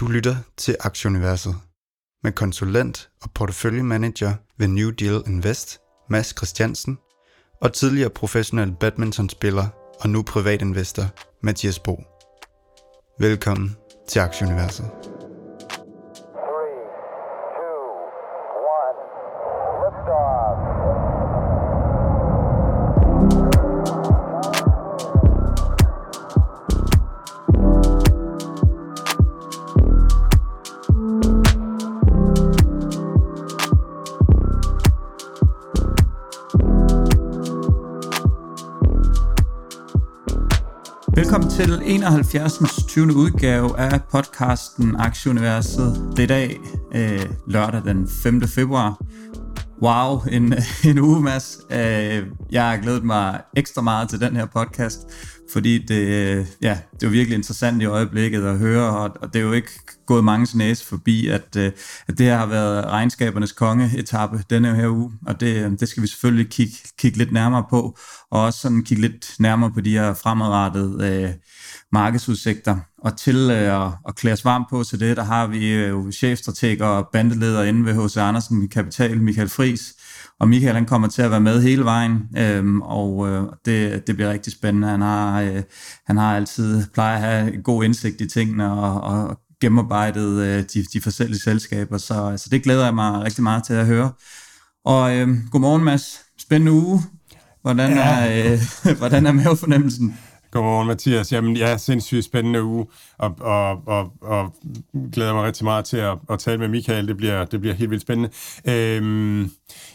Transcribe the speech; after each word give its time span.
Du 0.00 0.06
lytter 0.06 0.36
til 0.56 0.76
Aktieuniverset 0.80 1.54
med 2.22 2.32
konsulent 2.32 3.10
og 3.22 3.30
porteføljemanager 3.34 4.34
ved 4.58 4.68
New 4.68 4.90
Deal 4.90 5.22
Invest, 5.26 5.78
Mads 6.10 6.34
Christiansen, 6.36 6.98
og 7.62 7.72
tidligere 7.72 8.10
professionel 8.10 8.72
badmintonspiller 8.80 9.66
og 10.00 10.10
nu 10.10 10.22
privatinvestor, 10.22 11.04
Mathias 11.42 11.78
Bo. 11.78 12.02
Velkommen 13.18 13.76
til 14.08 14.20
Aktieuniverset. 14.20 14.90
71. 42.00 42.86
20. 42.88 43.14
udgave 43.16 43.78
af 43.78 44.00
podcasten 44.12 44.96
Aktieuniverset. 44.98 46.12
Det 46.16 46.18
er 46.18 46.22
i 46.22 46.26
dag, 46.26 46.60
øh, 46.94 47.30
lørdag 47.46 47.82
den 47.84 48.08
5. 48.22 48.48
februar. 48.48 49.00
Wow, 49.82 50.20
en, 50.30 50.54
en 50.90 50.98
uge, 50.98 51.20
Mads. 51.20 51.58
Øh, 51.70 52.26
jeg 52.50 52.70
har 52.70 52.76
glædet 52.76 53.04
mig 53.04 53.40
ekstra 53.56 53.82
meget 53.82 54.08
til 54.08 54.20
den 54.20 54.36
her 54.36 54.46
podcast, 54.46 54.98
fordi 55.52 55.78
det, 55.78 56.06
øh, 56.06 56.46
ja, 56.62 56.78
det 57.00 57.06
er 57.06 57.10
virkelig 57.10 57.36
interessant 57.36 57.82
i 57.82 57.84
øjeblikket 57.84 58.44
at 58.44 58.58
høre, 58.58 58.90
og, 58.90 59.16
og 59.22 59.34
det 59.34 59.40
er 59.40 59.44
jo 59.44 59.52
ikke 59.52 59.72
gået 60.06 60.24
mange 60.24 60.58
næse 60.58 60.86
forbi, 60.86 61.28
at, 61.28 61.56
øh, 61.56 61.72
at 62.08 62.18
det 62.18 62.26
her 62.26 62.36
har 62.36 62.46
været 62.46 62.84
regnskabernes 62.84 63.52
kongeetappe 63.52 64.44
denne 64.50 64.74
her 64.74 64.88
uge, 64.88 65.12
og 65.26 65.40
det, 65.40 65.64
øh, 65.64 65.70
det 65.70 65.88
skal 65.88 66.02
vi 66.02 66.08
selvfølgelig 66.08 66.50
kigge, 66.50 66.74
kigge 66.98 67.18
lidt 67.18 67.32
nærmere 67.32 67.64
på, 67.70 67.98
og 68.30 68.42
også 68.42 68.58
sådan 68.58 68.84
kigge 68.84 69.00
lidt 69.00 69.34
nærmere 69.38 69.70
på 69.72 69.80
de 69.80 69.90
her 69.90 70.14
fremadrettede 70.14 71.22
øh, 71.22 71.30
markedsudsigter. 71.92 72.76
Og 72.98 73.16
til 73.16 73.50
øh, 73.50 73.86
at 74.08 74.16
klæde 74.16 74.32
os 74.32 74.44
varmt 74.44 74.66
på 74.70 74.84
til 74.84 75.00
det, 75.00 75.16
der 75.16 75.24
har 75.24 75.46
vi 75.46 75.72
øh, 75.72 76.12
chefstrateg 76.12 76.82
og 76.82 77.08
bandeleder 77.12 77.62
inde 77.62 77.84
ved 77.84 78.04
H.C. 78.04 78.16
Andersen 78.16 78.68
Kapital, 78.68 79.22
Michael 79.22 79.48
Fris, 79.48 79.94
og 80.40 80.48
Michael 80.48 80.74
han 80.74 80.86
kommer 80.86 81.08
til 81.08 81.22
at 81.22 81.30
være 81.30 81.40
med 81.40 81.62
hele 81.62 81.84
vejen, 81.84 82.28
øhm, 82.38 82.82
og 82.82 83.28
øh, 83.28 83.42
det, 83.64 84.06
det 84.06 84.16
bliver 84.16 84.30
rigtig 84.30 84.52
spændende. 84.52 84.88
Han 84.88 85.00
har, 85.00 85.40
øh, 85.40 85.62
han 86.06 86.16
har 86.16 86.36
altid 86.36 86.86
plejer 86.94 87.14
at 87.14 87.20
have 87.20 87.62
god 87.62 87.84
indsigt 87.84 88.20
i 88.20 88.28
tingene 88.28 88.72
og, 88.72 89.00
og 89.00 89.40
gennemarbejdet 89.60 90.42
øh, 90.42 90.64
de, 90.74 90.84
de 90.92 91.00
forskellige 91.00 91.40
selskaber, 91.40 91.98
så, 91.98 92.34
så 92.36 92.48
det 92.50 92.62
glæder 92.62 92.84
jeg 92.84 92.94
mig 92.94 93.22
rigtig 93.22 93.42
meget 93.42 93.64
til 93.64 93.74
at 93.74 93.86
høre. 93.86 94.12
Og 94.84 95.16
øh, 95.16 95.28
godmorgen 95.50 95.84
Mads, 95.84 96.20
spændende 96.38 96.72
uge. 96.72 97.02
Hvordan 97.62 97.98
er, 97.98 98.52
øh, 98.52 98.60
hvordan 98.98 99.26
er 99.26 99.32
mavefornemmelsen? 99.32 100.18
Godmorgen, 100.50 100.86
Mathias. 100.88 101.32
Jamen, 101.32 101.56
ja, 101.56 101.76
sindssygt 101.76 102.24
spændende 102.24 102.62
uge, 102.62 102.86
og, 103.18 103.36
og, 103.40 103.82
og, 103.86 104.12
og 104.20 104.54
glæder 105.12 105.34
mig 105.34 105.44
rigtig 105.44 105.64
meget 105.64 105.84
til 105.84 105.96
at, 105.96 106.18
at 106.30 106.38
tale 106.38 106.58
med 106.58 106.68
Michael. 106.68 107.08
Det 107.08 107.16
bliver, 107.16 107.44
det 107.44 107.60
bliver 107.60 107.74
helt 107.74 107.90
vildt 107.90 108.02
spændende. 108.02 108.30
Øhm, 108.68 109.50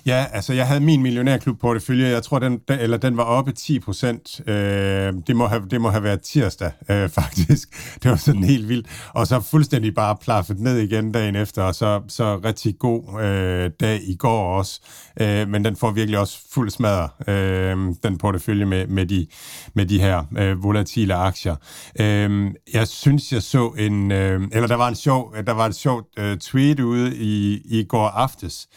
ja, 0.06 0.26
altså, 0.32 0.54
jeg 0.54 0.68
havde 0.68 0.80
min 0.80 1.02
millionærklub 1.02 1.60
portefølje. 1.60 2.08
Jeg 2.08 2.24
tror, 2.24 2.40
den, 2.40 2.62
eller 2.70 2.98
den 2.98 3.18
var 3.18 3.24
oppe 3.24 3.52
10 3.52 3.80
procent. 3.80 4.42
Øh, 4.48 5.14
det, 5.28 5.36
må 5.36 5.48
have, 5.48 5.64
det 5.72 5.82
må 5.82 5.90
have 5.90 6.04
været 6.04 6.22
tirsdag, 6.22 6.72
øh, 6.90 7.10
faktisk. 7.20 7.70
Det 8.04 8.12
var 8.12 8.18
sådan 8.18 8.44
helt 8.44 8.70
vildt. 8.70 8.88
Og 9.14 9.28
så 9.28 9.40
fuldstændig 9.40 9.96
bare 9.96 10.16
plaffet 10.22 10.60
ned 10.60 10.78
igen 10.78 11.12
dagen 11.12 11.36
efter, 11.36 11.64
og 11.64 11.76
så, 11.76 12.02
så 12.08 12.38
rigtig 12.46 12.80
god 12.80 13.22
øh, 13.22 13.72
dag 13.80 14.00
i 14.04 14.16
går 14.16 14.58
også. 14.58 14.82
Øh, 15.22 15.48
men 15.48 15.66
den 15.66 15.76
får 15.76 15.92
virkelig 15.92 16.20
også 16.20 16.40
fuld 16.54 16.70
smadre, 16.70 17.10
øh, 17.28 17.78
den 18.04 18.18
portefølje 18.18 18.66
med, 18.66 18.88
med, 18.88 19.06
de, 19.06 19.28
med 19.74 19.86
de 19.86 20.00
her 20.00 20.24
øh, 20.38 20.64
volatile 20.64 21.14
aktier. 21.14 21.56
Øh, 22.00 22.52
jeg 22.74 22.88
synes, 22.88 23.32
jeg 23.32 23.44
så 23.44 23.74
en, 23.78 24.12
øh, 24.12 24.42
eller 24.52 24.68
der 24.68 24.76
var 24.76 24.88
en 24.88 24.96
sjov, 24.96 25.36
der 25.48 25.54
var 25.54 25.66
et 25.66 25.76
sjovt 25.76 26.08
øh, 26.18 26.38
tweet 26.38 26.80
ude 26.80 27.16
i, 27.16 27.62
i 27.66 27.84
går 27.84 28.08
aftes. 28.08 28.68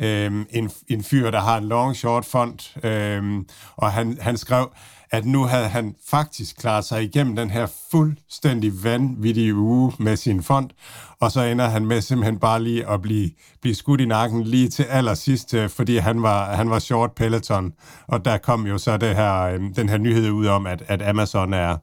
Øh, 0.00 0.46
en, 0.50 0.70
en 0.88 1.02
fyr, 1.04 1.30
der 1.30 1.40
har 1.40 1.58
en 1.58 1.64
long 1.64 1.96
short 1.96 2.24
fond, 2.24 2.84
øh, 2.86 3.44
og 3.76 3.92
han, 3.92 4.18
han 4.20 4.36
skrev, 4.36 4.70
at 5.10 5.24
nu 5.24 5.44
havde 5.44 5.68
han 5.68 5.94
faktisk 6.10 6.56
klaret 6.56 6.84
sig 6.84 7.04
igennem 7.04 7.36
den 7.36 7.50
her 7.50 7.66
fuldstændig 7.90 8.84
vanvittige 8.84 9.54
uge 9.54 9.92
med 9.98 10.16
sin 10.16 10.42
fond, 10.42 10.70
og 11.20 11.32
så 11.32 11.42
ender 11.42 11.68
han 11.68 11.86
med 11.86 12.00
simpelthen 12.00 12.38
bare 12.38 12.62
lige 12.62 12.88
at 12.88 13.02
blive, 13.02 13.30
blive 13.60 13.74
skudt 13.74 14.00
i 14.00 14.06
nakken 14.06 14.44
lige 14.44 14.68
til 14.68 14.82
allersidst, 14.82 15.54
øh, 15.54 15.70
fordi 15.70 15.96
han 15.96 16.22
var, 16.22 16.54
han 16.54 16.70
var 16.70 16.78
short 16.78 17.12
peloton, 17.12 17.72
og 18.06 18.24
der 18.24 18.38
kom 18.38 18.66
jo 18.66 18.78
så 18.78 18.96
det 18.96 19.16
her, 19.16 19.42
øhm, 19.42 19.74
den 19.74 19.88
her 19.88 19.98
nyhed 19.98 20.30
ud 20.30 20.46
om, 20.46 20.66
at, 20.66 20.82
at 20.86 21.02
Amazon 21.02 21.52
er, 21.52 21.76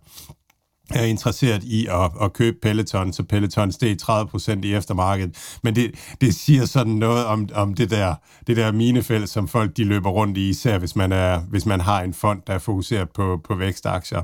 er 0.90 1.04
interesseret 1.04 1.64
i 1.64 1.88
at, 1.88 2.12
at 2.22 2.34
købe 2.34 2.58
Peloton, 2.62 3.14
så 3.14 3.24
Peloton 3.24 3.72
steg 3.72 3.98
30% 4.04 4.60
i 4.64 4.74
eftermarkedet. 4.74 5.58
Men 5.64 5.76
det, 5.76 5.92
det 6.22 6.36
siger 6.36 6.66
sådan 6.66 6.94
noget 6.94 7.26
om, 7.26 7.50
om 7.54 7.74
det 7.74 7.90
der, 7.90 8.16
det 8.48 8.58
der 8.58 8.72
minefelt, 8.72 9.30
som 9.30 9.48
folk 9.48 9.78
de 9.78 9.84
løber 9.84 10.10
rundt 10.10 10.38
i, 10.38 10.50
især 10.50 10.78
hvis 10.78 10.96
man, 10.96 11.12
er, 11.12 11.40
hvis 11.40 11.66
man 11.66 11.82
har 11.82 12.02
en 12.02 12.14
fond, 12.14 12.42
der 12.48 12.54
er 12.54 12.60
fokuseret 12.60 13.10
på, 13.10 13.42
på 13.44 13.56
vækstaktier. 13.56 14.22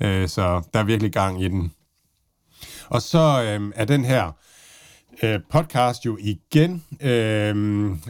Øh, 0.00 0.28
så 0.28 0.62
der 0.74 0.80
er 0.80 0.84
virkelig 0.84 1.12
gang 1.12 1.42
i 1.42 1.48
den. 1.48 1.72
Og 2.88 3.02
så 3.02 3.42
øh, 3.42 3.72
er 3.74 3.84
den 3.84 4.04
her 4.04 4.32
øh, 5.22 5.40
podcast 5.52 6.06
jo 6.06 6.18
igen 6.20 6.84
øh, 7.02 7.56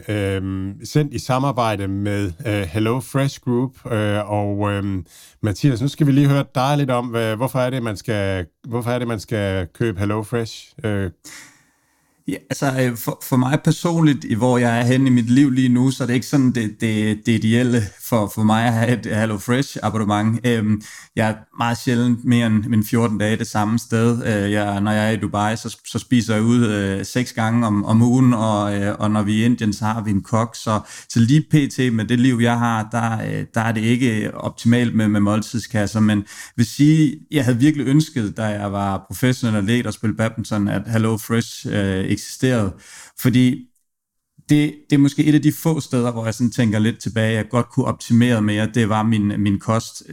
øh, 0.07 0.71
sendt 0.83 1.13
i 1.13 1.19
samarbejde 1.19 1.87
med 1.87 2.31
øh, 2.47 2.61
Hello 2.61 2.99
Fresh 2.99 3.39
Group 3.39 3.91
øh, 3.91 4.31
og 4.31 4.71
øh, 4.71 5.03
Mathias, 5.41 5.81
nu 5.81 5.87
skal 5.87 6.07
vi 6.07 6.11
lige 6.11 6.27
høre 6.27 6.45
dig 6.55 6.77
lidt 6.77 6.91
om, 6.91 7.07
hvad, 7.07 7.35
hvorfor 7.35 7.59
er 7.59 7.69
det 7.69 7.83
man 7.83 7.97
skal 7.97 8.45
hvorfor 8.67 8.91
er 8.91 8.99
det 8.99 9.07
man 9.07 9.19
skal 9.19 9.67
købe 9.73 9.99
Hello 9.99 10.23
Fresh? 10.23 10.73
Øh. 10.83 11.11
Ja, 12.27 12.35
altså 12.49 12.81
øh, 12.81 12.97
for, 12.97 13.19
for 13.23 13.37
mig 13.37 13.59
personligt, 13.63 14.37
hvor 14.37 14.57
jeg 14.57 14.79
er 14.79 14.83
henne 14.83 15.07
i 15.07 15.09
mit 15.09 15.29
liv 15.29 15.51
lige 15.51 15.69
nu, 15.69 15.91
så 15.91 16.03
er 16.03 16.07
det 16.07 16.13
ikke 16.13 16.25
sådan 16.25 16.51
det, 16.51 16.81
det, 16.81 17.25
det 17.25 17.31
ideelle 17.31 17.81
for, 18.09 18.31
for 18.35 18.43
mig 18.43 18.65
at 18.65 18.73
have 18.73 18.99
et 18.99 19.05
Hello 19.05 19.37
Fresh 19.37 19.77
abonnement. 19.83 20.47
Øhm, 20.47 20.81
jeg 21.15 21.29
er 21.29 21.35
meget 21.57 21.77
sjældent 21.77 22.25
mere 22.25 22.47
end, 22.47 22.65
end 22.73 22.85
14 22.85 23.17
dage 23.17 23.37
det 23.37 23.47
samme 23.47 23.79
sted. 23.79 24.25
Øh, 24.25 24.51
jeg, 24.51 24.81
når 24.81 24.91
jeg 24.91 25.07
er 25.07 25.11
i 25.11 25.17
Dubai, 25.17 25.57
så, 25.57 25.77
så 25.85 25.99
spiser 25.99 26.33
jeg 26.33 26.43
ud 26.43 26.65
øh, 26.65 27.05
seks 27.05 27.33
gange 27.33 27.67
om, 27.67 27.85
om 27.85 28.01
ugen, 28.01 28.33
og, 28.33 28.77
øh, 28.77 28.95
og 28.99 29.11
når 29.11 29.23
vi 29.23 29.39
er 29.39 29.43
i 29.43 29.45
Indien, 29.45 29.73
så 29.73 29.85
har 29.85 30.03
vi 30.03 30.11
en 30.11 30.23
kok. 30.23 30.55
Så, 30.55 30.79
så 31.09 31.19
lige 31.19 31.41
pt. 31.41 31.93
med 31.93 32.05
det 32.05 32.19
liv, 32.19 32.39
jeg 32.41 32.59
har, 32.59 32.87
der, 32.91 33.39
øh, 33.39 33.45
der 33.53 33.61
er 33.61 33.71
det 33.71 33.81
ikke 33.81 34.37
optimalt 34.37 34.95
med, 34.95 35.07
med 35.07 35.19
måltidskasser, 35.19 35.99
men 35.99 36.25
vil 36.55 36.65
sige, 36.65 37.15
jeg 37.31 37.45
havde 37.45 37.59
virkelig 37.59 37.87
ønsket, 37.87 38.37
da 38.37 38.43
jeg 38.43 38.71
var 38.71 39.05
professionel 39.07 39.55
atlet 39.55 39.87
og 39.87 39.93
spille 39.93 40.15
badminton, 40.15 40.67
at 40.67 40.81
Hello 40.87 41.17
Fresh 41.17 41.67
øh, 41.69 42.14
eksisterede. 42.15 42.73
Fordi 43.21 43.67
det, 44.49 44.75
det 44.89 44.95
er 44.95 44.99
måske 44.99 45.25
et 45.25 45.35
af 45.35 45.41
de 45.41 45.51
få 45.51 45.79
steder, 45.79 46.11
hvor 46.11 46.25
jeg 46.25 46.33
sådan 46.33 46.51
tænker 46.51 46.79
lidt 46.79 47.01
tilbage, 47.01 47.33
jeg 47.33 47.49
godt 47.49 47.69
kunne 47.69 47.85
optimere 47.85 48.41
mere, 48.41 48.69
det 48.73 48.89
var 48.89 49.03
min, 49.03 49.41
min 49.41 49.59
kost. 49.59 50.03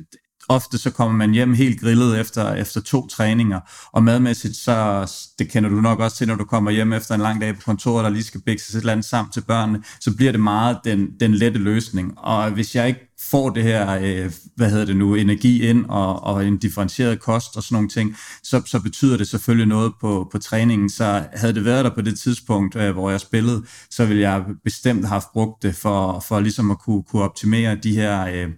Ofte 0.49 0.79
så 0.79 0.91
kommer 0.91 1.17
man 1.17 1.31
hjem 1.31 1.55
helt 1.55 1.81
grillet 1.81 2.21
efter, 2.21 2.55
efter 2.55 2.81
to 2.81 3.07
træninger, 3.07 3.61
og 3.93 4.03
madmæssigt, 4.03 4.57
så 4.57 5.07
det 5.39 5.51
kender 5.51 5.71
du 5.71 5.81
nok 5.81 6.01
også 6.01 6.17
til, 6.17 6.29
når 6.29 6.35
du 6.35 6.45
kommer 6.45 6.71
hjem 6.71 6.93
efter 6.93 7.15
en 7.15 7.21
lang 7.21 7.41
dag 7.41 7.55
på 7.55 7.61
kontoret, 7.65 8.05
der 8.05 8.11
lige 8.11 8.23
skal 8.23 8.41
bækses 8.41 8.75
et 8.75 8.79
eller 8.79 8.93
andet 8.93 9.07
sammen 9.07 9.33
til 9.33 9.41
børnene, 9.41 9.83
så 10.01 10.17
bliver 10.17 10.33
det 10.33 10.41
meget 10.41 10.79
den, 10.85 11.09
den 11.21 11.35
lette 11.35 11.59
løsning. 11.59 12.19
Og 12.19 12.51
hvis 12.51 12.75
jeg 12.75 12.89
ikke 12.89 13.12
får 13.31 13.51
det 13.51 13.63
her, 13.63 13.99
øh, 14.03 14.33
hvad 14.57 14.71
hedder 14.71 14.85
det 14.85 14.97
nu, 14.97 15.15
energi 15.15 15.69
ind 15.69 15.87
og, 15.89 16.23
og 16.23 16.47
en 16.47 16.57
differentieret 16.57 17.21
kost 17.21 17.57
og 17.57 17.63
sådan 17.63 17.75
nogle 17.77 17.89
ting, 17.89 18.17
så, 18.43 18.63
så 18.67 18.81
betyder 18.81 19.17
det 19.17 19.29
selvfølgelig 19.29 19.67
noget 19.67 19.93
på, 20.01 20.29
på 20.33 20.39
træningen. 20.39 20.91
Så 20.91 21.25
havde 21.33 21.55
det 21.55 21.65
været 21.65 21.85
der 21.85 21.95
på 21.95 22.01
det 22.01 22.19
tidspunkt, 22.19 22.77
øh, 22.77 22.93
hvor 22.93 23.11
jeg 23.11 23.21
spillede, 23.21 23.65
så 23.91 24.07
ville 24.07 24.23
jeg 24.23 24.45
bestemt 24.65 25.09
have 25.09 25.23
brugt 25.33 25.63
det 25.63 25.75
for, 25.75 26.25
for 26.29 26.41
ligesom 26.41 26.71
at 26.71 26.79
kunne, 26.79 27.03
kunne 27.03 27.23
optimere 27.23 27.75
de 27.75 27.95
her, 27.97 28.27
øh, 28.27 28.49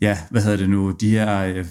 ja, 0.00 0.18
hvad 0.30 0.42
hedder 0.42 0.56
det 0.56 0.70
nu, 0.70 0.90
de 0.90 1.10
her 1.10 1.44
øh, 1.44 1.66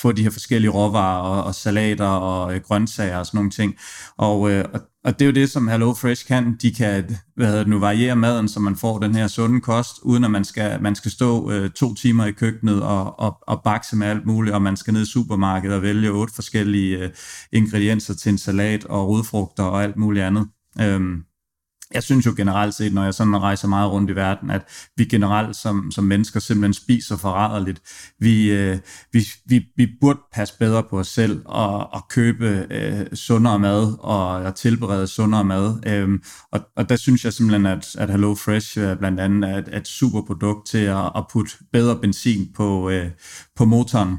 få 0.00 0.12
de 0.12 0.22
her 0.22 0.30
forskellige 0.30 0.70
råvarer 0.70 1.20
og, 1.22 1.44
og 1.44 1.54
salater 1.54 2.06
og 2.06 2.54
øh, 2.54 2.60
grøntsager 2.60 3.18
og 3.18 3.26
sådan 3.26 3.38
nogle 3.38 3.50
ting. 3.50 3.74
Og, 4.16 4.50
øh, 4.50 4.64
og, 4.74 4.80
og 5.08 5.18
det 5.18 5.22
er 5.22 5.26
jo 5.26 5.32
det, 5.32 5.50
som 5.50 5.68
Hello 5.68 5.94
Fresh 5.94 6.26
kan. 6.26 6.56
De 6.62 6.74
kan 6.74 7.04
hvad 7.36 7.46
hedder 7.46 7.58
det 7.62 7.68
nu, 7.68 7.78
variere 7.78 8.16
maden, 8.16 8.48
så 8.48 8.60
man 8.60 8.76
får 8.76 8.98
den 8.98 9.14
her 9.14 9.26
sunde 9.26 9.60
kost, 9.60 9.96
uden 10.02 10.24
at 10.24 10.30
man 10.30 10.44
skal, 10.44 10.82
man 10.82 10.94
skal 10.94 11.10
stå 11.10 11.50
øh, 11.50 11.70
to 11.70 11.94
timer 11.94 12.26
i 12.26 12.32
køkkenet 12.32 12.82
og, 12.82 13.20
og, 13.20 13.38
og 13.46 13.60
bakse 13.64 13.96
med 13.96 14.06
alt 14.06 14.26
muligt, 14.26 14.54
og 14.54 14.62
man 14.62 14.76
skal 14.76 14.94
ned 14.94 15.02
i 15.02 15.10
supermarkedet 15.10 15.76
og 15.76 15.82
vælge 15.82 16.10
otte 16.10 16.34
forskellige 16.34 16.98
øh, 16.98 17.10
ingredienser 17.52 18.14
til 18.14 18.30
en 18.30 18.38
salat 18.38 18.84
og 18.84 19.08
rodfrugter 19.08 19.62
og 19.62 19.82
alt 19.82 19.96
muligt 19.96 20.24
andet. 20.24 20.48
Øhm, 20.80 21.22
jeg 21.94 22.02
synes 22.02 22.26
jo 22.26 22.34
generelt 22.36 22.74
set, 22.74 22.94
når 22.94 23.04
jeg 23.04 23.14
sådan 23.14 23.42
rejser 23.42 23.68
meget 23.68 23.90
rundt 23.90 24.10
i 24.10 24.16
verden, 24.16 24.50
at 24.50 24.62
vi 24.96 25.04
generelt 25.04 25.56
som, 25.56 25.90
som 25.90 26.04
mennesker 26.04 26.40
simpelthen 26.40 26.74
spiser 26.74 27.16
forræderligt. 27.16 27.80
Vi, 28.20 28.50
øh, 28.50 28.78
vi, 29.12 29.20
vi, 29.46 29.66
vi 29.76 29.88
burde 30.00 30.18
passe 30.32 30.54
bedre 30.58 30.82
på 30.90 30.98
os 30.98 31.08
selv 31.08 31.42
og, 31.44 31.92
og 31.92 32.08
købe 32.10 32.66
øh, 32.70 33.06
sundere 33.14 33.58
mad 33.58 33.96
og 33.98 34.28
og 34.48 34.54
tilberede 34.54 35.06
sundere 35.06 35.44
mad. 35.44 35.80
Øhm, 35.86 36.22
og, 36.52 36.60
og 36.76 36.88
der 36.88 36.96
synes 36.96 37.24
jeg 37.24 37.32
simpelthen, 37.32 37.66
at, 37.66 37.96
at 37.96 38.10
Hello 38.10 38.34
Fresh 38.34 38.78
øh, 38.78 38.98
blandt 38.98 39.20
andet 39.20 39.50
er 39.50 39.58
et, 39.58 39.76
et 39.76 39.88
super 39.88 40.22
produkt 40.22 40.66
til 40.66 40.78
at, 40.78 41.12
at 41.16 41.24
putte 41.32 41.52
bedre 41.72 41.96
benzin 42.00 42.52
på, 42.56 42.90
øh, 42.90 43.10
på 43.56 43.64
motoren. 43.64 44.16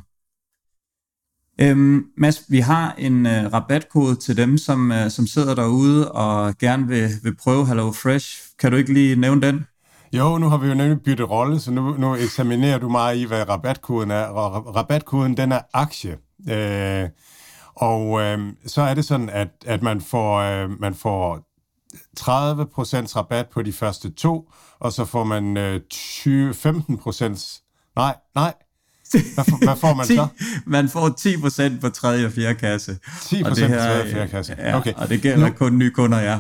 Øhm, 1.62 2.06
Mads, 2.18 2.44
vi 2.50 2.60
har 2.60 2.96
en 2.98 3.26
øh, 3.26 3.54
rabatkode 3.54 4.16
til 4.16 4.38
dem, 4.38 4.58
som, 4.58 4.92
øh, 4.92 5.10
som 5.10 5.28
sidder 5.28 5.56
derude 5.56 6.12
og 6.12 6.58
gerne 6.58 6.88
vil, 6.88 7.10
vil 7.24 7.36
prøve 7.36 7.68
Hello 7.68 7.92
Fresh. 7.92 8.42
Kan 8.60 8.72
du 8.72 8.78
ikke 8.78 8.94
lige 8.94 9.16
nævne 9.16 9.42
den? 9.42 9.66
Jo, 10.14 10.38
nu 10.38 10.50
har 10.50 10.58
vi 10.58 10.68
jo 10.68 10.74
nemlig 10.74 11.02
byttet 11.02 11.30
rolle, 11.30 11.60
så 11.60 11.72
nu, 11.72 11.98
nu 11.98 12.16
eksaminerer 12.16 12.78
du 12.78 12.90
mig 12.90 13.20
i, 13.20 13.26
hvad 13.26 13.50
rabatkoden 13.50 14.12
er. 14.12 14.24
Og 14.24 14.76
rabatkoden, 14.76 15.38
den 15.38 15.52
er 15.52 15.62
aktie. 15.74 16.18
Øh, 16.50 17.10
og 17.76 18.22
øh, 18.22 18.54
så 18.66 18.82
er 18.82 18.94
det 18.94 19.06
sådan, 19.06 19.30
at, 19.30 19.50
at 19.66 19.84
man 19.84 20.02
får, 20.02 20.38
øh, 20.38 20.70
man 20.80 20.96
får 20.96 21.40
30% 22.20 23.16
rabat 23.16 23.48
på 23.50 23.62
de 23.62 23.74
første 23.74 24.12
to, 24.12 24.52
og 24.80 24.94
så 24.94 25.06
får 25.06 25.24
man 25.24 25.58
øh, 25.58 25.82
20, 25.90 26.52
15%... 26.52 27.62
Nej, 27.96 28.16
nej, 28.36 28.54
hvad, 29.12 29.46
for, 29.50 29.66
hvad 29.66 29.76
får 29.76 29.94
man 29.94 30.06
10, 30.06 30.16
så? 30.16 30.28
Man 30.66 30.90
får 30.90 31.10
10% 31.78 31.80
på 31.82 31.90
tredje 31.90 32.26
og 32.26 32.32
fjerde 32.32 32.56
kasse. 32.56 32.98
10% 33.06 33.50
på 33.50 33.56
tredje 33.56 34.02
og 34.02 34.08
fjerde 34.08 34.28
kasse. 34.28 34.56
Ja, 34.58 34.78
okay. 34.78 34.94
og 34.94 35.10
det 35.10 35.22
gælder 35.22 35.48
nu, 35.48 35.54
kun 35.54 35.78
nye 35.78 35.92
kunder, 35.92 36.20
ja. 36.20 36.40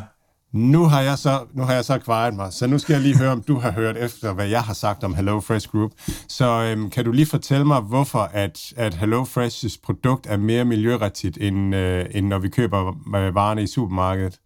Nu 0.54 0.84
har 0.84 1.02
jeg 1.02 1.18
så, 1.18 1.40
nu 1.54 1.64
har 1.64 1.74
jeg 1.74 1.86
så 1.86 1.98
kvaret 1.98 2.34
mig, 2.34 2.54
så 2.54 2.68
nu 2.68 2.78
skal 2.78 2.94
jeg 2.94 3.02
lige 3.02 3.18
høre, 3.18 3.32
om 3.32 3.42
du 3.42 3.60
har 3.60 3.72
hørt 3.72 3.98
efter, 3.98 4.34
hvad 4.34 4.48
jeg 4.48 4.62
har 4.62 4.74
sagt 4.74 5.04
om 5.04 5.16
Hello 5.16 5.40
Fresh 5.40 5.70
Group. 5.70 5.92
Så 6.28 6.46
øhm, 6.46 6.90
kan 6.90 7.06
du 7.06 7.12
lige 7.12 7.26
fortælle 7.26 7.66
mig, 7.66 7.82
hvorfor 7.82 8.20
at, 8.34 8.74
at 8.78 8.94
Hello 8.94 9.24
Fresh's 9.24 9.80
produkt 9.84 10.28
er 10.28 10.38
mere 10.38 10.66
miljørigtigt, 10.66 11.38
end, 11.42 11.76
øh, 11.76 12.06
end 12.12 12.28
når 12.28 12.40
vi 12.40 12.50
køber 12.50 12.88
øh, 12.90 13.36
varerne 13.36 13.64
i 13.64 13.68
supermarkedet? 13.68 14.40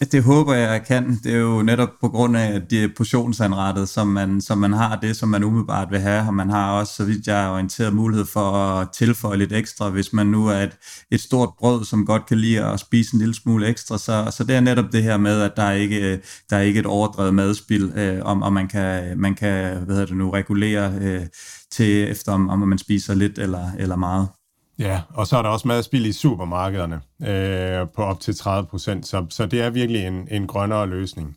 Altså, 0.00 0.16
det 0.16 0.24
håber 0.24 0.54
jeg, 0.54 0.70
jeg 0.70 0.84
kan. 0.86 1.20
Det 1.24 1.34
er 1.34 1.38
jo 1.38 1.62
netop 1.62 1.88
på 2.00 2.08
grund 2.08 2.36
af, 2.36 2.52
at 2.52 2.70
det 2.70 2.84
er 2.84 2.88
portionsanrettet, 2.96 3.88
som 3.88 4.06
man, 4.06 4.40
som 4.40 4.58
man 4.58 4.72
har 4.72 4.96
det, 4.96 5.16
som 5.16 5.28
man 5.28 5.44
umiddelbart 5.44 5.90
vil 5.90 6.00
have, 6.00 6.26
og 6.26 6.34
man 6.34 6.50
har 6.50 6.72
også, 6.72 6.92
så 6.94 7.04
vidt 7.04 7.26
jeg 7.26 7.44
er 7.44 7.50
orienteret, 7.50 7.94
mulighed 7.94 8.26
for 8.26 8.52
at 8.52 8.88
tilføje 8.90 9.36
lidt 9.36 9.52
ekstra, 9.52 9.90
hvis 9.90 10.12
man 10.12 10.26
nu 10.26 10.46
er 10.46 10.56
et, 10.56 10.76
et 11.10 11.20
stort 11.20 11.50
brød, 11.58 11.84
som 11.84 12.06
godt 12.06 12.26
kan 12.26 12.38
lide 12.38 12.64
at 12.64 12.80
spise 12.80 13.14
en 13.14 13.18
lille 13.18 13.34
smule 13.34 13.66
ekstra. 13.68 13.98
Så, 13.98 14.32
så 14.36 14.44
det 14.44 14.56
er 14.56 14.60
netop 14.60 14.92
det 14.92 15.02
her 15.02 15.16
med, 15.16 15.40
at 15.40 15.52
der 15.56 15.62
er 15.62 15.72
ikke, 15.72 16.20
der 16.50 16.56
er 16.56 16.60
ikke 16.62 16.80
et 16.80 16.86
overdrevet 16.86 17.34
madspil, 17.34 17.92
øh, 17.96 18.24
om, 18.24 18.42
om 18.42 18.52
man 18.52 18.68
kan, 18.68 19.18
man 19.20 19.34
kan 19.34 19.76
hvad 19.76 19.94
hedder 19.94 20.06
det 20.06 20.16
nu, 20.16 20.30
regulere 20.30 20.92
øh, 21.00 21.26
til 21.70 22.10
efter, 22.10 22.32
om, 22.32 22.48
om 22.48 22.58
man 22.68 22.78
spiser 22.78 23.14
lidt 23.14 23.38
eller, 23.38 23.70
eller 23.78 23.96
meget. 23.96 24.28
Ja, 24.78 25.00
og 25.08 25.26
så 25.26 25.36
er 25.36 25.42
der 25.42 25.48
også 25.48 25.68
madspild 25.68 26.06
i 26.06 26.12
supermarkederne 26.12 27.00
øh, 27.22 27.88
på 27.96 28.02
op 28.02 28.20
til 28.20 28.36
30 28.36 28.68
procent, 28.68 29.06
så, 29.06 29.26
så 29.30 29.46
det 29.46 29.60
er 29.60 29.70
virkelig 29.70 30.06
en, 30.06 30.28
en 30.30 30.46
grønnere 30.46 30.86
løsning. 30.86 31.36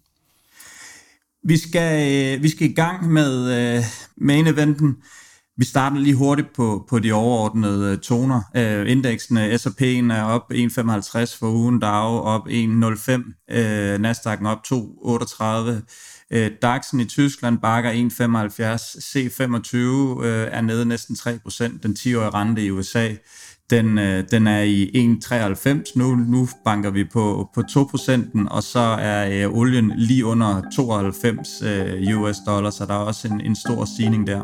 Vi 1.43 1.57
skal, 1.57 1.91
øh, 2.37 2.43
vi 2.43 2.49
skal 2.49 2.69
i 2.69 2.73
gang 2.73 3.11
med 3.11 3.53
øh, 3.77 3.83
main 4.17 4.47
eventen. 4.47 4.97
Vi 5.57 5.65
starter 5.65 5.97
lige 5.97 6.15
hurtigt 6.15 6.53
på, 6.55 6.85
på 6.89 6.99
de 6.99 7.11
overordnede 7.13 7.91
øh, 7.91 7.97
toner. 7.97 8.41
Øh, 8.55 8.91
indeksen 8.91 9.37
øh, 9.37 9.59
S&P'en 9.59 10.13
er 10.13 10.23
op 10.23 10.51
1,55 10.53 11.39
for 11.39 11.47
ugen, 11.47 11.79
DAO 11.79 12.21
op 12.23 12.47
1,05, 12.47 12.53
øh, 13.51 13.95
Nasdaq'en 13.95 14.47
op 14.47 14.59
2,38, 14.67 14.75
Øh, 16.33 16.51
DAX'en 16.65 17.01
i 17.01 17.05
Tyskland 17.05 17.57
bakker 17.57 17.91
1,75. 17.91 17.97
C25 18.99 19.77
øh, 20.25 20.47
er 20.51 20.61
nede 20.61 20.85
næsten 20.85 21.15
3%. 21.15 21.79
Den 21.83 21.95
10-årige 21.99 22.29
rente 22.29 22.65
i 22.65 22.71
USA, 22.71 23.09
den, 23.69 23.97
øh, 23.97 24.23
den 24.31 24.47
er 24.47 24.61
i 24.61 25.17
1,93 25.25 25.91
nu. 25.95 26.15
Nu 26.15 26.47
banker 26.65 26.89
vi 26.89 27.03
på, 27.03 27.49
på 27.53 27.61
2%, 27.61 28.47
og 28.49 28.63
så 28.63 28.79
er 28.79 29.45
øh, 29.45 29.53
olien 29.53 29.93
lige 29.95 30.25
under 30.25 30.61
92 30.75 31.61
øh, 31.61 32.19
US 32.19 32.37
dollars, 32.45 32.73
så 32.73 32.85
der 32.85 32.93
er 32.93 32.97
også 32.97 33.27
en, 33.27 33.41
en 33.41 33.55
stor 33.55 33.85
stigning 33.85 34.27
der. 34.27 34.41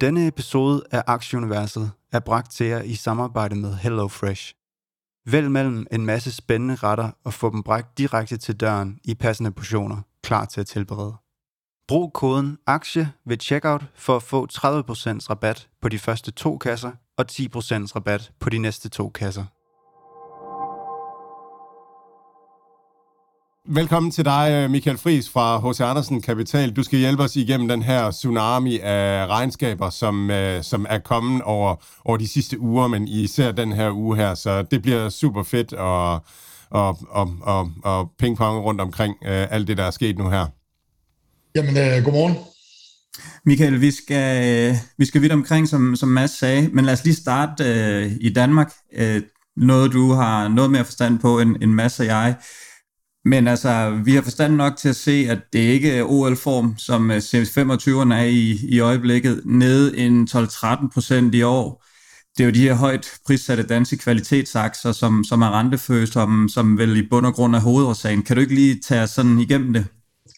Denne 0.00 0.26
episode 0.26 0.82
af 0.90 1.02
Aktieuniverset 1.06 1.90
er 2.16 2.20
bragt 2.20 2.50
til 2.50 2.66
jer 2.66 2.82
i 2.82 2.94
samarbejde 2.94 3.56
med 3.56 3.74
HelloFresh. 3.74 4.54
Vælg 5.26 5.50
mellem 5.50 5.86
en 5.92 6.06
masse 6.06 6.32
spændende 6.32 6.74
retter 6.74 7.10
og 7.24 7.34
få 7.34 7.50
dem 7.50 7.62
bragt 7.62 7.98
direkte 7.98 8.36
til 8.36 8.60
døren 8.60 8.98
i 9.04 9.14
passende 9.14 9.52
portioner, 9.52 10.02
klar 10.22 10.44
til 10.44 10.60
at 10.60 10.66
tilberede. 10.66 11.14
Brug 11.88 12.12
koden 12.12 12.58
AKTIE 12.66 13.12
ved 13.24 13.36
checkout 13.40 13.84
for 13.94 14.16
at 14.16 14.22
få 14.22 14.46
30% 14.46 14.58
rabat 15.30 15.68
på 15.82 15.88
de 15.88 15.98
første 15.98 16.30
to 16.30 16.58
kasser 16.58 16.92
og 17.16 17.24
10% 17.30 17.42
rabat 17.96 18.32
på 18.40 18.50
de 18.50 18.58
næste 18.58 18.88
to 18.88 19.08
kasser. 19.08 19.44
Velkommen 23.68 24.12
til 24.12 24.24
dig, 24.24 24.48
øh, 24.52 24.70
Michael 24.70 24.98
Fris 24.98 25.30
fra 25.30 25.70
H.C. 25.70 25.80
Andersen 25.80 26.22
Kapital. 26.22 26.72
Du 26.72 26.82
skal 26.82 26.98
hjælpe 26.98 27.22
os 27.22 27.36
igennem 27.36 27.68
den 27.68 27.82
her 27.82 28.10
tsunami 28.10 28.78
af 28.78 29.26
regnskaber, 29.26 29.90
som, 29.90 30.30
øh, 30.30 30.62
som 30.62 30.86
er 30.88 30.98
kommet 30.98 31.42
over, 31.42 31.74
over 32.04 32.16
de 32.16 32.28
sidste 32.28 32.60
uger, 32.60 32.88
men 32.88 33.08
især 33.08 33.52
den 33.52 33.72
her 33.72 33.90
uge 33.90 34.16
her. 34.16 34.34
Så 34.34 34.62
det 34.62 34.82
bliver 34.82 35.08
super 35.08 35.42
fedt 35.42 35.72
og, 35.72 36.12
og, 36.70 36.98
og, 37.10 37.36
og, 37.42 37.70
og 37.84 38.10
pingpong 38.18 38.64
rundt 38.64 38.80
omkring 38.80 39.14
uh, 39.22 39.52
alt 39.52 39.68
det, 39.68 39.76
der 39.76 39.84
er 39.84 39.90
sket 39.90 40.18
nu 40.18 40.30
her. 40.30 40.46
Jamen, 41.54 41.70
uh, 41.70 42.04
godmorgen. 42.04 42.34
Michael, 43.44 43.80
vi 43.80 43.90
skal, 43.90 44.76
vi 44.98 45.04
skal 45.04 45.22
vidt 45.22 45.32
omkring, 45.32 45.68
som, 45.68 45.96
som 45.96 46.08
Mads 46.08 46.38
sagde, 46.38 46.68
men 46.68 46.84
lad 46.84 46.92
os 46.92 47.04
lige 47.04 47.16
starte 47.16 47.64
uh, 47.64 48.12
i 48.20 48.32
Danmark. 48.32 48.72
Uh, 49.00 49.22
noget, 49.56 49.92
du 49.92 50.12
har 50.12 50.48
noget 50.48 50.70
mere 50.70 50.84
forstand 50.84 51.18
på 51.18 51.40
end, 51.40 51.56
end 51.62 51.70
Mads 51.72 52.00
og 52.00 52.06
jeg. 52.06 52.34
Men 53.26 53.48
altså, 53.48 54.00
vi 54.04 54.14
har 54.14 54.22
forstand 54.22 54.54
nok 54.54 54.76
til 54.76 54.88
at 54.88 54.96
se, 54.96 55.26
at 55.30 55.38
det 55.52 55.58
ikke 55.58 55.92
er 55.92 56.04
OL-form, 56.04 56.74
som 56.78 57.10
øh, 57.10 57.16
CF25'erne 57.16 58.14
er 58.14 58.24
i, 58.24 58.58
i 58.68 58.80
øjeblikket, 58.80 59.42
nede 59.44 59.98
en 59.98 60.28
12-13 60.30 60.88
procent 60.94 61.34
i 61.34 61.42
år. 61.42 61.84
Det 62.38 62.44
er 62.44 62.48
jo 62.48 62.54
de 62.54 62.60
her 62.60 62.74
højt 62.74 63.12
prissatte 63.26 63.62
danske 63.62 63.96
kvalitetsakser, 63.96 64.92
som, 64.92 65.24
som 65.24 65.42
er 65.42 65.58
rentefølsomme, 65.58 66.50
som 66.50 66.68
som 66.68 66.78
vel 66.78 66.96
i 66.96 67.08
bund 67.10 67.26
og 67.26 67.34
grund 67.34 67.56
er 67.56 67.60
hovedårsagen. 67.60 68.22
Kan 68.22 68.36
du 68.36 68.42
ikke 68.42 68.54
lige 68.54 68.80
tage 68.80 69.06
sådan 69.06 69.38
igennem 69.38 69.72
det? 69.72 69.86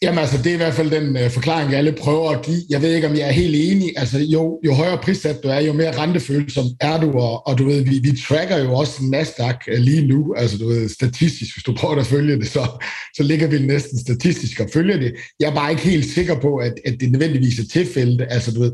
Jamen 0.01 0.19
altså, 0.19 0.37
det 0.37 0.47
er 0.47 0.53
i 0.53 0.57
hvert 0.57 0.73
fald 0.73 0.91
den 0.91 1.17
øh, 1.17 1.29
forklaring, 1.31 1.73
alle 1.73 1.91
prøver 1.91 2.29
at 2.31 2.45
give. 2.45 2.61
Jeg 2.69 2.81
ved 2.81 2.93
ikke, 2.93 3.07
om 3.07 3.15
jeg 3.15 3.27
er 3.27 3.31
helt 3.31 3.55
enig. 3.55 3.93
Altså, 3.97 4.19
jo, 4.19 4.59
jo 4.65 4.73
højere 4.73 4.97
prissat 4.97 5.43
du 5.43 5.47
er, 5.47 5.59
jo 5.59 5.73
mere 5.73 5.97
rentefølsom 5.97 6.65
er 6.81 6.99
du, 6.99 7.11
og, 7.11 7.47
og 7.47 7.57
du 7.57 7.65
ved, 7.65 7.81
vi, 7.83 7.99
vi 8.03 8.17
tracker 8.27 8.57
jo 8.57 8.73
også 8.73 9.03
Nasdaq 9.03 9.55
øh, 9.67 9.79
lige 9.79 10.07
nu, 10.07 10.33
altså 10.37 10.57
du 10.57 10.67
ved, 10.67 10.89
statistisk, 10.89 11.55
hvis 11.55 11.63
du 11.63 11.73
prøver 11.73 11.95
at 11.95 12.05
følge 12.05 12.39
det, 12.39 12.47
så, 12.47 12.83
så 13.15 13.23
ligger 13.23 13.47
vi 13.47 13.59
næsten 13.59 13.99
statistisk 13.99 14.59
og 14.59 14.69
følger 14.73 14.97
det. 14.97 15.15
Jeg 15.39 15.49
er 15.49 15.55
bare 15.55 15.71
ikke 15.71 15.83
helt 15.83 16.05
sikker 16.05 16.39
på, 16.39 16.57
at, 16.57 16.73
at 16.85 16.95
det 16.99 17.11
nødvendigvis 17.11 17.59
er 17.59 17.67
tilfældet. 17.71 18.27
Altså, 18.29 18.51
du 18.51 18.61
ved, 18.61 18.71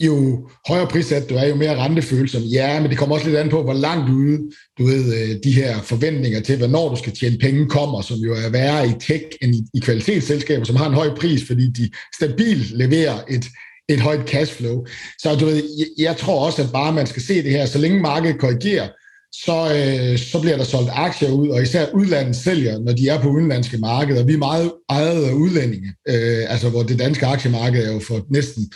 jo 0.00 0.48
højere 0.68 0.86
prissat 0.86 1.30
du 1.30 1.34
er, 1.34 1.46
jo 1.46 1.54
mere 1.54 1.76
rentefølsom. 1.76 2.42
Ja, 2.42 2.80
men 2.80 2.90
det 2.90 2.98
kommer 2.98 3.14
også 3.14 3.26
lidt 3.26 3.38
an 3.38 3.48
på, 3.48 3.62
hvor 3.62 3.72
langt 3.72 4.10
ude, 4.10 4.38
du 4.78 4.84
ved, 4.84 5.14
øh, 5.14 5.36
de 5.44 5.52
her 5.52 5.82
forventninger 5.82 6.40
til, 6.40 6.58
hvornår 6.58 6.88
du 6.88 6.96
skal 6.96 7.12
tjene 7.12 7.38
penge 7.38 7.66
kommer, 7.66 8.00
som 8.00 8.16
jo 8.16 8.34
er 8.34 8.48
værre 8.48 8.88
i 8.88 8.92
tech 9.00 9.24
end 9.42 9.54
i, 9.54 9.62
i 9.74 9.80
kvalitetsselskaber, 9.80 10.64
som 10.64 10.76
har 10.76 10.86
en 10.86 10.94
høj 10.94 11.14
pris, 11.14 11.44
fordi 11.46 11.70
de 11.70 11.90
stabilt 12.14 12.70
leverer 12.70 13.18
et, 13.28 13.44
et 13.88 14.00
højt 14.00 14.28
cashflow. 14.28 14.84
Så 15.18 15.34
du 15.34 15.44
ved, 15.44 15.62
jeg, 15.78 15.86
jeg 15.98 16.16
tror 16.16 16.46
også, 16.46 16.62
at 16.62 16.72
bare 16.72 16.92
man 16.92 17.06
skal 17.06 17.22
se 17.22 17.42
det 17.42 17.50
her, 17.50 17.66
så 17.66 17.78
længe 17.78 18.00
markedet 18.00 18.40
korrigerer, 18.40 18.88
så, 19.32 19.56
øh, 19.76 20.18
så 20.18 20.40
bliver 20.40 20.56
der 20.56 20.64
solgt 20.64 20.90
aktier 20.92 21.30
ud, 21.30 21.48
og 21.48 21.62
især 21.62 21.86
udlandet 21.94 22.36
sælger, 22.36 22.78
når 22.78 22.92
de 22.92 23.08
er 23.08 23.20
på 23.22 23.28
udenlandske 23.28 23.78
markeder. 23.78 24.24
Vi 24.24 24.32
er 24.32 24.38
meget 24.38 24.72
ejet 24.88 25.24
af 25.24 25.32
udlændinge, 25.32 25.88
øh, 26.08 26.52
altså 26.52 26.68
hvor 26.68 26.82
det 26.82 26.98
danske 26.98 27.26
aktiemarked 27.26 27.84
er 27.84 27.92
jo 27.92 28.00
for 28.00 28.26
næsten 28.30 28.72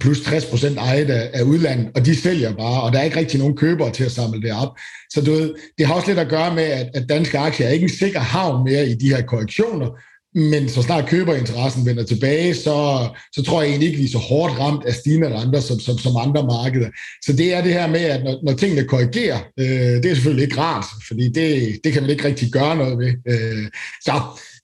plus 0.00 0.20
60 0.20 0.44
procent 0.44 0.78
ejet 0.78 1.10
af, 1.10 1.30
af 1.34 1.42
udlandet, 1.42 1.90
og 1.94 2.06
de 2.06 2.16
sælger 2.16 2.52
bare, 2.52 2.82
og 2.82 2.92
der 2.92 2.98
er 2.98 3.02
ikke 3.02 3.18
rigtig 3.18 3.38
nogen 3.38 3.56
købere 3.56 3.92
til 3.92 4.04
at 4.04 4.12
samle 4.12 4.42
det 4.42 4.52
op. 4.52 4.78
Så 5.10 5.20
du 5.20 5.32
ved, 5.32 5.54
det 5.78 5.86
har 5.86 5.94
også 5.94 6.08
lidt 6.08 6.18
at 6.18 6.28
gøre 6.28 6.54
med, 6.54 6.62
at, 6.62 6.90
at 6.94 7.08
danske 7.08 7.38
aktier 7.38 7.66
er 7.66 7.70
ikke 7.70 7.84
en 7.84 7.98
sikker 7.98 8.20
havn 8.20 8.64
mere 8.64 8.88
i 8.88 8.94
de 8.94 9.08
her 9.08 9.22
korrektioner, 9.22 9.90
men 10.34 10.68
så 10.68 10.82
snart 10.82 11.08
køberinteressen 11.08 11.86
vender 11.86 12.04
tilbage, 12.04 12.54
så, 12.54 13.08
så 13.32 13.42
tror 13.42 13.62
jeg 13.62 13.70
egentlig 13.70 13.88
ikke, 13.88 13.98
vi 13.98 14.04
er 14.04 14.10
så 14.10 14.18
hårdt 14.18 14.58
ramt 14.58 14.84
af 14.84 14.94
stigende 14.94 15.40
renter 15.40 15.60
som, 15.60 15.80
som, 15.80 15.98
som 15.98 16.16
andre 16.16 16.42
markeder. 16.46 16.90
Så 17.24 17.32
det 17.32 17.54
er 17.54 17.62
det 17.62 17.72
her 17.72 17.86
med, 17.86 18.00
at 18.00 18.24
når, 18.24 18.40
når 18.44 18.52
tingene 18.52 18.88
korrigerer, 18.88 19.38
øh, 19.58 20.02
det 20.02 20.04
er 20.04 20.14
selvfølgelig 20.14 20.44
ikke 20.44 20.60
rart, 20.60 20.84
fordi 21.08 21.28
det, 21.28 21.78
det 21.84 21.92
kan 21.92 22.02
man 22.02 22.10
ikke 22.10 22.24
rigtig 22.24 22.50
gøre 22.52 22.76
noget 22.76 22.98
ved. 22.98 23.12
Øh, 23.28 23.66
så 24.04 24.12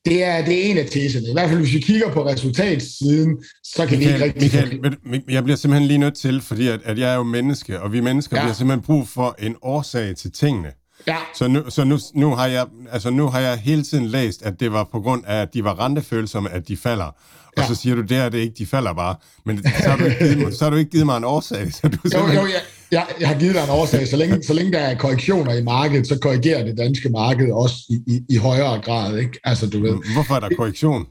det 0.04 0.24
er, 0.24 0.44
det 0.44 0.66
er 0.66 0.70
en 0.70 0.78
af 0.78 0.86
teserne. 0.86 1.28
I 1.28 1.32
hvert 1.32 1.48
fald, 1.48 1.60
hvis 1.60 1.74
vi 1.74 1.80
kigger 1.80 2.12
på 2.12 2.26
resultatsiden, 2.26 3.44
så 3.64 3.86
kan 3.86 3.98
Michael, 3.98 4.20
vi 4.34 4.44
ikke 4.44 4.60
rigtig... 4.64 4.80
Michael, 5.04 5.24
jeg 5.28 5.44
bliver 5.44 5.56
simpelthen 5.56 5.88
lige 5.88 5.98
nødt 5.98 6.14
til, 6.14 6.40
fordi 6.40 6.68
at, 6.68 6.80
at 6.84 6.98
jeg 6.98 7.12
er 7.12 7.16
jo 7.16 7.22
menneske, 7.22 7.80
og 7.80 7.92
vi 7.92 8.00
mennesker 8.00 8.36
ja. 8.36 8.42
bliver 8.42 8.54
simpelthen 8.54 8.84
brug 8.84 9.08
for 9.08 9.36
en 9.38 9.56
årsag 9.62 10.16
til 10.16 10.32
tingene. 10.32 10.68
Ja. 11.06 11.16
Så, 11.34 11.48
nu, 11.48 11.62
så 11.68 11.84
nu, 11.84 11.98
nu, 12.14 12.34
har 12.34 12.46
jeg, 12.46 12.66
altså 12.92 13.10
nu 13.10 13.28
har 13.28 13.40
jeg 13.40 13.58
hele 13.58 13.82
tiden 13.82 14.06
læst, 14.06 14.42
at 14.42 14.60
det 14.60 14.72
var 14.72 14.88
på 14.92 15.00
grund 15.00 15.24
af, 15.26 15.42
at 15.42 15.54
de 15.54 15.64
var 15.64 15.84
rentefølsomme, 15.84 16.50
at 16.50 16.68
de 16.68 16.76
falder. 16.76 17.04
Og 17.04 17.62
ja. 17.62 17.66
så 17.66 17.74
siger 17.74 17.94
du, 17.94 18.02
det 18.02 18.16
er 18.16 18.28
det 18.28 18.38
ikke, 18.38 18.54
de 18.58 18.66
falder 18.66 18.92
bare. 18.92 19.16
Men 19.46 19.62
så 19.62 19.88
har 19.88 19.96
du 19.96 20.04
ikke 20.04 20.18
givet 20.18 20.38
mig, 20.38 20.54
så 20.54 20.64
har 20.64 20.70
du 20.70 20.76
ikke 20.76 20.90
givet 20.90 21.06
mig 21.06 21.16
en 21.16 21.24
årsag. 21.24 21.72
Så 21.72 21.88
du 21.88 21.98
jo, 22.04 22.18
jo, 22.18 22.40
jeg, 22.40 22.60
jeg, 22.94 23.06
jeg 23.20 23.28
har 23.28 23.38
givet 23.38 23.54
dig 23.54 23.64
en 23.64 23.70
årsag. 23.70 24.08
Så 24.08 24.16
længe, 24.16 24.42
så 24.42 24.54
længe 24.54 24.72
der 24.72 24.78
er 24.78 24.94
korrektioner 24.94 25.54
i 25.54 25.62
markedet, 25.62 26.06
så 26.06 26.18
korrigerer 26.18 26.64
det 26.64 26.78
danske 26.78 27.08
marked 27.08 27.52
også 27.52 27.76
i, 27.90 27.96
i, 28.12 28.20
i 28.28 28.36
højere 28.36 28.80
grad. 28.80 29.18
Ikke? 29.18 29.40
Altså, 29.44 29.66
du 29.66 29.80
ved. 29.82 29.96
Hvorfor 30.14 30.34
er 30.34 30.40
der 30.40 30.48
korrektion? 30.56 31.06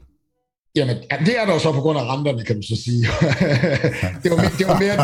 Jamen, 0.76 0.96
ja, 1.10 1.16
det 1.26 1.40
er 1.40 1.44
der 1.46 1.52
jo 1.52 1.58
så 1.58 1.72
på 1.72 1.80
grund 1.80 1.98
af 1.98 2.04
renterne, 2.12 2.44
kan 2.44 2.56
du 2.56 2.62
så 2.62 2.76
sige. 2.84 3.00
det, 4.22 4.30
var 4.30 4.36
mere, 4.36 4.52
det, 4.58 4.66
var 4.66 4.78
mere, 4.78 4.96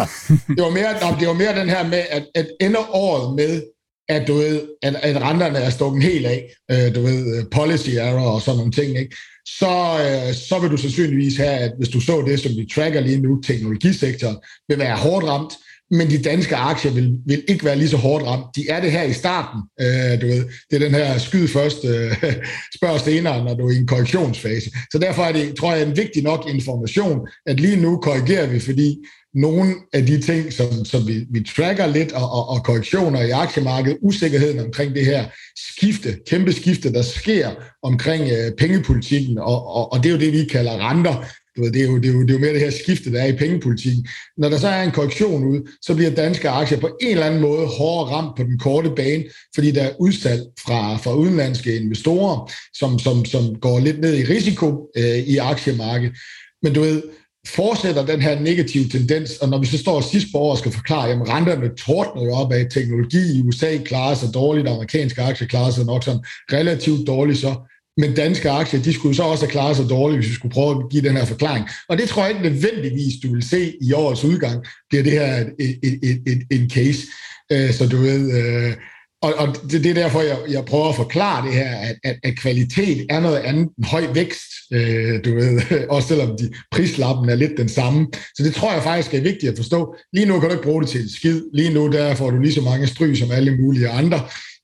det, 0.56 0.62
var 0.66 0.70
mere, 0.70 1.18
det 1.20 1.28
var 1.28 1.34
mere 1.42 1.60
den 1.60 1.68
her 1.68 1.88
med, 1.88 2.02
at, 2.10 2.26
at 2.34 2.46
ender 2.60 2.94
året 2.94 3.36
med 3.36 3.62
at, 4.08 4.28
du 4.28 4.34
ved, 4.34 4.62
at, 4.82 4.94
at 5.02 5.22
renterne 5.22 5.58
er 5.58 5.70
stukket 5.70 6.02
helt 6.02 6.26
af, 6.26 6.54
øh, 6.70 6.94
du 6.94 7.00
ved, 7.02 7.44
policy 7.50 7.90
error 7.90 8.30
og 8.30 8.42
sådan 8.42 8.58
nogle 8.58 8.72
ting, 8.72 8.98
ikke? 8.98 9.16
Så, 9.58 9.72
øh, 10.04 10.34
så 10.34 10.58
vil 10.60 10.70
du 10.70 10.76
sandsynligvis 10.76 11.36
have, 11.36 11.58
at 11.66 11.72
hvis 11.78 11.88
du 11.88 12.00
så 12.00 12.22
det, 12.26 12.40
som 12.40 12.52
vi 12.56 12.68
tracker 12.74 13.00
lige 13.00 13.20
nu, 13.20 13.40
teknologisektoren, 13.40 14.36
vil 14.68 14.78
være 14.78 14.96
hårdt 14.96 15.26
ramt, 15.26 15.52
men 15.90 16.10
de 16.10 16.22
danske 16.22 16.56
aktier 16.56 16.92
vil, 16.92 17.18
vil 17.26 17.44
ikke 17.48 17.64
være 17.64 17.76
lige 17.76 17.88
så 17.88 17.96
hårdt 17.96 18.24
ramt. 18.24 18.56
De 18.56 18.68
er 18.68 18.80
det 18.80 18.92
her 18.92 19.02
i 19.02 19.12
starten, 19.12 19.60
øh, 19.80 20.20
du 20.20 20.26
ved. 20.26 20.44
Det 20.70 20.76
er 20.76 20.78
den 20.78 20.94
her 20.94 21.18
skyd 21.18 21.48
først, 21.48 21.84
øh, 21.84 22.16
spørg 22.76 23.00
senere, 23.00 23.44
når 23.44 23.54
du 23.54 23.66
er 23.68 23.72
i 23.72 23.76
en 23.76 23.86
korrektionsfase. 23.86 24.70
Så 24.92 24.98
derfor 24.98 25.22
er 25.22 25.32
det, 25.32 25.56
tror 25.56 25.74
jeg, 25.74 25.86
en 25.86 25.96
vigtig 25.96 26.22
nok 26.22 26.48
information, 26.48 27.28
at 27.46 27.60
lige 27.60 27.76
nu 27.76 27.96
korrigerer 27.96 28.46
vi, 28.46 28.60
fordi 28.60 28.96
nogle 29.34 29.74
af 29.92 30.06
de 30.06 30.20
ting, 30.20 30.52
som, 30.52 30.84
som 30.84 31.08
vi, 31.08 31.26
vi 31.30 31.44
tracker 31.56 31.86
lidt, 31.86 32.12
og, 32.12 32.32
og, 32.32 32.48
og 32.48 32.64
korrektioner 32.64 33.22
i 33.22 33.30
aktiemarkedet, 33.30 33.98
usikkerheden 34.02 34.58
omkring 34.58 34.94
det 34.94 35.04
her 35.04 35.24
skifte, 35.56 36.18
kæmpe 36.26 36.52
skifte, 36.52 36.92
der 36.92 37.02
sker 37.02 37.50
omkring 37.82 38.22
øh, 38.32 38.52
pengepolitikken, 38.58 39.38
og, 39.38 39.66
og, 39.66 39.92
og 39.92 40.02
det 40.02 40.08
er 40.08 40.12
jo 40.12 40.20
det, 40.20 40.32
vi 40.32 40.44
kalder 40.44 40.90
renter. 40.90 41.24
Du 41.56 41.62
ved, 41.62 41.72
det, 41.72 41.82
er 41.82 41.86
jo, 41.86 41.98
det, 41.98 42.08
er 42.08 42.12
jo, 42.12 42.22
det 42.22 42.30
er 42.30 42.34
jo 42.34 42.40
mere 42.40 42.52
det 42.52 42.60
her 42.60 42.70
skifte, 42.70 43.12
der 43.12 43.22
er 43.22 43.26
i 43.26 43.36
pengepolitikken. 43.36 44.06
Når 44.36 44.48
der 44.48 44.58
så 44.58 44.68
er 44.68 44.82
en 44.82 44.90
korrektion 44.90 45.44
ud, 45.44 45.60
så 45.82 45.94
bliver 45.94 46.10
danske 46.10 46.48
aktier 46.48 46.80
på 46.80 46.90
en 47.00 47.10
eller 47.10 47.26
anden 47.26 47.40
måde 47.40 47.66
hårdere 47.66 48.14
ramt 48.14 48.36
på 48.36 48.42
den 48.42 48.58
korte 48.58 48.90
bane, 48.96 49.24
fordi 49.54 49.70
der 49.70 49.82
er 49.82 50.00
udsalg 50.00 50.42
fra, 50.64 50.96
fra 50.96 51.14
udenlandske 51.14 51.76
investorer, 51.76 52.52
som, 52.74 52.98
som, 52.98 53.24
som 53.24 53.54
går 53.60 53.78
lidt 53.78 54.00
ned 54.00 54.16
i 54.16 54.24
risiko 54.24 54.90
øh, 54.96 55.18
i 55.18 55.36
aktiemarkedet. 55.36 56.16
Men 56.62 56.74
du 56.74 56.80
ved, 56.80 57.02
fortsætter 57.46 58.06
den 58.06 58.22
her 58.22 58.40
negative 58.40 58.88
tendens, 58.88 59.36
og 59.36 59.48
når 59.48 59.58
vi 59.58 59.66
så 59.66 59.78
står 59.78 60.00
sidst 60.00 60.26
på 60.32 60.38
år 60.38 60.50
og 60.50 60.58
skal 60.58 60.72
forklare, 60.72 61.10
at 61.10 61.28
renterne 61.28 61.76
tordner 61.76 62.24
jo 62.24 62.32
op 62.32 62.52
af 62.52 62.66
teknologi 62.70 63.38
i 63.38 63.42
USA 63.42 63.78
klarer 63.84 64.14
sig 64.14 64.34
dårligt, 64.34 64.68
amerikanske 64.68 65.22
aktier 65.22 65.48
klarer 65.48 65.70
sig 65.70 65.84
nok 65.86 66.04
sådan 66.04 66.20
relativt 66.52 67.06
dårligt 67.06 67.38
så, 67.38 67.54
men 68.00 68.14
danske 68.14 68.50
aktier, 68.50 68.82
de 68.82 68.92
skulle 68.92 69.16
så 69.16 69.22
også 69.22 69.44
have 69.44 69.50
klaret 69.50 69.76
sig 69.76 69.90
dårligt, 69.90 70.20
hvis 70.20 70.30
vi 70.30 70.34
skulle 70.34 70.52
prøve 70.52 70.70
at 70.70 70.90
give 70.90 71.02
den 71.02 71.16
her 71.16 71.24
forklaring. 71.24 71.68
Og 71.88 71.98
det 71.98 72.08
tror 72.08 72.22
jeg 72.22 72.30
ikke 72.30 72.48
nødvendigvis, 72.48 73.14
du 73.22 73.34
vil 73.34 73.42
se 73.42 73.74
i 73.80 73.92
årets 73.92 74.24
udgang, 74.24 74.64
bliver 74.88 75.02
det 75.02 75.12
her 75.12 75.46
et, 75.58 75.78
et, 75.82 75.98
et, 76.02 76.22
et, 76.26 76.42
en 76.50 76.70
case. 76.70 77.06
Øh, 77.52 77.72
så 77.72 77.88
du 77.88 77.96
ved, 77.96 78.22
øh, 78.38 78.72
og, 79.22 79.34
og 79.34 79.56
det, 79.70 79.84
det 79.84 79.90
er 79.90 79.94
derfor, 79.94 80.20
jeg, 80.20 80.38
jeg 80.50 80.64
prøver 80.64 80.88
at 80.88 80.96
forklare 80.96 81.46
det 81.46 81.54
her, 81.54 81.76
at, 81.76 81.96
at, 82.04 82.18
at 82.22 82.38
kvalitet 82.38 83.06
er 83.10 83.20
noget 83.20 83.36
andet 83.36 83.62
end 83.62 83.84
høj 83.84 84.06
vækst, 84.14 84.50
øh, 84.72 85.24
du 85.24 85.34
ved, 85.34 85.60
også 85.94 86.08
selvom 86.08 86.36
de, 86.38 86.52
prislappen 86.70 87.28
er 87.28 87.34
lidt 87.34 87.52
den 87.56 87.68
samme. 87.68 88.06
Så 88.34 88.42
det 88.42 88.54
tror 88.54 88.72
jeg 88.72 88.82
faktisk 88.82 89.14
er 89.14 89.20
vigtigt 89.20 89.52
at 89.52 89.58
forstå. 89.58 89.94
Lige 90.12 90.26
nu 90.26 90.40
kan 90.40 90.48
du 90.48 90.54
ikke 90.54 90.68
bruge 90.68 90.82
det 90.82 90.90
til 90.90 91.02
en 91.02 91.10
skid. 91.10 91.42
Lige 91.54 91.74
nu 91.74 91.92
der 91.92 92.14
får 92.14 92.30
du 92.30 92.38
lige 92.38 92.54
så 92.54 92.60
mange 92.60 92.86
stryg 92.86 93.16
som 93.16 93.30
alle 93.30 93.56
mulige 93.56 93.88
andre. 93.88 94.20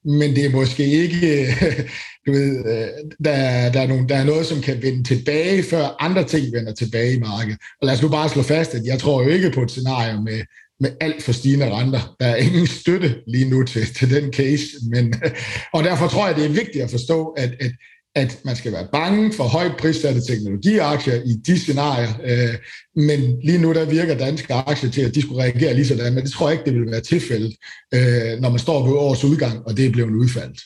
Men 0.06 0.36
det 0.36 0.44
er 0.44 0.50
måske 0.50 0.84
ikke, 0.84 1.46
du 2.26 2.32
ved, 2.32 2.58
øh, 2.58 2.88
der, 3.24 3.72
der, 3.72 3.80
er 3.80 3.86
nogle, 3.86 4.08
der 4.08 4.16
er 4.16 4.24
noget, 4.24 4.46
som 4.46 4.60
kan 4.60 4.82
vende 4.82 5.04
tilbage, 5.04 5.62
før 5.62 5.96
andre 6.00 6.24
ting 6.24 6.52
vender 6.52 6.74
tilbage 6.74 7.14
i 7.14 7.18
markedet. 7.18 7.58
Og 7.80 7.86
lad 7.86 7.94
os 7.94 8.02
nu 8.02 8.08
bare 8.08 8.28
slå 8.28 8.42
fast, 8.42 8.74
at 8.74 8.84
jeg 8.84 8.98
tror 8.98 9.22
jo 9.22 9.28
ikke 9.28 9.50
på 9.50 9.62
et 9.62 9.70
scenarie 9.70 10.22
med, 10.22 10.42
med 10.80 10.90
alt 11.00 11.22
for 11.22 11.32
stigende 11.32 11.70
renter. 11.70 12.16
Der 12.20 12.26
er 12.26 12.36
ingen 12.36 12.66
støtte 12.66 13.16
lige 13.26 13.50
nu 13.50 13.64
til, 13.64 13.94
til 13.94 14.10
den 14.10 14.32
case, 14.32 14.66
men, 14.90 15.14
og 15.74 15.84
derfor 15.84 16.08
tror 16.08 16.26
jeg, 16.26 16.36
det 16.36 16.44
er 16.44 16.48
vigtigt 16.48 16.84
at 16.84 16.90
forstå, 16.90 17.26
at, 17.26 17.50
at, 17.60 17.72
at 18.16 18.40
man 18.44 18.56
skal 18.56 18.72
være 18.72 18.86
bange 18.92 19.32
for 19.32 19.44
højt 19.44 19.76
prissatte 19.78 20.20
teknologiaktier 20.20 21.14
i 21.14 21.32
de 21.46 21.58
scenarier, 21.58 22.08
øh, 22.24 22.54
men 22.96 23.20
lige 23.44 23.58
nu 23.58 23.72
der 23.72 23.84
virker 23.84 24.18
danske 24.18 24.54
aktier 24.54 24.90
til, 24.90 25.00
at 25.00 25.14
de 25.14 25.22
skulle 25.22 25.42
reagere 25.42 25.74
lige 25.74 25.86
sådan, 25.86 26.14
men 26.14 26.24
det 26.24 26.32
tror 26.32 26.48
jeg 26.48 26.58
ikke, 26.58 26.70
det 26.70 26.80
vil 26.80 26.90
være 26.90 27.00
tilfældet, 27.00 27.56
øh, 27.94 28.40
når 28.40 28.50
man 28.50 28.58
står 28.58 28.86
ved 28.86 28.92
årets 28.92 29.24
udgang, 29.24 29.66
og 29.66 29.76
det 29.76 29.86
er 29.86 29.90
blevet 29.90 30.14
udfaldt. 30.14 30.60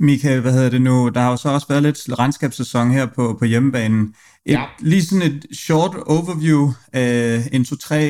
Michael, 0.00 0.40
hvad 0.40 0.52
hedder 0.52 0.70
det 0.70 0.82
nu? 0.82 1.08
Der 1.14 1.20
har 1.20 1.30
jo 1.30 1.36
så 1.36 1.48
også 1.48 1.66
været 1.68 1.82
lidt 1.82 2.18
regnskabssæson 2.18 2.90
her 2.90 3.06
på, 3.06 3.36
på 3.38 3.44
hjemmebanen. 3.44 4.14
Et, 4.46 4.52
ja. 4.52 4.64
Lige 4.80 5.04
sådan 5.04 5.22
et 5.22 5.46
short 5.52 5.96
overview 6.06 6.72
af 6.92 7.42
en, 7.52 7.64
to, 7.64 7.76
tre 7.76 8.00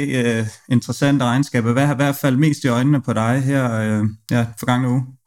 uh, 0.40 0.46
interessante 0.68 1.24
regnskaber. 1.24 1.72
Hvad 1.72 1.86
har 1.86 1.94
i 1.94 1.96
hvert 1.96 2.16
fald 2.16 2.36
mest 2.36 2.64
i 2.64 2.68
øjnene 2.68 3.00
på 3.02 3.12
dig 3.12 3.40
her 3.40 4.00
uh, 4.00 4.08
ja, 4.30 4.46
forgangne 4.58 4.88
uge? 4.88 5.17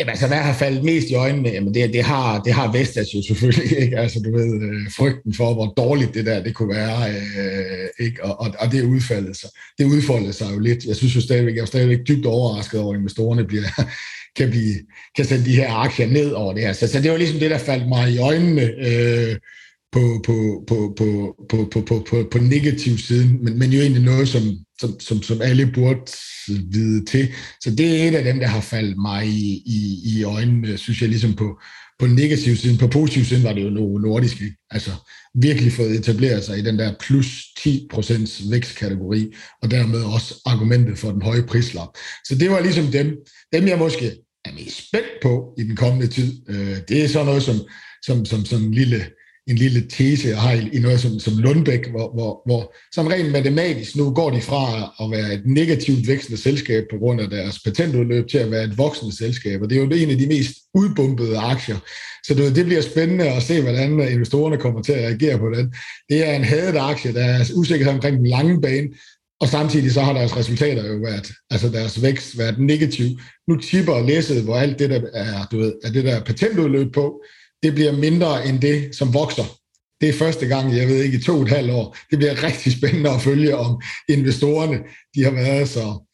Jamen 0.00 0.10
altså, 0.10 0.26
hvad 0.26 0.38
har 0.38 0.54
faldet 0.54 0.84
mest 0.84 1.10
i 1.10 1.14
øjnene? 1.14 1.48
Jamen 1.48 1.74
det, 1.74 1.92
det, 1.92 2.02
har, 2.02 2.42
det 2.42 2.52
har 2.52 2.72
Vestas 2.72 3.14
jo 3.14 3.22
selvfølgelig, 3.22 3.78
ikke? 3.82 3.98
Altså 3.98 4.20
du 4.20 4.36
ved, 4.36 4.62
øh, 4.62 4.92
frygten 4.96 5.34
for, 5.34 5.54
hvor 5.54 5.66
dårligt 5.66 6.14
det 6.14 6.26
der 6.26 6.42
det 6.42 6.54
kunne 6.54 6.74
være, 6.74 7.10
øh, 7.10 8.06
ikke? 8.06 8.24
Og, 8.24 8.40
og, 8.40 8.54
og 8.58 8.72
det 8.72 8.82
udfaldet 8.82 9.36
sig. 9.36 9.50
Det 9.78 9.84
udfoldede 9.84 10.32
sig 10.32 10.46
jo 10.54 10.58
lidt. 10.58 10.84
Jeg 10.84 10.96
synes 10.96 11.16
jo 11.16 11.20
stadigvæk, 11.20 11.54
jeg 11.54 11.62
er 11.62 11.66
stadigvæk 11.66 11.98
dybt 12.08 12.26
overrasket 12.26 12.80
over, 12.80 12.94
at 12.94 12.98
investorerne 12.98 13.44
bliver, 13.44 13.62
kan, 14.38 14.50
blive, 14.50 14.74
kan 15.16 15.24
sende 15.24 15.44
de 15.44 15.56
her 15.56 15.72
aktier 15.72 16.06
ned 16.06 16.30
over 16.30 16.52
det 16.52 16.62
her. 16.62 16.72
Så, 16.72 16.86
så 16.88 17.00
det 17.00 17.10
var 17.10 17.16
ligesom 17.16 17.38
det, 17.38 17.50
der 17.50 17.58
faldt 17.58 17.88
mig 17.88 18.12
i 18.12 18.18
øjnene. 18.18 18.62
Øh, 18.62 19.36
på, 19.92 20.22
på, 20.26 20.64
på, 20.68 20.94
på, 20.96 21.34
på, 21.48 21.68
på, 21.72 21.80
på, 21.80 22.04
på, 22.10 22.28
på 22.30 22.38
negativ 22.38 22.98
siden, 22.98 23.44
men, 23.44 23.58
men 23.58 23.70
jo 23.70 23.80
egentlig 23.80 24.02
noget, 24.02 24.28
som, 24.28 24.42
som, 24.80 25.00
som, 25.00 25.22
som 25.22 25.42
alle 25.42 25.72
burde 25.74 26.12
vide 26.48 27.04
til. 27.04 27.28
Så 27.60 27.70
det 27.70 28.00
er 28.00 28.08
et 28.08 28.14
af 28.14 28.24
dem, 28.24 28.38
der 28.40 28.46
har 28.46 28.60
faldet 28.60 28.96
mig 28.98 29.26
i, 29.26 29.62
i, 29.66 30.00
i 30.04 30.22
øjnene, 30.22 30.78
synes 30.78 31.00
jeg, 31.00 31.08
ligesom 31.08 31.34
på, 31.34 31.60
på 31.98 32.06
negativ 32.06 32.56
siden. 32.56 32.78
På 32.78 32.86
positiv 32.86 33.24
siden 33.24 33.44
var 33.44 33.52
det 33.52 33.64
jo 33.64 33.70
noget 33.70 34.02
nordisk, 34.02 34.42
ikke? 34.42 34.56
Altså 34.70 34.90
virkelig 35.34 35.72
fået 35.72 35.90
etableret 35.90 36.44
sig 36.44 36.58
i 36.58 36.62
den 36.62 36.78
der 36.78 36.94
plus 37.00 37.26
10% 37.58 38.50
vækstkategori, 38.50 39.32
og 39.62 39.70
dermed 39.70 40.02
også 40.02 40.34
argumentet 40.46 40.98
for 40.98 41.10
den 41.10 41.22
høje 41.22 41.42
prislap. 41.42 41.88
Så 42.24 42.34
det 42.34 42.50
var 42.50 42.60
ligesom 42.60 42.86
dem, 42.86 43.16
dem 43.52 43.68
jeg 43.68 43.78
måske 43.78 44.16
er 44.44 44.52
mest 44.52 44.88
spændt 44.88 45.12
på 45.22 45.54
i 45.58 45.62
den 45.62 45.76
kommende 45.76 46.06
tid. 46.06 46.42
Øh, 46.48 46.76
det 46.88 47.04
er 47.04 47.08
sådan 47.08 47.26
noget 47.26 47.42
som, 47.42 47.56
som, 48.02 48.24
som 48.24 48.44
sådan 48.44 48.64
en 48.64 48.74
lille 48.74 49.06
en 49.50 49.56
lille 49.56 49.86
tese, 49.88 50.28
jeg 50.28 50.40
har 50.40 50.52
i, 50.72 50.78
noget 50.78 51.00
som, 51.00 51.18
som 51.18 51.38
Lundbæk, 51.38 51.88
hvor, 51.90 52.12
hvor, 52.14 52.42
hvor 52.46 52.74
som 52.94 53.06
rent 53.06 53.32
matematisk 53.32 53.96
nu 53.96 54.10
går 54.10 54.30
de 54.30 54.40
fra 54.40 54.94
at 55.04 55.10
være 55.10 55.34
et 55.34 55.42
negativt 55.46 56.08
vækstende 56.08 56.40
selskab 56.40 56.84
på 56.90 56.98
grund 56.98 57.20
af 57.20 57.30
deres 57.30 57.58
patentudløb 57.64 58.28
til 58.28 58.38
at 58.38 58.50
være 58.50 58.64
et 58.64 58.78
voksende 58.78 59.16
selskab, 59.16 59.62
og 59.62 59.70
det 59.70 59.76
er 59.76 59.82
jo 59.82 59.90
en 59.90 60.10
af 60.10 60.18
de 60.18 60.26
mest 60.26 60.52
udbumpede 60.74 61.38
aktier. 61.38 61.76
Så 62.26 62.34
det, 62.34 62.56
det 62.56 62.64
bliver 62.64 62.80
spændende 62.80 63.28
at 63.30 63.42
se, 63.42 63.62
hvordan 63.62 64.00
investorerne 64.00 64.56
kommer 64.56 64.82
til 64.82 64.92
at 64.92 65.04
reagere 65.04 65.38
på 65.38 65.50
den. 65.50 65.74
Det 66.08 66.28
er 66.28 66.34
en 66.34 66.44
hadet 66.44 66.76
aktie, 66.78 67.14
der 67.14 67.24
er 67.24 67.44
usikkerhed 67.54 67.94
omkring 67.94 68.16
den 68.16 68.26
lange 68.26 68.60
bane, 68.60 68.88
og 69.40 69.48
samtidig 69.48 69.92
så 69.92 70.00
har 70.00 70.12
deres 70.12 70.36
resultater 70.36 70.86
jo 70.86 70.96
været, 70.96 71.32
altså 71.50 71.68
deres 71.68 72.02
vækst 72.02 72.38
været 72.38 72.58
negativ. 72.58 73.06
Nu 73.48 73.56
tipper 73.56 74.06
læsset, 74.06 74.42
hvor 74.42 74.56
alt 74.56 74.78
det 74.78 74.90
der 74.90 75.00
er, 75.14 75.46
du 75.52 75.58
ved, 75.58 75.72
er 75.84 75.90
det 75.92 76.04
der 76.04 76.24
patentudløb 76.24 76.94
på, 76.94 77.22
det 77.62 77.74
bliver 77.74 77.92
mindre 77.92 78.46
end 78.46 78.60
det, 78.60 78.96
som 78.96 79.14
vokser. 79.14 79.44
Det 80.00 80.08
er 80.08 80.12
første 80.12 80.46
gang, 80.46 80.76
jeg 80.76 80.88
ved 80.88 81.02
ikke, 81.02 81.18
i 81.18 81.22
to 81.22 81.36
og 81.36 81.42
et 81.42 81.48
halvt 81.48 81.70
år. 81.70 81.96
Det 82.10 82.18
bliver 82.18 82.42
rigtig 82.42 82.72
spændende 82.72 83.10
at 83.10 83.22
følge, 83.22 83.56
om 83.56 83.82
investorerne 84.08 84.78
de 85.14 85.24
har 85.24 85.30
været 85.30 85.68
så, 85.68 86.06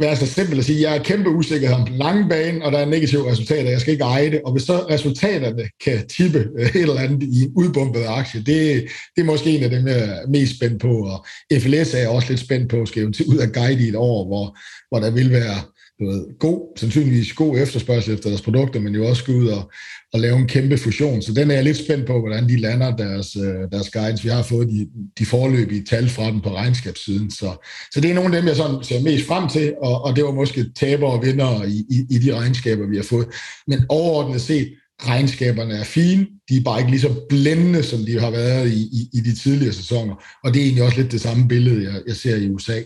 være 0.00 0.16
så 0.16 0.26
simpelt 0.26 0.58
at 0.58 0.64
sige, 0.64 0.90
jeg 0.90 0.96
er 0.96 1.02
kæmpe 1.02 1.30
usikker 1.30 1.74
om 1.74 1.86
den 1.86 1.96
lange 1.96 2.28
bane, 2.28 2.64
og 2.64 2.72
der 2.72 2.78
er 2.78 2.86
negative 2.86 3.30
resultater, 3.30 3.70
jeg 3.70 3.80
skal 3.80 3.92
ikke 3.92 4.04
eje 4.04 4.30
det. 4.30 4.40
Og 4.44 4.52
hvis 4.52 4.62
så 4.62 4.86
resultaterne 4.90 5.68
kan 5.84 6.06
tippe 6.08 6.48
øh, 6.58 6.66
et 6.66 6.76
eller 6.76 6.98
andet 6.98 7.22
i 7.22 7.42
en 7.42 7.52
udbumpet 7.56 8.04
aktie, 8.06 8.40
det, 8.40 8.84
det 9.16 9.22
er 9.22 9.24
måske 9.24 9.50
en 9.50 9.62
af 9.62 9.70
dem, 9.70 9.86
jeg 9.86 9.98
er 9.98 10.28
mest 10.28 10.56
spændt 10.56 10.80
på. 10.80 10.92
Og 11.12 11.26
FLS 11.60 11.94
er 11.94 12.08
også 12.08 12.28
lidt 12.28 12.40
spændt 12.40 12.70
på, 12.70 12.86
skal 12.86 13.02
jo 13.02 13.12
ud 13.28 13.38
af 13.38 13.52
guide 13.52 13.84
i 13.84 13.88
et 13.88 13.96
år, 13.96 14.26
hvor, 14.26 14.58
hvor 14.90 15.00
der 15.00 15.10
vil 15.10 15.30
være 15.30 15.56
du 16.00 16.06
ved, 16.06 16.38
god, 16.38 16.78
sandsynligvis 16.78 17.32
god 17.32 17.58
efterspørgsel 17.58 18.14
efter 18.14 18.28
deres 18.28 18.42
produkter, 18.42 18.80
men 18.80 18.94
jo 18.94 19.08
også 19.08 19.24
gå 19.24 19.32
ud 19.32 19.46
og, 19.46 19.70
og 20.12 20.20
lave 20.20 20.36
en 20.36 20.46
kæmpe 20.46 20.78
fusion. 20.78 21.22
Så 21.22 21.32
den 21.32 21.50
er 21.50 21.54
jeg 21.54 21.64
lidt 21.64 21.76
spændt 21.76 22.06
på, 22.06 22.20
hvordan 22.20 22.48
de 22.48 22.56
lander 22.56 22.96
deres, 22.96 23.36
øh, 23.36 23.70
deres 23.72 23.90
guidance. 23.90 24.22
Vi 24.22 24.28
har 24.28 24.42
fået 24.42 24.68
de, 24.68 24.88
de 25.18 25.26
forløbige 25.26 25.84
tal 25.84 26.08
fra 26.08 26.30
dem 26.30 26.40
på 26.40 26.54
regnskabssiden. 26.54 27.30
Så, 27.30 27.66
så 27.92 28.00
det 28.00 28.10
er 28.10 28.14
nogle 28.14 28.36
af 28.36 28.42
dem, 28.42 28.48
jeg 28.48 28.56
sådan 28.56 28.84
ser 28.84 29.02
mest 29.02 29.26
frem 29.26 29.48
til, 29.48 29.74
og, 29.82 30.04
og 30.04 30.16
det 30.16 30.24
var 30.24 30.32
måske 30.32 30.72
taber 30.76 31.08
og 31.08 31.24
vinder 31.24 31.64
i, 31.64 31.84
i, 31.90 32.06
i 32.10 32.18
de 32.18 32.34
regnskaber, 32.34 32.86
vi 32.86 32.96
har 32.96 33.04
fået. 33.04 33.26
Men 33.66 33.84
overordnet 33.88 34.40
set, 34.40 34.72
regnskaberne 35.00 35.74
er 35.74 35.84
fine, 35.84 36.26
de 36.48 36.56
er 36.56 36.62
bare 36.64 36.80
ikke 36.80 36.90
lige 36.90 37.00
så 37.00 37.26
blændende, 37.28 37.82
som 37.82 38.04
de 38.04 38.20
har 38.20 38.30
været 38.30 38.68
i, 38.68 38.82
i, 38.82 39.08
i 39.12 39.20
de 39.20 39.34
tidligere 39.34 39.72
sæsoner. 39.72 40.14
Og 40.44 40.54
det 40.54 40.60
er 40.60 40.64
egentlig 40.64 40.84
også 40.84 41.00
lidt 41.00 41.12
det 41.12 41.20
samme 41.20 41.48
billede, 41.48 41.84
jeg, 41.84 42.02
jeg 42.06 42.16
ser 42.16 42.36
i 42.36 42.50
USA. 42.50 42.80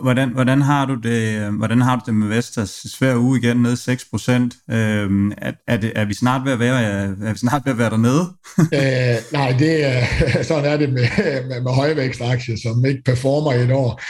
Hvordan, 0.00 0.28
hvordan, 0.28 0.62
har 0.62 0.86
du 0.86 0.94
det, 0.94 1.50
hvordan 1.52 1.80
har 1.80 1.96
du 1.96 2.02
det 2.06 2.14
med 2.14 2.28
Vestas? 2.28 2.70
Svær 2.70 3.16
uge 3.16 3.38
igen, 3.38 3.56
ned 3.56 3.76
6 3.76 4.04
procent. 4.04 4.54
Øhm, 4.70 5.30
er, 5.30 5.52
er, 5.68 5.76
det, 5.76 5.92
er, 5.96 6.04
vi 6.04 6.14
snart 6.14 6.44
ved 6.44 6.52
at 6.52 6.58
være, 6.58 6.82
er 7.26 7.32
vi 7.32 7.38
snart 7.38 7.62
ved 7.64 7.72
at 7.72 7.78
være 7.78 7.90
dernede? 7.90 8.32
øh, 8.78 9.32
nej, 9.32 9.56
det 9.58 9.86
er, 9.86 10.04
sådan 10.48 10.72
er 10.72 10.76
det 10.76 10.92
med, 10.92 11.08
med, 11.48 11.60
med 11.60 11.72
højvækstaktier, 11.72 12.56
som 12.62 12.84
ikke 12.84 13.02
performer 13.04 13.52
i 13.52 13.62
et 13.62 13.72
år 13.72 14.00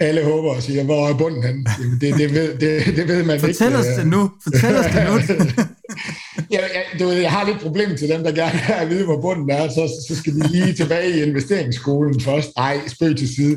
alle 0.00 0.24
håber 0.24 0.50
og 0.54 0.62
siger, 0.62 0.84
hvor 0.84 1.08
er 1.08 1.14
bunden 1.14 1.42
henne? 1.42 1.64
Jamen, 1.78 2.00
det, 2.00 2.14
det, 2.18 2.34
ved, 2.34 2.58
det, 2.58 2.96
det 2.96 3.08
ved 3.08 3.24
man 3.24 3.40
Fortæl 3.40 3.48
ikke. 3.48 3.76
Fortæl 3.76 3.92
os 3.92 3.98
det 3.98 4.06
nu. 4.06 4.30
Fortæl 4.42 4.76
os 4.76 4.86
det 4.86 5.08
nu. 5.08 5.64
ja, 6.54 6.60
ja, 6.74 6.98
du 6.98 7.10
jeg 7.10 7.30
har 7.30 7.46
lidt 7.46 7.60
problem 7.60 7.96
til 7.96 8.08
dem, 8.08 8.24
der 8.24 8.32
gerne 8.32 8.88
vil 8.88 8.96
vide, 8.96 9.04
hvor 9.04 9.20
bunden 9.20 9.50
er, 9.50 9.68
så, 9.68 9.90
så 10.08 10.16
skal 10.16 10.34
vi 10.34 10.40
lige 10.40 10.72
tilbage 10.72 11.18
i 11.18 11.22
investeringsskolen 11.22 12.20
først. 12.20 12.50
Nej, 12.56 12.78
spøg 12.88 13.16
til 13.16 13.34
side. 13.34 13.56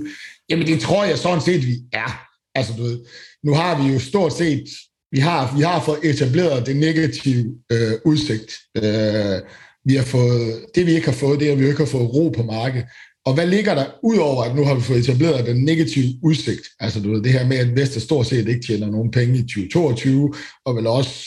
Jamen, 0.49 0.67
det 0.67 0.81
tror 0.81 1.05
jeg 1.05 1.17
sådan 1.17 1.41
set, 1.41 1.67
vi 1.67 1.75
er. 1.93 2.27
Altså, 2.55 2.73
du 2.77 2.83
ved, 2.83 2.99
nu 3.43 3.53
har 3.53 3.83
vi 3.83 3.93
jo 3.93 3.99
stort 3.99 4.33
set, 4.33 4.63
vi 5.11 5.19
har, 5.19 5.55
vi 5.57 5.61
har 5.61 5.83
fået 5.83 5.99
etableret 6.03 6.65
det 6.65 6.75
negative 6.75 7.55
øh, 7.71 7.93
udsigt. 8.05 8.51
Øh, 8.77 9.41
vi 9.85 9.95
har 9.95 10.03
fået, 10.03 10.65
det 10.75 10.85
vi 10.85 10.91
ikke 10.91 11.07
har 11.07 11.13
fået, 11.13 11.39
det 11.39 11.47
er, 11.47 11.51
at 11.51 11.59
vi 11.59 11.67
ikke 11.67 11.79
har 11.79 11.85
fået 11.85 12.13
ro 12.13 12.29
på 12.29 12.43
markedet. 12.43 12.85
Og 13.25 13.33
hvad 13.33 13.47
ligger 13.47 13.75
der 13.75 13.85
ud 14.03 14.17
over, 14.17 14.43
at 14.43 14.55
nu 14.55 14.65
har 14.65 14.75
vi 14.75 14.81
fået 14.81 14.99
etableret 14.99 15.45
den 15.45 15.63
negative 15.63 16.13
udsigt? 16.23 16.61
Altså 16.79 16.99
du 16.99 17.11
ved, 17.11 17.23
det 17.23 17.31
her 17.31 17.47
med, 17.47 17.57
at 17.57 17.75
Vester 17.75 17.99
stort 17.99 18.27
set 18.27 18.47
ikke 18.47 18.65
tjener 18.67 18.91
nogen 18.91 19.11
penge 19.11 19.39
i 19.39 19.41
2022, 19.41 20.33
og 20.65 20.75
vel 20.75 20.87
også 20.87 21.25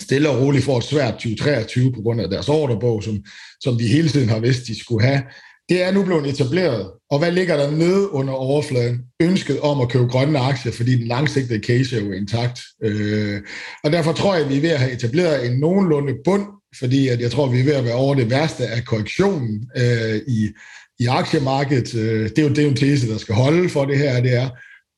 stille 0.00 0.30
og 0.30 0.40
roligt 0.40 0.64
får 0.64 0.78
et 0.78 0.84
svært 0.84 1.14
2023 1.14 1.92
på 1.92 2.00
grund 2.02 2.20
af 2.20 2.30
deres 2.30 2.48
ordrebog, 2.48 3.02
som, 3.02 3.24
som 3.60 3.78
de 3.78 3.88
hele 3.88 4.08
tiden 4.08 4.28
har 4.28 4.38
vidst, 4.38 4.66
de 4.66 4.80
skulle 4.80 5.06
have. 5.06 5.22
Det 5.68 5.82
er 5.82 5.90
nu 5.92 6.04
blevet 6.04 6.26
etableret. 6.26 6.90
Og 7.10 7.18
hvad 7.18 7.32
ligger 7.32 7.56
der 7.56 7.70
nede 7.70 8.12
under 8.12 8.34
overfladen? 8.34 9.00
Ønsket 9.22 9.60
om 9.60 9.80
at 9.80 9.88
købe 9.88 10.06
grønne 10.06 10.38
aktier, 10.38 10.72
fordi 10.72 10.98
den 10.98 11.06
langsigtede 11.06 11.62
case 11.62 11.96
er 11.96 12.00
jo 12.00 12.12
intakt. 12.12 12.60
Øh, 12.82 13.40
og 13.84 13.92
derfor 13.92 14.12
tror 14.12 14.34
jeg, 14.34 14.44
at 14.44 14.50
vi 14.50 14.56
er 14.56 14.60
ved 14.60 14.70
at 14.70 14.78
have 14.78 14.92
etableret 14.92 15.46
en 15.46 15.58
nogenlunde 15.60 16.14
bund, 16.24 16.46
fordi 16.78 17.08
at 17.08 17.20
jeg 17.20 17.30
tror, 17.30 17.46
at 17.46 17.52
vi 17.52 17.60
er 17.60 17.64
ved 17.64 17.74
at 17.74 17.84
være 17.84 17.94
over 17.94 18.14
det 18.14 18.30
værste 18.30 18.66
af 18.66 18.84
korrektionen 18.84 19.70
øh, 19.76 20.20
i, 20.28 20.48
i 20.98 21.06
aktiemarkedet. 21.06 21.94
Øh, 21.94 22.30
det, 22.30 22.38
er 22.38 22.42
jo, 22.42 22.48
det 22.48 22.58
er 22.58 22.62
jo 22.62 22.68
en 22.68 22.76
tese, 22.76 23.08
der 23.08 23.18
skal 23.18 23.34
holde 23.34 23.68
for 23.68 23.84
det 23.84 23.98
her, 23.98 24.20
det 24.20 24.34
er. 24.34 24.48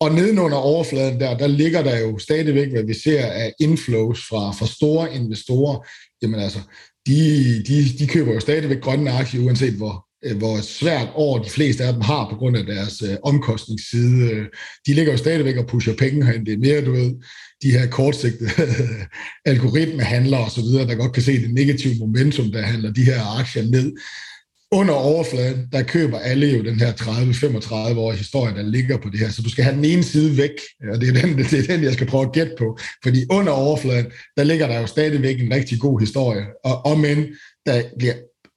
Og 0.00 0.14
nedenunder 0.14 0.56
overfladen 0.56 1.20
der, 1.20 1.36
der 1.36 1.46
ligger 1.46 1.82
der 1.82 1.98
jo 1.98 2.18
stadigvæk, 2.18 2.70
hvad 2.70 2.82
vi 2.82 2.94
ser 2.94 3.26
af 3.26 3.52
inflows 3.60 4.26
fra, 4.28 4.52
fra 4.52 4.66
store 4.66 5.14
investorer. 5.14 5.86
Jamen 6.22 6.40
altså, 6.40 6.58
de, 7.06 7.62
de, 7.68 7.98
de 7.98 8.06
køber 8.06 8.32
jo 8.32 8.40
stadigvæk 8.40 8.80
grønne 8.80 9.10
aktier, 9.10 9.44
uanset 9.44 9.72
hvor, 9.74 10.07
Øh, 10.24 10.36
hvor 10.36 10.60
svært 10.60 11.08
år 11.14 11.38
de 11.38 11.50
fleste 11.50 11.84
af 11.84 11.92
dem 11.92 12.02
har 12.02 12.28
på 12.30 12.36
grund 12.36 12.56
af 12.56 12.66
deres 12.66 13.02
øh, 13.02 13.16
omkostningsside. 13.22 14.46
De 14.86 14.94
ligger 14.94 15.12
jo 15.12 15.18
stadigvæk 15.18 15.56
og 15.56 15.66
pusher 15.66 15.94
penge 15.94 16.24
herinde. 16.24 16.46
Det 16.46 16.54
er 16.54 16.58
mere, 16.58 16.84
du 16.84 16.92
ved, 16.92 17.14
de 17.62 17.70
her 17.70 17.86
kortsigtede 17.86 18.50
algoritmehandlere 19.52 20.44
osv., 20.44 20.62
der 20.62 20.94
godt 20.94 21.12
kan 21.12 21.22
se 21.22 21.42
det 21.42 21.54
negative 21.54 21.94
momentum, 21.98 22.52
der 22.52 22.62
handler 22.62 22.92
de 22.92 23.04
her 23.04 23.40
aktier 23.40 23.62
ned 23.62 23.92
under 24.72 24.94
overfladen, 24.94 25.66
der 25.72 25.82
køber 25.82 26.18
alle 26.18 26.46
jo 26.56 26.64
den 26.64 26.80
her 26.80 26.92
30-35 26.92 27.98
år 27.98 28.12
historie, 28.12 28.54
der 28.54 28.62
ligger 28.62 28.96
på 28.96 29.08
det 29.08 29.20
her. 29.20 29.30
Så 29.30 29.42
du 29.42 29.50
skal 29.50 29.64
have 29.64 29.76
den 29.76 29.84
ene 29.84 30.02
side 30.02 30.36
væk, 30.36 30.50
og 30.92 31.00
det 31.00 31.08
er, 31.08 31.20
den, 31.20 31.38
det 31.50 31.52
er 31.52 31.76
den, 31.76 31.84
jeg 31.84 31.92
skal 31.92 32.06
prøve 32.06 32.26
at 32.26 32.32
gætte 32.32 32.52
på. 32.58 32.78
Fordi 33.02 33.24
under 33.30 33.52
overfladen, 33.52 34.06
der 34.36 34.44
ligger 34.44 34.66
der 34.66 34.80
jo 34.80 34.86
stadigvæk 34.86 35.40
en 35.40 35.52
rigtig 35.52 35.80
god 35.80 36.00
historie. 36.00 36.44
Og 36.64 36.86
om 36.86 37.04
end 37.04 37.26
der 37.66 37.82
bliver 37.98 38.14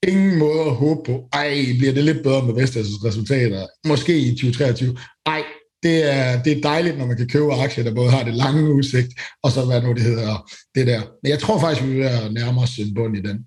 ingen 0.07 0.39
måde 0.39 0.61
at 0.61 0.75
håbe 0.75 1.01
på, 1.05 1.29
ej, 1.33 1.65
bliver 1.77 1.93
det 1.93 2.03
lidt 2.03 2.23
bedre 2.23 2.45
med 2.45 2.53
Vestas' 2.53 3.05
resultater, 3.07 3.67
måske 3.87 4.19
i 4.19 4.29
2023. 4.29 4.97
Ej, 5.25 5.43
det 5.83 6.13
er, 6.13 6.43
det 6.43 6.57
er 6.57 6.61
dejligt, 6.61 6.97
når 6.97 7.05
man 7.05 7.17
kan 7.17 7.27
købe 7.27 7.53
aktier, 7.53 7.83
der 7.83 7.95
både 7.95 8.11
har 8.11 8.23
det 8.23 8.33
lange 8.33 8.73
udsigt, 8.73 9.13
og 9.43 9.51
så 9.51 9.65
hvad 9.65 9.81
nu 9.81 9.93
det 9.93 10.01
hedder, 10.01 10.49
det 10.75 10.87
der. 10.87 11.01
Men 11.23 11.29
jeg 11.29 11.39
tror 11.39 11.59
faktisk, 11.59 11.87
vi 11.87 11.93
vil 11.93 12.03
nærmere 12.31 12.63
os 12.63 12.77
en 12.77 12.93
bund 12.93 13.17
i 13.17 13.21
den. 13.21 13.39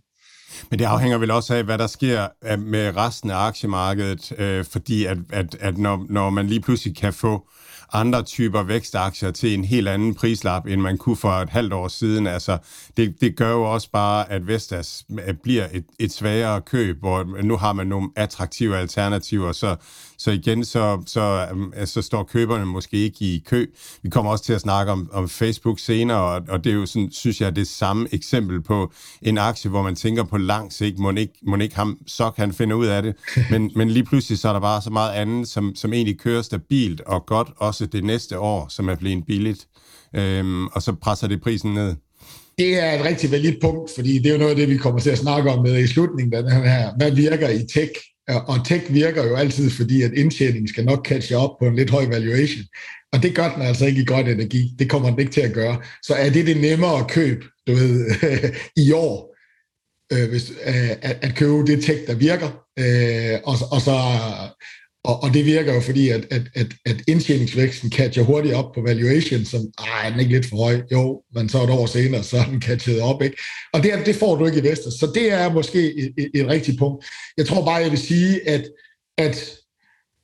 Men 0.70 0.78
det 0.78 0.84
afhænger 0.84 1.18
vel 1.18 1.30
også 1.30 1.54
af, 1.54 1.64
hvad 1.64 1.78
der 1.78 1.86
sker 1.86 2.26
øh, 2.44 2.58
med 2.58 2.96
resten 2.96 3.30
af 3.30 3.36
aktiemarkedet, 3.36 4.32
øh, 4.38 4.64
fordi 4.64 5.04
at, 5.04 5.18
at, 5.32 5.56
at 5.60 5.78
når, 5.78 6.06
når 6.10 6.30
man 6.30 6.46
lige 6.46 6.60
pludselig 6.60 6.96
kan 6.96 7.12
få 7.12 7.48
andre 7.92 8.22
typer 8.22 8.62
vækstaktier 8.62 9.30
til 9.30 9.54
en 9.54 9.64
helt 9.64 9.88
anden 9.88 10.14
prislap, 10.14 10.66
end 10.66 10.80
man 10.80 10.98
kunne 10.98 11.16
for 11.16 11.30
et 11.30 11.50
halvt 11.50 11.72
år 11.72 11.88
siden. 11.88 12.26
Altså, 12.26 12.58
det, 12.96 13.20
det 13.20 13.36
gør 13.36 13.50
jo 13.50 13.62
også 13.72 13.90
bare, 13.90 14.30
at 14.32 14.46
Vestas 14.46 15.04
øh, 15.26 15.34
bliver 15.42 15.66
et, 15.72 15.84
et 15.98 16.12
svagere 16.12 16.60
køb, 16.60 16.98
hvor 16.98 17.42
nu 17.42 17.56
har 17.56 17.72
man 17.72 17.86
nogle 17.86 18.10
attraktive 18.16 18.76
alternativer, 18.76 19.52
så, 19.52 19.76
så 20.18 20.30
igen, 20.30 20.64
så, 20.64 21.02
så, 21.06 21.46
øh, 21.80 21.86
så 21.86 22.02
står 22.02 22.22
køberne 22.22 22.66
måske 22.66 22.96
ikke 22.96 23.18
i 23.20 23.42
kø. 23.46 23.66
Vi 24.02 24.10
kommer 24.10 24.32
også 24.32 24.44
til 24.44 24.52
at 24.52 24.60
snakke 24.60 24.92
om, 24.92 25.10
om 25.12 25.28
Facebook 25.28 25.78
senere, 25.78 26.18
og, 26.18 26.42
og 26.48 26.64
det 26.64 26.70
er 26.70 26.74
jo 26.74 26.86
sådan, 26.86 27.12
synes 27.12 27.40
jeg, 27.40 27.56
det 27.56 27.66
samme 27.66 28.08
eksempel 28.12 28.62
på 28.62 28.92
en 29.22 29.38
aktie, 29.38 29.70
hvor 29.70 29.82
man 29.82 29.94
tænker 29.94 30.24
på 30.24 30.38
lang 30.38 30.72
sigt, 30.72 30.98
må 30.98 31.10
ikke, 31.10 31.32
må 31.42 31.56
ikke 31.56 31.76
ham, 31.76 31.98
så 32.06 32.30
kan 32.30 32.52
finde 32.52 32.76
ud 32.76 32.86
af 32.86 33.02
det. 33.02 33.14
Men, 33.50 33.70
men 33.76 33.90
lige 33.90 34.04
pludselig 34.04 34.38
så 34.38 34.48
er 34.48 34.52
der 34.52 34.60
bare 34.60 34.82
så 34.82 34.90
meget 34.90 35.12
andet, 35.12 35.48
som, 35.48 35.74
som 35.74 35.92
egentlig 35.92 36.20
kører 36.20 36.42
stabilt 36.42 37.00
og 37.00 37.26
godt, 37.26 37.48
også 37.56 37.86
det 37.86 38.04
næste 38.04 38.38
år, 38.38 38.68
som 38.68 38.88
er 38.88 38.94
blevet 38.94 39.26
billigt. 39.26 39.66
Øhm, 40.16 40.66
og 40.66 40.82
så 40.82 40.92
presser 40.92 41.28
det 41.28 41.42
prisen 41.42 41.74
ned. 41.74 41.94
Det 42.58 42.82
er 42.82 42.92
et 42.92 43.04
rigtig 43.04 43.30
validt 43.30 43.60
punkt, 43.60 43.90
fordi 43.94 44.18
det 44.18 44.26
er 44.26 44.32
jo 44.32 44.38
noget 44.38 44.50
af 44.50 44.56
det, 44.56 44.68
vi 44.68 44.76
kommer 44.76 45.00
til 45.00 45.10
at 45.10 45.18
snakke 45.18 45.50
om 45.50 45.62
med 45.62 45.78
i 45.78 45.86
slutningen 45.86 46.34
af 46.34 46.42
den 46.42 46.52
her. 46.52 46.96
Hvad 46.96 47.10
virker 47.10 47.48
i 47.48 47.66
tech? 47.74 47.92
Og 48.28 48.66
tech 48.66 48.94
virker 48.94 49.26
jo 49.26 49.36
altid, 49.36 49.70
fordi 49.70 50.02
at 50.02 50.12
indtjeningen 50.12 50.68
skal 50.68 50.84
nok 50.84 51.06
catche 51.06 51.36
op 51.36 51.58
på 51.58 51.66
en 51.66 51.76
lidt 51.76 51.90
høj 51.90 52.06
valuation. 52.06 52.64
Og 53.12 53.22
det 53.22 53.34
gør 53.34 53.54
den 53.54 53.62
altså 53.62 53.86
ikke 53.86 54.02
i 54.02 54.04
grøn 54.04 54.28
energi. 54.28 54.74
Det 54.78 54.90
kommer 54.90 55.10
den 55.10 55.18
ikke 55.18 55.32
til 55.32 55.40
at 55.40 55.52
gøre. 55.52 55.80
Så 56.02 56.14
er 56.14 56.30
det 56.30 56.46
det 56.46 56.60
nemmere 56.60 56.98
at 56.98 57.08
købe, 57.08 57.44
du 57.66 57.74
ved, 57.74 58.06
i 58.86 58.92
år, 58.92 59.36
øh, 60.12 60.28
hvis, 60.30 60.50
øh, 60.50 60.90
at, 60.90 61.18
at 61.22 61.34
købe 61.36 61.66
det 61.66 61.84
tech, 61.84 62.06
der 62.06 62.14
virker, 62.14 62.50
øh, 62.78 63.40
og, 63.44 63.56
og 63.70 63.80
så 63.80 63.96
og, 65.04 65.22
og 65.22 65.34
det 65.34 65.44
virker 65.44 65.74
jo 65.74 65.80
fordi, 65.80 66.08
at, 66.08 66.26
at, 66.30 66.42
at, 66.54 66.66
at 66.86 66.96
indtjeningsvæksten 67.08 67.90
catcher 67.90 68.22
hurtigt 68.22 68.54
op 68.54 68.72
på 68.74 68.80
valuation, 68.80 69.44
som, 69.44 69.60
ej, 69.78 70.08
er 70.08 70.18
ikke 70.18 70.32
lidt 70.32 70.46
for 70.46 70.56
høj? 70.56 70.82
Jo, 70.92 71.22
men 71.34 71.48
så 71.48 71.62
et 71.62 71.70
år 71.70 71.86
senere, 71.86 72.22
så 72.22 72.36
er 72.36 72.44
den 72.44 72.62
catchet 72.62 73.00
op, 73.00 73.22
ikke? 73.22 73.36
Og 73.72 73.82
det, 73.82 73.92
det 74.06 74.16
får 74.16 74.36
du 74.36 74.46
ikke 74.46 74.58
i 74.58 74.62
Vestas. 74.62 74.92
Så 74.92 75.10
det 75.14 75.32
er 75.32 75.52
måske 75.52 75.94
et, 75.94 76.12
et, 76.18 76.30
et 76.34 76.46
rigtigt 76.46 76.78
punkt. 76.78 77.04
Jeg 77.36 77.46
tror 77.46 77.64
bare, 77.64 77.74
jeg 77.74 77.90
vil 77.90 77.98
sige, 77.98 78.48
at, 78.48 78.64
at 79.18 79.50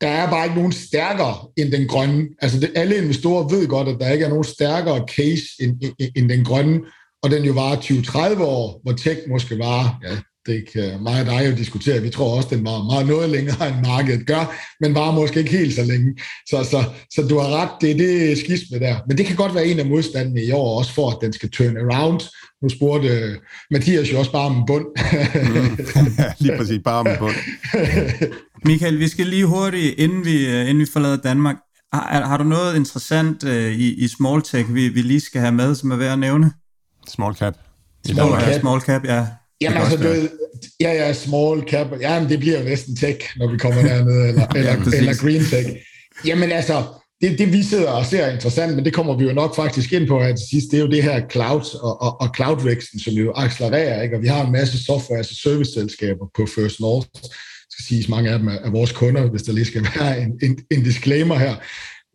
der 0.00 0.08
er 0.08 0.30
bare 0.30 0.44
ikke 0.44 0.56
nogen 0.56 0.72
stærkere 0.72 1.48
end 1.56 1.72
den 1.72 1.88
grønne. 1.88 2.28
Altså 2.42 2.60
det, 2.60 2.72
alle 2.74 2.96
investorer 2.96 3.48
ved 3.48 3.66
godt, 3.66 3.88
at 3.88 3.96
der 4.00 4.12
ikke 4.12 4.24
er 4.24 4.28
nogen 4.28 4.44
stærkere 4.44 5.06
case 5.16 5.44
end, 5.60 5.82
end, 5.98 6.10
end 6.16 6.28
den 6.28 6.44
grønne, 6.44 6.80
og 7.22 7.30
den 7.30 7.44
jo 7.44 7.52
varer 7.52 7.76
20-30 7.76 8.42
år, 8.42 8.80
hvor 8.82 8.92
tech 8.92 9.20
måske 9.28 9.58
var 9.58 9.98
ja, 10.04 10.16
det 10.50 10.64
kan 10.72 11.02
mig 11.02 11.20
og 11.20 11.26
dig 11.26 11.50
jo 11.50 11.56
diskutere. 11.56 12.02
Vi 12.02 12.10
tror 12.10 12.36
også, 12.36 12.48
den 12.50 12.64
var 12.64 12.84
meget 12.84 13.06
noget 13.06 13.30
længere, 13.30 13.68
end 13.68 13.86
markedet 13.86 14.26
gør, 14.26 14.44
men 14.80 14.94
var 14.94 15.10
måske 15.10 15.38
ikke 15.38 15.50
helt 15.50 15.74
så 15.74 15.84
længe. 15.84 16.14
Så, 16.50 16.56
så, 16.70 16.84
så 17.14 17.28
du 17.28 17.38
har 17.38 17.48
ret, 17.58 17.70
det 17.80 17.90
er 17.90 17.94
det 17.94 18.38
skisme 18.38 18.78
der. 18.78 18.96
Men 19.08 19.18
det 19.18 19.26
kan 19.26 19.36
godt 19.36 19.54
være 19.54 19.66
en 19.66 19.78
af 19.78 19.86
modstandene 19.86 20.42
i 20.44 20.52
år, 20.52 20.78
også 20.78 20.92
for 20.94 21.10
at 21.10 21.16
den 21.22 21.32
skal 21.32 21.50
turn 21.50 21.76
around. 21.76 22.20
Nu 22.62 22.68
spurgte 22.68 23.08
uh, 23.08 23.36
Mathias 23.70 24.12
jo 24.12 24.18
også 24.18 24.32
bare 24.32 24.46
om 24.46 24.56
en 24.56 24.66
bund. 24.66 24.86
mm. 25.34 25.78
lige 26.44 26.56
præcis, 26.58 26.80
bare 26.84 27.00
om 27.00 27.06
en 27.06 27.18
bund. 27.18 27.34
Michael, 28.70 28.98
vi 28.98 29.08
skal 29.08 29.26
lige 29.26 29.46
hurtigt, 29.46 29.98
inden 29.98 30.24
vi, 30.24 30.46
øh, 30.46 30.60
inden 30.60 30.78
vi 30.78 30.86
forlader 30.92 31.16
Danmark, 31.16 31.56
har, 31.92 32.24
har 32.26 32.36
du 32.36 32.44
noget 32.44 32.76
interessant 32.76 33.44
uh, 33.44 33.50
i, 33.54 33.94
i 34.04 34.08
small 34.08 34.42
tech, 34.42 34.74
vi, 34.74 34.88
vi 34.88 35.02
lige 35.02 35.20
skal 35.20 35.40
have 35.40 35.52
med, 35.52 35.74
som 35.74 35.90
er 35.90 35.96
værd 35.96 36.12
at 36.12 36.18
nævne? 36.18 36.52
Small 37.08 37.34
cap. 37.34 37.54
Small 38.06 38.40
cap, 38.40 38.60
small 38.60 38.80
cap 38.80 39.04
ja. 39.04 39.26
Jamen 39.60 39.78
altså, 39.78 39.96
du 39.96 40.02
ved, 40.02 40.28
ja, 40.80 40.92
ja, 40.92 41.12
small 41.12 41.60
cap, 41.60 41.86
ja, 42.00 42.20
men 42.20 42.28
det 42.28 42.38
bliver 42.38 42.58
jo 42.58 42.64
næsten 42.64 42.96
tech, 42.96 43.18
når 43.36 43.52
vi 43.52 43.58
kommer 43.58 43.82
dernede, 43.82 44.28
eller, 44.28 44.46
eller, 44.56 44.72
ja, 44.92 44.98
eller 44.98 45.22
green 45.22 45.44
tech. 45.44 45.68
Jamen 46.24 46.52
altså, 46.52 46.84
det, 47.20 47.38
det 47.38 47.52
vi 47.52 47.62
sidder 47.62 47.90
og 47.90 48.06
ser 48.06 48.32
interessant, 48.32 48.76
men 48.76 48.84
det 48.84 48.92
kommer 48.92 49.16
vi 49.16 49.24
jo 49.24 49.32
nok 49.32 49.56
faktisk 49.56 49.92
ind 49.92 50.08
på 50.08 50.22
her 50.22 50.36
til 50.36 50.46
sidst, 50.50 50.70
det 50.70 50.76
er 50.76 50.82
jo 50.82 50.90
det 50.90 51.02
her 51.02 51.28
cloud 51.28 51.78
og, 51.82 52.02
og, 52.02 52.20
og 52.20 52.28
cloud-væksten, 52.36 53.00
som 53.00 53.12
jo 53.12 53.32
accelererer, 53.36 54.02
ikke? 54.02 54.16
og 54.16 54.22
vi 54.22 54.28
har 54.28 54.46
en 54.46 54.52
masse 54.52 54.84
software, 54.84 55.18
altså 55.18 55.34
service-selskaber 55.34 56.26
på 56.36 56.46
First 56.46 56.80
North, 56.80 57.08
skal 57.70 57.84
siges, 57.88 58.08
mange 58.08 58.30
af 58.30 58.38
dem 58.38 58.48
er 58.48 58.70
vores 58.70 58.92
kunder, 58.92 59.30
hvis 59.30 59.42
der 59.42 59.52
lige 59.52 59.64
skal 59.64 59.86
være 59.98 60.20
en, 60.20 60.32
en, 60.42 60.58
en 60.70 60.82
disclaimer 60.82 61.34
her, 61.34 61.54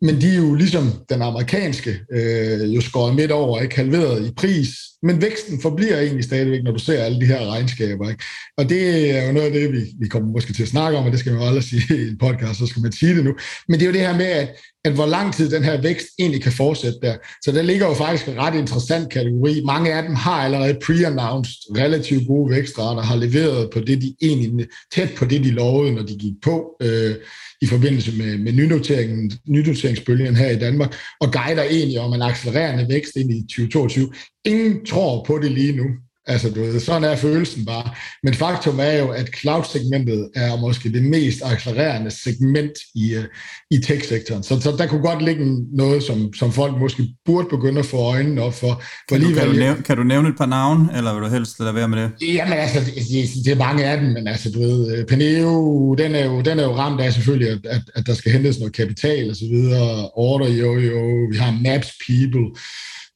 men 0.04 0.20
de 0.20 0.28
er 0.30 0.36
jo 0.36 0.54
ligesom 0.54 0.92
den 1.08 1.22
amerikanske, 1.22 1.98
øh, 2.12 2.74
jo 2.74 2.80
skåret 2.80 3.14
midt 3.14 3.30
over, 3.30 3.60
ikke? 3.60 3.76
Halveret 3.76 4.28
i 4.28 4.32
pris, 4.36 4.68
men 5.06 5.22
væksten 5.22 5.60
forbliver 5.60 5.98
egentlig 5.98 6.24
stadigvæk, 6.24 6.62
når 6.64 6.72
du 6.72 6.78
ser 6.78 7.04
alle 7.04 7.20
de 7.20 7.26
her 7.26 7.50
regnskaber. 7.52 8.08
Ikke? 8.10 8.24
Og 8.56 8.68
det 8.68 9.10
er 9.10 9.26
jo 9.26 9.32
noget 9.32 9.46
af 9.46 9.52
det, 9.52 9.72
vi, 9.72 9.78
vi 10.00 10.08
kommer 10.08 10.32
måske 10.32 10.52
til 10.52 10.62
at 10.62 10.68
snakke 10.68 10.98
om, 10.98 11.04
og 11.04 11.12
det 11.12 11.20
skal 11.20 11.32
man 11.32 11.42
jo 11.42 11.46
aldrig 11.46 11.64
sige 11.64 11.98
i 11.98 12.08
en 12.08 12.18
podcast, 12.18 12.58
så 12.58 12.66
skal 12.66 12.82
man 12.82 12.92
sige 12.92 13.16
det 13.16 13.24
nu. 13.24 13.34
Men 13.68 13.80
det 13.80 13.82
er 13.82 13.86
jo 13.86 13.92
det 13.92 14.00
her 14.00 14.16
med, 14.16 14.26
at, 14.26 14.48
at 14.84 14.92
hvor 14.92 15.06
lang 15.06 15.34
tid 15.34 15.50
den 15.50 15.64
her 15.64 15.82
vækst 15.82 16.06
egentlig 16.18 16.42
kan 16.42 16.52
fortsætte 16.52 16.98
der. 17.02 17.16
Så 17.44 17.52
der 17.52 17.62
ligger 17.62 17.86
jo 17.86 17.94
faktisk 17.94 18.28
en 18.28 18.38
ret 18.38 18.54
interessant 18.54 19.12
kategori. 19.12 19.62
Mange 19.64 19.94
af 19.94 20.02
dem 20.02 20.14
har 20.14 20.44
allerede 20.44 20.78
pre-announced 20.84 21.78
relativt 21.78 22.26
gode 22.26 22.50
vækstrater, 22.50 23.02
har 23.02 23.16
leveret 23.16 23.70
på 23.72 23.80
det, 23.80 24.02
de 24.02 24.14
egentlig 24.22 24.66
tæt 24.94 25.10
på 25.16 25.24
det, 25.24 25.44
de 25.44 25.50
lovede, 25.50 25.94
når 25.94 26.02
de 26.02 26.16
gik 26.18 26.34
på. 26.42 26.76
Øh, 26.82 27.14
i 27.62 27.66
forbindelse 27.66 28.12
med, 28.16 28.38
med 28.38 28.52
nynoteringen, 28.52 29.32
nynoteringsbølgen 29.48 30.36
her 30.36 30.50
i 30.50 30.58
Danmark, 30.58 30.94
og 31.20 31.32
guider 31.32 31.62
egentlig 31.62 32.00
om 32.00 32.12
en 32.12 32.22
accelererende 32.22 32.86
vækst 32.88 33.16
ind 33.16 33.30
i 33.32 33.40
2022. 33.42 34.12
Ingen 34.46 34.86
tror 34.86 35.24
på 35.24 35.38
det 35.42 35.50
lige 35.50 35.76
nu. 35.76 35.84
Altså, 36.28 36.50
du 36.50 36.60
ved, 36.60 36.80
sådan 36.80 37.04
er 37.04 37.16
følelsen 37.16 37.64
bare. 37.64 37.90
Men 38.22 38.34
faktum 38.34 38.78
er 38.80 38.92
jo, 38.92 39.08
at 39.08 39.30
cloud-segmentet 39.40 40.28
er 40.34 40.60
måske 40.60 40.92
det 40.92 41.02
mest 41.02 41.42
accelererende 41.44 42.10
segment 42.10 42.72
i, 42.94 43.16
uh, 43.16 43.24
i 43.70 43.78
tech-sektoren. 43.78 44.42
Så, 44.42 44.60
så 44.60 44.74
der 44.78 44.86
kunne 44.86 45.00
godt 45.00 45.24
ligge 45.24 45.66
noget, 45.76 46.02
som, 46.02 46.32
som 46.34 46.52
folk 46.52 46.78
måske 46.78 47.02
burde 47.24 47.48
begynde 47.50 47.78
at 47.78 47.86
få 47.86 47.96
øjnene 47.96 48.42
op 48.42 48.54
for. 48.54 48.82
for 49.08 49.16
kan, 49.16 49.20
du, 49.20 49.34
kan, 49.34 49.46
du 49.46 49.52
nævne, 49.52 49.82
kan 49.82 49.96
du 49.96 50.02
nævne 50.02 50.28
et 50.28 50.36
par 50.36 50.46
navne, 50.46 50.88
eller 50.96 51.14
vil 51.14 51.22
du 51.22 51.28
helst 51.28 51.60
lade 51.60 51.74
være 51.74 51.88
med 51.88 51.98
det? 52.02 52.10
Jamen 52.22 52.52
altså, 52.52 52.80
det, 52.80 53.44
det 53.44 53.52
er 53.52 53.58
mange 53.58 53.84
af 53.84 54.00
dem, 54.00 54.08
men 54.08 54.28
altså, 54.28 54.50
du 54.50 54.60
ved, 54.60 54.96
øh, 54.96 55.06
Peneo, 55.06 55.94
den 55.94 56.14
er 56.14 56.24
jo, 56.24 56.40
den 56.40 56.58
er 56.58 56.64
jo 56.64 56.76
ramt 56.76 57.00
af 57.00 57.12
selvfølgelig, 57.12 57.48
at, 57.48 57.58
at, 57.64 57.82
at 57.94 58.06
der 58.06 58.14
skal 58.14 58.32
hentes 58.32 58.58
noget 58.58 58.74
kapital 58.74 59.30
og 59.30 59.36
så 59.36 59.44
videre. 59.50 60.10
Order, 60.10 60.48
jo, 60.48 60.78
jo, 60.78 61.26
vi 61.30 61.36
har 61.36 61.58
Maps 61.62 61.88
People, 62.06 62.50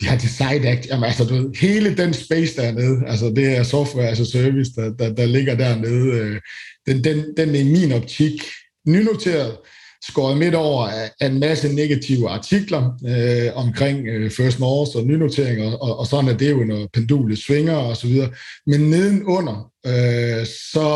de 0.01 0.07
har 0.07 0.17
Design 0.17 0.65
Act, 0.65 0.87
jamen 0.87 1.05
altså, 1.05 1.25
du 1.25 1.35
ved, 1.35 1.57
hele 1.61 1.97
den 1.97 2.15
space 2.15 2.57
dernede, 2.57 3.07
altså 3.07 3.27
det 3.37 3.57
er 3.57 3.63
software 3.63 4.09
as 4.09 4.21
a 4.21 4.25
service, 4.25 4.73
der, 4.77 4.93
der, 4.99 5.15
der 5.15 5.27
ligger 5.27 5.55
dernede, 5.55 6.17
øh, 6.17 6.41
den, 6.87 7.05
den, 7.05 7.25
den 7.37 7.55
er 7.55 7.61
i 7.61 7.65
min 7.65 7.93
optik 7.93 8.43
nynoteret, 8.87 9.57
skåret 10.03 10.37
midt 10.37 10.55
over 10.55 10.87
af 11.21 11.27
en 11.27 11.41
masse 11.41 11.75
negative 11.75 12.29
artikler 12.29 12.93
øh, 13.09 13.57
omkring 13.57 14.07
øh, 14.07 14.31
First 14.31 14.61
North 14.61 14.97
og 14.97 15.05
nynoteringer, 15.07 15.73
og, 15.73 15.99
og, 15.99 16.07
sådan 16.07 16.29
er 16.29 16.37
det 16.37 16.51
jo, 16.51 16.65
når 16.65 16.89
pendulet 16.93 17.39
svinger 17.39 17.75
og 17.75 17.97
så 17.97 18.07
videre. 18.07 18.31
Men 18.67 18.81
nedenunder, 18.81 19.71
øh, 19.87 20.47
så, 20.47 20.87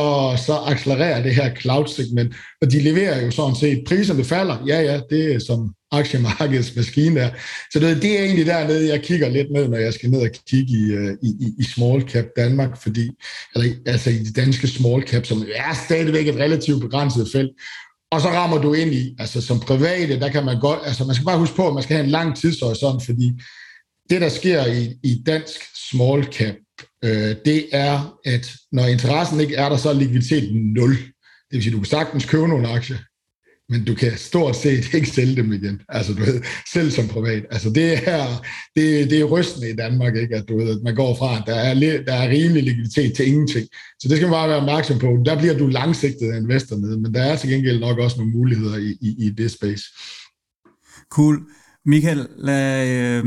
så 0.47 0.59
accelererer 0.67 1.23
det 1.23 1.35
her 1.35 1.55
cloud-segment, 1.55 2.35
og 2.63 2.71
de 2.71 2.81
leverer 2.81 3.25
jo 3.25 3.31
sådan 3.31 3.57
set, 3.57 3.85
priserne 3.87 4.25
falder, 4.25 4.65
ja 4.67 4.81
ja, 4.81 5.01
det 5.11 5.35
er 5.35 5.39
som 5.39 5.75
aktiemarkedets 5.93 6.77
maskine 6.77 7.21
der. 7.21 7.31
Så 7.73 7.79
det, 7.79 8.03
det 8.03 8.19
er 8.19 8.25
egentlig 8.25 8.47
dernede, 8.47 8.89
jeg 8.89 9.03
kigger 9.03 9.29
lidt 9.29 9.53
ned, 9.53 9.69
når 9.69 9.79
jeg 9.79 9.95
skal 9.95 10.11
ned 10.11 10.21
og 10.21 10.29
kigge 10.49 10.73
i, 10.73 10.93
øh, 10.93 11.17
i, 11.23 11.53
i 11.59 11.65
small 11.65 12.03
cap 12.03 12.25
Danmark, 12.37 12.83
fordi, 12.83 13.11
eller 13.55 13.75
altså 13.87 14.11
i 14.11 14.19
de 14.19 14.33
danske 14.33 14.69
small 14.69 15.03
cap, 15.03 15.27
som 15.27 15.47
er 15.55 15.75
stadigvæk 15.85 16.29
et 16.29 16.37
relativt 16.37 16.81
begrænset 16.81 17.29
felt, 17.33 17.51
og 18.15 18.21
så 18.21 18.29
rammer 18.29 18.59
du 18.59 18.75
ind 18.75 18.95
i, 18.95 19.17
altså 19.19 19.41
som 19.41 19.61
private, 19.61 20.21
der 20.21 20.29
kan 20.29 20.45
man 20.45 20.61
godt, 20.61 20.81
altså 20.85 21.05
man 21.05 21.15
skal 21.15 21.25
bare 21.25 21.39
huske 21.39 21.57
på, 21.57 21.69
at 21.69 21.75
man 21.75 21.83
skal 21.83 21.97
have 21.97 22.05
en 22.05 22.11
lang 22.11 22.37
tidshorisont, 22.37 23.05
fordi 23.05 23.33
det, 24.11 24.21
der 24.21 24.29
sker 24.29 24.67
i, 24.67 24.95
i 25.03 25.23
dansk 25.27 25.61
small 25.91 26.25
cap, 26.25 26.55
øh, 27.05 27.37
det 27.45 27.67
er, 27.73 28.19
at 28.25 28.53
når 28.73 28.87
interessen 28.87 29.41
ikke 29.41 29.55
er 29.55 29.69
der, 29.69 29.77
så 29.77 29.89
er 29.89 29.93
likviditeten 29.93 30.73
nul. 30.73 30.91
Det 30.91 31.53
vil 31.53 31.63
sige, 31.63 31.73
du 31.73 31.79
kan 31.79 31.87
sagtens 31.87 32.25
købe 32.25 32.49
nogle 32.49 32.69
aktier, 32.69 32.99
men 33.69 33.85
du 33.85 33.95
kan 33.95 34.13
stort 34.17 34.57
set 34.57 34.95
ikke 34.95 35.09
sælge 35.09 35.37
dem 35.37 35.53
igen. 35.53 35.81
Altså, 35.89 36.15
du 36.15 36.25
ved, 36.25 36.43
selv 36.73 36.91
som 36.91 37.09
privat. 37.09 37.47
Altså, 37.51 37.71
det 37.71 38.09
er, 38.09 38.27
det, 38.77 39.11
det 39.11 39.21
er 39.21 39.25
rystende 39.25 39.71
i 39.71 39.77
Danmark, 39.77 40.17
ikke? 40.17 40.37
At, 40.37 40.49
du 40.49 40.59
ved, 40.59 40.71
at 40.71 40.83
man 40.85 40.95
går 40.95 41.17
fra, 41.17 41.37
at 41.37 41.43
der 41.47 41.55
er, 41.55 41.75
der 42.05 42.13
er 42.13 42.29
rimelig 42.29 42.63
likviditet 42.63 43.17
til 43.17 43.27
ingenting. 43.27 43.69
Så 44.01 44.09
det 44.09 44.17
skal 44.17 44.27
man 44.29 44.35
bare 44.35 44.49
være 44.49 44.59
opmærksom 44.59 44.99
på. 44.99 45.19
Der 45.27 45.39
bliver 45.39 45.59
du 45.59 45.67
langsigtet 45.67 46.37
investor 46.37 46.77
med, 46.77 46.97
men 46.97 47.15
der 47.15 47.23
er 47.23 47.37
til 47.37 47.51
gengæld 47.51 47.81
nok 47.81 47.99
også 47.99 48.17
nogle 48.17 48.33
muligheder 48.33 48.77
i, 48.77 48.97
i, 49.01 49.27
i 49.27 49.31
det 49.31 49.51
space. 49.51 49.85
Cool. 51.11 51.41
Michael, 51.87 52.27
lad, 52.37 52.89
øh, 52.89 53.25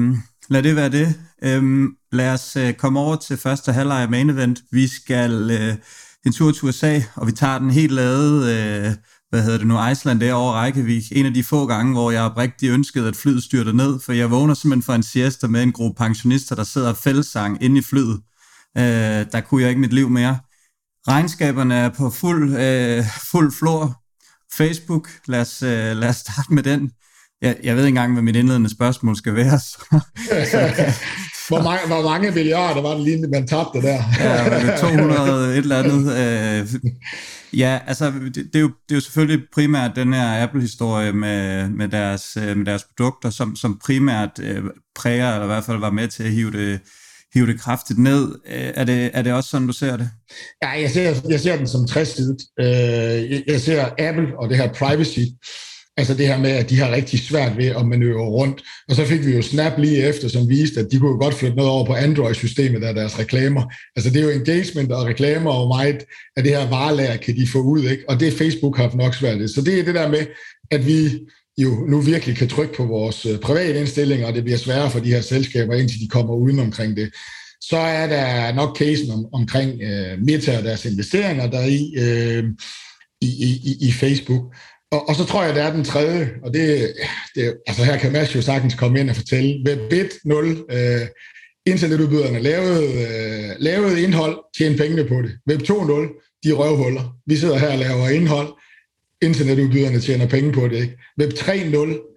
lad 0.49 0.63
det 0.63 0.75
være 0.75 0.89
det. 0.89 1.15
Øhm, 1.43 1.87
lad 2.11 2.33
os 2.33 2.55
øh, 2.55 2.73
komme 2.73 2.99
over 2.99 3.15
til 3.15 3.37
første 3.37 3.71
halvleg 3.71 4.01
af 4.01 4.09
main 4.09 4.29
event. 4.29 4.59
Vi 4.71 4.87
skal 4.87 5.51
øh, 5.51 5.75
en 6.25 6.33
tur 6.33 6.51
til 6.51 6.63
USA, 6.63 6.99
og 7.15 7.27
vi 7.27 7.31
tager 7.31 7.59
den 7.59 7.71
helt 7.71 7.91
lavet... 7.91 8.49
Øh, 8.49 8.91
hvad 9.29 9.43
hedder 9.43 9.57
det 9.57 9.67
nu, 9.67 9.87
Iceland 9.87 10.23
er 10.23 10.33
over 10.33 10.63
Reykjavik. 10.63 11.03
En 11.11 11.25
af 11.25 11.33
de 11.33 11.43
få 11.43 11.65
gange, 11.65 11.93
hvor 11.93 12.11
jeg 12.11 12.21
oprigtigt 12.21 12.71
ønskede, 12.73 13.07
at 13.07 13.15
flyet 13.15 13.43
styrte 13.43 13.73
ned, 13.73 13.99
for 13.99 14.13
jeg 14.13 14.31
vågner 14.31 14.53
simpelthen 14.53 14.83
for 14.83 14.93
en 14.93 15.03
siesta 15.03 15.47
med 15.47 15.63
en 15.63 15.71
gruppe 15.71 15.97
pensionister, 15.97 16.55
der 16.55 16.63
sidder 16.63 16.89
og 16.89 16.97
fællesang 16.97 17.63
inde 17.63 17.77
i 17.77 17.83
flyet. 17.83 18.19
Øh, 18.77 18.83
der 19.31 19.41
kunne 19.41 19.61
jeg 19.61 19.69
ikke 19.69 19.81
mit 19.81 19.93
liv 19.93 20.09
mere. 20.09 20.37
Regnskaberne 21.07 21.75
er 21.75 21.89
på 21.89 22.09
fuld, 22.09 22.57
øh, 22.57 23.03
fuld 23.31 23.51
flor. 23.59 24.01
Facebook, 24.57 25.09
lad 25.27 25.41
os, 25.41 25.63
øh, 25.63 25.97
lad 25.97 26.09
os 26.09 26.15
starte 26.15 26.53
med 26.53 26.63
den. 26.63 26.91
Jeg, 27.41 27.55
jeg 27.63 27.75
ved 27.75 27.83
ikke 27.83 27.97
engang, 27.97 28.13
hvad 28.13 28.23
mit 28.23 28.35
indledende 28.35 28.69
spørgsmål 28.69 29.15
skal 29.15 29.35
være. 29.35 29.59
Så, 29.59 29.77
så 30.51 30.73
kan, 30.75 30.93
hvor, 31.47 31.63
mange, 31.63 31.87
hvor 31.87 32.09
mange 32.09 32.31
milliarder 32.31 32.81
var 32.81 32.93
det 32.93 33.03
lige, 33.03 33.27
man 33.27 33.47
tabte 33.47 33.81
der? 33.81 34.03
ja, 34.19 34.77
200 34.77 35.51
et 35.51 35.57
eller 35.57 35.79
andet. 35.79 36.17
Øh, 36.17 36.91
Ja, 37.53 37.79
altså 37.87 38.11
det, 38.11 38.35
det, 38.35 38.55
er 38.55 38.59
jo, 38.59 38.67
det 38.67 38.91
er 38.91 38.95
jo 38.95 39.01
selvfølgelig 39.01 39.45
primært 39.53 39.91
den 39.95 40.13
her 40.13 40.43
Apple-historie 40.43 41.13
med, 41.13 41.69
med, 41.69 41.87
deres, 41.87 42.37
øh, 42.37 42.57
med 42.57 42.65
deres 42.65 42.83
produkter, 42.83 43.29
som, 43.29 43.55
som 43.55 43.79
primært 43.85 44.39
øh, 44.39 44.63
præger, 44.95 45.33
eller 45.33 45.43
i 45.43 45.47
hvert 45.47 45.63
fald 45.63 45.79
var 45.79 45.91
med 45.91 46.07
til 46.07 46.23
at 46.23 46.31
hive 46.31 46.51
det, 46.51 46.79
hive 47.33 47.47
det 47.47 47.59
kraftigt 47.59 47.99
ned. 47.99 48.35
Øh, 48.47 48.71
er 48.75 48.83
det, 48.83 49.11
er 49.13 49.21
det 49.21 49.33
også 49.33 49.49
sådan, 49.49 49.67
du 49.67 49.73
ser 49.73 49.97
det? 49.97 50.09
Ja, 50.63 50.69
jeg 50.69 50.91
ser, 50.91 51.15
jeg 51.29 51.39
ser 51.39 51.57
den 51.57 51.67
som 51.67 51.87
60 51.87 52.19
øh, 52.19 52.65
jeg 53.47 53.61
ser 53.61 53.89
Apple 53.99 54.39
og 54.39 54.49
det 54.49 54.57
her 54.57 54.73
privacy 54.73 55.19
Altså 55.97 56.13
det 56.13 56.27
her 56.27 56.37
med, 56.37 56.49
at 56.49 56.69
de 56.69 56.79
har 56.79 56.91
rigtig 56.91 57.19
svært 57.19 57.57
ved 57.57 57.65
at 57.65 57.85
manøvrere 57.85 58.29
rundt. 58.29 58.63
Og 58.89 58.95
så 58.95 59.05
fik 59.05 59.25
vi 59.25 59.35
jo 59.35 59.41
Snap 59.41 59.77
lige 59.77 60.07
efter, 60.07 60.27
som 60.27 60.49
viste, 60.49 60.79
at 60.79 60.87
de 60.91 60.99
kunne 60.99 61.19
godt 61.19 61.33
flytte 61.33 61.55
noget 61.55 61.71
over 61.71 61.85
på 61.85 61.93
Android-systemet 61.93 62.83
af 62.83 62.93
deres 62.93 63.19
reklamer. 63.19 63.73
Altså 63.95 64.09
det 64.09 64.21
er 64.21 64.25
jo 64.25 64.39
engagement 64.39 64.91
og 64.91 65.05
reklamer, 65.05 65.51
og 65.51 65.67
meget 65.67 66.05
af 66.37 66.43
det 66.43 66.51
her 66.51 66.69
varelager 66.69 67.17
kan 67.17 67.35
de 67.35 67.47
få 67.47 67.61
ud. 67.61 67.83
Ikke? 67.83 68.03
Og 68.09 68.19
det 68.19 68.33
Facebook 68.33 68.77
har 68.77 68.95
nok 68.95 69.15
svært 69.15 69.39
ved. 69.39 69.47
Så 69.47 69.61
det 69.61 69.79
er 69.79 69.83
det 69.83 69.95
der 69.95 70.09
med, 70.09 70.25
at 70.71 70.87
vi 70.87 71.19
jo 71.57 71.85
nu 71.89 72.01
virkelig 72.01 72.35
kan 72.35 72.49
trykke 72.49 72.73
på 72.75 72.85
vores 72.85 73.25
øh, 73.25 73.39
private 73.39 73.79
indstillinger, 73.79 74.27
og 74.27 74.33
det 74.33 74.43
bliver 74.43 74.57
sværere 74.57 74.91
for 74.91 74.99
de 74.99 75.13
her 75.13 75.21
selskaber, 75.21 75.75
indtil 75.75 75.99
de 75.99 76.07
kommer 76.07 76.33
uden 76.33 76.59
omkring 76.59 76.97
det. 76.97 77.09
Så 77.61 77.77
er 77.77 78.07
der 78.07 78.53
nok 78.53 78.77
casen 78.77 79.11
om, 79.11 79.25
omkring 79.33 79.81
øh, 79.81 80.19
Meta 80.21 80.57
og 80.57 80.63
deres 80.63 80.85
investeringer 80.85 81.47
der 81.49 81.63
i, 81.63 81.93
øh, 81.97 82.43
i, 83.21 83.27
i, 83.27 83.87
i 83.87 83.91
Facebook. 83.91 84.55
Og, 84.91 85.09
og 85.09 85.15
så 85.15 85.25
tror 85.25 85.43
jeg, 85.43 85.55
det 85.55 85.63
er 85.63 85.73
den 85.73 85.83
tredje, 85.83 86.33
og 86.43 86.53
det, 86.53 86.93
det 87.35 87.57
altså 87.67 87.83
her 87.83 87.97
kan 87.97 88.11
Mads 88.11 88.35
jo 88.35 88.41
sagtens 88.41 88.75
komme 88.75 88.99
ind 88.99 89.09
og 89.09 89.15
fortælle. 89.15 89.63
Web 89.67 89.93
1.0, 89.93 90.75
øh, 90.75 91.07
internetudbyderne 91.65 92.39
lavede, 92.39 92.83
øh, 92.83 93.55
lavede 93.59 94.01
indhold, 94.03 94.37
tjene 94.57 94.77
pengene 94.77 95.03
på 95.03 95.21
det. 95.21 95.31
Web 95.49 95.61
2.0, 95.61 96.39
de 96.43 96.51
røvhuller. 96.51 97.17
Vi 97.25 97.35
sidder 97.35 97.57
her 97.57 97.71
og 97.71 97.77
laver 97.77 98.09
indhold, 98.09 98.47
internetudbyderne 99.21 99.99
tjener 99.99 100.27
penge 100.27 100.51
på 100.51 100.67
det. 100.67 100.81
Ikke? 100.81 100.97
Web 101.19 101.31
3.0, 101.33 102.15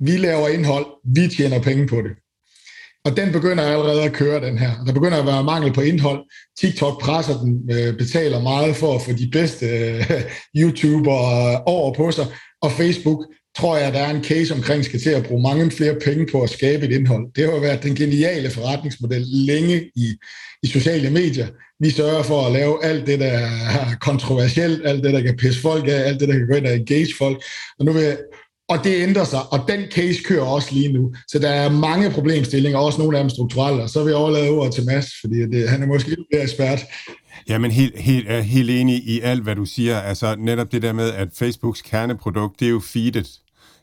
vi 0.00 0.16
laver 0.16 0.48
indhold, 0.48 0.86
vi 1.04 1.28
tjener 1.28 1.62
penge 1.62 1.86
på 1.86 1.96
det. 1.96 2.12
Og 3.08 3.16
den 3.16 3.32
begynder 3.32 3.64
allerede 3.64 4.02
at 4.02 4.12
køre, 4.12 4.46
den 4.46 4.58
her. 4.58 4.70
Der 4.86 4.92
begynder 4.92 5.18
at 5.18 5.26
være 5.26 5.44
mangel 5.44 5.72
på 5.72 5.80
indhold. 5.80 6.20
TikTok 6.60 7.00
presser 7.00 7.40
den, 7.40 7.70
øh, 7.72 7.96
betaler 7.96 8.42
meget 8.42 8.76
for 8.76 8.94
at 8.94 9.02
få 9.02 9.12
de 9.12 9.28
bedste 9.32 9.66
øh, 9.66 10.04
YouTubere 10.56 11.52
øh, 11.52 11.58
over 11.66 11.94
på 11.94 12.10
sig. 12.10 12.26
Og 12.62 12.72
Facebook 12.72 13.24
tror 13.58 13.76
jeg, 13.76 13.92
der 13.92 13.98
er 13.98 14.10
en 14.10 14.24
case 14.24 14.54
omkring, 14.54 14.84
skal 14.84 15.00
til 15.00 15.10
at 15.10 15.26
bruge 15.26 15.42
mange 15.42 15.70
flere 15.70 15.94
penge 16.04 16.26
på 16.32 16.42
at 16.42 16.50
skabe 16.50 16.86
et 16.86 16.92
indhold. 16.92 17.32
Det 17.36 17.44
har 17.44 17.60
været 17.60 17.82
den 17.82 17.94
geniale 17.94 18.50
forretningsmodel 18.50 19.24
længe 19.26 19.90
i, 19.96 20.16
i 20.62 20.66
sociale 20.66 21.10
medier. 21.10 21.46
Vi 21.80 21.90
sørger 21.90 22.22
for 22.22 22.46
at 22.46 22.52
lave 22.52 22.84
alt 22.84 23.06
det, 23.06 23.20
der 23.20 23.26
er 23.26 23.96
kontroversielt, 24.00 24.86
alt 24.86 25.04
det, 25.04 25.12
der 25.12 25.20
kan 25.20 25.36
pisse 25.36 25.60
folk 25.60 25.88
af, 25.88 26.00
alt 26.06 26.20
det, 26.20 26.28
der 26.28 26.34
kan 26.34 26.46
gå 26.46 26.54
ind 26.54 26.66
og 26.66 26.74
engage 26.74 27.14
folk. 27.18 27.42
Og 27.78 27.84
nu 27.84 27.92
vil 27.92 28.16
og 28.68 28.84
det 28.84 29.02
ændrer 29.02 29.24
sig, 29.24 29.40
og 29.52 29.64
den 29.68 29.80
case 29.90 30.22
kører 30.24 30.44
også 30.44 30.68
lige 30.72 30.92
nu. 30.92 31.12
Så 31.28 31.38
der 31.38 31.48
er 31.48 31.70
mange 31.70 32.10
problemstillinger, 32.10 32.78
også 32.78 32.98
nogle 32.98 33.18
af 33.18 33.24
dem 33.24 33.30
strukturelle, 33.30 33.82
og 33.82 33.90
så 33.90 34.02
vil 34.02 34.10
jeg 34.10 34.18
overlade 34.18 34.50
ordet 34.50 34.74
til 34.74 34.84
Mads, 34.86 35.06
fordi 35.20 35.36
det, 35.40 35.68
han 35.68 35.82
er 35.82 35.86
måske 35.86 36.08
lidt 36.08 36.20
mere 36.32 36.42
ekspert. 36.42 36.80
Jamen 37.48 37.70
helt, 37.70 37.98
helt, 37.98 38.28
er 38.28 38.40
helt 38.40 38.70
enig 38.70 38.94
i 38.94 39.20
alt, 39.20 39.42
hvad 39.42 39.54
du 39.54 39.64
siger. 39.64 40.00
Altså 40.00 40.36
netop 40.38 40.72
det 40.72 40.82
der 40.82 40.92
med, 40.92 41.12
at 41.12 41.28
Facebooks 41.34 41.82
kerneprodukt, 41.82 42.60
det 42.60 42.66
er 42.66 42.70
jo 42.70 42.80
feedet. 42.80 43.30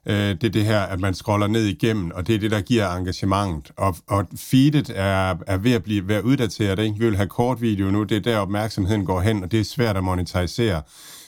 Øh, 0.08 0.15
det 0.15 0.43
er 0.43 0.50
det 0.50 0.65
her, 0.65 0.80
at 0.80 1.00
man 1.00 1.13
scroller 1.13 1.48
ned 1.48 1.65
igennem, 1.65 2.12
og 2.15 2.28
det 2.28 2.36
er 2.36 2.39
det, 2.39 2.52
der 2.52 2.62
giver 2.62 2.89
engagementet. 2.89 3.71
Og, 3.78 3.95
og 4.08 4.26
feedet 4.38 4.91
er, 4.95 5.36
er 5.48 5.58
ved 5.58 5.71
at 5.71 5.84
blive 5.84 6.08
ved 6.08 6.15
at 6.15 6.24
uddateret. 6.24 6.80
Ikke? 6.80 7.00
Vi 7.00 7.06
vil 7.06 7.15
have 7.15 7.30
kort 7.30 7.62
video 7.62 7.91
nu, 7.91 8.04
det 8.04 8.17
er 8.17 8.21
der 8.21 8.38
opmærksomheden 8.38 9.06
går 9.06 9.21
hen, 9.21 9.43
og 9.43 9.52
det 9.52 9.60
er 9.60 9.63
svært 9.63 9.98
at 9.98 10.04
monetisere 10.04 10.82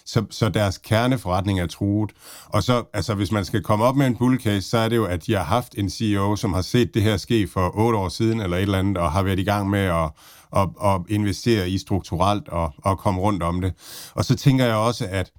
så, 0.08 0.26
så 0.30 0.50
deres 0.50 0.78
kerneforretning 0.78 1.60
er 1.60 1.68
truet. 1.68 2.12
Og 2.46 2.64
så, 2.64 2.84
altså 2.94 3.14
hvis 3.14 3.32
man 3.32 3.46
skal 3.46 3.64
komme 3.64 3.86
op 3.86 3.96
med 3.96 4.08
en 4.08 4.16
bull 4.16 4.40
case, 4.40 4.70
så 4.70 4.78
er 4.78 4.90
det 4.90 4.96
jo, 4.96 5.06
at 5.06 5.26
de 5.26 5.34
har 5.34 5.44
haft 5.44 5.76
en 5.78 5.90
CEO, 5.90 6.36
som 6.36 6.54
har 6.54 6.62
set 6.62 6.94
det 6.94 7.02
her 7.02 7.18
ske 7.18 7.48
for 7.48 7.72
otte 7.76 7.98
år 7.98 8.10
siden, 8.10 8.42
eller 8.42 8.58
et 8.58 8.62
eller 8.62 8.80
andet, 8.80 8.98
og 8.98 9.12
har 9.12 9.24
været 9.24 9.40
i 9.40 9.44
gang 9.44 9.70
med 9.70 9.80
at, 9.80 10.10
at, 10.56 10.70
at 10.84 11.02
investere 11.10 11.70
i 11.70 11.78
strukturelt 11.78 12.48
og, 12.50 12.74
og 12.78 12.98
komme 12.98 13.22
rundt 13.22 13.44
om 13.44 13.62
det. 13.62 13.74
Og 14.14 14.26
så 14.26 14.36
tænker 14.36 14.66
jeg 14.66 14.76
også, 14.76 15.08
at 15.12 15.32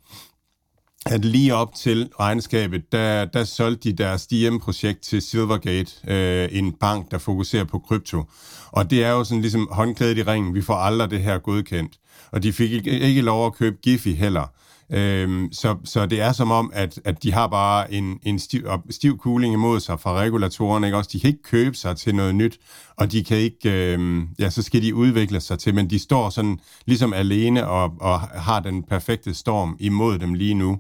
at 1.07 1.25
lige 1.25 1.55
op 1.55 1.75
til 1.75 2.11
regnskabet, 2.21 2.93
der, 2.93 3.25
der 3.25 3.45
solgte 3.45 3.91
de 3.91 3.97
deres 3.97 4.27
DM-projekt 4.27 5.01
til 5.01 5.23
Silvergate, 5.23 5.93
øh, 6.09 6.49
en 6.53 6.73
bank, 6.73 7.11
der 7.11 7.19
fokuserer 7.19 7.65
på 7.65 7.79
krypto. 7.79 8.25
Og 8.71 8.91
det 8.91 9.05
er 9.05 9.11
jo 9.11 9.25
sådan 9.25 9.41
ligesom 9.41 9.69
håndklædet 9.71 10.19
i 10.19 10.23
ringen, 10.23 10.55
vi 10.55 10.63
får 10.63 10.75
aldrig 10.75 11.11
det 11.11 11.23
her 11.23 11.39
godkendt. 11.39 11.93
Og 12.33 12.43
de 12.43 12.53
fik 12.53 12.73
ikke, 12.73 13.01
ikke 13.01 13.21
lov 13.21 13.47
at 13.47 13.55
købe 13.55 13.77
Giphy 13.83 14.15
heller. 14.15 14.53
Øhm, 14.93 15.49
så, 15.53 15.77
så 15.85 16.07
det 16.07 16.21
er 16.21 16.33
som 16.33 16.51
om, 16.51 16.71
at, 16.75 17.01
at 17.05 17.23
de 17.23 17.33
har 17.33 17.47
bare 17.47 17.93
en, 17.93 18.19
en 18.23 18.39
stiv, 18.39 18.67
stiv 18.91 19.19
cooling 19.19 19.55
imod 19.55 19.81
sig 19.81 20.01
fra 20.01 20.15
regulatorerne. 20.15 20.87
Ikke? 20.87 20.97
Også, 20.97 21.11
de 21.13 21.21
kan 21.21 21.29
ikke 21.29 21.43
købe 21.43 21.77
sig 21.77 21.97
til 21.97 22.15
noget 22.15 22.35
nyt, 22.35 22.59
og 22.97 23.13
de 23.13 23.25
kan 23.25 23.37
ikke, 23.37 23.93
øhm, 23.93 24.29
ja, 24.39 24.51
så 24.51 24.63
skal 24.63 24.83
de 24.83 24.95
udvikle 24.95 25.41
sig 25.41 25.59
til, 25.59 25.75
men 25.75 25.91
de 25.91 25.99
står 25.99 26.31
sådan 26.31 26.59
ligesom 26.87 27.13
alene 27.13 27.67
og, 27.67 27.93
og 28.01 28.21
har 28.21 28.61
den 28.61 28.83
perfekte 28.83 29.35
storm 29.35 29.77
imod 29.81 30.19
dem 30.19 30.35
lige 30.35 30.55
nu. 30.55 30.79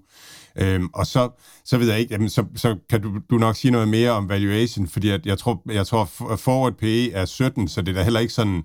Øhm, 0.57 0.89
og 0.95 1.07
så, 1.07 1.29
så 1.65 1.79
ved 1.79 1.91
jeg 1.91 2.01
ikke, 2.01 2.13
jamen, 2.15 2.29
så, 2.29 2.45
så 2.57 2.77
kan 2.91 3.03
du, 3.03 3.19
du 3.31 3.39
nok 3.39 3.57
sige 3.57 3.71
noget 3.71 3.89
mere 3.89 4.11
om 4.11 4.29
valuation, 4.29 4.89
fordi 4.89 5.09
at 5.09 5.27
jeg, 5.27 5.39
tror, 5.39 5.63
jeg 5.73 5.87
tror, 5.87 6.05
forward 6.37 6.73
PE 6.73 7.13
er 7.13 7.25
17, 7.25 7.69
så 7.69 7.83
det 7.83 7.89
er 7.89 7.95
da 7.95 8.03
heller 8.03 8.21
ikke 8.21 8.33
sådan, 8.33 8.63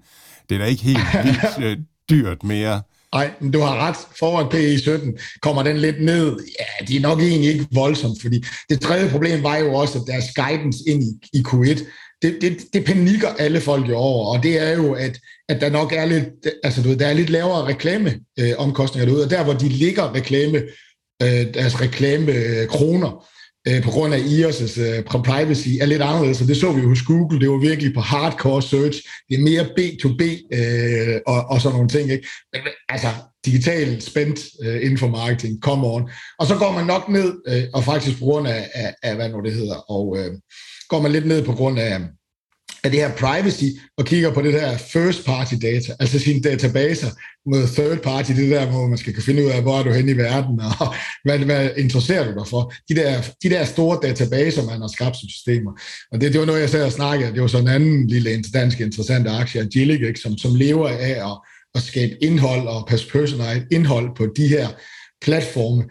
det 0.50 0.56
er 0.56 0.60
da 0.60 0.66
ikke 0.66 0.84
helt 0.84 1.00
vildt 1.24 1.60
øh, 1.66 1.78
dyrt 2.14 2.44
mere. 2.44 2.82
Nej, 3.14 3.32
du 3.54 3.60
har 3.60 3.88
ret. 3.88 3.96
Foran 4.20 4.50
PE 4.50 4.80
17 4.80 5.18
kommer 5.42 5.64
den 5.64 5.78
lidt 5.78 6.02
ned. 6.02 6.38
Ja, 6.60 6.86
de 6.86 6.96
er 6.96 7.02
nok 7.02 7.20
egentlig 7.20 7.52
ikke 7.52 7.68
voldsomt, 7.72 8.22
fordi 8.22 8.46
det 8.70 8.82
tredje 8.82 9.10
problem 9.10 9.44
var 9.44 9.58
jo 9.58 9.74
også, 9.74 10.00
at 10.00 10.04
deres 10.08 10.26
guidance 10.36 10.80
ind 10.88 11.04
i, 11.04 11.40
i 11.40 11.44
Q1, 11.48 11.84
det, 12.22 12.38
det, 12.42 12.58
det 12.74 12.86
panikker 12.86 13.28
alle 13.40 13.62
folk 13.62 13.90
jo 13.90 13.96
over, 13.96 14.38
og 14.38 14.44
det 14.44 14.62
er 14.62 14.76
jo, 14.76 14.94
at, 14.94 15.20
at 15.50 15.62
der 15.62 15.70
nok 15.70 15.94
er 15.94 16.06
lidt, 16.06 16.26
altså 16.64 16.82
du 16.82 16.90
ved, 16.90 16.98
der 16.98 17.08
er 17.08 17.14
lidt 17.14 17.30
lavere 17.30 17.68
reklameomkostninger 17.68 19.06
øh, 19.06 19.12
derude, 19.12 19.26
og 19.26 19.32
der 19.32 19.44
hvor 19.44 19.54
de 19.54 19.70
ligger 19.70 20.14
reklame, 20.14 20.58
øh, 21.24 21.54
deres 21.54 21.82
reklame 21.82 22.32
øh, 22.32 22.68
kroner, 22.68 23.28
øh, 23.68 23.84
på 23.84 23.90
grund 23.90 24.14
af 24.14 24.20
IOS' 24.20 24.82
øh, 24.82 25.04
privacy 25.04 25.70
er 25.82 25.86
lidt 25.86 26.02
anderledes, 26.02 26.42
og 26.42 26.48
det 26.48 26.58
så 26.58 26.72
vi 26.72 26.82
jo 26.82 26.88
hos 26.88 27.02
Google, 27.02 27.40
det 27.40 27.50
var 27.50 27.58
virkelig 27.58 27.94
på 27.94 28.02
hardcore 28.02 28.62
search, 28.62 29.02
det 29.30 29.36
er 29.40 29.44
mere 29.50 29.66
B2B 29.78 30.22
øh, 30.58 31.22
og, 31.28 31.46
og 31.46 31.62
sådan 31.62 31.76
nogle 31.76 31.90
ting, 31.90 32.12
ikke? 32.12 32.28
Men, 32.54 32.62
altså, 32.90 33.08
digital 33.46 34.02
spændt 34.02 34.40
øh, 34.64 34.76
inden 34.76 34.98
for 34.98 35.08
marketing, 35.08 35.60
come 35.62 35.88
on. 35.88 36.10
Og 36.40 36.48
så 36.48 36.56
går 36.56 36.72
man 36.72 36.86
nok 36.86 37.10
ned, 37.10 37.34
øh, 37.48 37.64
og 37.74 37.84
faktisk 37.84 38.20
på 38.20 38.26
grund 38.26 38.48
af, 38.48 38.70
af, 38.74 38.94
af 39.04 39.16
hvad 39.16 39.30
nu 39.30 39.42
det 39.42 39.54
hedder, 39.54 39.92
og 39.92 40.18
øh, 40.20 40.32
går 40.90 41.02
man 41.02 41.12
lidt 41.12 41.26
ned 41.26 41.46
på 41.46 41.52
grund 41.52 41.80
af, 41.80 42.00
af 42.84 42.92
det 42.92 43.00
her 43.00 43.12
privacy, 43.12 43.64
og 43.98 44.06
kigger 44.06 44.34
på 44.34 44.42
det 44.42 44.54
der 44.54 44.78
first 44.78 45.26
party 45.26 45.54
data, 45.62 45.94
altså 46.00 46.20
sine 46.20 46.42
databaser, 46.42 47.08
mod 47.46 47.68
third 47.68 47.98
party, 47.98 48.32
det 48.32 48.52
der, 48.52 48.66
hvor 48.66 48.88
man 48.88 48.98
skal 48.98 49.14
kunne 49.14 49.24
finde 49.24 49.44
ud 49.44 49.50
af, 49.50 49.62
hvor 49.62 49.80
er 49.80 49.84
du 49.84 49.92
henne 49.92 50.12
i 50.12 50.18
verden, 50.18 50.60
og 50.60 50.96
hvad, 51.26 51.40
hvad 51.40 51.70
interesserer 51.78 52.32
du 52.32 52.40
dig 52.40 52.48
for. 52.48 52.74
De 52.90 52.96
der, 52.96 53.22
de 53.44 53.50
der 53.50 53.66
store 53.66 54.00
databaser, 54.04 54.66
man 54.66 54.82
har 54.82 54.88
skabt 54.88 55.18
som 55.18 55.30
systemer. 55.30 55.72
Og 56.12 56.22
det, 56.22 56.34
det 56.34 56.40
var 56.40 56.46
noget, 56.46 56.62
jeg 56.62 56.70
sad 56.70 56.86
og 56.86 56.92
snakkede, 56.92 57.34
det 57.34 57.42
var 57.42 57.48
sådan 57.48 57.68
en 57.68 57.74
anden 57.74 58.08
lille 58.08 58.44
dansk 58.54 58.80
interessant 58.80 59.28
aktie, 59.28 59.62
Agilic, 59.62 60.22
som, 60.22 60.38
som 60.38 60.56
lever 60.56 60.90
af 60.90 61.32
at, 61.32 61.38
at 61.76 61.82
skabe 61.82 62.24
indhold 62.24 62.68
og 62.68 62.88
personalized 62.88 63.68
indhold 63.72 64.16
på 64.16 64.28
de 64.38 64.48
her 64.48 64.68
platforme, 65.24 65.84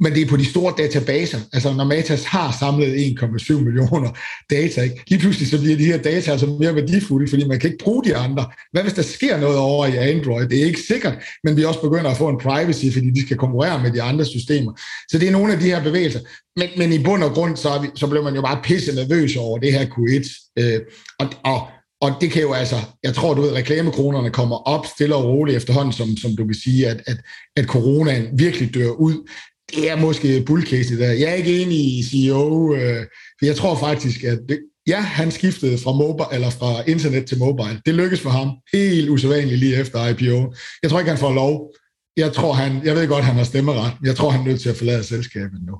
men 0.00 0.12
det 0.12 0.22
er 0.22 0.26
på 0.26 0.36
de 0.36 0.44
store 0.44 0.74
databaser. 0.78 1.38
Altså 1.52 1.72
når 1.72 1.84
Matas 1.84 2.24
har 2.24 2.56
samlet 2.60 2.94
1,7 2.94 3.52
millioner 3.52 4.10
data, 4.50 4.82
ikke? 4.82 5.04
lige 5.08 5.20
pludselig 5.20 5.48
så 5.48 5.60
bliver 5.60 5.76
de 5.76 5.84
her 5.84 5.98
data 5.98 6.30
altså 6.30 6.46
mere 6.46 6.74
værdifulde, 6.74 7.28
fordi 7.28 7.44
man 7.48 7.58
kan 7.60 7.70
ikke 7.70 7.84
bruge 7.84 8.04
de 8.04 8.16
andre. 8.16 8.46
Hvad 8.72 8.82
hvis 8.82 8.92
der 8.92 9.02
sker 9.02 9.40
noget 9.40 9.58
over 9.58 9.86
i 9.86 9.96
Android? 9.96 10.48
Det 10.48 10.60
er 10.60 10.64
ikke 10.64 10.80
sikkert, 10.88 11.14
men 11.44 11.56
vi 11.56 11.64
også 11.64 11.80
begynder 11.80 12.10
at 12.10 12.16
få 12.16 12.28
en 12.28 12.38
privacy, 12.38 12.86
fordi 12.92 13.10
de 13.10 13.26
skal 13.26 13.36
konkurrere 13.36 13.82
med 13.82 13.92
de 13.92 14.02
andre 14.02 14.24
systemer. 14.24 14.72
Så 15.08 15.18
det 15.18 15.28
er 15.28 15.32
nogle 15.32 15.52
af 15.52 15.58
de 15.58 15.64
her 15.64 15.82
bevægelser. 15.82 16.20
Men, 16.56 16.68
men 16.76 16.92
i 16.92 16.98
bund 17.04 17.22
og 17.24 17.30
grund, 17.30 17.56
så, 17.56 17.68
er 17.68 17.80
vi, 17.82 17.88
så 17.94 18.06
bliver 18.06 18.24
man 18.24 18.34
jo 18.34 18.42
bare 18.42 18.60
pisse 18.62 18.94
nervøs 18.94 19.36
over 19.36 19.58
det 19.58 19.72
her 19.72 19.86
Q1. 19.86 20.52
Øh, 20.58 20.80
og, 21.18 21.26
og 21.44 21.68
og 22.00 22.10
det 22.20 22.30
kan 22.30 22.42
jo 22.42 22.52
altså, 22.52 22.76
jeg 23.02 23.14
tror, 23.14 23.34
du 23.34 23.42
ved, 23.42 23.52
reklamekronerne 23.52 24.30
kommer 24.30 24.56
op 24.56 24.86
stille 24.86 25.14
og 25.14 25.24
roligt 25.24 25.56
efterhånden, 25.56 25.92
som, 25.92 26.16
som 26.16 26.36
du 26.36 26.44
kan 26.44 26.54
sige, 26.54 26.88
at, 26.88 27.02
at, 27.06 27.16
at 27.56 27.64
coronaen 27.64 28.38
virkelig 28.38 28.74
dør 28.74 28.90
ud. 28.90 29.28
Det 29.70 29.90
er 29.90 29.96
måske 29.96 30.42
bullcase 30.46 30.98
der. 30.98 31.12
Jeg 31.12 31.30
er 31.30 31.34
ikke 31.34 31.62
enig 31.62 31.78
i 31.78 32.02
CEO, 32.02 32.74
øh, 32.74 33.06
for 33.38 33.46
jeg 33.46 33.56
tror 33.56 33.78
faktisk, 33.78 34.24
at 34.24 34.38
det, 34.48 34.58
ja, 34.86 35.00
han 35.00 35.30
skiftede 35.30 35.78
fra, 35.78 35.92
mobile, 35.92 36.26
eller 36.32 36.50
fra 36.50 36.82
internet 36.86 37.26
til 37.26 37.38
mobile. 37.38 37.80
Det 37.86 37.94
lykkedes 37.94 38.20
for 38.20 38.30
ham. 38.30 38.48
Helt 38.72 39.10
usædvanligt 39.10 39.60
lige 39.60 39.76
efter 39.76 40.08
IPO. 40.08 40.54
Jeg 40.82 40.90
tror 40.90 40.98
ikke, 40.98 41.10
han 41.10 41.18
får 41.18 41.32
lov 41.32 41.74
jeg 42.20 42.32
tror, 42.32 42.52
han, 42.52 42.80
jeg 42.84 42.94
ved 42.94 43.08
godt, 43.08 43.24
han 43.24 43.34
har 43.34 43.44
stemmeret, 43.44 43.92
men 44.00 44.06
jeg 44.06 44.16
tror, 44.16 44.30
han 44.30 44.40
er 44.40 44.44
nødt 44.44 44.60
til 44.60 44.68
at 44.68 44.76
forlade 44.76 45.04
selskabet 45.04 45.60
nu. 45.66 45.74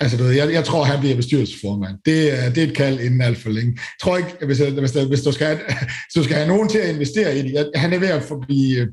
Altså, 0.00 0.16
du 0.16 0.22
ved, 0.24 0.32
jeg, 0.32 0.52
jeg 0.52 0.64
tror, 0.64 0.84
han 0.84 1.00
bliver 1.00 1.16
bestyrelsesformand. 1.16 1.96
Det, 2.04 2.44
er, 2.44 2.50
det 2.50 2.62
er 2.62 2.66
et 2.66 2.76
kald 2.76 3.00
inden 3.00 3.20
alt 3.20 3.38
for 3.38 3.50
længe. 3.50 3.72
Jeg 3.76 4.00
tror 4.02 4.16
ikke, 4.16 4.30
hvis, 4.46 4.58
hvis, 4.58 4.92
der, 4.92 5.06
hvis 5.08 5.22
du, 5.22 5.32
skal, 5.32 5.56
hvis 5.56 6.14
du 6.16 6.24
skal 6.24 6.36
have 6.36 6.48
nogen 6.48 6.68
til 6.68 6.78
at 6.78 6.94
investere 6.94 7.38
i 7.38 7.42
det, 7.42 7.52
jeg, 7.52 7.66
han 7.74 7.92
er 7.92 7.98
ved 7.98 8.08
at 8.08 8.22
blive... 8.48 8.80
Øh, 8.80 8.86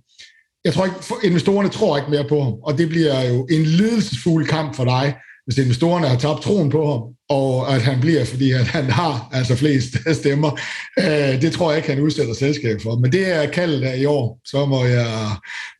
jeg 0.65 0.73
tror 0.73 0.85
ikke, 0.85 0.97
investorerne 1.23 1.69
tror 1.69 1.97
ikke 1.97 2.09
mere 2.09 2.27
på 2.29 2.43
ham, 2.43 2.53
og 2.53 2.77
det 2.77 2.89
bliver 2.89 3.21
jo 3.29 3.47
en 3.51 3.63
lidelsesfuld 3.63 4.47
kamp 4.47 4.75
for 4.75 4.83
dig, 4.83 5.15
hvis 5.45 5.57
investorerne 5.57 6.07
har 6.07 6.17
tabt 6.17 6.41
troen 6.41 6.69
på 6.69 6.91
ham, 6.91 7.01
og 7.29 7.75
at 7.75 7.81
han 7.81 7.99
bliver, 8.01 8.25
fordi 8.25 8.51
at 8.51 8.67
han 8.67 8.89
har 8.89 9.29
altså 9.31 9.55
flest 9.55 9.97
stemmer. 10.21 10.59
Øh, 10.99 11.41
det 11.41 11.51
tror 11.51 11.71
jeg 11.71 11.77
ikke, 11.77 11.93
han 11.93 12.03
udsætter 12.03 12.33
selskab 12.33 12.81
for. 12.81 12.95
Men 12.95 13.11
det 13.11 13.35
er 13.35 13.51
kaldet 13.51 13.83
af 13.83 13.97
i 13.97 14.05
år, 14.05 14.39
så 14.45 14.65
må 14.65 14.85
jeg 14.85 15.29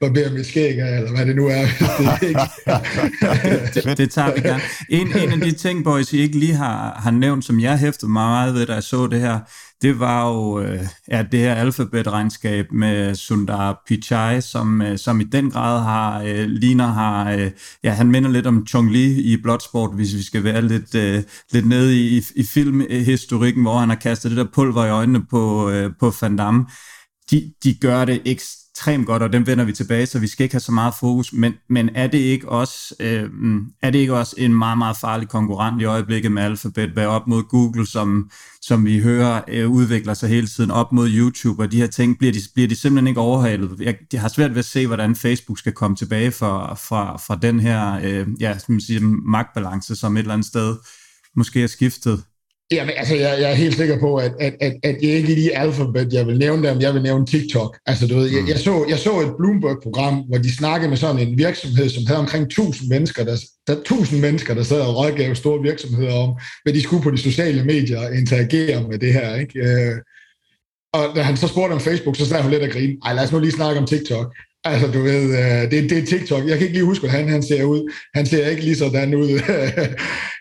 barbere 0.02 0.30
mit 0.30 0.46
skæg 0.46 0.80
af, 0.80 0.98
eller 0.98 1.16
hvad 1.16 1.26
det 1.26 1.36
nu 1.36 1.48
er. 1.48 1.66
det, 3.74 3.98
det 3.98 4.12
tager 4.12 4.34
vi 4.34 4.42
gerne. 4.42 4.62
En, 4.90 5.08
en 5.08 5.32
af 5.32 5.40
de 5.40 5.52
ting, 5.52 5.84
boys, 5.84 6.14
I 6.14 6.22
ikke 6.22 6.40
lige 6.40 6.54
har, 6.54 7.00
har 7.04 7.12
nævnt, 7.12 7.46
som 7.46 7.60
jeg 7.60 7.78
hæftede 7.78 8.12
meget 8.12 8.54
ved, 8.54 8.66
da 8.66 8.74
jeg 8.74 8.84
så 8.84 9.08
det 9.08 9.20
her, 9.20 9.40
det 9.84 10.00
var 10.00 10.30
jo 10.30 10.60
øh, 10.60 10.80
ja, 11.12 11.24
det 11.32 11.40
her 11.40 11.56
alfabetregnskab 11.56 12.72
med 12.72 13.16
Sundar 13.16 13.84
Pichai, 13.88 14.42
som, 14.42 14.82
øh, 14.82 14.98
som 14.98 15.22
i 15.22 15.24
den 15.24 15.52
grad 15.52 15.80
har, 15.80 16.22
øh, 16.22 16.46
ligner 16.48 16.88
har, 16.88 17.32
øh, 17.32 17.52
ja, 17.84 17.92
han 17.92 18.12
minder 18.12 18.30
lidt 18.30 18.48
om 18.48 18.68
Chong 18.68 18.92
Li 18.92 19.22
i 19.34 19.38
Bloodsport, 19.42 19.96
hvis 19.96 20.16
vi 20.16 20.24
skal 20.24 20.44
være 20.44 20.62
lidt, 20.62 20.96
øh, 20.96 21.24
lidt 21.52 21.68
nede 21.68 22.00
i, 22.00 22.22
i 22.36 22.44
filmhistorikken, 22.44 23.62
hvor 23.62 23.78
han 23.78 23.90
har 23.90 23.96
kastet 23.96 24.32
det 24.32 24.38
der 24.38 24.48
pulver 24.54 24.86
i 24.86 24.90
øjnene 24.90 25.26
på, 25.30 25.70
øh, 25.70 25.92
på 26.00 26.14
Van 26.22 26.36
Damme. 26.36 26.66
De, 27.32 27.54
de 27.64 27.74
gør 27.74 28.06
det 28.06 28.22
ekstremt 28.26 28.63
godt, 29.06 29.24
og 29.24 29.34
dem 29.34 29.48
vender 29.48 29.64
vi 29.64 29.74
tilbage, 29.74 30.06
så 30.06 30.20
vi 30.20 30.28
skal 30.28 30.44
ikke 30.44 30.54
have 30.54 30.60
så 30.60 30.72
meget 30.72 30.94
fokus, 31.00 31.34
men, 31.34 31.54
men 31.70 31.90
er, 31.96 32.08
det 32.08 32.18
ikke 32.18 32.50
også, 32.50 32.96
øh, 33.00 33.30
er 33.82 33.90
det 33.90 34.00
ikke 34.00 34.18
også 34.18 34.36
en 34.38 34.54
meget, 34.54 34.78
meget 34.78 34.98
farlig 34.98 35.30
konkurrent 35.30 35.82
i 35.82 35.86
øjeblikket 35.86 36.32
med 36.32 36.44
Alphabet, 36.44 36.90
hvad 36.90 37.06
op 37.06 37.28
mod 37.28 37.44
Google, 37.44 37.88
som, 37.88 38.30
som 38.62 38.86
vi 38.86 39.00
hører 39.00 39.42
øh, 39.48 39.70
udvikler 39.70 40.14
sig 40.14 40.30
hele 40.30 40.48
tiden, 40.48 40.72
op 40.72 40.92
mod 40.92 41.10
YouTube 41.10 41.64
og 41.64 41.72
de 41.72 41.78
her 41.78 41.88
ting, 41.88 42.18
bliver 42.18 42.34
de, 42.34 42.40
bliver 42.54 42.68
de 42.68 42.76
simpelthen 42.76 43.08
ikke 43.08 43.20
overhalet. 43.20 43.80
Jeg, 43.80 43.96
jeg 44.14 44.22
har 44.22 44.28
svært 44.28 44.52
ved 44.52 44.60
at 44.60 44.66
se, 44.66 44.88
hvordan 44.88 45.16
Facebook 45.16 45.58
skal 45.58 45.74
komme 45.74 45.98
tilbage 45.98 46.32
fra, 46.32 46.74
fra, 46.74 47.18
fra 47.18 47.36
den 47.42 47.60
her 47.60 48.00
øh, 48.04 48.28
ja, 48.40 48.58
som 48.58 48.80
siger, 48.80 49.02
magtbalance, 49.26 49.96
som 49.96 50.18
et 50.18 50.20
eller 50.20 50.34
andet 50.34 50.48
sted 50.48 50.76
måske 51.36 51.64
er 51.64 51.68
skiftet. 51.68 52.24
Jamen, 52.74 52.94
altså, 52.98 53.16
jeg, 53.16 53.38
jeg 53.42 53.52
er 53.52 53.56
helt 53.56 53.76
sikker 53.76 54.00
på, 54.00 54.16
at, 54.16 54.32
at, 54.40 54.56
at, 54.62 54.74
at 54.84 54.96
det 55.02 55.08
ikke 55.08 55.28
lige 55.28 55.58
alfabet, 55.58 56.14
jeg 56.14 56.28
vil 56.28 56.38
nævne 56.38 56.68
dem, 56.68 56.82
jeg 56.82 56.94
vil 56.94 57.02
nævne 57.02 57.26
TikTok. 57.26 57.78
Altså, 57.86 58.08
du 58.08 58.16
ved, 58.16 58.30
mm. 58.30 58.36
jeg, 58.36 58.50
jeg, 58.50 58.60
så, 58.60 58.86
jeg 58.90 59.00
så 59.00 59.20
et 59.20 59.34
Bloomberg-program, 59.38 60.16
hvor 60.16 60.38
de 60.38 60.56
snakkede 60.56 60.90
med 60.90 60.98
sådan 60.98 61.28
en 61.28 61.38
virksomhed, 61.38 61.90
som 61.90 62.06
havde 62.08 62.20
omkring 62.20 62.46
1000 62.46 62.90
mennesker, 62.90 63.24
der, 63.24 63.38
der 63.68 63.74
1000 63.74 64.22
mennesker, 64.22 64.54
der 64.54 64.64
sad 64.64 64.82
og 64.82 64.96
rådgav 64.96 65.36
store 65.36 65.62
virksomheder 65.62 66.14
om, 66.14 66.36
hvad 66.64 66.74
de 66.74 66.82
skulle 66.82 67.04
på 67.04 67.12
de 67.12 67.18
sociale 67.18 67.64
medier 67.64 68.10
interagere 68.10 68.88
med 68.90 69.00
det 69.00 69.14
her. 69.14 69.36
Ikke? 69.36 69.60
Øh, 69.60 69.96
og 70.94 71.16
da 71.16 71.22
han 71.22 71.38
så 71.38 71.48
spurgte 71.48 71.74
om 71.74 71.80
Facebook, 71.80 72.16
så 72.16 72.26
sagde 72.26 72.44
hun 72.44 72.52
lidt 72.52 72.64
at 72.64 72.72
grine. 72.72 72.98
Ej, 73.06 73.14
lad 73.14 73.24
os 73.24 73.32
nu 73.32 73.40
lige 73.40 73.52
snakke 73.52 73.82
om 73.82 73.88
TikTok. 73.88 74.36
Altså, 74.66 74.88
du 74.88 75.02
ved, 75.02 75.24
øh, 75.24 75.72
det, 75.72 75.90
det 75.90 75.98
er 75.98 76.06
TikTok. 76.06 76.48
Jeg 76.48 76.58
kan 76.58 76.68
ikke 76.68 76.78
lige 76.78 76.86
huske, 76.86 77.08
hvordan 77.08 77.30
han 77.30 77.44
ser 77.44 77.64
ud. 77.64 77.92
Han 78.16 78.26
ser 78.26 78.48
ikke 78.48 78.64
lige 78.64 78.76
sådan 78.76 79.16
ud. 79.16 79.30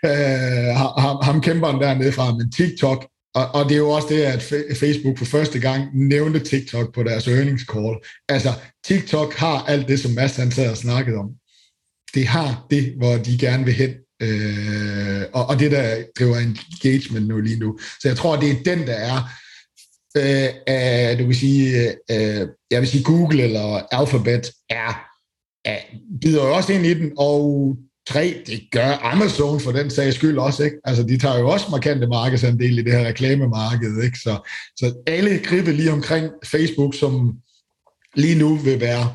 Øh, 0.04 0.76
ham, 0.76 1.16
ham 1.22 1.40
kæmperen 1.40 1.80
dernede 1.80 2.12
fra, 2.12 2.34
men 2.34 2.52
TikTok. 2.52 3.08
Og, 3.34 3.54
og 3.54 3.68
det 3.68 3.74
er 3.74 3.78
jo 3.78 3.90
også 3.90 4.08
det, 4.10 4.22
at 4.22 4.42
Facebook 4.76 5.18
for 5.18 5.24
første 5.24 5.60
gang 5.60 6.08
nævnte 6.08 6.40
TikTok 6.40 6.94
på 6.94 7.02
deres 7.02 7.28
earnings 7.28 7.62
call. 7.72 7.96
Altså, 8.28 8.52
TikTok 8.84 9.34
har 9.34 9.64
alt 9.68 9.88
det, 9.88 10.00
som 10.00 10.10
Mads 10.10 10.36
han 10.36 10.50
sad 10.50 10.70
og 10.70 10.76
snakkede 10.76 11.16
om. 11.16 11.30
Det 12.14 12.26
har 12.26 12.66
det, 12.70 12.94
hvor 12.96 13.16
de 13.16 13.38
gerne 13.38 13.64
vil 13.64 13.74
hen. 13.74 13.90
Øh, 14.22 15.22
og, 15.32 15.46
og 15.46 15.60
det, 15.60 15.70
der 15.70 15.96
driver 16.18 16.36
engagement 16.36 17.28
nu 17.28 17.40
lige 17.40 17.58
nu. 17.58 17.78
Så 18.00 18.08
jeg 18.08 18.16
tror, 18.16 18.40
det 18.40 18.50
er 18.50 18.62
den, 18.64 18.86
der 18.86 18.94
er 18.94 19.30
Øh, 20.16 20.48
øh, 20.68 21.18
du 21.18 21.26
vil 21.26 21.36
sige, 21.36 21.88
øh, 21.88 21.94
øh, 22.10 22.48
jeg 22.70 22.80
vil 22.80 22.88
sige 22.88 23.04
Google 23.04 23.42
eller 23.42 23.86
Alphabet 23.92 24.52
er 24.70 25.12
er, 25.64 25.78
bider 26.20 26.44
jo 26.44 26.54
også 26.54 26.72
ind 26.72 26.86
i 26.86 26.94
den, 26.94 27.12
og 27.18 27.76
tre, 28.08 28.42
det 28.46 28.62
gør 28.70 29.00
Amazon 29.02 29.60
for 29.60 29.72
den 29.72 29.90
sags 29.90 30.16
skyld 30.16 30.38
også, 30.38 30.64
ikke? 30.64 30.76
Altså, 30.84 31.02
de 31.02 31.18
tager 31.18 31.38
jo 31.38 31.48
også 31.48 31.66
markante 31.70 32.06
markedsandel 32.06 32.78
i 32.78 32.82
det 32.82 32.92
her 32.92 33.06
reklamemarked, 33.06 34.02
ikke? 34.02 34.18
Så, 34.18 34.50
så 34.76 34.94
alle 35.06 35.38
griber 35.38 35.72
lige 35.72 35.92
omkring 35.92 36.30
Facebook, 36.44 36.94
som 36.94 37.36
lige 38.14 38.38
nu 38.38 38.56
vil 38.56 38.80
være 38.80 39.14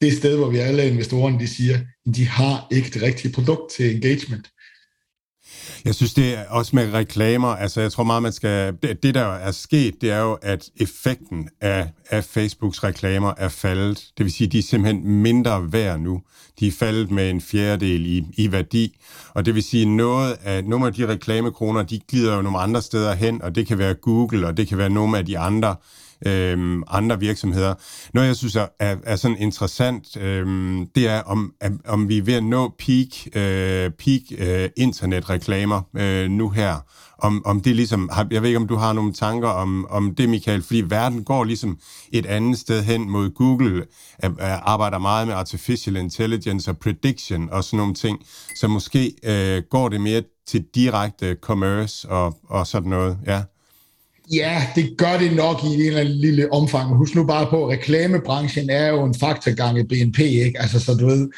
det 0.00 0.12
sted, 0.12 0.36
hvor 0.36 0.50
vi 0.50 0.58
alle 0.58 0.88
investorerne, 0.88 1.40
de 1.40 1.48
siger, 1.48 1.78
de 2.14 2.26
har 2.26 2.66
ikke 2.70 2.90
det 2.90 3.02
rigtige 3.02 3.32
produkt 3.32 3.72
til 3.72 3.94
engagement. 3.94 4.48
Jeg 5.84 5.94
synes, 5.94 6.14
det 6.14 6.34
er 6.34 6.44
også 6.48 6.76
med 6.76 6.94
reklamer, 6.94 7.48
altså 7.48 7.80
jeg 7.80 7.92
tror 7.92 8.04
meget, 8.04 8.22
man 8.22 8.32
skal, 8.32 8.76
det, 8.82 9.02
det 9.02 9.14
der 9.14 9.24
er 9.24 9.50
sket, 9.50 9.94
det 10.00 10.10
er 10.10 10.20
jo, 10.20 10.38
at 10.42 10.70
effekten 10.76 11.48
af, 11.60 11.90
af 12.10 12.24
Facebooks 12.24 12.84
reklamer 12.84 13.32
er 13.36 13.48
faldet. 13.48 14.04
Det 14.18 14.24
vil 14.24 14.32
sige, 14.32 14.48
de 14.48 14.58
er 14.58 14.62
simpelthen 14.62 15.08
mindre 15.08 15.72
værd 15.72 16.00
nu. 16.00 16.22
De 16.60 16.66
er 16.66 16.72
faldet 16.72 17.10
med 17.10 17.30
en 17.30 17.40
fjerdedel 17.40 18.06
i, 18.06 18.24
i 18.36 18.52
værdi, 18.52 18.98
og 19.34 19.46
det 19.46 19.54
vil 19.54 19.62
sige, 19.62 19.96
noget 19.96 20.36
af, 20.44 20.64
nogle 20.64 20.86
af 20.86 20.92
de 20.92 21.08
reklamekroner, 21.08 21.82
de 21.82 22.00
glider 22.08 22.36
jo 22.36 22.42
nogle 22.42 22.58
andre 22.58 22.82
steder 22.82 23.14
hen, 23.14 23.42
og 23.42 23.54
det 23.54 23.66
kan 23.66 23.78
være 23.78 23.94
Google, 23.94 24.46
og 24.46 24.56
det 24.56 24.68
kan 24.68 24.78
være 24.78 24.90
nogle 24.90 25.18
af 25.18 25.26
de 25.26 25.38
andre 25.38 25.76
øh, 26.26 26.82
andre 26.88 27.20
virksomheder. 27.20 27.74
Noget, 28.14 28.28
jeg 28.28 28.36
synes 28.36 28.56
er, 28.56 28.66
er, 28.80 28.96
er 29.04 29.16
sådan 29.16 29.36
interessant, 29.36 30.16
øh, 30.16 30.46
det 30.94 31.08
er, 31.08 31.20
om, 31.20 31.52
om 31.86 32.08
vi 32.08 32.18
er 32.18 32.22
ved 32.22 32.34
at 32.34 32.44
nå 32.44 32.74
peak, 32.78 33.26
øh, 33.26 33.90
peak 33.90 34.22
øh, 34.38 34.68
internetreklamer 34.76 35.82
øh, 35.96 36.30
nu 36.30 36.50
her. 36.50 36.76
Om, 37.18 37.42
om 37.46 37.60
det 37.60 37.76
ligesom, 37.76 38.10
jeg 38.30 38.42
ved 38.42 38.48
ikke, 38.48 38.58
om 38.58 38.68
du 38.68 38.76
har 38.76 38.92
nogle 38.92 39.12
tanker 39.12 39.48
om, 39.48 39.86
om 39.90 40.14
det, 40.14 40.28
Michael, 40.28 40.62
fordi 40.62 40.80
verden 40.80 41.24
går 41.24 41.44
ligesom 41.44 41.78
et 42.12 42.26
andet 42.26 42.58
sted 42.58 42.82
hen 42.82 43.10
mod 43.10 43.30
Google, 43.30 43.84
er, 44.18 44.30
er, 44.38 44.56
arbejder 44.56 44.98
meget 44.98 45.26
med 45.26 45.34
artificial 45.34 45.96
intelligence 45.96 46.70
og 46.70 46.78
prediction 46.78 47.50
og 47.50 47.64
sådan 47.64 47.76
nogle 47.76 47.94
ting, 47.94 48.18
så 48.54 48.68
måske 48.68 49.12
øh, 49.24 49.62
går 49.70 49.88
det 49.88 50.00
mere 50.00 50.22
til 50.46 50.64
direkte 50.74 51.36
commerce 51.42 52.08
og, 52.08 52.36
og 52.48 52.66
sådan 52.66 52.90
noget, 52.90 53.18
ja. 53.26 53.42
Ja, 54.32 54.66
det 54.74 54.94
gør 54.98 55.18
det 55.18 55.32
nok 55.36 55.64
i 55.64 55.74
en 55.74 55.80
eller 55.80 56.00
anden 56.00 56.14
lille 56.14 56.52
omfang. 56.52 56.96
Husk 56.96 57.14
nu 57.14 57.26
bare 57.26 57.46
på, 57.50 57.66
at 57.66 57.78
reklamebranchen 57.78 58.70
er 58.70 58.88
jo 58.88 59.04
en 59.04 59.14
faktor 59.14 59.54
gange 59.54 59.88
BNP, 59.88 60.18
ikke? 60.18 60.60
Altså, 60.60 60.80
så 60.80 60.94
du 60.94 61.06
ved, 61.06 61.30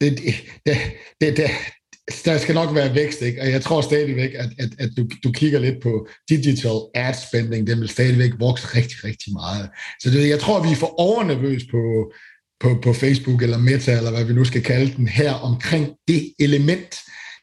det, 0.00 0.18
det, 0.66 0.76
det, 1.20 1.36
det, 1.36 1.50
der 2.24 2.38
skal 2.38 2.54
nok 2.54 2.74
være 2.74 2.94
vækst, 2.94 3.22
ikke? 3.22 3.42
og 3.42 3.50
jeg 3.50 3.62
tror 3.62 3.80
stadigvæk, 3.80 4.30
at, 4.34 4.50
at, 4.58 4.70
at 4.78 4.90
du, 4.96 5.08
du 5.24 5.32
kigger 5.32 5.58
lidt 5.58 5.82
på 5.82 6.06
digital 6.28 6.80
ad 6.94 7.14
spending, 7.28 7.66
den 7.66 7.80
vil 7.80 7.88
stadigvæk 7.88 8.30
vokse 8.38 8.66
rigtig, 8.66 9.04
rigtig 9.04 9.32
meget. 9.32 9.68
Så 10.00 10.10
det, 10.10 10.28
jeg 10.28 10.40
tror, 10.40 10.62
vi 10.62 10.70
er 10.70 10.76
for 10.76 11.00
overnervøs 11.00 11.62
på, 11.70 12.12
på, 12.60 12.80
på 12.82 12.92
Facebook 12.92 13.42
eller 13.42 13.58
Meta, 13.58 13.96
eller 13.96 14.10
hvad 14.10 14.24
vi 14.24 14.32
nu 14.32 14.44
skal 14.44 14.62
kalde 14.62 14.96
den 14.96 15.08
her, 15.08 15.32
omkring 15.32 15.88
det 16.08 16.34
element. 16.38 16.96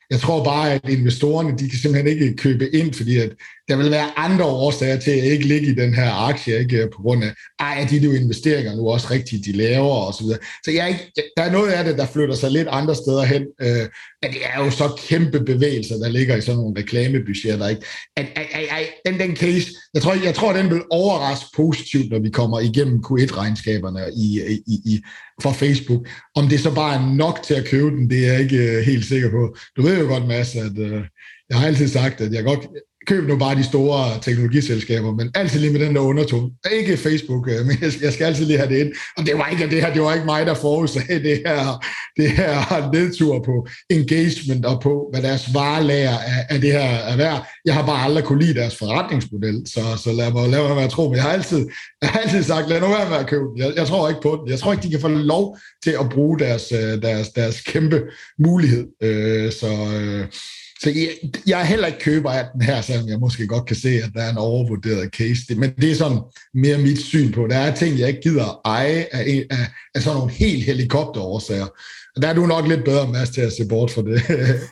Jeg 0.10 0.20
tror 0.20 0.44
bare, 0.44 0.74
at 0.74 0.90
investorerne, 0.90 1.58
de 1.58 1.70
kan 1.70 1.80
simpelthen 1.80 2.14
ikke 2.14 2.36
købe 2.36 2.76
ind, 2.76 2.94
fordi 2.94 3.18
at 3.18 3.32
der 3.72 3.78
vil 3.78 3.92
være 3.92 4.20
andre 4.20 4.46
årsager 4.46 5.00
til 5.00 5.12
at 5.12 5.24
ikke 5.24 5.48
ligge 5.48 5.68
i 5.68 5.76
den 5.76 5.94
her 5.94 6.12
aktie, 6.12 6.60
ikke 6.60 6.90
på 6.96 7.02
grund 7.02 7.24
af, 7.24 7.34
ej, 7.60 7.88
de 7.90 7.98
jo 7.98 8.12
investeringer 8.12 8.76
nu 8.76 8.90
også 8.90 9.08
rigtigt, 9.12 9.46
de 9.46 9.52
laver 9.52 9.96
og 10.08 10.14
så 10.14 10.24
videre. 10.24 10.40
Så 10.66 10.72
jeg, 10.72 11.00
der 11.38 11.44
er 11.44 11.52
noget 11.52 11.72
af 11.72 11.84
det, 11.84 11.98
der 11.98 12.06
flytter 12.06 12.36
sig 12.36 12.52
lidt 12.52 12.68
andre 12.72 12.96
steder 12.96 13.24
hen, 13.24 13.44
øh, 13.62 13.86
men 14.22 14.32
det 14.32 14.42
er 14.54 14.66
jo 14.66 14.72
så 14.72 15.02
kæmpe 15.08 15.40
bevægelser, 15.40 15.96
der 15.96 16.10
ligger 16.10 16.36
i 16.36 16.42
sådan 16.42 16.58
nogle 16.58 16.80
reklamebudgetter, 16.80 17.68
ikke? 17.68 17.82
At, 18.18 18.26
at, 18.36 18.48
at, 18.52 18.64
at, 18.72 18.88
den, 19.06 19.20
den 19.20 19.36
case, 19.36 19.68
jeg 19.94 20.02
tror, 20.02 20.14
jeg 20.24 20.36
tror, 20.36 20.54
den 20.54 20.70
vil 20.70 20.82
overraske 20.90 21.50
positivt, 21.56 22.12
når 22.12 22.20
vi 22.20 22.30
kommer 22.30 22.60
igennem 22.60 23.04
Q1-regnskaberne 23.08 24.02
i, 24.18 24.28
i, 24.68 24.76
i, 24.92 25.02
for 25.42 25.52
Facebook. 25.52 26.08
Om 26.36 26.48
det 26.48 26.60
så 26.60 26.76
bare 26.76 26.96
er 26.96 27.16
nok 27.16 27.40
til 27.44 27.54
at 27.54 27.66
købe 27.66 27.90
den, 27.90 28.10
det 28.10 28.28
er 28.28 28.32
jeg 28.32 28.42
ikke 28.42 28.58
øh, 28.58 28.84
helt 28.84 29.06
sikker 29.06 29.30
på. 29.30 29.56
Du 29.78 29.82
ved 29.82 30.00
jo 30.00 30.08
godt, 30.08 30.28
Mads, 30.28 30.56
at 30.56 30.78
øh, 30.78 31.02
jeg 31.50 31.60
har 31.60 31.68
altid 31.68 31.88
sagt, 31.88 32.22
at 32.22 32.34
jeg 32.34 32.44
godt, 32.44 32.68
køb 33.08 33.28
nu 33.28 33.38
bare 33.38 33.56
de 33.56 33.64
store 33.64 34.20
teknologiselskaber, 34.22 35.16
men 35.16 35.32
altid 35.36 35.60
lige 35.60 35.74
med 35.74 35.80
den 35.80 35.96
der 35.96 36.02
undertone. 36.02 36.50
Ikke 36.72 36.98
Facebook, 36.98 37.50
øh, 37.50 37.66
men 37.66 37.78
jeg 38.02 38.14
skal 38.14 38.26
altid 38.26 38.46
lige 38.46 38.58
have 38.58 38.70
det 38.70 38.78
ind. 38.78 38.92
Og 39.18 39.26
det 39.26 39.38
var 39.38 39.48
ikke 39.48 39.70
det 39.70 39.82
her, 39.82 39.94
det 39.94 40.02
var 40.02 40.14
ikke 40.14 40.26
mig, 40.26 40.46
der 40.46 40.54
forudsagde 40.54 41.24
det 41.24 41.42
her, 41.46 41.86
det 42.18 42.32
her 42.32 42.92
nedtur 42.94 43.44
på 43.46 43.68
engagement 43.90 44.66
og 44.66 44.82
på, 44.82 45.08
hvad 45.12 45.22
deres 45.22 45.54
varelager 45.54 46.18
af, 46.18 46.46
af 46.50 46.62
det 46.62 46.72
her 46.72 46.90
er 47.12 47.18
værd. 47.18 47.48
Jeg 47.66 47.74
har 47.74 47.86
bare 47.86 48.04
aldrig 48.04 48.24
kunne 48.24 48.44
lide 48.44 48.60
deres 48.60 48.76
forretningsmodel, 48.76 49.64
så, 49.66 49.82
så 50.04 50.12
lad 50.12 50.32
mig 50.32 50.50
lad 50.50 50.68
mig 50.68 50.78
være 50.78 50.90
tro. 50.90 51.10
Men 51.10 51.16
jeg 51.16 51.24
har 51.24 51.32
altid, 51.32 51.68
jeg 52.02 52.10
har 52.10 52.20
altid 52.20 52.44
sagt, 52.44 52.70
lad 52.70 52.82
nu 52.82 52.88
være 52.88 53.10
med 53.10 53.18
at 53.18 53.28
købe 53.28 53.44
den. 53.44 53.58
Jeg, 53.58 53.74
jeg 53.76 53.88
tror 53.88 54.10
ikke 54.10 54.22
på 54.22 54.40
den. 54.42 54.52
Jeg 54.52 54.60
tror 54.60 54.72
ikke, 54.72 54.84
de 54.84 54.92
kan 54.92 55.02
få 55.02 55.08
lov 55.08 55.58
til 55.84 55.92
at 56.00 56.10
bruge 56.10 56.40
deres, 56.40 56.72
øh, 56.72 57.02
deres, 57.02 57.30
deres 57.30 57.62
kæmpe 57.62 58.02
mulighed. 58.40 58.88
Øh, 59.04 59.52
så 59.52 59.68
øh, 60.02 60.28
så 60.84 60.90
jeg, 60.90 61.10
jeg 61.48 61.60
er 61.62 61.66
heller 61.66 61.88
ikke 61.88 62.00
køber 62.00 62.32
af 62.32 62.46
den 62.54 62.62
her, 62.62 62.82
selvom 62.82 63.08
jeg 63.08 63.20
måske 63.20 63.48
godt 63.48 63.66
kan 63.66 63.76
se, 63.76 63.90
at 63.90 64.10
der 64.14 64.22
er 64.22 64.32
en 64.32 64.38
overvurderet 64.38 65.10
case. 65.14 65.56
Men 65.56 65.72
det 65.82 65.92
er 65.92 65.96
sådan 65.96 66.20
mere 66.54 66.78
mit 66.78 67.00
syn 67.00 67.32
på. 67.32 67.48
Der 67.48 67.58
er 67.58 67.76
ting, 67.76 68.00
jeg 68.00 68.08
ikke 68.08 68.22
gider 68.22 68.62
eje 68.66 69.08
af, 69.12 69.46
af, 69.52 69.68
af 69.96 70.02
sådan 70.02 70.18
nogle 70.18 70.32
helt 70.32 70.64
helikopterårsager. 70.64 71.68
Og 72.16 72.22
der 72.22 72.28
er 72.28 72.34
du 72.34 72.46
nok 72.46 72.68
lidt 72.68 72.84
bedre, 72.84 73.12
Mads, 73.12 73.30
til 73.30 73.42
at 73.42 73.54
se 73.54 73.66
bort 73.70 73.92
for 73.92 74.02
det. 74.02 74.22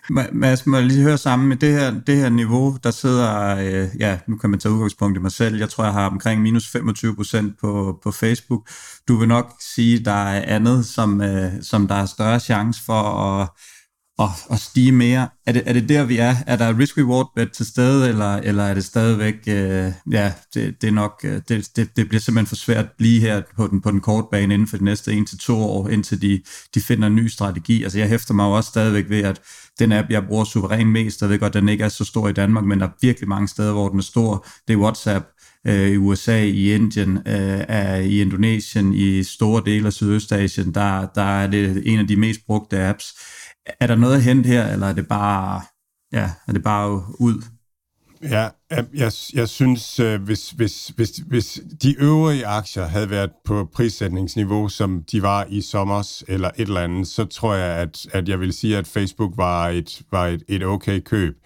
Mads, 0.41 0.65
må 0.65 0.77
jeg 0.77 0.85
lige 0.85 1.01
høre 1.03 1.17
sammen 1.17 1.49
med 1.49 1.57
det 1.57 1.71
her, 1.71 1.99
det 2.07 2.17
her 2.17 2.29
niveau, 2.29 2.77
der 2.83 2.91
sidder, 2.91 3.57
øh, 3.57 3.87
ja, 3.99 4.17
nu 4.27 4.37
kan 4.37 4.49
man 4.49 4.59
tage 4.59 4.73
udgangspunkt 4.73 5.17
i 5.17 5.21
mig 5.21 5.31
selv, 5.31 5.57
jeg 5.57 5.69
tror, 5.69 5.83
jeg 5.83 5.93
har 5.93 6.09
omkring 6.09 6.41
minus 6.41 6.67
25 6.67 7.15
procent 7.15 7.59
på, 7.61 7.99
på 8.03 8.11
Facebook. 8.11 8.69
Du 9.07 9.15
vil 9.17 9.27
nok 9.27 9.53
sige, 9.75 10.05
der 10.05 10.11
er 10.11 10.55
andet, 10.55 10.85
som, 10.85 11.21
øh, 11.21 11.51
som 11.61 11.87
der 11.87 11.95
er 11.95 12.05
større 12.05 12.39
chance 12.39 12.81
for 12.85 13.01
at 13.01 13.47
at, 14.19 14.29
at 14.51 14.59
stige 14.59 14.91
mere. 14.91 15.29
Er 15.45 15.51
det, 15.51 15.63
er 15.65 15.73
det 15.73 15.89
der, 15.89 16.03
vi 16.03 16.17
er? 16.17 16.35
Er 16.47 16.55
der 16.55 16.79
risk-reward 16.79 17.31
bet 17.35 17.51
til 17.51 17.65
stede, 17.65 18.09
eller, 18.09 18.35
eller 18.35 18.63
er 18.63 18.73
det 18.73 18.85
stadigvæk, 18.85 19.35
øh, 19.47 19.91
ja, 20.11 20.33
det, 20.53 20.81
det 20.81 20.87
er 20.87 20.91
nok, 20.91 21.21
øh, 21.23 21.41
det, 21.49 21.69
det, 21.75 21.95
det 21.95 22.09
bliver 22.09 22.21
simpelthen 22.21 22.47
for 22.47 22.55
svært 22.55 22.85
lige 22.99 23.19
her 23.19 23.41
på 23.55 23.67
den, 23.67 23.81
på 23.81 23.91
den 23.91 24.01
korte 24.01 24.27
bane 24.31 24.53
inden 24.53 24.67
for 24.67 24.77
de 24.77 24.83
næste 24.83 25.13
en 25.13 25.25
til 25.25 25.37
to 25.37 25.57
år, 25.57 25.89
indtil 25.89 26.21
de, 26.21 26.41
de 26.75 26.81
finder 26.81 27.07
en 27.07 27.15
ny 27.15 27.27
strategi. 27.27 27.83
Altså 27.83 27.99
jeg 27.99 28.09
hæfter 28.09 28.33
mig 28.33 28.43
jo 28.43 28.51
også 28.51 28.67
stadigvæk 28.67 29.09
ved, 29.09 29.23
at 29.23 29.41
den 29.79 29.91
app, 29.91 30.09
jeg 30.09 30.27
bruger 30.27 30.43
suveræn 30.43 30.87
mest, 30.87 31.21
jeg 31.21 31.29
ved 31.29 31.39
godt, 31.39 31.53
den 31.53 31.69
ikke 31.69 31.83
er 31.83 31.89
så 31.89 32.05
stor 32.05 32.27
i 32.27 32.33
Danmark, 32.33 32.65
men 32.65 32.79
der 32.79 32.85
er 32.85 32.91
virkelig 33.01 33.29
mange 33.29 33.47
steder, 33.47 33.71
hvor 33.71 33.89
den 33.89 33.99
er 33.99 34.03
stor. 34.03 34.47
Det 34.67 34.73
er 34.73 34.77
WhatsApp, 34.77 35.25
øh, 35.67 35.89
i 35.89 35.97
USA, 35.97 36.43
i 36.43 36.73
Indien, 36.73 37.17
øh, 37.17 37.65
er 37.67 37.95
i 37.95 38.21
Indonesien, 38.21 38.93
i 38.93 39.23
store 39.23 39.61
dele 39.65 39.87
af 39.87 39.93
Sydøstasien, 39.93 40.73
der, 40.73 41.07
der 41.15 41.41
er 41.41 41.47
det 41.47 41.81
en 41.85 41.99
af 41.99 42.07
de 42.07 42.15
mest 42.15 42.39
brugte 42.47 42.79
apps 42.79 43.13
er 43.79 43.87
der 43.87 43.95
noget 43.95 44.15
at 44.15 44.23
hente 44.23 44.47
her, 44.47 44.67
eller 44.67 44.87
er 44.87 44.93
det 44.93 45.07
bare, 45.07 45.61
ja, 46.11 46.31
er 46.47 46.53
det 46.53 46.63
bare 46.63 47.03
ud? 47.19 47.43
Ja, 48.23 48.47
jeg, 48.93 49.11
jeg 49.33 49.49
synes, 49.49 49.99
øh, 49.99 50.21
hvis, 50.21 50.49
hvis, 50.49 50.91
hvis, 50.95 51.09
hvis 51.09 51.59
de 51.83 51.95
øvrige 51.99 52.45
aktier 52.45 52.85
havde 52.85 53.09
været 53.09 53.31
på 53.45 53.69
prissætningsniveau, 53.73 54.69
som 54.69 55.03
de 55.11 55.21
var 55.21 55.45
i 55.49 55.61
sommers 55.61 56.23
eller 56.27 56.47
et 56.57 56.67
eller 56.67 56.81
andet, 56.81 57.07
så 57.07 57.25
tror 57.25 57.53
jeg, 57.53 57.77
at, 57.77 58.07
at 58.11 58.29
jeg 58.29 58.39
vil 58.39 58.53
sige, 58.53 58.77
at 58.77 58.87
Facebook 58.87 59.37
var 59.37 59.69
et, 59.69 60.01
var 60.11 60.27
et, 60.27 60.43
et 60.47 60.63
okay 60.63 60.99
køb. 60.99 61.37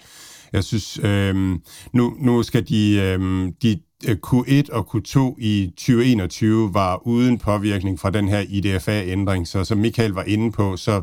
Jeg 0.53 0.63
synes, 0.63 0.99
øhm, 1.03 1.61
nu, 1.93 2.15
nu 2.19 2.43
skal 2.43 2.67
de, 2.67 2.99
øhm, 3.01 3.53
de 3.61 3.79
øh, 4.07 4.17
Q1 4.27 4.71
og 4.71 4.95
Q2 4.95 5.35
i 5.39 5.71
2021 5.77 6.73
var 6.73 7.07
uden 7.07 7.37
påvirkning 7.37 7.99
fra 7.99 8.09
den 8.09 8.27
her 8.27 8.39
IDFA-ændring, 8.39 9.47
så 9.47 9.63
som 9.63 9.77
Michael 9.77 10.11
var 10.11 10.23
inde 10.23 10.51
på, 10.51 10.77
så 10.77 11.01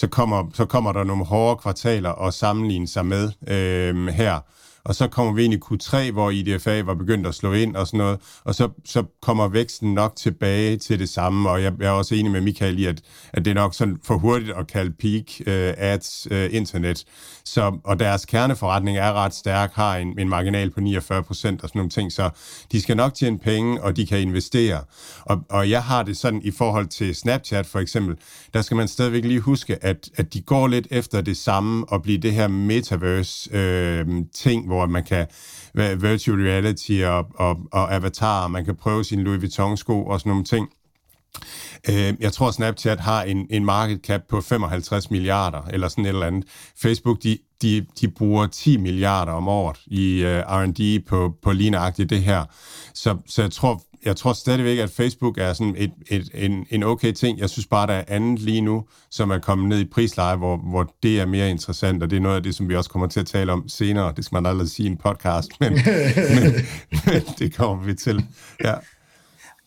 så 0.00 0.08
kommer, 0.08 0.50
så 0.54 0.64
kommer 0.64 0.92
der 0.92 1.04
nogle 1.04 1.24
hårde 1.24 1.60
kvartaler 1.62 2.26
at 2.26 2.34
sammenligne 2.34 2.88
sig 2.88 3.06
med 3.06 3.32
øh, 3.48 4.06
her. 4.06 4.40
Og 4.84 4.94
så 4.94 5.08
kommer 5.08 5.32
vi 5.32 5.44
ind 5.44 5.54
i 5.54 5.58
Q3, 5.64 6.12
hvor 6.12 6.30
IDFA 6.30 6.82
var 6.82 6.94
begyndt 6.94 7.26
at 7.26 7.34
slå 7.34 7.52
ind 7.52 7.76
og 7.76 7.86
sådan 7.86 7.98
noget, 7.98 8.20
og 8.44 8.54
så, 8.54 8.68
så 8.84 9.04
kommer 9.22 9.48
væksten 9.48 9.94
nok 9.94 10.16
tilbage 10.16 10.76
til 10.76 10.98
det 10.98 11.08
samme, 11.08 11.50
og 11.50 11.62
jeg, 11.62 11.72
jeg 11.80 11.86
er 11.86 11.90
også 11.90 12.14
enig 12.14 12.32
med 12.32 12.40
Michael 12.40 12.78
i, 12.78 12.84
at, 12.84 13.00
at 13.32 13.44
det 13.44 13.50
er 13.50 13.54
nok 13.54 13.74
sådan 13.74 13.98
for 14.04 14.14
hurtigt 14.18 14.50
at 14.50 14.66
kalde 14.66 14.92
peak 15.00 15.24
uh, 15.40 15.74
ads 15.76 16.26
uh, 16.30 16.54
internet. 16.54 17.04
Så, 17.44 17.78
og 17.84 17.98
deres 17.98 18.24
kerneforretning 18.24 18.98
er 18.98 19.12
ret 19.12 19.34
stærk, 19.34 19.72
har 19.74 19.96
en, 19.96 20.18
en 20.18 20.28
marginal 20.28 20.70
på 20.70 20.80
49 20.80 21.22
procent 21.22 21.62
og 21.62 21.68
sådan 21.68 21.78
nogle 21.78 21.90
ting, 21.90 22.12
så 22.12 22.30
de 22.72 22.82
skal 22.82 22.96
nok 22.96 23.14
tjene 23.14 23.38
penge, 23.38 23.82
og 23.82 23.96
de 23.96 24.06
kan 24.06 24.20
investere. 24.20 24.80
Og, 25.20 25.40
og 25.50 25.70
jeg 25.70 25.82
har 25.82 26.02
det 26.02 26.16
sådan 26.16 26.42
i 26.44 26.50
forhold 26.50 26.86
til 26.86 27.14
Snapchat 27.14 27.66
for 27.66 27.78
eksempel, 27.78 28.16
der 28.54 28.62
skal 28.62 28.76
man 28.76 28.88
stadigvæk 28.88 29.24
lige 29.24 29.40
huske, 29.40 29.84
at, 29.84 30.10
at 30.16 30.34
de 30.34 30.40
går 30.40 30.66
lidt 30.66 30.86
efter 30.90 31.20
det 31.20 31.36
samme 31.36 31.88
og 31.88 32.02
blive 32.02 32.18
det 32.18 32.32
her 32.32 32.48
metaverse 32.48 33.50
øh, 33.52 34.06
ting, 34.34 34.69
hvor 34.70 34.86
man 34.86 35.04
kan 35.04 35.26
virtual 35.74 36.38
reality 36.40 37.00
og, 37.04 37.26
og, 37.34 37.56
og 37.72 37.94
avatar, 37.94 38.48
man 38.48 38.64
kan 38.64 38.76
prøve 38.76 39.04
sine 39.04 39.22
Louis 39.22 39.40
Vuitton-sko 39.40 40.06
og 40.06 40.20
sådan 40.20 40.30
nogle 40.30 40.44
ting. 40.44 40.68
Øh, 41.88 42.14
jeg 42.20 42.32
tror, 42.32 42.50
Snapchat 42.50 43.00
har 43.00 43.22
en, 43.22 43.46
en 43.50 43.64
market 43.64 44.00
cap 44.00 44.20
på 44.28 44.40
55 44.40 45.10
milliarder, 45.10 45.62
eller 45.62 45.88
sådan 45.88 46.04
et 46.04 46.08
eller 46.08 46.26
andet. 46.26 46.44
Facebook, 46.82 47.22
de, 47.22 47.38
de, 47.62 47.86
de 48.00 48.08
bruger 48.08 48.46
10 48.46 48.76
milliarder 48.76 49.32
om 49.32 49.48
året 49.48 49.76
i 49.86 50.22
øh, 50.22 50.38
R&D 50.38 51.06
på, 51.06 51.34
på 51.42 51.52
lignagtigt 51.52 52.10
det 52.10 52.22
her. 52.22 52.44
Så, 52.94 53.16
så 53.26 53.42
jeg 53.42 53.50
tror, 53.50 53.82
jeg 54.04 54.16
tror 54.16 54.32
stadigvæk, 54.32 54.78
at 54.78 54.90
Facebook 54.90 55.38
er 55.38 55.52
sådan 55.52 55.74
et, 55.78 55.92
et, 56.08 56.30
en, 56.34 56.66
en 56.70 56.82
okay 56.82 57.12
ting. 57.12 57.38
Jeg 57.38 57.50
synes 57.50 57.66
bare, 57.66 57.86
der 57.86 57.92
er 57.92 58.04
andet 58.08 58.40
lige 58.40 58.60
nu, 58.60 58.84
som 59.10 59.30
er 59.30 59.38
kommet 59.38 59.68
ned 59.68 59.78
i 59.78 59.84
prisleje, 59.84 60.36
hvor, 60.36 60.56
hvor 60.56 60.94
det 61.02 61.20
er 61.20 61.26
mere 61.26 61.50
interessant, 61.50 62.02
og 62.02 62.10
det 62.10 62.16
er 62.16 62.20
noget 62.20 62.36
af 62.36 62.42
det, 62.42 62.54
som 62.54 62.68
vi 62.68 62.76
også 62.76 62.90
kommer 62.90 63.08
til 63.08 63.20
at 63.20 63.26
tale 63.26 63.52
om 63.52 63.68
senere. 63.68 64.12
Det 64.16 64.24
skal 64.24 64.36
man 64.36 64.46
aldrig 64.46 64.68
sige 64.68 64.88
i 64.88 64.90
en 64.90 64.96
podcast, 64.96 65.50
men, 65.60 65.72
men, 66.42 66.52
men 67.06 67.22
det 67.38 67.56
kommer 67.56 67.84
vi 67.84 67.94
til. 67.94 68.24
Ja. 68.64 68.74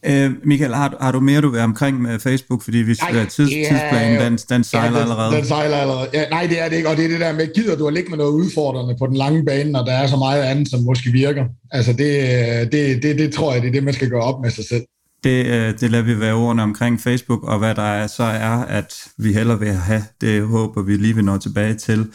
Øh, 0.06 0.32
Michael, 0.44 0.74
har, 0.74 0.98
har 1.02 1.12
du 1.12 1.20
mere, 1.20 1.42
du 1.42 1.50
vil 1.50 1.62
omkring 1.62 2.02
med 2.02 2.20
Facebook? 2.20 2.64
Fordi 2.64 2.78
vi 2.78 2.96
nej, 3.02 3.26
tids, 3.26 3.52
ja, 3.52 3.58
tidsplanen, 3.70 4.22
den, 4.22 4.38
den 4.50 4.64
sejler 4.64 4.98
ja, 4.98 5.04
den, 5.04 5.12
allerede. 5.12 5.36
Den 5.36 5.46
sejler 5.46 5.78
allerede. 5.78 6.08
Ja, 6.14 6.30
nej, 6.30 6.48
det 6.48 6.62
er 6.62 6.70
det 6.70 6.76
ikke. 6.76 6.90
Og 6.90 6.98
det 6.98 7.06
er 7.06 7.10
det 7.10 7.20
der 7.20 7.34
med, 7.34 7.54
gider 7.56 7.76
du 7.76 7.88
at 7.88 7.94
ligge 7.94 8.10
med 8.10 8.18
noget 8.18 8.32
udfordrende 8.32 8.96
på 9.00 9.08
den 9.08 9.16
lange 9.16 9.46
bane, 9.46 9.72
når 9.72 9.86
der 9.86 9.92
er 9.92 10.08
så 10.08 10.18
meget 10.18 10.42
andet, 10.42 10.70
som 10.70 10.80
måske 10.80 11.12
virker? 11.12 11.46
Altså, 11.72 11.94
det, 11.94 12.72
det, 12.72 13.04
det, 13.04 13.18
det 13.18 13.34
tror 13.34 13.54
jeg, 13.54 13.62
det 13.62 13.68
er 13.68 13.72
det, 13.72 13.84
man 13.84 13.94
skal 13.94 14.10
gøre 14.10 14.24
op 14.24 14.42
med 14.42 14.52
sig 14.52 14.66
selv. 14.66 14.84
Det, 15.24 15.46
øh, 15.46 15.80
det 15.80 15.92
lader 15.92 16.04
vi 16.04 16.20
være 16.20 16.34
ordene 16.34 16.64
omkring 16.64 17.02
Facebook, 17.02 17.44
og 17.44 17.60
hvad 17.60 17.76
der 17.76 17.82
er, 17.82 18.08
så 18.08 18.24
er, 18.24 18.58
at 18.58 18.94
vi 19.18 19.34
heller 19.34 19.56
vil 19.56 19.74
have. 19.74 20.04
Det 20.22 20.48
håber 20.48 20.82
vi 20.82 20.98
lige 20.98 21.16
vil 21.16 21.26
nå 21.26 21.38
tilbage 21.38 21.74
til 21.74 22.08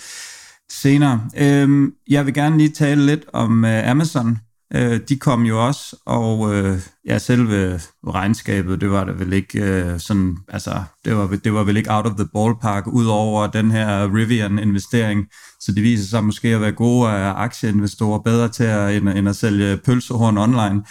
senere. 0.70 1.20
Øhm, 1.36 1.93
jeg 2.09 2.26
vil 2.26 2.34
gerne 2.34 2.59
lige 2.59 2.70
tale 2.70 3.07
lidt 3.07 3.24
om 3.32 3.64
uh, 3.64 3.91
Amazon, 3.91 4.39
Øh, 4.75 5.01
de 5.09 5.16
kom 5.16 5.43
jo 5.43 5.66
også, 5.66 5.97
og 6.07 6.55
øh, 6.55 6.79
ja, 7.07 7.19
selve 7.19 7.81
regnskabet, 8.07 8.81
det 8.81 8.91
var 8.91 9.05
det 9.05 9.19
vel 9.19 9.33
ikke 9.33 9.62
øh, 9.62 10.01
sådan, 10.01 10.37
altså, 10.49 10.83
det 11.05 11.16
var, 11.16 11.27
det 11.45 11.55
var 11.55 11.64
vel 11.64 11.77
ikke 11.77 11.93
out 11.93 12.07
of 12.07 12.12
the 12.16 12.29
ballpark, 12.35 12.87
udover 12.87 13.47
den 13.47 13.71
her 13.71 14.09
Rivian-investering, 14.14 15.27
så 15.61 15.73
det 15.73 15.83
viser 15.83 16.09
sig 16.09 16.25
måske 16.25 16.49
at 16.49 16.61
være 16.61 16.73
gode 16.73 17.09
aktieinvestorer, 17.11 18.19
bedre 18.19 18.49
til 18.49 18.64
at, 18.64 18.97
end, 18.97 19.09
end 19.09 19.29
at 19.29 19.37
sælge 19.37 19.77
pølsehorn 19.77 20.39
online. 20.39 20.83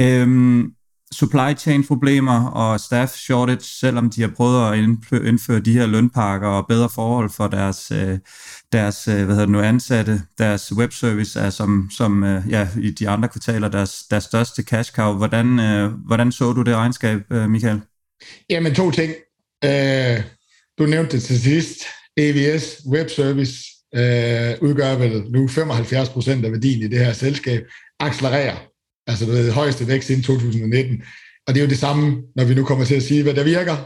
Øh, 0.00 0.64
supply 1.12 1.54
chain 1.58 1.86
problemer 1.86 2.46
og 2.46 2.80
staff 2.80 3.12
shortage, 3.12 3.60
selvom 3.62 4.10
de 4.10 4.20
har 4.20 4.28
prøvet 4.36 4.72
at 4.72 4.78
indføre 5.26 5.60
de 5.60 5.72
her 5.72 5.86
lønpakker 5.86 6.48
og 6.48 6.66
bedre 6.68 6.88
forhold 6.88 7.30
for 7.30 7.46
deres, 7.46 7.90
øh, 7.90 8.18
deres 8.72 9.08
øh, 9.08 9.14
hvad 9.14 9.26
hedder 9.26 9.40
det 9.40 9.48
nu, 9.48 9.60
ansatte. 9.60 10.22
Deres 10.38 10.72
webservice 10.76 11.40
er 11.40 11.50
som, 11.50 11.90
som 11.96 12.24
øh, 12.24 12.42
ja, 12.50 12.68
i 12.80 12.90
de 12.90 13.08
andre 13.08 13.28
kvartaler 13.28 13.68
deres, 13.68 14.02
deres 14.10 14.24
største 14.24 14.62
cash 14.62 14.92
cow. 14.92 15.12
Hvordan, 15.12 15.46
hvordan 16.06 16.32
så 16.32 16.52
du 16.52 16.62
det 16.62 16.74
regnskab, 16.74 17.20
Michael? 17.30 17.80
Jamen 18.50 18.74
to 18.74 18.90
ting. 18.90 19.12
du 20.78 20.86
nævnte 20.86 21.16
det 21.16 21.22
til 21.22 21.40
sidst. 21.40 21.78
AVS 22.16 22.82
webservice 22.90 23.54
udgør 24.60 24.94
vel 24.94 25.22
nu 25.30 25.48
75 25.48 26.08
procent 26.08 26.44
af 26.44 26.52
værdien 26.52 26.82
i 26.82 26.88
det 26.88 26.98
her 26.98 27.12
selskab, 27.12 27.62
accelererer 28.00 28.67
Altså 29.08 29.26
ved, 29.26 29.50
højeste 29.50 29.88
vækst 29.88 30.06
siden 30.06 30.22
2019. 30.22 31.02
Og 31.46 31.54
det 31.54 31.60
er 31.60 31.64
jo 31.64 31.70
det 31.70 31.78
samme, 31.78 32.22
når 32.36 32.44
vi 32.44 32.54
nu 32.54 32.64
kommer 32.64 32.84
til 32.84 32.94
at 32.94 33.02
sige, 33.02 33.22
hvad 33.22 33.34
der 33.34 33.44
virker. 33.44 33.76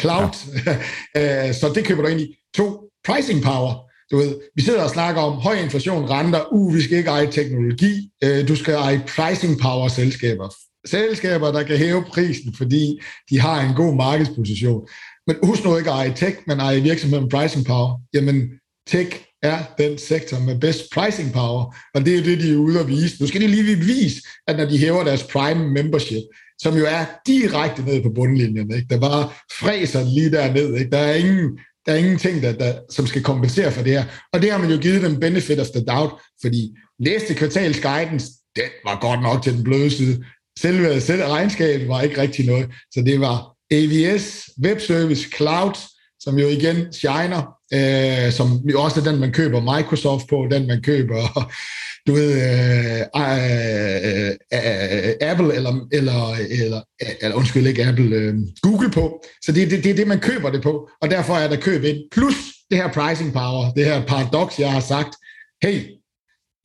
Cloud. 0.00 0.34
Ja. 0.66 0.78
Øh, 1.48 1.54
så 1.54 1.72
det 1.74 1.84
køber 1.84 2.02
du 2.02 2.08
ind 2.08 2.20
i. 2.20 2.36
To, 2.54 2.88
pricing 3.06 3.42
power. 3.42 3.88
Du 4.10 4.16
ved, 4.16 4.40
vi 4.56 4.62
sidder 4.62 4.82
og 4.82 4.90
snakker 4.90 5.22
om 5.22 5.32
høj 5.32 5.54
inflation, 5.54 6.10
renter, 6.10 6.52
uh, 6.52 6.74
vi 6.74 6.80
skal 6.80 6.98
ikke 6.98 7.10
eje 7.10 7.30
teknologi, 7.30 8.10
øh, 8.24 8.48
du 8.48 8.56
skal 8.56 8.74
eje 8.74 9.04
pricing 9.16 9.60
power 9.60 9.88
selskaber. 9.88 10.54
Selskaber, 10.86 11.52
der 11.52 11.62
kan 11.62 11.76
hæve 11.76 12.04
prisen, 12.04 12.54
fordi 12.54 12.98
de 13.30 13.40
har 13.40 13.68
en 13.68 13.74
god 13.74 13.94
markedsposition. 13.94 14.88
Men 15.26 15.36
husk 15.42 15.64
nu 15.64 15.76
ikke 15.76 15.90
at 15.90 15.96
eje 15.96 16.14
tech, 16.16 16.36
men 16.46 16.60
eje 16.60 16.80
virksomhed 16.80 17.20
med 17.20 17.30
pricing 17.30 17.66
power. 17.66 18.00
Jamen, 18.14 18.50
tech 18.86 19.10
er 19.42 19.58
den 19.78 19.98
sektor 19.98 20.38
med 20.38 20.60
best 20.60 20.82
pricing 20.94 21.32
power, 21.32 21.76
og 21.94 22.06
det 22.06 22.18
er 22.18 22.22
det, 22.22 22.40
de 22.40 22.52
er 22.52 22.56
ude 22.56 22.80
at 22.80 22.88
vise. 22.88 23.16
Nu 23.20 23.26
skal 23.26 23.40
de 23.40 23.46
lige 23.46 23.76
vise, 23.76 24.22
at 24.46 24.56
når 24.56 24.64
de 24.64 24.78
hæver 24.78 25.04
deres 25.04 25.22
Prime 25.22 25.68
membership, 25.68 26.22
som 26.58 26.76
jo 26.76 26.84
er 26.86 27.04
direkte 27.26 27.82
ned 27.82 28.02
på 28.02 28.10
bundlinjen, 28.14 28.74
ikke? 28.74 28.86
der 28.90 29.00
bare 29.00 29.30
fræser 29.60 30.04
lige 30.04 30.30
derned, 30.30 30.74
ikke? 30.74 30.90
der 30.90 30.98
er 30.98 31.14
ingen, 31.14 31.58
der 31.86 31.92
er 31.92 31.96
ingenting, 31.96 32.42
der, 32.42 32.52
der, 32.52 32.74
som 32.90 33.06
skal 33.06 33.22
kompensere 33.22 33.72
for 33.72 33.82
det 33.82 33.92
her. 33.92 34.04
Og 34.32 34.42
det 34.42 34.50
har 34.50 34.58
man 34.58 34.70
jo 34.70 34.78
givet 34.78 35.02
dem 35.02 35.20
benefit 35.20 35.60
of 35.60 35.66
the 35.66 35.84
doubt, 35.84 36.12
fordi 36.40 36.76
næste 37.00 37.34
kvartals 37.34 37.80
guidance, 37.80 38.26
den 38.56 38.70
var 38.84 38.98
godt 39.00 39.22
nok 39.22 39.42
til 39.42 39.54
den 39.54 39.64
bløde 39.64 39.90
side. 39.90 40.24
Selve, 40.58 41.00
selv 41.00 41.22
regnskabet 41.22 41.88
var 41.88 42.02
ikke 42.02 42.20
rigtig 42.20 42.46
noget, 42.46 42.70
så 42.94 43.02
det 43.02 43.20
var 43.20 43.54
AVS, 43.70 44.50
Web 44.64 44.80
Service, 44.80 45.30
Cloud, 45.36 45.74
som 46.20 46.38
jo 46.38 46.48
igen 46.48 46.92
shiner, 46.92 47.57
øh, 47.74 48.32
som 48.32 48.60
også 48.74 49.00
er 49.00 49.04
den, 49.04 49.20
man 49.20 49.32
køber 49.32 49.76
Microsoft 49.76 50.28
på, 50.28 50.46
den 50.50 50.66
man 50.66 50.82
køber, 50.82 51.50
du 52.06 52.12
ved, 52.12 52.32
øh, 52.32 53.00
øh, 53.16 54.30
øh, 54.52 55.08
øh, 55.08 55.14
Apple, 55.20 55.54
eller, 55.54 55.86
eller, 55.92 56.36
eller, 56.50 56.80
eller 57.20 57.36
undskyld 57.36 57.66
ikke 57.66 57.86
Apple, 57.86 58.16
øh, 58.16 58.34
Google 58.62 58.90
på. 58.90 59.24
Så 59.42 59.52
det, 59.52 59.70
det, 59.70 59.84
det 59.84 59.90
er 59.90 59.96
det, 59.96 60.06
man 60.06 60.20
køber 60.20 60.50
det 60.50 60.62
på, 60.62 60.88
og 61.02 61.10
derfor 61.10 61.34
er 61.34 61.48
der 61.48 61.56
køb 61.56 61.84
ind. 61.84 61.98
Plus 62.12 62.34
det 62.70 62.78
her 62.78 62.92
pricing 62.92 63.32
power, 63.32 63.72
det 63.72 63.84
her 63.84 64.06
paradoks, 64.06 64.58
jeg 64.58 64.72
har 64.72 64.80
sagt, 64.80 65.16
hey, 65.62 65.97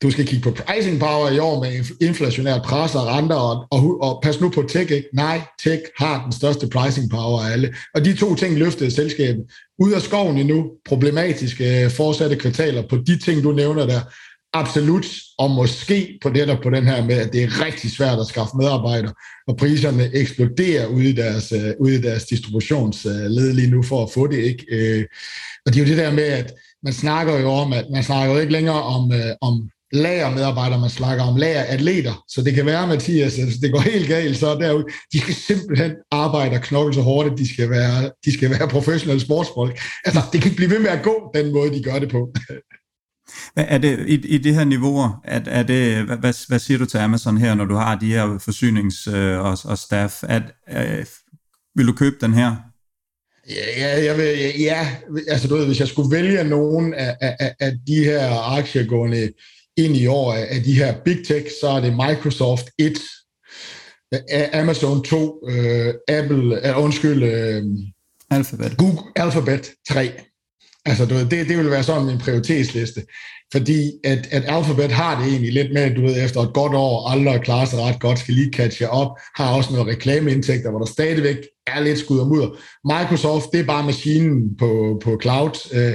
du 0.03 0.11
skal 0.11 0.27
kigge 0.27 0.43
på 0.43 0.51
pricing 0.51 0.99
power 0.99 1.29
i 1.29 1.39
år 1.39 1.63
med 1.63 1.85
inflationært 2.01 2.61
pres 2.61 2.95
og 2.95 3.07
renter, 3.07 3.35
og, 3.35 3.67
og, 3.71 4.01
og 4.01 4.19
pas 4.23 4.41
nu 4.41 4.49
på 4.49 4.61
tech, 4.69 4.91
ikke? 4.91 5.09
Nej, 5.13 5.41
tech 5.63 5.81
har 5.97 6.23
den 6.23 6.31
største 6.31 6.67
pricing 6.67 7.09
power 7.09 7.41
af 7.41 7.51
alle. 7.51 7.75
Og 7.95 8.05
de 8.05 8.15
to 8.15 8.35
ting 8.35 8.57
løftede 8.57 8.91
selskabet 8.91 9.43
ud 9.79 9.91
af 9.91 10.01
skoven 10.01 10.37
endnu, 10.37 10.71
problematiske 10.85 11.83
øh, 11.83 11.91
fortsatte 11.91 12.35
kvartaler 12.35 12.83
på 12.87 12.97
de 12.97 13.19
ting, 13.19 13.43
du 13.43 13.51
nævner 13.51 13.85
der, 13.85 14.01
absolut, 14.53 15.05
og 15.37 15.51
måske 15.51 16.19
på 16.21 16.29
det 16.29 16.47
der 16.47 16.61
på 16.61 16.69
den 16.69 16.87
her 16.87 17.05
med, 17.05 17.17
at 17.17 17.33
det 17.33 17.43
er 17.43 17.65
rigtig 17.65 17.91
svært 17.91 18.19
at 18.19 18.27
skaffe 18.27 18.57
medarbejdere, 18.57 19.13
og 19.47 19.57
priserne 19.57 20.09
eksploderer 20.13 20.87
ude 20.87 21.09
i 21.09 21.13
deres, 21.13 21.51
øh, 21.51 21.73
ude 21.79 21.95
i 21.95 22.01
deres 22.01 22.25
distributionsled 22.25 23.53
lige 23.53 23.71
nu 23.71 23.83
for 23.83 24.03
at 24.03 24.11
få 24.11 24.27
det. 24.27 24.37
ikke. 24.37 24.65
Øh, 24.71 25.05
og 25.65 25.73
det 25.73 25.81
er 25.81 25.85
jo 25.85 25.89
det 25.89 25.97
der 25.97 26.11
med, 26.11 26.23
at 26.23 26.53
man 26.83 26.93
snakker 26.93 27.39
jo 27.39 27.49
om, 27.51 27.73
at 27.73 27.85
man 27.91 28.03
snakker 28.03 28.33
jo 28.33 28.39
ikke 28.39 28.53
længere 28.53 28.83
om, 28.83 29.11
øh, 29.11 29.35
om 29.41 29.69
lagermedarbejdere, 29.93 30.79
man 30.79 30.89
snakker 30.89 31.23
om 31.23 31.35
lageratleter. 31.35 32.23
Så 32.27 32.41
det 32.41 32.53
kan 32.53 32.65
være, 32.65 32.87
Mathias, 32.87 33.39
at 33.39 33.47
det 33.61 33.71
går 33.71 33.79
helt 33.79 34.07
galt, 34.07 34.37
så 34.37 34.55
derude, 34.55 34.85
de 35.13 35.19
skal 35.19 35.35
simpelthen 35.35 35.91
arbejde 36.11 36.55
og 36.55 36.61
knokle 36.61 36.93
så 36.93 37.01
hårdt, 37.01 37.31
at 37.31 37.37
de 37.37 37.53
skal 37.53 37.69
være, 37.69 38.11
de 38.25 38.33
skal 38.33 38.49
være 38.49 38.67
professionelle 38.67 39.21
sportsfolk. 39.21 39.79
Altså, 40.05 40.21
det 40.31 40.41
kan 40.41 40.51
ikke 40.51 40.57
blive 40.57 40.71
ved 40.71 40.79
med 40.79 40.89
at 40.89 41.03
gå 41.03 41.31
den 41.33 41.53
måde, 41.53 41.73
de 41.73 41.83
gør 41.83 41.99
det 41.99 42.09
på. 42.09 42.33
Hvad 43.53 43.65
er 43.67 43.77
det 43.77 43.99
i, 44.07 44.27
i 44.27 44.37
det 44.37 44.55
her 44.55 44.63
niveauer? 44.63 45.21
Er, 45.23 45.41
er 45.45 45.63
det, 45.63 46.03
hvad, 46.03 46.47
hvad 46.47 46.59
siger 46.59 46.77
du 46.77 46.85
til 46.85 46.97
Amazon 46.97 47.37
her, 47.37 47.55
når 47.55 47.65
du 47.65 47.75
har 47.75 47.99
de 47.99 48.07
her 48.07 48.25
forsynings- 48.25 49.15
øh, 49.15 49.39
og, 49.39 49.57
og 49.65 49.77
staff? 49.77 50.23
At, 50.23 50.43
øh, 50.71 51.05
vil 51.75 51.87
du 51.87 51.93
købe 51.93 52.15
den 52.21 52.33
her? 52.33 52.55
Ja, 53.77 54.05
jeg 54.05 54.17
vil, 54.17 54.53
ja, 54.59 54.87
altså 55.27 55.47
du 55.47 55.55
ved, 55.55 55.65
hvis 55.65 55.79
jeg 55.79 55.87
skulle 55.87 56.15
vælge 56.15 56.43
nogen 56.43 56.93
af, 56.93 57.17
af, 57.21 57.55
af 57.59 57.71
de 57.87 58.03
her 58.03 58.51
aktier 58.57 58.85
gående 58.85 59.29
ind 59.77 59.97
i 59.97 60.07
år 60.07 60.33
af 60.33 60.63
de 60.65 60.73
her 60.73 60.95
big 61.05 61.17
tech, 61.27 61.47
så 61.61 61.67
er 61.67 61.79
det 61.79 61.93
Microsoft 61.93 62.65
1, 62.79 62.99
Amazon 64.53 65.03
2, 65.03 65.49
øh, 65.49 65.93
Apple, 66.07 66.69
uh, 66.69 66.83
undskyld, 66.83 67.23
øh, 67.23 67.63
Alphabet. 68.31 68.77
Google, 68.77 68.99
Alphabet 69.15 69.71
3. 69.89 70.11
Altså, 70.85 71.05
du 71.05 71.13
ved, 71.13 71.25
det, 71.25 71.49
det 71.49 71.57
vil 71.57 71.71
være 71.71 71.83
sådan 71.83 72.05
min 72.05 72.17
prioritetsliste. 72.17 73.01
Fordi 73.53 73.91
at, 74.03 74.27
at 74.31 74.43
Alphabet 74.47 74.91
har 74.91 75.19
det 75.19 75.29
egentlig 75.29 75.53
lidt 75.53 75.73
med, 75.73 75.95
du 75.95 76.01
ved, 76.01 76.25
efter 76.25 76.41
et 76.41 76.53
godt 76.53 76.73
år, 76.73 77.09
aldrig 77.09 77.41
klarer 77.41 77.65
sig 77.65 77.79
ret 77.79 77.99
godt, 77.99 78.19
skal 78.19 78.33
lige 78.33 78.53
catche 78.53 78.89
op, 78.89 79.09
har 79.35 79.55
også 79.55 79.73
noget 79.73 79.87
reklameindtægter, 79.87 80.69
hvor 80.69 80.79
der 80.79 80.85
stadigvæk 80.85 81.37
er 81.67 81.79
lidt 81.79 81.99
skud 81.99 82.19
og 82.19 82.27
mudder. 82.27 82.49
Microsoft, 82.85 83.51
det 83.51 83.59
er 83.59 83.63
bare 83.63 83.85
maskinen 83.85 84.57
på, 84.57 85.01
på 85.03 85.19
cloud. 85.21 85.69
Øh, 85.73 85.93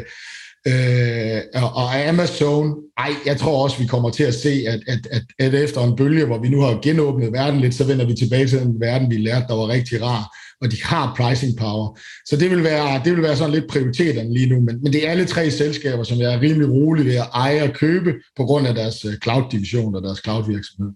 Øh, 0.69 1.62
og 1.62 2.09
Amazon, 2.09 2.75
ej, 2.99 3.11
jeg 3.27 3.37
tror 3.37 3.64
også, 3.64 3.79
vi 3.79 3.87
kommer 3.87 4.11
til 4.11 4.25
at 4.25 4.35
se, 4.35 4.64
at, 4.69 4.81
at, 4.87 5.07
at, 5.11 5.23
at 5.39 5.55
efter 5.55 5.81
en 5.81 5.97
bølge, 5.97 6.25
hvor 6.25 6.39
vi 6.39 6.49
nu 6.49 6.61
har 6.61 6.79
genåbnet 6.83 7.33
verden 7.33 7.61
lidt, 7.61 7.75
så 7.75 7.85
vender 7.85 8.07
vi 8.07 8.14
tilbage 8.14 8.47
til 8.47 8.59
den 8.59 8.81
verden, 8.81 9.11
vi 9.11 9.16
lærte, 9.16 9.47
der 9.49 9.55
var 9.55 9.69
rigtig 9.69 10.03
rar, 10.03 10.37
og 10.61 10.73
de 10.73 10.77
har 10.83 11.14
pricing 11.16 11.59
power. 11.59 11.99
Så 12.27 12.37
det 12.37 12.51
vil 12.51 12.64
være, 12.64 13.03
det 13.05 13.12
vil 13.12 13.23
være 13.23 13.37
sådan 13.37 13.55
lidt 13.55 13.71
prioriteterne 13.71 14.35
lige 14.35 14.49
nu, 14.49 14.61
men, 14.61 14.83
men 14.83 14.93
det 14.93 15.07
er 15.07 15.11
alle 15.11 15.25
tre 15.25 15.51
selskaber, 15.51 16.05
som 16.05 16.19
jeg 16.19 16.35
er 16.35 16.41
rimelig 16.41 16.71
rolig 16.71 17.07
ved 17.07 17.14
at 17.14 17.29
eje 17.35 17.62
og 17.62 17.75
købe, 17.75 18.14
på 18.37 18.45
grund 18.45 18.66
af 18.66 18.75
deres 18.75 19.05
øh, 19.05 19.14
cloud-division 19.23 19.95
og 19.95 20.03
deres 20.03 20.21
cloud-virksomhed. 20.25 20.93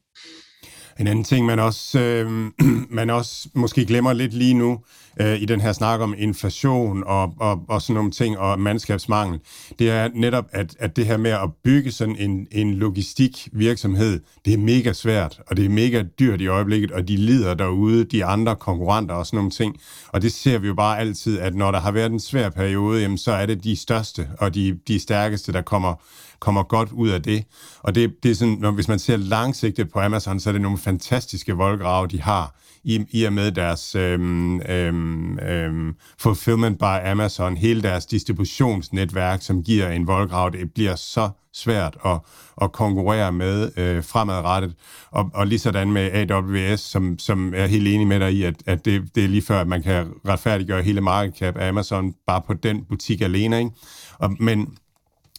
En 1.00 1.06
anden 1.06 1.24
ting, 1.24 1.46
man 1.46 1.58
også, 1.58 2.00
øh, 2.00 2.50
man 2.98 3.10
også 3.10 3.48
måske 3.54 3.84
glemmer 3.84 4.12
lidt 4.12 4.34
lige 4.34 4.54
nu, 4.54 4.78
øh, 5.20 5.42
i 5.42 5.44
den 5.44 5.60
her 5.60 5.72
snak 5.72 6.00
om 6.00 6.14
inflation 6.18 7.04
og, 7.06 7.34
og, 7.40 7.64
og 7.68 7.82
sådan 7.82 7.94
nogle 7.94 8.10
ting, 8.10 8.38
og 8.38 8.60
mandskabsmangel, 8.60 9.40
det 9.78 9.90
er 9.90 10.08
netop, 10.14 10.44
at, 10.52 10.76
at 10.78 10.96
det 10.96 11.06
her 11.06 11.16
med 11.16 11.30
at 11.30 11.50
bygge 11.64 11.92
sådan 11.92 12.16
en, 12.16 12.46
en 12.50 12.74
logistikvirksomhed, 12.74 14.20
det 14.44 14.54
er 14.54 14.58
mega 14.58 14.92
svært, 14.92 15.40
og 15.46 15.56
det 15.56 15.64
er 15.64 15.68
mega 15.68 16.02
dyrt 16.18 16.40
i 16.40 16.46
øjeblikket, 16.46 16.90
og 16.90 17.08
de 17.08 17.16
lider 17.16 17.54
derude, 17.54 18.04
de 18.04 18.24
andre 18.24 18.56
konkurrenter 18.56 19.14
og 19.14 19.26
sådan 19.26 19.36
nogle 19.36 19.50
ting. 19.50 19.76
Og 20.08 20.22
det 20.22 20.32
ser 20.32 20.58
vi 20.58 20.66
jo 20.66 20.74
bare 20.74 20.98
altid, 20.98 21.38
at 21.38 21.54
når 21.54 21.70
der 21.70 21.80
har 21.80 21.92
været 21.92 22.12
en 22.12 22.20
svær 22.20 22.50
periode, 22.50 23.02
jamen, 23.02 23.18
så 23.18 23.32
er 23.32 23.46
det 23.46 23.64
de 23.64 23.76
største 23.76 24.28
og 24.38 24.54
de, 24.54 24.78
de 24.88 25.00
stærkeste, 25.00 25.52
der 25.52 25.62
kommer 25.62 25.94
kommer 26.42 26.62
godt 26.62 26.92
ud 26.92 27.08
af 27.08 27.22
det. 27.22 27.44
Og 27.82 27.94
det, 27.94 28.22
det 28.22 28.30
er 28.30 28.34
sådan, 28.34 28.56
når, 28.60 28.70
hvis 28.70 28.88
man 28.88 28.98
ser 28.98 29.16
langsigtet 29.16 29.92
på 29.92 30.00
Amazon, 30.00 30.40
så 30.40 30.50
er 30.50 30.52
det 30.52 30.60
nogle 30.60 30.78
fantastiske 30.78 31.52
voldgrave, 31.52 32.06
de 32.06 32.20
har 32.20 32.54
i, 32.84 33.04
i 33.10 33.24
og 33.24 33.32
med 33.32 33.52
deres 33.52 33.94
øhm, 33.94 34.60
øhm, 34.60 35.38
øhm, 35.38 35.94
fulfillment 36.18 36.78
by 36.78 37.10
Amazon, 37.10 37.56
hele 37.56 37.82
deres 37.82 38.06
distributionsnetværk, 38.06 39.42
som 39.42 39.62
giver 39.62 39.88
en 39.88 40.06
voldgrav, 40.06 40.50
det 40.50 40.72
bliver 40.74 40.96
så 40.96 41.30
svært 41.54 41.96
at, 42.04 42.18
at 42.62 42.72
konkurrere 42.72 43.32
med 43.32 43.70
øh, 43.76 44.04
fremadrettet. 44.04 44.74
Og, 45.10 45.30
og 45.34 45.46
lige 45.46 45.58
sådan 45.58 45.92
med 45.92 46.30
AWS, 46.30 46.80
som, 46.80 47.18
som 47.18 47.52
er 47.56 47.66
helt 47.66 47.88
enig 47.88 48.06
med 48.06 48.20
dig 48.20 48.32
i, 48.32 48.42
at, 48.42 48.54
at 48.66 48.84
det, 48.84 49.14
det 49.14 49.24
er 49.24 49.28
lige 49.28 49.42
før, 49.42 49.60
at 49.60 49.68
man 49.68 49.82
kan 49.82 50.06
retfærdiggøre 50.28 50.82
hele 50.82 51.00
market 51.00 51.38
cap 51.38 51.56
af 51.56 51.68
Amazon 51.68 52.14
bare 52.26 52.42
på 52.46 52.54
den 52.54 52.84
butik 52.84 53.20
alene. 53.20 53.58
Ikke? 53.58 53.70
Og, 54.18 54.36
men 54.40 54.76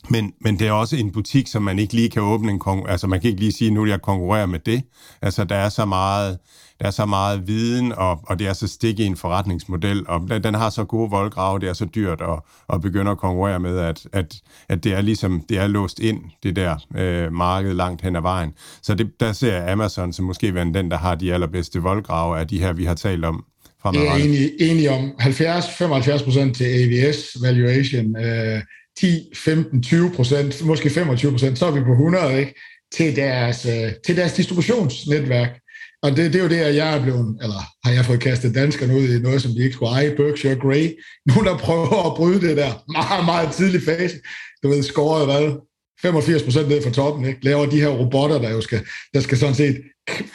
men, 0.10 0.34
men 0.41 0.60
det 0.60 0.68
er 0.68 0.72
også 0.72 0.95
en 0.95 1.12
butik, 1.12 1.47
som 1.47 1.62
man 1.62 1.80
ikke 1.80 1.93
lige 1.93 2.10
kan 2.10 2.22
åbne 2.22 2.51
en 2.51 2.60
konkurrence. 2.60 2.91
Altså 2.91 3.08
man 3.08 3.22
kan 3.22 3.30
ikke 3.30 3.39
lige 3.39 3.51
sige, 3.51 3.72
nu 3.72 3.82
vil 3.82 3.89
jeg 3.89 4.01
konkurrere 4.01 4.47
med 4.47 4.60
det. 4.60 4.84
Altså 5.22 5.43
der 5.43 5.56
er 5.56 5.70
så 5.70 5.86
meget, 5.86 6.38
der 6.80 6.86
er 6.86 6.91
så 6.91 7.06
meget 7.06 7.47
viden, 7.47 7.91
og, 7.91 8.20
og 8.24 8.39
det 8.39 8.47
er 8.47 8.54
så 8.54 8.68
stik 8.68 8.99
i 8.99 9.04
en 9.04 9.16
forretningsmodel, 9.16 10.06
og 10.08 10.43
den, 10.43 10.54
har 10.54 10.70
så 10.70 10.84
gode 10.84 11.10
voldgrave, 11.10 11.60
det 11.60 11.70
er 11.70 11.74
så 11.74 11.86
dyrt 11.86 12.22
at, 12.22 12.39
at 12.74 12.82
begynde 12.82 13.12
at 13.12 13.18
konkurrere 13.18 13.60
med, 13.60 13.78
at, 13.80 14.08
at, 14.14 14.36
at 14.70 14.84
det 14.84 14.93
er 14.93 15.01
ligesom, 15.01 15.41
det 15.49 15.58
er 15.58 15.68
låst 15.68 15.99
ind, 15.99 16.22
det 16.43 16.56
der 16.56 16.76
øh, 16.97 17.34
marked 17.34 17.74
langt 17.74 18.01
hen 18.01 18.16
ad 18.16 18.22
vejen. 18.22 18.54
Så 18.82 18.95
det, 18.95 19.20
der 19.20 19.34
ser 19.34 19.54
jeg 19.58 19.72
Amazon 19.72 20.14
som 20.14 20.26
måske 20.26 20.54
være 20.54 20.66
den, 20.66 20.91
der 20.91 20.97
har 20.97 21.16
de 21.16 21.34
allerbedste 21.34 21.82
voldgrave 21.82 22.39
af 22.39 22.47
de 22.47 22.60
her, 22.60 22.74
vi 22.74 22.86
har 22.86 22.95
talt 22.95 23.26
om. 23.26 23.45
Jeg 23.86 24.06
er 24.06 24.16
enig, 24.16 24.51
enig 24.60 24.89
om 24.89 25.12
70-75% 25.22 26.54
til 26.54 26.64
AVS 26.66 27.38
valuation, 27.41 28.18
øh, 28.18 28.62
10, 29.00 29.30
15, 29.36 29.84
20 29.84 30.12
procent, 30.12 30.66
måske 30.66 30.89
25 30.89 31.32
procent, 31.32 31.60
så 31.60 31.66
er 31.66 31.72
vi 31.72 31.84
på 31.84 31.91
100, 31.91 32.39
ikke? 32.39 32.54
Til 32.94 33.16
deres, 33.16 33.66
øh, 33.66 33.91
til 34.06 34.18
deres 34.18 34.34
distributionsnetværk. 34.34 35.60
Og 36.04 36.12
det, 36.12 36.34
det 36.34 36.39
er 36.39 36.44
jo 36.44 36.50
det, 36.50 36.56
at 36.56 36.76
jeg 36.76 36.98
er 36.98 37.02
blevet, 37.02 37.38
eller 37.41 37.62
har 37.86 37.91
jeg 37.94 38.06
fået 38.06 38.20
kastet 38.20 38.56
danskerne 38.56 38.96
ud 38.96 39.08
i 39.10 39.20
noget, 39.20 39.41
som 39.41 39.52
de 39.52 39.64
ikke 39.64 39.74
skulle 39.74 39.91
eje, 39.91 40.16
Berkshire 40.16 40.56
Grey. 40.56 41.00
Nogen, 41.26 41.46
der 41.46 41.58
prøver 41.58 42.12
at 42.12 42.16
bryde 42.18 42.48
det 42.48 42.58
der 42.58 42.84
meget, 42.91 43.26
meget 43.26 43.52
tidlig 43.52 43.82
fase. 43.84 44.16
Du 44.64 44.70
ved, 44.70 44.84
scoret 44.84 45.26
hvad? 45.26 45.52
85 46.02 46.44
procent 46.44 46.70
ned 46.70 46.84
fra 46.84 46.89
toppen, 46.89 47.26
ikke? 47.26 47.46
laver 47.46 47.66
de 47.66 47.82
her 47.82 47.88
robotter, 47.88 48.39
der 48.39 48.50
jo 48.50 48.62
skal, 48.62 48.82
der 49.14 49.20
skal 49.20 49.38
sådan 49.38 49.56
set 49.56 49.82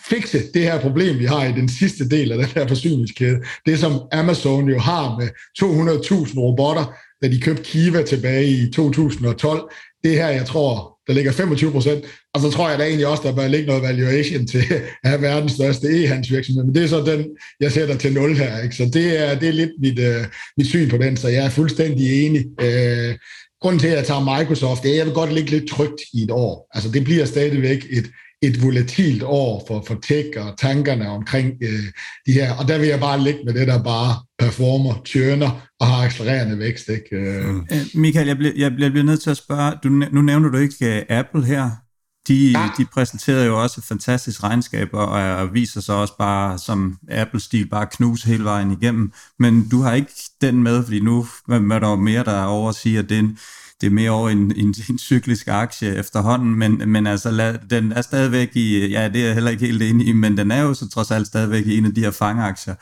fikse 0.08 0.52
det 0.54 0.62
her 0.62 0.80
problem, 0.80 1.18
vi 1.18 1.24
har 1.24 1.44
i 1.44 1.52
den 1.52 1.68
sidste 1.68 2.08
del 2.08 2.32
af 2.32 2.38
den 2.38 2.46
her 2.46 2.68
forsyningskæde. 2.68 3.38
Det, 3.66 3.78
som 3.78 4.00
Amazon 4.12 4.68
jo 4.68 4.78
har 4.78 5.18
med 5.18 5.28
200.000 5.62 6.38
robotter, 6.38 6.94
da 7.22 7.28
de 7.28 7.40
købte 7.40 7.62
Kiva 7.62 8.02
tilbage 8.02 8.46
i 8.46 8.70
2012. 8.70 9.70
Det 10.04 10.12
her, 10.12 10.28
jeg 10.28 10.46
tror, 10.46 10.98
der 11.06 11.14
ligger 11.14 11.32
25 11.32 11.72
procent, 11.72 12.04
og 12.34 12.40
så 12.40 12.50
tror 12.50 12.68
jeg 12.70 12.78
da 12.78 12.84
egentlig 12.84 13.06
også, 13.06 13.22
der 13.22 13.34
bør 13.34 13.48
ligge 13.48 13.66
noget 13.66 13.82
valuation 13.82 14.46
til 14.46 14.58
at 14.58 14.82
have 15.04 15.22
verdens 15.22 15.52
største 15.52 15.86
e-handelsvirksomhed, 15.88 16.64
men 16.64 16.74
det 16.74 16.84
er 16.84 16.88
så 16.88 17.04
den, 17.04 17.26
jeg 17.60 17.72
sætter 17.72 17.96
til 17.96 18.12
0 18.12 18.36
her. 18.36 18.62
Ikke? 18.62 18.76
Så 18.76 18.90
det 18.92 19.20
er, 19.20 19.38
det 19.38 19.48
er 19.48 19.52
lidt 19.52 19.70
mit, 19.80 19.98
øh, 19.98 20.24
mit 20.56 20.66
syn 20.66 20.90
på 20.90 20.96
den, 20.96 21.16
så 21.16 21.28
jeg 21.28 21.44
er 21.44 21.50
fuldstændig 21.50 22.26
enig. 22.26 22.44
Øh, 22.60 23.14
grunden 23.62 23.80
til, 23.80 23.88
at 23.88 23.96
jeg 23.96 24.06
tager 24.06 24.38
Microsoft, 24.38 24.82
det 24.82 24.88
er, 24.88 24.92
at 24.92 24.98
jeg 24.98 25.06
vil 25.06 25.14
godt 25.14 25.32
ligge 25.32 25.50
lidt 25.50 25.70
trygt 25.70 26.00
i 26.14 26.22
et 26.22 26.30
år. 26.30 26.70
Altså 26.74 26.90
det 26.90 27.04
bliver 27.04 27.24
stadigvæk 27.24 27.86
et, 27.90 28.06
et 28.42 28.62
volatilt 28.62 29.22
år 29.22 29.64
for, 29.68 29.84
for 29.86 29.94
tech 30.02 30.28
og 30.36 30.58
tankerne 30.58 31.08
omkring 31.08 31.52
øh, 31.62 31.84
de 32.26 32.32
her. 32.32 32.54
Og 32.54 32.68
der 32.68 32.78
vil 32.78 32.88
jeg 32.88 33.00
bare 33.00 33.22
ligge 33.22 33.40
med 33.44 33.54
det, 33.54 33.66
der 33.66 33.82
bare 33.82 34.16
performer, 34.38 35.02
tjørner 35.04 35.68
og 35.80 35.86
har 35.86 36.04
accelererende 36.04 36.58
vækst. 36.58 36.88
Ikke? 36.88 37.16
Øh. 37.16 37.48
Mm. 37.48 37.66
Øh, 37.72 37.86
Michael, 37.94 38.26
jeg 38.26 38.36
bliver, 38.36 38.52
jeg, 38.56 38.72
bliver 38.72 39.02
nødt 39.02 39.22
til 39.22 39.30
at 39.30 39.36
spørge, 39.36 39.72
du, 39.84 39.88
nu 39.88 40.22
nævner 40.22 40.48
du 40.48 40.58
ikke 40.58 41.04
uh, 41.10 41.16
Apple 41.16 41.44
her. 41.44 41.70
De, 42.28 42.50
ja. 42.50 42.68
de 42.78 42.84
præsenterede 42.84 43.46
jo 43.46 43.62
også 43.62 43.80
et 43.80 43.84
fantastisk 43.84 44.42
regnskab, 44.42 44.88
og, 44.92 45.08
og 45.08 45.54
viser 45.54 45.80
sig 45.80 45.94
også 45.94 46.14
bare 46.18 46.58
som 46.58 46.98
Apple-stil, 47.10 47.68
bare 47.68 47.86
knuse 47.86 48.26
hele 48.26 48.44
vejen 48.44 48.70
igennem. 48.70 49.12
Men 49.38 49.68
du 49.68 49.80
har 49.80 49.94
ikke 49.94 50.12
den 50.40 50.62
med, 50.62 50.82
fordi 50.82 51.00
nu 51.00 51.26
er 51.50 51.78
der 51.78 51.88
jo 51.88 51.96
mere, 51.96 52.24
der 52.24 52.32
er 52.32 52.44
over 52.44 52.68
at 52.68 52.74
sige, 52.74 52.98
at 52.98 53.08
det 53.08 53.14
er 53.14 53.18
en, 53.18 53.38
det 53.80 53.86
er 53.86 53.90
mere 53.90 54.10
over 54.10 54.28
en, 54.28 54.52
en, 54.56 54.74
en 54.90 54.98
cyklisk 54.98 55.48
aktie 55.48 55.96
efterhånden, 55.96 56.54
men, 56.54 56.82
men 56.86 57.06
altså, 57.06 57.30
lad, 57.30 57.58
den 57.70 57.92
er 57.92 58.02
stadigvæk 58.02 58.56
i, 58.56 58.86
ja, 58.86 59.08
det 59.08 59.20
er 59.20 59.26
jeg 59.26 59.34
heller 59.34 59.50
ikke 59.50 59.66
helt 59.66 59.82
enig 59.82 60.06
i, 60.06 60.12
men 60.12 60.36
den 60.36 60.50
er 60.50 60.62
jo 60.62 60.74
så 60.74 60.88
trods 60.88 61.10
alt 61.10 61.26
stadigvæk 61.26 61.66
i 61.66 61.78
en 61.78 61.84
af 61.84 61.94
de 61.94 62.00
her 62.00 62.10
fangaktier. 62.10 62.74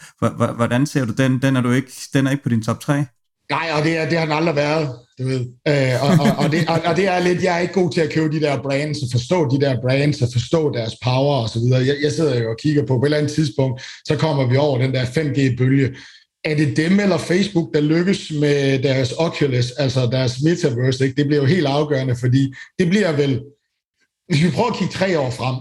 Hvordan 0.54 0.86
ser 0.86 1.04
du 1.04 1.12
den? 1.12 1.42
Den 1.42 1.56
er, 1.56 1.60
du 1.60 1.70
ikke, 1.70 1.92
den 2.14 2.26
er 2.26 2.30
ikke 2.30 2.42
på 2.42 2.48
din 2.48 2.62
top 2.62 2.80
3? 2.80 3.04
Nej, 3.50 3.68
og 3.78 3.84
det, 3.84 3.98
er, 3.98 4.08
det 4.08 4.18
har 4.18 4.24
den 4.24 4.34
aldrig 4.34 4.56
været, 4.56 4.88
du 5.18 5.24
ved. 5.24 5.40
Øh, 5.68 6.02
og, 6.02 6.10
og, 6.24 6.44
og, 6.44 6.52
det, 6.52 6.68
og, 6.68 6.80
og 6.84 6.96
det 6.96 7.08
er 7.08 7.18
lidt, 7.18 7.42
jeg 7.42 7.54
er 7.54 7.58
ikke 7.58 7.74
god 7.74 7.92
til 7.92 8.00
at 8.00 8.12
købe 8.12 8.34
de 8.34 8.40
der 8.40 8.62
brands, 8.62 9.02
og 9.02 9.08
forstå 9.12 9.48
de 9.50 9.60
der 9.60 9.80
brands, 9.80 10.22
og 10.22 10.28
forstå 10.32 10.72
deres 10.72 10.94
power 11.04 11.36
og 11.42 11.48
så 11.48 11.58
videre. 11.58 11.86
Jeg, 11.86 11.96
jeg 12.02 12.12
sidder 12.12 12.42
jo 12.42 12.50
og 12.50 12.56
kigger 12.62 12.82
på, 12.82 12.98
på 12.98 13.02
et 13.02 13.04
eller 13.04 13.18
andet 13.18 13.32
tidspunkt, 13.32 13.82
så 14.08 14.16
kommer 14.16 14.48
vi 14.48 14.56
over 14.56 14.78
den 14.78 14.94
der 14.94 15.04
5G-bølge, 15.04 15.96
er 16.50 16.56
det 16.56 16.76
dem 16.76 17.00
eller 17.00 17.18
Facebook, 17.18 17.74
der 17.74 17.80
lykkes 17.80 18.32
med 18.40 18.82
deres 18.82 19.12
Oculus, 19.12 19.70
altså 19.70 20.08
deres 20.12 20.42
metaverse? 20.42 21.04
Ikke? 21.04 21.16
Det 21.16 21.26
bliver 21.26 21.42
jo 21.42 21.48
helt 21.48 21.66
afgørende, 21.66 22.16
fordi 22.16 22.54
det 22.78 22.88
bliver 22.88 23.12
vel, 23.12 23.42
hvis 24.28 24.44
vi 24.44 24.50
prøver 24.50 24.70
at 24.70 24.78
kigge 24.78 24.92
tre 24.92 25.18
år 25.18 25.30
frem, 25.30 25.56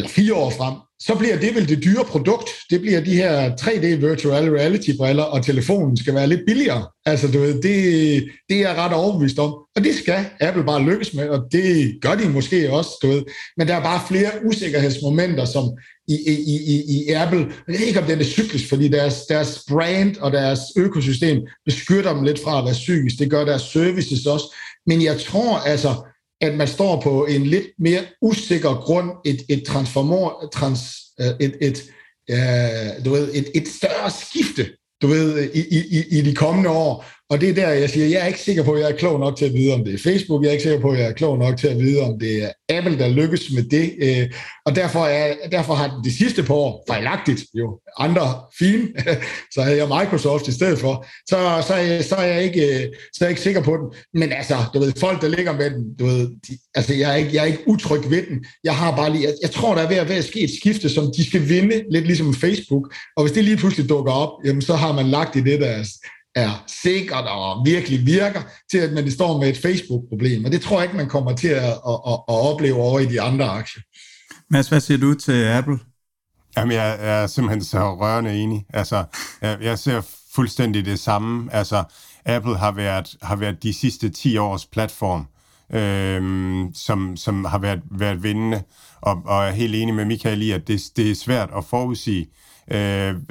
eller 0.00 0.10
fire 0.10 0.34
år 0.34 0.50
frem, 0.50 0.74
så 1.00 1.14
bliver 1.14 1.38
det 1.38 1.54
vel 1.54 1.68
det 1.68 1.84
dyre 1.84 2.04
produkt. 2.04 2.48
Det 2.70 2.80
bliver 2.80 3.00
de 3.00 3.16
her 3.16 3.56
3D 3.56 3.86
virtual 3.86 4.50
reality 4.50 4.90
briller, 4.98 5.22
og 5.22 5.44
telefonen 5.44 5.96
skal 5.96 6.14
være 6.14 6.26
lidt 6.26 6.40
billigere. 6.46 6.86
Altså, 7.06 7.26
du 7.28 7.38
ved, 7.38 7.54
det, 7.62 8.24
det 8.48 8.56
er 8.56 8.68
jeg 8.68 8.76
ret 8.76 8.92
overbevist 8.92 9.38
om. 9.38 9.50
Og 9.76 9.84
det 9.84 9.94
skal 9.94 10.26
Apple 10.40 10.64
bare 10.64 10.82
lykkes 10.82 11.14
med, 11.14 11.28
og 11.28 11.48
det 11.52 11.98
gør 12.02 12.14
de 12.14 12.28
måske 12.28 12.72
også, 12.72 12.90
du 13.02 13.08
ved. 13.08 13.22
Men 13.56 13.68
der 13.68 13.74
er 13.74 13.82
bare 13.82 14.00
flere 14.08 14.30
usikkerhedsmomenter, 14.44 15.44
som 15.44 15.64
i, 16.08 16.14
i, 16.26 16.56
i, 16.74 17.04
i 17.08 17.12
Apple, 17.12 17.38
jeg 17.38 17.78
ved 17.78 17.86
ikke 17.86 18.00
om 18.00 18.06
det 18.06 18.20
er 18.20 18.24
cyklisk, 18.24 18.68
fordi 18.68 18.88
deres, 18.88 19.26
deres 19.28 19.62
brand 19.68 20.16
og 20.16 20.32
deres 20.32 20.60
økosystem 20.76 21.38
beskytter 21.64 22.14
dem 22.14 22.24
lidt 22.24 22.42
fra 22.42 22.58
at 22.58 22.64
være 22.64 22.72
psykisk. 22.72 23.18
Det 23.18 23.30
gør 23.30 23.44
deres 23.44 23.62
services 23.62 24.26
også. 24.26 24.54
Men 24.86 25.02
jeg 25.02 25.20
tror 25.20 25.56
altså, 25.58 25.94
at 26.40 26.54
man 26.56 26.68
står 26.68 27.00
på 27.00 27.26
en 27.26 27.46
lidt 27.46 27.66
mere 27.78 28.00
usikker 28.22 28.74
grund, 28.74 29.10
et, 29.24 29.42
et 29.48 29.64
transformer, 29.66 30.48
trans, 30.52 30.96
øh, 31.20 31.26
et, 31.40 31.56
et, 31.60 31.84
øh, 32.30 33.04
du 33.04 33.10
ved, 33.10 33.34
et, 33.34 33.50
et 33.54 33.68
større 33.68 34.10
skifte, 34.10 34.72
du 35.02 35.06
ved, 35.06 35.50
i, 35.54 35.78
i, 35.78 36.18
i 36.18 36.22
de 36.22 36.34
kommende 36.34 36.70
år, 36.70 37.04
og 37.30 37.40
det 37.40 37.48
er 37.48 37.54
der, 37.54 37.68
jeg 37.68 37.90
siger, 37.90 38.06
jeg 38.06 38.20
er 38.20 38.26
ikke 38.26 38.40
sikker 38.40 38.62
på, 38.62 38.72
at 38.72 38.80
jeg 38.80 38.90
er 38.90 38.96
klog 38.96 39.20
nok 39.20 39.36
til 39.36 39.44
at 39.44 39.54
vide, 39.54 39.74
om 39.74 39.84
det 39.84 39.94
er 39.94 39.98
Facebook. 39.98 40.42
Jeg 40.42 40.48
er 40.48 40.52
ikke 40.52 40.62
sikker 40.62 40.80
på, 40.80 40.90
at 40.90 40.98
jeg 40.98 41.08
er 41.08 41.12
klog 41.12 41.38
nok 41.38 41.56
til 41.56 41.68
at 41.68 41.78
vide, 41.78 42.00
om 42.00 42.18
det 42.18 42.44
er 42.44 42.50
Apple, 42.68 42.98
der 42.98 43.08
lykkes 43.08 43.50
med 43.54 43.62
det. 43.62 43.94
Øh, 44.02 44.30
og 44.66 44.76
derfor, 44.76 45.04
er, 45.04 45.34
derfor 45.52 45.74
har 45.74 46.00
de 46.04 46.16
sidste 46.16 46.42
par 46.42 46.54
år 46.54 46.84
fejlagtigt 46.88 47.40
jo 47.54 47.80
andre 47.98 48.40
fine, 48.58 48.88
så 49.54 49.62
havde 49.62 49.76
jeg 49.76 49.88
Microsoft 49.88 50.48
i 50.48 50.52
stedet 50.52 50.78
for. 50.78 51.06
Så, 51.28 51.36
så, 51.66 52.08
så, 52.08 52.14
er 52.14 52.26
jeg 52.26 52.42
ikke, 52.44 52.62
øh, 52.66 52.86
så 53.12 53.18
er 53.20 53.26
jeg 53.26 53.30
ikke 53.30 53.42
sikker 53.42 53.62
på 53.62 53.76
den. 53.76 53.86
Men 54.20 54.32
altså, 54.32 54.56
du 54.74 54.78
ved, 54.78 54.92
folk, 54.96 55.22
der 55.22 55.28
ligger 55.28 55.52
med 55.52 55.70
den, 55.70 55.96
du 55.98 56.06
ved, 56.06 56.28
de, 56.48 56.58
altså, 56.74 56.94
jeg 56.94 57.10
er, 57.10 57.14
ikke, 57.14 57.34
jeg 57.34 57.42
er 57.42 57.46
ikke 57.46 57.68
utryg 57.68 58.10
ved 58.10 58.22
den. 58.26 58.44
Jeg 58.64 58.76
har 58.76 58.96
bare 58.96 59.12
lige, 59.12 59.24
jeg, 59.24 59.34
jeg 59.42 59.50
tror, 59.50 59.74
der 59.74 59.82
er 59.82 59.88
ved 59.88 59.96
at, 59.96 60.08
ved 60.08 60.16
at 60.16 60.24
ske 60.24 60.40
et 60.40 60.50
skifte, 60.60 60.88
som 60.88 61.12
de 61.16 61.26
skal 61.26 61.48
vinde, 61.48 61.84
lidt 61.90 62.06
ligesom 62.06 62.34
Facebook. 62.34 62.94
Og 63.16 63.22
hvis 63.22 63.32
det 63.32 63.44
lige 63.44 63.56
pludselig 63.56 63.88
dukker 63.88 64.12
op, 64.12 64.30
jamen, 64.44 64.62
så 64.62 64.74
har 64.74 64.92
man 64.92 65.06
lagt 65.06 65.36
i 65.36 65.40
det 65.40 65.60
der 65.60 65.84
er 66.34 66.64
sikkert 66.82 67.24
og 67.24 67.66
virkelig 67.66 68.06
virker, 68.06 68.42
til 68.70 68.78
at 68.78 68.92
man 68.92 69.10
står 69.10 69.38
med 69.38 69.48
et 69.48 69.56
Facebook-problem. 69.56 70.44
Og 70.44 70.52
det 70.52 70.60
tror 70.60 70.76
jeg 70.76 70.84
ikke, 70.84 70.96
man 70.96 71.08
kommer 71.08 71.36
til 71.36 71.48
at, 71.48 71.64
at, 71.64 71.98
at, 72.06 72.18
at 72.28 72.36
opleve 72.50 72.76
over 72.76 73.00
i 73.00 73.06
de 73.06 73.20
andre 73.20 73.44
aktier. 73.44 73.82
Mads, 74.50 74.68
hvad 74.68 74.80
siger 74.80 74.98
du 74.98 75.14
til 75.14 75.44
Apple? 75.44 75.78
Jamen, 76.56 76.72
jeg 76.72 76.96
er 77.00 77.26
simpelthen 77.26 77.64
så 77.64 77.94
rørende 77.94 78.38
enig. 78.42 78.66
Altså, 78.74 79.04
jeg 79.42 79.78
ser 79.78 80.02
fuldstændig 80.34 80.84
det 80.84 80.98
samme. 80.98 81.54
Altså, 81.54 81.84
Apple 82.24 82.56
har 82.56 82.72
været, 82.72 83.16
har 83.22 83.36
været 83.36 83.62
de 83.62 83.74
sidste 83.74 84.08
10 84.08 84.36
års 84.36 84.66
platform, 84.66 85.26
øhm, 85.72 86.74
som, 86.74 87.16
som 87.16 87.44
har 87.44 87.58
været, 87.58 87.80
været 87.90 88.22
vindende, 88.22 88.62
og, 89.00 89.22
og 89.24 89.44
er 89.44 89.50
helt 89.50 89.74
enig 89.74 89.94
med 89.94 90.04
Michael 90.04 90.42
i, 90.42 90.50
at 90.50 90.68
det, 90.68 90.80
det 90.96 91.10
er 91.10 91.14
svært 91.14 91.50
at 91.56 91.64
forudsige, 91.64 92.20
øh, 92.20 92.49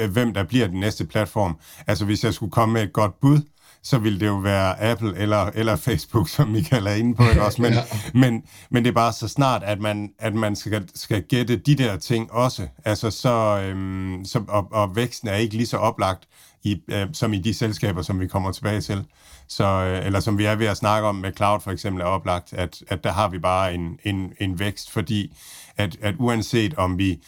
hvem 0.09 0.33
der 0.33 0.43
bliver 0.43 0.67
den 0.67 0.79
næste 0.79 1.05
platform. 1.05 1.57
Altså 1.87 2.05
hvis 2.05 2.23
jeg 2.23 2.33
skulle 2.33 2.51
komme 2.51 2.73
med 2.73 2.83
et 2.83 2.93
godt 2.93 3.19
bud, 3.19 3.41
så 3.83 3.97
ville 3.97 4.19
det 4.19 4.27
jo 4.27 4.35
være 4.35 4.81
Apple 4.81 5.17
eller, 5.17 5.51
eller 5.53 5.75
Facebook, 5.75 6.29
som 6.29 6.47
Michael 6.47 6.87
er 6.87 6.93
inde 6.93 7.15
på. 7.15 7.29
Ikke 7.29 7.43
også? 7.43 7.61
Men, 7.61 7.73
ja. 7.73 7.83
men, 8.13 8.43
men 8.71 8.83
det 8.83 8.89
er 8.89 8.93
bare 8.93 9.13
så 9.13 9.27
snart, 9.27 9.63
at 9.63 9.79
man, 9.79 10.09
at 10.19 10.35
man 10.35 10.55
skal, 10.55 10.89
skal 10.95 11.21
gætte 11.21 11.57
de 11.57 11.75
der 11.75 11.97
ting 11.97 12.31
også. 12.31 12.67
Altså 12.85 13.11
så, 13.11 13.61
øhm, 13.63 14.25
så, 14.25 14.43
og, 14.47 14.67
og 14.71 14.95
væksten 14.95 15.27
er 15.27 15.35
ikke 15.35 15.55
lige 15.55 15.67
så 15.67 15.77
oplagt 15.77 16.23
i, 16.63 16.81
øh, 16.87 17.07
som 17.13 17.33
i 17.33 17.39
de 17.39 17.53
selskaber, 17.53 18.01
som 18.01 18.19
vi 18.19 18.27
kommer 18.27 18.51
tilbage 18.51 18.81
til. 18.81 19.05
Så, 19.47 19.63
øh, 19.63 20.05
eller 20.05 20.19
som 20.19 20.37
vi 20.37 20.45
er 20.45 20.55
ved 20.55 20.67
at 20.67 20.77
snakke 20.77 21.07
om 21.07 21.15
med 21.15 21.31
cloud 21.35 21.61
for 21.61 21.71
eksempel 21.71 22.01
er 22.01 22.05
oplagt, 22.05 22.53
at, 22.53 22.83
at 22.87 23.03
der 23.03 23.11
har 23.11 23.29
vi 23.29 23.39
bare 23.39 23.73
en, 23.73 23.99
en, 24.03 24.33
en 24.39 24.59
vækst, 24.59 24.91
fordi 24.91 25.37
at, 25.77 25.97
at 26.01 26.15
uanset 26.17 26.73
om 26.73 26.97
vi 26.97 27.19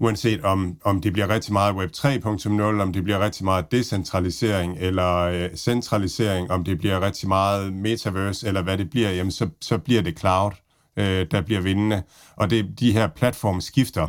uanset 0.00 0.44
om, 0.44 0.76
om 0.84 1.00
det 1.00 1.12
bliver 1.12 1.28
rigtig 1.28 1.52
meget 1.52 1.74
Web 1.74 1.90
3.0, 1.96 2.62
om 2.82 2.92
det 2.92 3.04
bliver 3.04 3.20
rigtig 3.20 3.44
meget 3.44 3.72
decentralisering 3.72 4.76
eller 4.78 5.16
øh, 5.16 5.56
centralisering, 5.56 6.50
om 6.50 6.64
det 6.64 6.78
bliver 6.78 7.00
rigtig 7.00 7.28
meget 7.28 7.72
metaverse, 7.72 8.46
eller 8.46 8.62
hvad 8.62 8.78
det 8.78 8.90
bliver, 8.90 9.10
jamen 9.10 9.32
så, 9.32 9.48
så 9.60 9.78
bliver 9.78 10.02
det 10.02 10.18
cloud, 10.18 10.52
øh, 10.96 11.26
der 11.30 11.40
bliver 11.40 11.60
vindende. 11.60 12.02
Og 12.36 12.50
det 12.50 12.80
de 12.80 12.92
her 12.92 13.06
platformskifter, 13.06 14.08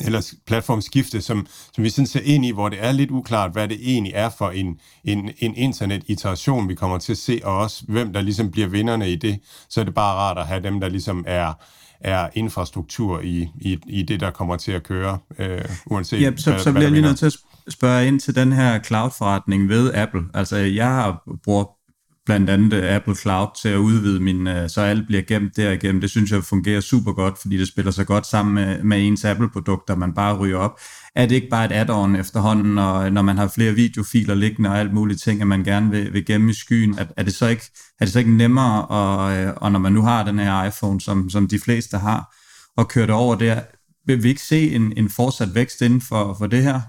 eller 0.00 0.32
platformskifte, 0.46 1.22
som, 1.22 1.46
som 1.72 1.84
vi 1.84 1.90
sådan 1.90 2.06
ser 2.06 2.20
ind 2.24 2.44
i, 2.44 2.50
hvor 2.52 2.68
det 2.68 2.84
er 2.84 2.92
lidt 2.92 3.10
uklart, 3.10 3.52
hvad 3.52 3.68
det 3.68 3.78
egentlig 3.82 4.12
er 4.14 4.28
for 4.28 4.50
en, 4.50 4.80
en, 5.04 5.30
en 5.38 5.54
internet-iteration, 5.54 6.68
vi 6.68 6.74
kommer 6.74 6.98
til 6.98 7.12
at 7.12 7.18
se, 7.18 7.40
og 7.44 7.58
også 7.58 7.84
hvem 7.88 8.12
der 8.12 8.20
ligesom 8.20 8.50
bliver 8.50 8.68
vinderne 8.68 9.10
i 9.10 9.16
det, 9.16 9.40
så 9.68 9.80
er 9.80 9.84
det 9.84 9.94
bare 9.94 10.14
rart 10.14 10.38
at 10.38 10.46
have 10.46 10.62
dem, 10.62 10.80
der 10.80 10.88
ligesom 10.88 11.24
er, 11.26 11.52
er 12.06 12.28
infrastruktur 12.34 13.20
i, 13.20 13.50
i, 13.60 13.78
i 13.86 14.02
det, 14.02 14.20
der 14.20 14.30
kommer 14.30 14.56
til 14.56 14.72
at 14.72 14.82
køre, 14.82 15.18
øh, 15.38 15.64
uanset 15.86 16.20
ja, 16.20 16.36
så, 16.36 16.50
hvad, 16.50 16.60
så 16.60 16.72
bliver 16.72 16.84
jeg 16.84 16.92
lige 16.92 17.02
nødt 17.02 17.18
til 17.18 17.26
at 17.26 17.32
spørge 17.68 18.06
ind 18.06 18.20
til 18.20 18.34
den 18.34 18.52
her 18.52 18.82
cloud-forretning 18.82 19.68
ved 19.68 19.94
Apple. 19.94 20.22
Altså, 20.34 20.56
jeg 20.56 20.88
har 20.88 21.22
brugt 21.44 21.70
blandt 22.26 22.50
andet 22.50 22.72
øh, 22.72 22.94
Apple 22.94 23.14
Cloud 23.14 23.46
til 23.62 23.68
at 23.68 23.76
udvide 23.76 24.20
min, 24.20 24.46
øh, 24.46 24.68
så 24.68 24.80
alt 24.80 25.06
bliver 25.06 25.22
gemt 25.22 25.56
derigennem. 25.56 26.00
Det 26.00 26.10
synes 26.10 26.30
jeg 26.30 26.44
fungerer 26.44 26.80
super 26.80 27.12
godt, 27.12 27.38
fordi 27.38 27.56
det 27.56 27.68
spiller 27.68 27.90
så 27.90 28.04
godt 28.04 28.26
sammen 28.26 28.54
med, 28.54 28.82
med 28.82 29.06
ens 29.06 29.24
Apple-produkter, 29.24 29.96
man 29.96 30.14
bare 30.14 30.38
ryger 30.38 30.56
op. 30.56 30.80
Er 31.14 31.26
det 31.26 31.34
ikke 31.34 31.48
bare 31.48 31.64
et 31.64 31.72
add-on 31.72 32.16
efterhånden, 32.16 32.74
når, 32.74 33.10
når 33.10 33.22
man 33.22 33.36
har 33.38 33.48
flere 33.48 33.72
videofiler 33.72 34.34
liggende 34.34 34.70
og 34.70 34.78
alt 34.78 34.94
muligt 34.94 35.22
ting, 35.22 35.40
at 35.40 35.46
man 35.46 35.64
gerne 35.64 35.90
vil, 35.90 36.12
vil 36.12 36.26
gemme 36.26 36.50
i 36.50 36.54
skyen? 36.54 36.98
Er, 36.98 37.04
er, 37.16 37.22
det 37.22 37.34
så 37.34 37.46
ikke, 37.46 37.64
er 38.00 38.04
det 38.04 38.12
så 38.12 38.18
ikke 38.18 38.36
nemmere, 38.36 38.86
og, 38.86 39.36
øh, 39.36 39.54
og 39.56 39.72
når 39.72 39.78
man 39.78 39.92
nu 39.92 40.02
har 40.02 40.24
den 40.24 40.38
her 40.38 40.64
iPhone, 40.64 41.00
som, 41.00 41.30
som 41.30 41.48
de 41.48 41.58
fleste 41.58 41.98
har, 41.98 42.34
og 42.76 42.88
køre 42.88 43.06
det 43.06 43.14
over 43.14 43.34
der, 43.34 43.60
vil 44.06 44.22
vi 44.22 44.28
ikke 44.28 44.42
se 44.42 44.70
en, 44.70 44.92
en 44.96 45.10
fortsat 45.10 45.54
vækst 45.54 45.82
inden 45.82 46.00
for, 46.00 46.34
for 46.38 46.46
det 46.46 46.62
her? 46.62 46.80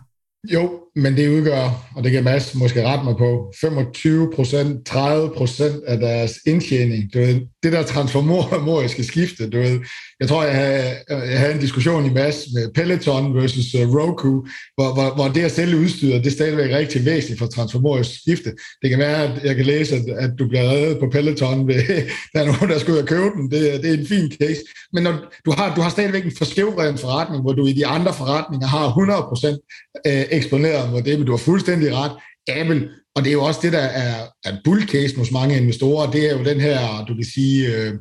Jo, 0.53 0.79
men 0.97 1.17
det 1.17 1.29
udgør, 1.29 1.87
og 1.95 2.03
det 2.03 2.11
kan 2.11 2.23
Mads 2.23 2.55
måske 2.55 2.87
rette 2.87 3.05
mig 3.05 3.15
på, 3.17 3.53
25 3.61 4.31
procent, 4.35 4.85
30 4.85 5.29
procent 5.37 5.83
af 5.87 5.97
deres 5.97 6.39
indtjening. 6.45 7.13
Du 7.13 7.19
ved, 7.19 7.41
det 7.63 7.71
der 7.71 7.83
transformoriske 7.83 9.03
skifte, 9.03 9.49
du 9.49 9.57
ved, 9.57 9.79
jeg 10.19 10.27
tror, 10.27 10.43
jeg 10.43 10.55
havde, 10.55 10.95
jeg 11.09 11.39
havde 11.39 11.53
en 11.53 11.59
diskussion 11.59 12.05
i 12.05 12.13
Mads 12.13 12.45
med 12.53 12.73
Peloton 12.73 13.35
versus 13.35 13.75
øh, 13.75 13.95
Roku, 13.95 14.45
hvor, 14.75 14.93
hvor, 14.93 15.15
hvor 15.15 15.27
det 15.27 15.41
at 15.41 15.51
sælge 15.51 15.77
udstyret, 15.77 16.23
det 16.23 16.27
er 16.27 16.35
stadigvæk 16.35 16.71
rigtig 16.75 17.05
væsentligt 17.05 17.39
for 17.39 17.47
transformorisk 17.47 18.21
skifte. 18.21 18.53
Det 18.81 18.89
kan 18.89 18.99
være, 18.99 19.23
at 19.23 19.43
jeg 19.43 19.55
kan 19.55 19.65
læse, 19.65 19.95
at, 19.95 20.03
at 20.09 20.31
du 20.39 20.47
bliver 20.47 20.69
reddet 20.69 20.99
på 20.99 21.09
Peloton, 21.11 21.67
ved, 21.67 21.75
der 22.33 22.39
er 22.41 22.45
nogen, 22.45 22.69
der 22.69 22.79
skal 22.79 22.93
ud 22.93 22.99
og 22.99 23.07
købe 23.07 23.29
den. 23.35 23.51
Det, 23.51 23.83
det 23.83 23.89
er 23.89 23.97
en 23.97 24.07
fin 24.07 24.31
case. 24.41 24.61
Men 24.93 25.03
når, 25.03 25.13
du, 25.45 25.51
har, 25.51 25.75
du 25.75 25.81
har 25.81 25.89
stadigvæk 25.89 26.25
en 26.25 26.37
forskævret 26.37 26.99
forretning, 26.99 27.41
hvor 27.41 27.53
du 27.53 27.65
i 27.65 27.73
de 27.73 27.87
andre 27.87 28.13
forretninger 28.13 28.67
har 28.67 28.87
100 28.87 29.21
procent 29.29 29.59
øh, 30.07 30.25
eksponeret 30.31 30.86
og 30.93 31.05
det, 31.05 31.17
men 31.17 31.25
du 31.25 31.31
har 31.31 31.37
fuldstændig 31.37 31.95
ret. 31.95 32.11
Apple, 32.49 32.89
og 33.15 33.23
det 33.23 33.29
er 33.29 33.33
jo 33.33 33.43
også 33.43 33.59
det, 33.63 33.73
der 33.73 33.79
er, 33.79 34.27
er 34.45 34.57
bullcase 34.63 35.15
hos 35.15 35.31
mange 35.31 35.57
investorer, 35.57 36.11
det 36.11 36.29
er 36.29 36.37
jo 36.37 36.43
den 36.43 36.59
her, 36.61 37.05
du 37.07 37.15
kan 37.15 37.25
sige, 37.33 37.67
øh, 37.67 37.93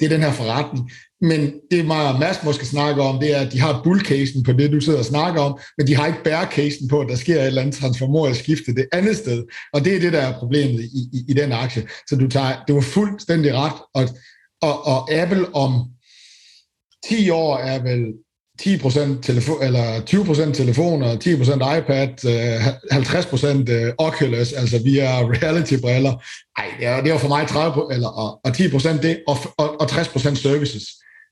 det 0.00 0.06
er 0.06 0.08
den 0.08 0.22
her 0.22 0.32
forretning. 0.32 0.90
Men 1.20 1.52
det 1.70 1.86
mig 1.86 2.08
og 2.08 2.18
Mads 2.18 2.42
måske 2.44 2.66
snakker 2.66 3.02
om, 3.02 3.20
det 3.20 3.36
er, 3.36 3.40
at 3.40 3.52
de 3.52 3.60
har 3.60 3.80
bullcasen 3.84 4.42
på 4.42 4.52
det, 4.52 4.72
du 4.72 4.80
sidder 4.80 4.98
og 4.98 5.04
snakker 5.04 5.40
om, 5.40 5.58
men 5.78 5.86
de 5.86 5.96
har 5.96 6.06
ikke 6.06 6.24
bearcasen 6.24 6.88
på, 6.88 7.00
at 7.00 7.08
der 7.08 7.16
sker 7.16 7.40
et 7.40 7.46
eller 7.46 7.62
andet 7.62 7.76
transformorisk 7.76 8.40
skifte 8.40 8.74
det 8.74 8.86
andet 8.92 9.16
sted. 9.16 9.44
Og 9.72 9.84
det 9.84 9.96
er 9.96 10.00
det, 10.00 10.12
der 10.12 10.20
er 10.20 10.38
problemet 10.38 10.80
i, 10.80 10.98
i, 11.12 11.24
i 11.28 11.32
den 11.32 11.52
aktie. 11.52 11.88
Så 12.08 12.16
du 12.16 12.28
tager, 12.28 12.64
det 12.66 12.74
var 12.74 12.80
fuldstændig 12.80 13.54
ret. 13.54 13.78
Og, 13.94 14.08
og, 14.62 14.86
og 14.86 15.12
Apple 15.12 15.54
om 15.54 15.84
10 17.08 17.30
år 17.30 17.58
er 17.58 17.82
vel 17.82 18.04
10% 18.62 19.20
telefon, 19.22 19.62
eller 19.62 20.00
20% 20.00 20.52
telefoner, 20.52 21.16
10% 21.16 21.76
iPad, 21.78 22.24
øh, 22.24 22.66
50% 22.92 23.70
øh, 23.72 23.92
Oculus, 23.98 24.52
altså 24.52 24.82
via 24.82 25.22
reality-briller. 25.22 26.22
Ej, 26.58 26.66
det 26.78 26.86
er, 26.86 27.02
det 27.02 27.12
er 27.12 27.18
for 27.18 27.28
mig 27.28 27.42
30%, 27.42 27.94
eller, 27.94 28.08
og, 28.08 28.40
og 28.44 28.50
10% 28.50 29.02
det, 29.02 29.22
og, 29.26 29.36
og, 29.58 29.80
og 29.80 29.86
60% 29.86 30.34
services 30.34 30.82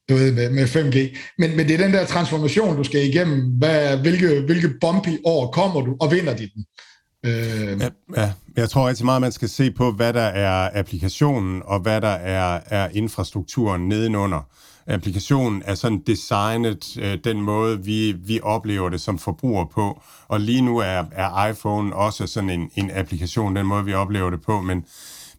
du 0.08 0.14
ved, 0.14 0.32
med, 0.32 0.50
med 0.50 0.64
5G. 0.64 1.18
Men, 1.38 1.56
men 1.56 1.68
det 1.68 1.74
er 1.74 1.84
den 1.84 1.92
der 1.92 2.06
transformation, 2.06 2.76
du 2.76 2.84
skal 2.84 3.08
igennem. 3.08 3.50
Hvad, 3.58 3.96
hvilke, 3.96 4.40
hvilke 4.40 4.70
bumpy 4.80 5.18
år 5.24 5.50
kommer 5.50 5.80
du, 5.80 5.96
og 6.00 6.12
vinder 6.12 6.36
de 6.36 6.50
den? 6.54 6.66
Øh... 7.26 7.80
Ja, 7.80 7.88
ja, 8.16 8.32
jeg 8.56 8.70
tror 8.70 8.88
rigtig 8.88 9.04
meget, 9.04 9.20
man 9.20 9.32
skal 9.32 9.48
se 9.48 9.70
på, 9.70 9.92
hvad 9.92 10.12
der 10.12 10.20
er 10.20 10.70
applikationen, 10.74 11.62
og 11.64 11.80
hvad 11.80 12.00
der 12.00 12.08
er, 12.08 12.60
er 12.66 12.88
infrastrukturen 12.92 13.88
nedenunder 13.88 14.48
applikationen 14.86 15.62
er 15.64 15.74
sådan 15.74 16.02
designet 16.06 16.96
øh, 17.00 17.18
den 17.24 17.40
måde, 17.40 17.84
vi, 17.84 18.12
vi 18.12 18.40
oplever 18.42 18.88
det 18.88 19.00
som 19.00 19.18
forbruger 19.18 19.64
på. 19.64 20.02
Og 20.28 20.40
lige 20.40 20.62
nu 20.62 20.78
er, 20.78 21.04
er 21.12 21.46
iPhone 21.46 21.96
også 21.96 22.26
sådan 22.26 22.50
en, 22.50 22.70
en 22.76 22.90
applikation, 22.94 23.56
den 23.56 23.66
måde, 23.66 23.84
vi 23.84 23.94
oplever 23.94 24.30
det 24.30 24.42
på. 24.42 24.60
Men, 24.60 24.84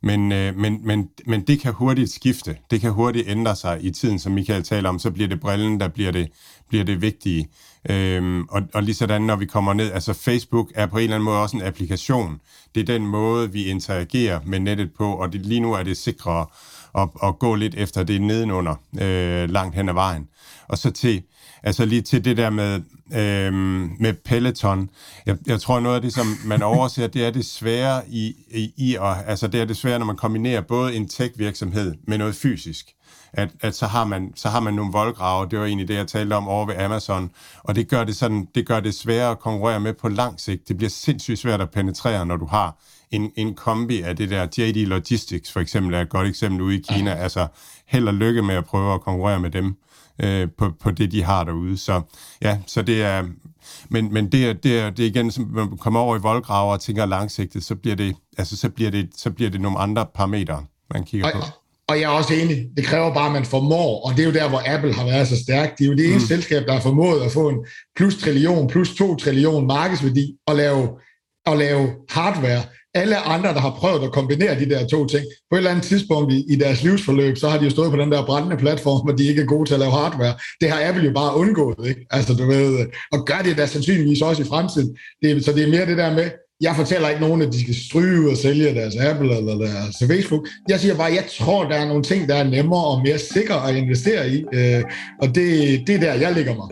men, 0.01 0.31
øh, 0.31 0.55
men, 0.55 0.79
men, 0.83 1.09
men 1.25 1.41
det 1.41 1.59
kan 1.59 1.73
hurtigt 1.73 2.11
skifte. 2.11 2.57
Det 2.71 2.81
kan 2.81 2.91
hurtigt 2.91 3.29
ændre 3.29 3.55
sig 3.55 3.77
i 3.81 3.91
tiden, 3.91 4.19
som 4.19 4.31
Michael 4.31 4.63
taler 4.63 4.89
om. 4.89 4.99
Så 4.99 5.11
bliver 5.11 5.27
det 5.27 5.39
brillen, 5.39 5.79
der 5.79 5.87
bliver 5.87 6.11
det, 6.11 6.29
bliver 6.69 6.83
det 6.83 7.01
vigtige. 7.01 7.47
Øhm, 7.89 8.43
og, 8.43 8.61
og 8.73 8.83
lige 8.83 8.95
sådan, 8.95 9.21
når 9.21 9.35
vi 9.35 9.45
kommer 9.45 9.73
ned, 9.73 9.91
altså 9.91 10.13
Facebook 10.13 10.71
er 10.75 10.85
på 10.85 10.97
en 10.97 11.03
eller 11.03 11.15
anden 11.15 11.25
måde 11.25 11.41
også 11.41 11.57
en 11.57 11.63
applikation. 11.63 12.41
Det 12.75 12.81
er 12.81 12.85
den 12.85 13.07
måde, 13.07 13.51
vi 13.51 13.63
interagerer 13.65 14.39
med 14.45 14.59
nettet 14.59 14.93
på, 14.97 15.13
og 15.13 15.33
det, 15.33 15.45
lige 15.45 15.59
nu 15.59 15.73
er 15.73 15.83
det 15.83 15.97
sikrere 15.97 16.45
og, 16.93 17.11
og 17.15 17.39
gå 17.39 17.55
lidt 17.55 17.75
efter 17.75 18.03
det 18.03 18.21
nedenunder, 18.21 18.75
øh, 19.01 19.49
langt 19.49 19.75
hen 19.75 19.89
ad 19.89 19.93
vejen. 19.93 20.27
Og 20.67 20.77
så 20.77 20.91
til, 20.91 21.23
altså 21.63 21.85
lige 21.85 22.01
til 22.01 22.25
det 22.25 22.37
der 22.37 22.49
med, 22.49 22.81
øh, 23.13 23.53
med 23.99 24.13
Peloton. 24.25 24.89
Jeg, 25.25 25.37
jeg 25.47 25.61
tror, 25.61 25.79
noget 25.79 25.95
af 25.95 26.01
det, 26.01 26.13
som 26.13 26.37
man 26.45 26.61
overser, 26.61 27.07
det 27.07 27.25
er 27.25 27.31
det 27.31 27.45
svære 27.45 28.01
i, 28.09 28.35
i, 28.51 28.73
i 28.77 28.95
at, 28.95 29.15
altså 29.25 29.47
det 29.47 29.61
er 29.61 29.65
det 29.65 29.77
svære, 29.77 29.99
når 29.99 30.05
man 30.05 30.15
kombinerer 30.15 30.61
både 30.61 30.95
en 30.95 31.07
tech-virksomhed 31.07 31.95
med 32.07 32.17
noget 32.17 32.35
fysisk 32.35 32.85
at, 33.33 33.49
at 33.61 33.75
så, 33.75 33.87
har 33.87 34.05
man, 34.05 34.31
så 34.35 34.49
har 34.49 34.59
man 34.59 34.73
nogle 34.73 34.91
voldgrave. 34.91 35.49
Det 35.49 35.59
var 35.59 35.65
egentlig 35.65 35.87
det, 35.87 35.95
jeg 35.95 36.07
talte 36.07 36.33
om 36.33 36.47
over 36.47 36.65
ved 36.65 36.75
Amazon. 36.75 37.31
Og 37.63 37.75
det 37.75 37.87
gør 37.87 38.03
det, 38.03 38.15
sådan, 38.15 38.47
det 38.55 38.67
gør 38.67 38.79
det 38.79 38.95
sværere 38.95 39.31
at 39.31 39.39
konkurrere 39.39 39.79
med 39.79 39.93
på 39.93 40.09
lang 40.09 40.39
sigt. 40.39 40.67
Det 40.67 40.77
bliver 40.77 40.89
sindssygt 40.89 41.39
svært 41.39 41.61
at 41.61 41.69
penetrere, 41.69 42.25
når 42.25 42.37
du 42.37 42.45
har 42.45 42.77
en, 43.13 43.31
en 43.35 43.53
kombi 43.53 44.01
af 44.01 44.15
det 44.15 44.29
der. 44.29 44.47
JD 44.57 44.85
Logistics 44.87 45.51
for 45.51 45.59
eksempel 45.59 45.93
er 45.93 46.01
et 46.01 46.09
godt 46.09 46.27
eksempel 46.27 46.61
ude 46.61 46.75
i 46.75 46.81
Kina. 46.89 47.13
Altså 47.13 47.47
held 47.87 48.07
og 48.07 48.13
lykke 48.13 48.41
med 48.41 48.55
at 48.55 48.65
prøve 48.65 48.93
at 48.93 49.01
konkurrere 49.01 49.39
med 49.39 49.49
dem 49.49 49.75
øh, 50.23 50.47
på, 50.57 50.71
på 50.79 50.91
det, 50.91 51.11
de 51.11 51.23
har 51.23 51.43
derude. 51.43 51.77
Så 51.77 52.01
ja, 52.41 52.57
så 52.67 52.81
det 52.81 53.03
er... 53.03 53.23
Men, 53.89 54.13
men 54.13 54.31
det, 54.31 54.45
er, 54.45 54.53
det, 54.53 54.79
er, 54.79 54.89
det 54.89 55.05
er 55.05 55.09
igen, 55.09 55.31
som 55.31 55.49
man 55.53 55.77
kommer 55.77 55.99
over 55.99 56.17
i 56.17 56.19
voldgraver 56.19 56.73
og 56.73 56.81
tænker 56.81 57.05
langsigtet, 57.05 57.63
så 57.63 57.75
bliver 57.75 57.95
det, 57.95 58.15
altså, 58.37 58.57
så 58.57 58.69
bliver 58.69 58.91
det, 58.91 59.09
så 59.17 59.31
bliver 59.31 59.51
det 59.51 59.61
nogle 59.61 59.79
andre 59.79 60.05
parametre, 60.15 60.65
man 60.93 61.03
kigger 61.03 61.31
på. 61.31 61.39
Og 61.87 61.99
jeg 61.99 62.03
er 62.03 62.17
også 62.17 62.33
enig, 62.33 62.69
det 62.77 62.85
kræver 62.85 63.13
bare, 63.13 63.25
at 63.25 63.31
man 63.31 63.45
formår, 63.45 64.05
og 64.05 64.11
det 64.11 64.19
er 64.19 64.27
jo 64.27 64.33
der, 64.33 64.49
hvor 64.49 64.61
Apple 64.65 64.93
har 64.93 65.05
været 65.05 65.27
så 65.27 65.37
stærk. 65.43 65.77
Det 65.77 65.83
er 65.83 65.89
jo 65.89 65.95
det 65.95 66.05
eneste 66.05 66.35
mm. 66.35 66.41
selskab, 66.41 66.65
der 66.67 66.73
har 66.73 66.79
formået 66.79 67.21
at 67.21 67.31
få 67.31 67.49
en 67.49 67.65
plus 67.95 68.17
trillion, 68.17 68.67
plus 68.67 68.95
to 68.95 69.15
trillion 69.15 69.67
markedsværdi 69.67 70.35
og 70.47 70.55
lave, 70.55 70.89
og 71.45 71.57
lave 71.57 71.89
hardware. 72.09 72.63
Alle 72.95 73.17
andre, 73.17 73.49
der 73.49 73.59
har 73.59 73.75
prøvet 73.79 74.03
at 74.03 74.11
kombinere 74.11 74.59
de 74.59 74.69
der 74.69 74.87
to 74.87 75.05
ting, 75.05 75.25
på 75.49 75.55
et 75.55 75.59
eller 75.59 75.71
andet 75.71 75.85
tidspunkt 75.85 76.33
i, 76.33 76.45
i 76.53 76.55
deres 76.55 76.83
livsforløb, 76.83 77.37
så 77.37 77.49
har 77.49 77.57
de 77.57 77.63
jo 77.63 77.69
stået 77.69 77.91
på 77.91 77.97
den 77.97 78.11
der 78.11 78.25
brændende 78.25 78.57
platform, 78.57 79.05
hvor 79.05 79.15
de 79.15 79.27
ikke 79.27 79.41
er 79.41 79.45
gode 79.45 79.69
til 79.69 79.73
at 79.73 79.79
lave 79.79 79.91
hardware. 79.91 80.33
Det 80.61 80.69
har 80.69 80.89
Apple 80.89 81.03
jo 81.03 81.13
bare 81.13 81.35
undgået, 81.35 81.87
ikke? 81.87 82.05
Altså, 82.11 82.33
du 82.33 82.45
ved, 82.45 82.85
og 83.11 83.25
gør 83.25 83.41
det 83.43 83.57
da 83.57 83.65
sandsynligvis 83.65 84.21
også 84.21 84.41
i 84.41 84.45
fremtiden. 84.45 84.97
Det, 85.21 85.45
så 85.45 85.51
det 85.51 85.63
er 85.63 85.69
mere 85.69 85.85
det 85.85 85.97
der 85.97 86.13
med, 86.13 86.31
jeg 86.61 86.75
fortæller 86.75 87.09
ikke 87.09 87.21
nogen, 87.21 87.41
at 87.41 87.53
de 87.53 87.61
skal 87.61 87.75
stryge 87.75 88.31
og 88.31 88.37
sælge 88.37 88.75
deres 88.75 88.95
Apple 88.95 89.37
eller 89.37 89.55
deres 89.55 89.95
Facebook. 90.07 90.47
Jeg 90.69 90.79
siger 90.79 90.95
bare, 90.95 91.09
at 91.09 91.15
jeg 91.15 91.25
tror, 91.39 91.63
der 91.63 91.75
er 91.75 91.87
nogle 91.87 92.03
ting, 92.03 92.29
der 92.29 92.35
er 92.35 92.43
nemmere 92.43 92.85
og 92.85 93.01
mere 93.05 93.17
sikre 93.17 93.69
at 93.69 93.75
investere 93.75 94.29
i. 94.29 94.43
Øh, 94.53 94.83
og 95.21 95.27
det, 95.35 95.47
det 95.87 95.95
er 95.95 95.99
der, 95.99 96.13
jeg 96.13 96.33
ligger 96.33 96.55
mig. 96.55 96.67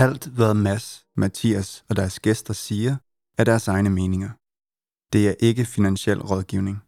Alt, 0.00 0.26
hvad 0.26 0.54
Mads, 0.54 1.06
Mathias 1.16 1.84
og 1.88 1.96
deres 1.96 2.20
gæster 2.20 2.54
siger, 2.54 2.96
er 3.38 3.44
deres 3.44 3.68
egne 3.68 3.90
meninger. 3.90 4.30
Det 5.12 5.28
er 5.28 5.34
ikke 5.40 5.64
finansiel 5.64 6.22
rådgivning. 6.22 6.78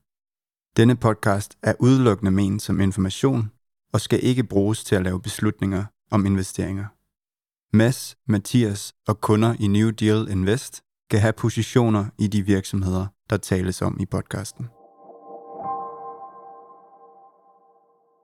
Denne 0.76 0.96
podcast 0.96 1.58
er 1.62 1.74
udelukkende 1.80 2.30
ment 2.30 2.62
som 2.62 2.80
information 2.80 3.50
og 3.92 4.00
skal 4.00 4.24
ikke 4.24 4.44
bruges 4.44 4.84
til 4.84 4.94
at 4.94 5.02
lave 5.02 5.22
beslutninger 5.22 5.84
om 6.10 6.26
investeringer. 6.26 6.86
Mads, 7.76 8.16
Mathias 8.28 8.94
og 9.08 9.20
kunder 9.20 9.54
i 9.60 9.66
New 9.66 9.90
Deal 9.90 10.28
Invest 10.30 10.82
kan 11.10 11.20
have 11.20 11.32
positioner 11.32 12.06
i 12.18 12.26
de 12.26 12.42
virksomheder, 12.42 13.06
der 13.30 13.36
tales 13.36 13.82
om 13.82 14.00
i 14.00 14.06
podcasten. 14.06 14.68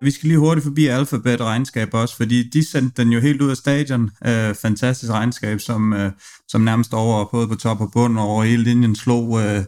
Vi 0.03 0.11
skal 0.11 0.29
lige 0.29 0.39
hurtigt 0.39 0.65
forbi 0.65 0.87
Alphabet 0.87 1.41
regnskab 1.41 1.95
også, 1.95 2.17
fordi 2.17 2.49
de 2.49 2.71
sendte 2.71 3.03
den 3.03 3.13
jo 3.13 3.21
helt 3.21 3.43
ud 3.43 3.51
af 3.51 3.57
stadion. 3.57 4.11
Øh, 4.27 4.55
fantastisk 4.55 5.13
regnskab, 5.13 5.61
som, 5.61 5.93
øh, 5.93 6.13
som 6.49 6.61
nærmest 6.61 6.95
over 6.95 7.25
både 7.25 7.49
på 7.49 7.55
top 7.55 7.81
og 7.81 7.91
bund 7.93 8.19
og 8.19 8.25
over 8.25 8.45
hele 8.45 8.63
linjen 8.63 8.97
slog, 8.97 9.41
øh, 9.41 9.65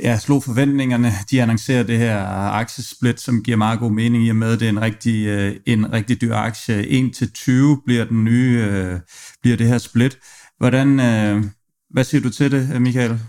ja, 0.00 0.18
slog 0.18 0.44
forventningerne. 0.44 1.12
De 1.30 1.42
annoncerer 1.42 1.82
det 1.82 1.98
her 1.98 2.26
aktiesplit, 2.28 3.20
som 3.20 3.42
giver 3.42 3.56
meget 3.56 3.78
god 3.78 3.92
mening 3.92 4.26
i 4.26 4.30
og 4.30 4.36
med, 4.36 4.52
at 4.52 4.60
det 4.60 4.66
er 4.66 4.70
en 4.70 4.80
rigtig, 4.80 5.26
øh, 5.26 5.56
en 5.66 5.92
rigtig 5.92 6.20
dyr 6.20 6.34
aktie. 6.34 6.82
1-20 6.82 7.82
bliver 7.86 8.04
den 8.04 8.24
nye, 8.24 8.66
øh, 8.70 9.00
bliver 9.42 9.56
det 9.56 9.66
her 9.66 9.78
split. 9.78 10.18
Hvordan, 10.58 11.00
øh, 11.00 11.44
hvad 11.90 12.04
siger 12.04 12.20
du 12.20 12.30
til 12.30 12.50
det, 12.50 12.82
Michael? 12.82 13.20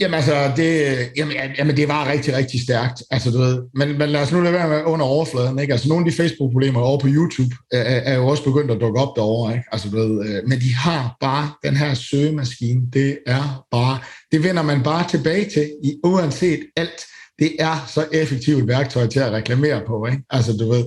Jamen 0.00 0.14
altså, 0.14 0.52
det, 0.56 0.98
jamen, 1.16 1.36
jamen, 1.58 1.76
det 1.76 1.88
var 1.88 2.10
rigtig, 2.10 2.36
rigtig 2.36 2.60
stærkt. 2.60 3.02
Altså, 3.10 3.30
du 3.30 3.38
ved, 3.38 3.62
men, 3.74 3.98
men 3.98 4.08
lad 4.08 4.22
os 4.22 4.32
nu 4.32 4.40
lade 4.40 4.54
være 4.54 4.68
med 4.68 4.82
under 4.84 5.06
overfladen. 5.06 5.58
Ikke? 5.58 5.72
Altså, 5.72 5.88
nogle 5.88 6.04
af 6.06 6.10
de 6.10 6.16
Facebook-problemer 6.16 6.80
over 6.80 6.98
på 6.98 7.06
YouTube 7.10 7.54
er, 7.72 7.82
er 7.82 8.16
jo 8.16 8.26
også 8.26 8.44
begyndt 8.44 8.70
at 8.70 8.80
dukke 8.80 9.00
op 9.00 9.16
derovre. 9.16 9.52
Ikke? 9.52 9.64
Altså, 9.72 9.88
du 9.90 9.96
ved, 9.96 10.28
øh, 10.28 10.48
men 10.48 10.60
de 10.60 10.74
har 10.74 11.16
bare 11.20 11.50
den 11.64 11.76
her 11.76 11.94
søgemaskine. 11.94 12.80
Det 12.92 13.18
er 13.26 13.66
bare, 13.70 13.98
det 14.32 14.44
vender 14.44 14.62
man 14.62 14.82
bare 14.82 15.08
tilbage 15.08 15.50
til 15.50 15.70
i 15.84 15.94
uanset 16.04 16.60
alt. 16.76 17.04
Det 17.38 17.56
er 17.58 17.86
så 17.94 18.06
effektivt 18.12 18.62
et 18.62 18.68
værktøj 18.68 19.06
til 19.06 19.20
at 19.20 19.32
reklamere 19.32 19.82
på. 19.86 20.06
Ikke? 20.06 20.22
Altså, 20.30 20.52
du 20.52 20.70
ved, 20.70 20.84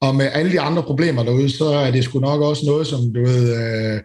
og 0.00 0.16
med 0.16 0.28
alle 0.32 0.52
de 0.52 0.60
andre 0.60 0.82
problemer 0.82 1.22
derude, 1.22 1.50
så 1.50 1.64
er 1.64 1.90
det 1.90 2.04
sgu 2.04 2.20
nok 2.20 2.40
også 2.42 2.66
noget, 2.66 2.86
som 2.86 3.00
du 3.14 3.24
ved, 3.24 3.56
øh, 3.56 4.00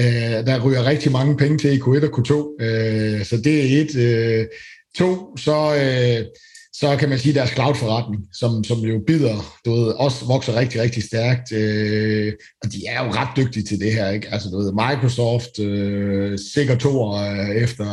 Øh, 0.00 0.46
der 0.46 0.64
ryger 0.64 0.84
rigtig 0.84 1.12
mange 1.12 1.36
penge 1.36 1.58
til 1.58 1.72
i 1.72 1.80
Q1 1.80 2.08
og 2.08 2.18
Q2, 2.18 2.64
øh, 2.64 3.24
så 3.24 3.36
det 3.44 3.60
er 3.60 3.80
et. 3.80 3.96
Øh, 3.96 4.46
to, 4.98 5.36
så, 5.36 5.56
øh, 5.74 6.26
så 6.72 6.96
kan 6.96 7.08
man 7.08 7.18
sige 7.18 7.34
deres 7.34 7.50
cloud-forretning, 7.50 8.22
som, 8.32 8.64
som 8.64 8.78
jo 8.78 9.00
bider, 9.06 9.60
du 9.64 9.70
ved, 9.72 9.86
også 9.86 10.24
vokser 10.24 10.54
rigtig, 10.60 10.80
rigtig 10.80 11.02
stærkt. 11.02 11.52
Øh, 11.52 12.32
og 12.64 12.72
de 12.72 12.86
er 12.86 13.04
jo 13.04 13.10
ret 13.10 13.36
dygtige 13.36 13.64
til 13.64 13.80
det 13.80 13.92
her, 13.92 14.10
ikke? 14.10 14.28
Altså, 14.32 14.48
du 14.50 14.58
ved, 14.58 14.72
Microsoft, 14.72 15.58
øh, 15.60 16.38
sikkert 16.54 16.78
to 16.78 17.16
øh, 17.16 17.48
efter 17.48 17.84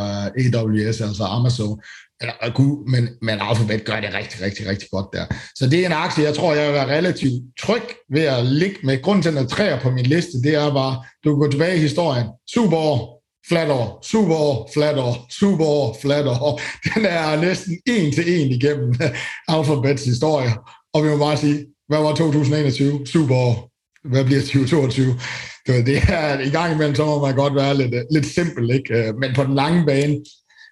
AWS, 0.42 1.02
altså 1.02 1.24
Amazon, 1.24 1.82
eller 2.22 2.54
Gud, 2.54 2.92
men, 2.92 3.10
men 3.22 3.38
Alphabet 3.42 3.86
gør 3.86 4.00
det 4.00 4.14
rigtig, 4.14 4.42
rigtig, 4.42 4.68
rigtig 4.68 4.88
godt 4.92 5.06
der. 5.14 5.26
Så 5.56 5.68
det 5.68 5.80
er 5.80 5.86
en 5.86 6.02
aktie, 6.06 6.24
jeg 6.24 6.36
tror, 6.36 6.54
jeg 6.54 6.68
vil 6.68 6.74
være 6.74 6.98
relativt 6.98 7.44
tryg 7.62 7.84
ved 8.14 8.22
at 8.22 8.46
ligge 8.46 8.78
med. 8.84 9.02
Grunden 9.02 9.24
til, 9.24 9.38
at 9.38 9.50
træer 9.50 9.80
på 9.80 9.92
min 9.92 10.06
liste, 10.06 10.42
det 10.44 10.56
er 10.56 10.74
bare, 10.74 11.04
du 11.24 11.34
kan 11.34 11.40
gå 11.40 11.52
tilbage 11.52 11.78
i 11.78 11.80
historien. 11.80 12.28
Super 12.54 12.78
år, 12.78 13.24
flat 13.50 13.70
år, 13.70 14.00
super 14.12 14.36
år, 14.36 14.70
flat 14.74 14.98
år, 14.98 15.28
super 15.40 15.66
år, 15.66 15.98
flat 16.02 16.28
år. 16.28 16.62
Den 16.94 17.06
er 17.06 17.42
næsten 17.42 17.78
en 17.88 18.14
til 18.14 18.42
en 18.42 18.52
igennem 18.52 18.94
Alphabets 19.54 20.06
historie. 20.06 20.52
Og 20.94 21.04
vi 21.04 21.10
må 21.10 21.18
bare 21.18 21.38
sige, 21.38 21.66
hvad 21.88 22.00
var 22.00 22.16
2021? 22.16 23.08
Super 23.08 23.36
år. 23.36 23.72
Hvad 24.10 24.26
bliver 24.26 24.42
2022? 24.42 25.20
Det 25.68 25.98
er 26.10 26.40
i 26.40 26.50
gang 26.50 26.74
imellem, 26.74 26.96
så 26.96 27.06
må 27.06 27.26
man 27.26 27.36
godt 27.36 27.56
være 27.56 27.78
lidt, 27.78 27.94
lidt 28.12 28.26
simpel, 28.26 28.72
ikke? 28.72 28.94
Øh, 28.94 29.16
men 29.16 29.36
på 29.36 29.44
den 29.44 29.56
lange 29.56 29.86
bane, 29.86 30.16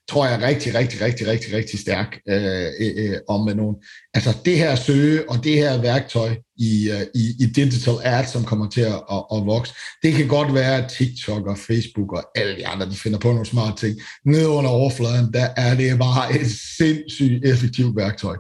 tror 0.09 0.25
jeg 0.25 0.35
er 0.35 0.47
rigtig, 0.47 0.75
rigtig, 0.75 1.01
rigtig, 1.01 1.27
rigtig, 1.27 1.53
rigtig 1.53 1.79
stærk 1.79 2.19
øh, 2.29 2.65
øh, 2.79 2.91
øh 2.97 3.17
om 3.27 3.45
med 3.45 3.55
nogen. 3.55 3.75
Altså 4.13 4.37
det 4.45 4.57
her 4.57 4.75
søge 4.75 5.29
og 5.29 5.43
det 5.43 5.53
her 5.53 5.81
værktøj 5.81 6.35
i, 6.57 6.89
øh, 6.91 7.01
i, 7.15 7.23
i 7.39 7.45
digital 7.45 7.93
ads, 8.03 8.29
som 8.29 8.43
kommer 8.43 8.69
til 8.69 8.81
at, 8.81 9.01
at, 9.11 9.23
at 9.35 9.45
vokse, 9.45 9.73
det 10.03 10.13
kan 10.13 10.27
godt 10.27 10.53
være, 10.53 10.83
at 10.83 10.91
TikTok 10.91 11.47
og 11.47 11.57
Facebook 11.57 12.13
og 12.13 12.23
alle 12.35 12.55
de 12.55 12.67
andre, 12.67 12.85
de 12.85 12.95
finder 12.95 13.19
på 13.19 13.27
nogle 13.27 13.45
smarte 13.45 13.87
ting. 13.87 13.99
Nede 14.25 14.47
under 14.47 14.69
overfladen, 14.69 15.33
der 15.33 15.47
er 15.57 15.75
det 15.75 15.99
bare 15.99 16.35
et 16.41 16.51
sindssygt 16.77 17.45
effektivt 17.45 17.95
værktøj. 17.95 18.35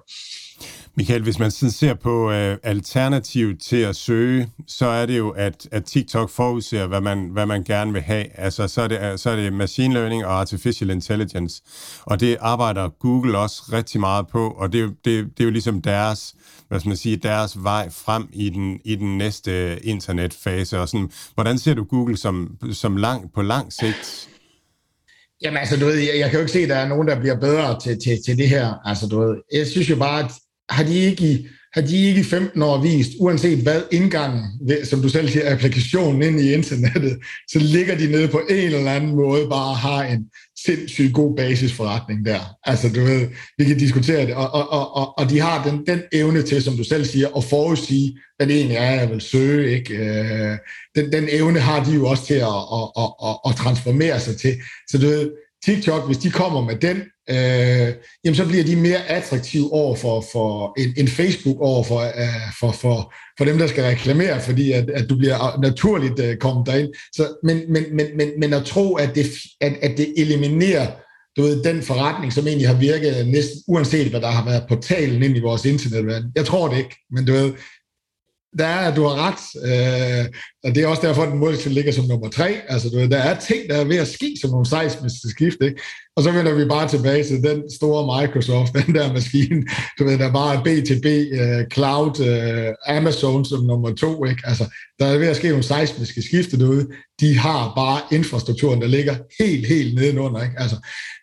Michael, 0.97 1.23
hvis 1.23 1.39
man 1.39 1.51
sådan 1.51 1.71
ser 1.71 1.93
på 1.93 2.31
øh, 2.31 2.57
alternativ 2.63 3.57
til 3.57 3.77
at 3.77 3.95
søge, 3.95 4.49
så 4.67 4.85
er 4.85 5.05
det 5.05 5.17
jo, 5.17 5.29
at, 5.29 5.67
at 5.71 5.83
TikTok 5.85 6.29
forudser, 6.29 6.87
hvad 6.87 7.01
man, 7.01 7.29
hvad 7.29 7.45
man 7.45 7.63
gerne 7.63 7.93
vil 7.93 8.01
have. 8.01 8.39
Altså, 8.39 8.67
så 8.67 8.81
er, 8.81 8.87
det, 8.87 9.19
så 9.19 9.29
er 9.29 9.35
det 9.35 9.53
machine 9.53 9.93
learning 9.93 10.25
og 10.25 10.39
artificial 10.39 10.89
intelligence. 10.89 11.61
Og 12.01 12.19
det 12.19 12.37
arbejder 12.39 12.89
Google 12.89 13.37
også 13.37 13.63
rigtig 13.73 13.99
meget 13.99 14.27
på, 14.27 14.49
og 14.49 14.73
det, 14.73 14.89
det, 15.05 15.25
det 15.25 15.39
er 15.39 15.43
jo 15.43 15.51
ligesom 15.51 15.81
deres, 15.81 16.35
hvad 16.67 16.79
skal 16.79 16.89
man 16.89 16.97
sige, 16.97 17.15
deres 17.15 17.63
vej 17.63 17.89
frem 17.89 18.29
i 18.33 18.49
den, 18.49 18.79
i 18.85 18.95
den 18.95 19.17
næste 19.17 19.51
øh, 19.51 19.77
internetfase. 19.83 20.79
Og 20.79 20.89
sådan, 20.89 21.11
hvordan 21.33 21.57
ser 21.57 21.73
du 21.73 21.83
Google 21.83 22.17
som, 22.17 22.57
som 22.71 22.97
lang, 22.97 23.33
på 23.33 23.41
lang 23.41 23.73
sigt? 23.73 24.29
Jamen 25.41 25.57
altså, 25.57 25.77
du 25.77 25.85
ved, 25.85 25.95
jeg, 25.95 26.19
jeg 26.19 26.29
kan 26.29 26.33
jo 26.33 26.39
ikke 26.39 26.51
se, 26.51 26.59
at 26.59 26.69
der 26.69 26.75
er 26.75 26.87
nogen, 26.87 27.07
der 27.07 27.19
bliver 27.19 27.39
bedre 27.39 27.79
til, 27.79 27.99
til, 28.03 28.17
til 28.25 28.37
det 28.37 28.49
her. 28.49 28.73
Altså, 28.85 29.07
du 29.07 29.19
ved, 29.19 29.37
jeg 29.53 29.67
synes 29.67 29.89
jo 29.89 29.95
bare, 29.95 30.23
at 30.23 30.31
har 30.69 30.83
de 30.83 30.95
ikke 30.97 31.31
i, 31.31 31.47
har 31.73 31.81
de 31.81 32.07
ikke 32.07 32.21
i 32.21 32.23
15 32.23 32.61
år 32.61 32.81
vist, 32.81 33.11
uanset 33.19 33.59
hvad 33.63 33.81
indgangen, 33.91 34.43
som 34.83 35.01
du 35.01 35.09
selv 35.09 35.29
siger, 35.29 35.51
applikationen 35.53 36.21
ind 36.21 36.41
i 36.41 36.53
internettet, 36.53 37.17
så 37.47 37.59
ligger 37.59 37.97
de 37.97 38.11
nede 38.11 38.27
på 38.27 38.41
en 38.49 38.55
eller 38.55 38.91
anden 38.91 39.15
måde 39.15 39.47
bare 39.49 39.75
har 39.75 40.03
en 40.03 40.25
sindssygt 40.65 41.13
god 41.13 41.35
basisforretning 41.35 42.25
der. 42.25 42.39
Altså 42.63 42.89
du 42.89 43.03
ved, 43.03 43.27
vi 43.57 43.63
kan 43.65 43.77
diskutere 43.77 44.25
det, 44.25 44.35
og, 44.35 44.53
og, 44.53 44.95
og, 44.95 45.17
og 45.19 45.29
de 45.29 45.39
har 45.39 45.63
den, 45.69 45.85
den 45.87 46.01
evne 46.11 46.41
til, 46.41 46.63
som 46.63 46.77
du 46.77 46.83
selv 46.83 47.05
siger, 47.05 47.27
at 47.37 47.43
forudsige, 47.43 48.17
hvad 48.37 48.47
det 48.47 48.55
egentlig 48.55 48.77
er, 48.77 48.91
jeg 48.91 49.09
vil 49.09 49.21
søge. 49.21 49.77
Ikke? 49.77 49.93
Øh, 49.95 50.57
den, 50.95 51.11
den 51.11 51.27
evne 51.31 51.59
har 51.59 51.83
de 51.83 51.91
jo 51.91 52.05
også 52.05 52.25
til 52.25 52.33
at, 52.33 52.61
at, 52.77 52.87
at, 52.97 53.11
at, 53.27 53.35
at 53.49 53.55
transformere 53.55 54.19
sig 54.19 54.37
til. 54.37 54.55
Så 54.87 54.97
du 54.97 55.05
ved, 55.07 55.31
TikTok, 55.65 56.05
hvis 56.05 56.17
de 56.17 56.31
kommer 56.31 56.65
med 56.65 56.75
den, 56.75 57.01
øh, 57.29 57.93
jamen 58.25 58.35
så 58.35 58.45
bliver 58.47 58.63
de 58.63 58.75
mere 58.75 59.07
attraktive 59.07 59.73
over 59.73 59.95
for, 59.95 60.25
for 60.31 60.73
en, 60.81 60.93
en 60.97 61.07
Facebook 61.07 61.57
over 61.59 61.83
for, 61.83 61.99
øh, 61.99 62.53
for, 62.59 62.71
for, 62.71 63.13
for 63.37 63.45
dem, 63.45 63.57
der 63.57 63.67
skal 63.67 63.83
reklamere, 63.83 64.41
fordi 64.41 64.71
at, 64.71 64.89
at 64.89 65.09
du 65.09 65.17
bliver 65.17 65.61
naturligt 65.61 66.19
øh, 66.19 66.37
kommet 66.37 66.65
derind. 66.67 66.89
Så, 67.15 67.39
men, 67.43 67.61
men, 67.69 67.83
men, 67.95 68.05
men, 68.17 68.29
men 68.39 68.53
at 68.53 68.65
tro, 68.65 68.95
at 68.95 69.15
det, 69.15 69.25
at, 69.61 69.73
at 69.81 69.97
det 69.97 70.13
eliminerer 70.17 70.87
du 71.37 71.41
ved, 71.43 71.63
den 71.63 71.81
forretning, 71.81 72.33
som 72.33 72.47
egentlig 72.47 72.67
har 72.67 72.75
virket 72.75 73.27
næsten 73.27 73.63
uanset, 73.67 74.07
hvad 74.07 74.21
der 74.21 74.27
har 74.27 74.45
været 74.45 74.65
portalen 74.69 75.23
ind 75.23 75.37
i 75.37 75.39
vores 75.39 75.65
internetverden. 75.65 76.31
Jeg 76.35 76.45
tror 76.45 76.67
det 76.67 76.77
ikke, 76.77 76.95
men 77.11 77.25
du 77.25 77.33
ved, 77.33 77.53
der 78.57 78.65
er, 78.65 78.95
du 78.95 79.03
har 79.03 79.15
ret, 79.27 79.41
øh, 79.69 80.25
og 80.63 80.75
det 80.75 80.83
er 80.83 80.87
også 80.87 81.07
derfor, 81.07 81.23
at 81.23 81.31
den 81.31 81.39
model 81.39 81.71
ligger 81.71 81.91
som 81.91 82.05
nummer 82.05 82.29
tre. 82.29 82.55
Altså, 82.67 82.89
du 82.89 82.95
ved, 82.95 83.09
der 83.09 83.17
er 83.17 83.39
ting, 83.39 83.69
der 83.69 83.75
er 83.77 83.83
ved 83.83 83.97
at 83.97 84.07
ske 84.07 84.35
som 84.41 84.49
nogle 84.49 84.65
seismiske 84.65 85.29
skift, 85.29 85.57
ikke? 85.61 85.81
Og 86.15 86.23
så 86.23 86.31
vender 86.31 86.53
vi 86.53 86.65
bare 86.65 86.87
tilbage 86.87 87.23
til 87.23 87.43
den 87.43 87.71
store 87.71 88.21
Microsoft, 88.21 88.73
den 88.85 88.95
der 88.95 89.13
maskine, 89.13 89.63
du 89.99 90.03
ved, 90.03 90.17
der 90.17 90.33
bare 90.33 90.55
er 90.55 90.59
B2B, 90.59 91.07
uh, 91.07 91.59
øh, 91.59 91.65
Cloud, 91.73 92.19
uh, 92.19 92.95
Amazon 92.97 93.45
som 93.45 93.63
nummer 93.63 93.93
to, 93.93 94.25
ikke? 94.25 94.41
Altså, 94.45 94.65
der 94.99 95.05
er 95.05 95.17
ved 95.17 95.27
at 95.27 95.35
ske 95.35 95.49
nogle 95.49 95.63
seismiske 95.63 96.21
skifte 96.21 96.59
derude. 96.59 96.87
De 97.19 97.37
har 97.37 97.73
bare 97.75 98.01
infrastrukturen, 98.11 98.81
der 98.81 98.87
ligger 98.87 99.15
helt, 99.39 99.67
helt 99.67 99.95
nedenunder, 99.95 100.43
ikke? 100.43 100.55
Altså, 100.57 100.75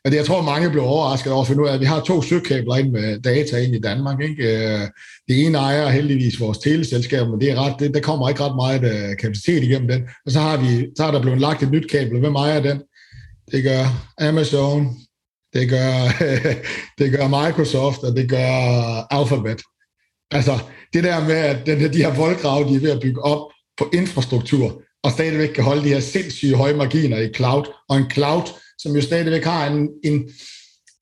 og 0.05 0.11
det, 0.11 0.16
jeg 0.16 0.26
tror, 0.26 0.43
mange 0.43 0.70
bliver 0.70 0.84
overrasket 0.84 1.32
over, 1.32 1.45
for 1.45 1.55
nu 1.55 1.64
at 1.64 1.80
vi 1.80 1.84
har 1.84 2.01
to 2.01 2.22
søkabler 2.22 2.76
ind 2.76 2.91
med 2.91 3.20
data 3.20 3.57
ind 3.57 3.74
i 3.74 3.80
Danmark, 3.80 4.20
ikke? 4.22 4.43
Øh, 4.43 4.80
det 5.28 5.45
ene 5.45 5.59
ejer 5.59 5.89
heldigvis 5.89 6.41
vores 6.41 6.59
teleselskab, 6.59 7.28
men 7.28 7.41
det 7.41 7.51
er 7.51 7.66
ret, 7.66 7.74
det, 7.78 7.95
der 7.95 8.01
kommer 8.01 8.28
ikke 8.28 8.43
ret 8.45 8.57
meget 8.57 8.84
uh, 8.84 9.16
kapacitet 9.26 9.62
igennem 9.62 9.88
den. 9.88 10.02
Og 10.26 10.32
så 10.32 10.40
har, 10.40 10.56
vi, 10.56 10.86
så 10.96 11.02
har 11.04 11.10
der 11.10 11.22
blevet 11.22 11.40
lagt 11.40 11.62
et 11.62 11.70
nyt 11.70 11.90
kabel. 11.90 12.20
Hvem 12.20 12.34
ejer 12.34 12.60
den? 12.60 12.82
Det 13.52 13.62
gør 13.64 13.82
Amazon, 14.18 14.96
det 15.54 15.68
gør, 15.68 15.94
det 16.98 17.08
gør 17.12 17.28
Microsoft, 17.28 18.02
og 18.02 18.16
det 18.16 18.30
gør 18.30 18.50
Alphabet. 19.10 19.62
Altså, 20.30 20.58
det 20.92 21.04
der 21.04 21.24
med, 21.24 21.34
at 21.34 21.66
den, 21.66 21.92
de 21.92 22.04
her 22.04 22.14
voldgrave, 22.14 22.68
de 22.68 22.74
er 22.74 22.80
ved 22.80 22.90
at 22.90 23.00
bygge 23.00 23.22
op 23.22 23.42
på 23.78 23.90
infrastruktur, 23.92 24.82
og 25.02 25.10
stadigvæk 25.10 25.48
kan 25.48 25.64
holde 25.64 25.82
de 25.82 25.88
her 25.88 26.00
sindssyge 26.00 26.56
høje 26.56 26.74
marginer 26.74 27.18
i 27.18 27.32
cloud, 27.34 27.64
og 27.88 27.96
en 27.96 28.10
cloud, 28.10 28.42
som 28.78 28.94
jo 28.96 29.02
stadigvæk 29.02 29.44
har 29.44 29.66
en, 29.66 29.88
en 30.04 30.30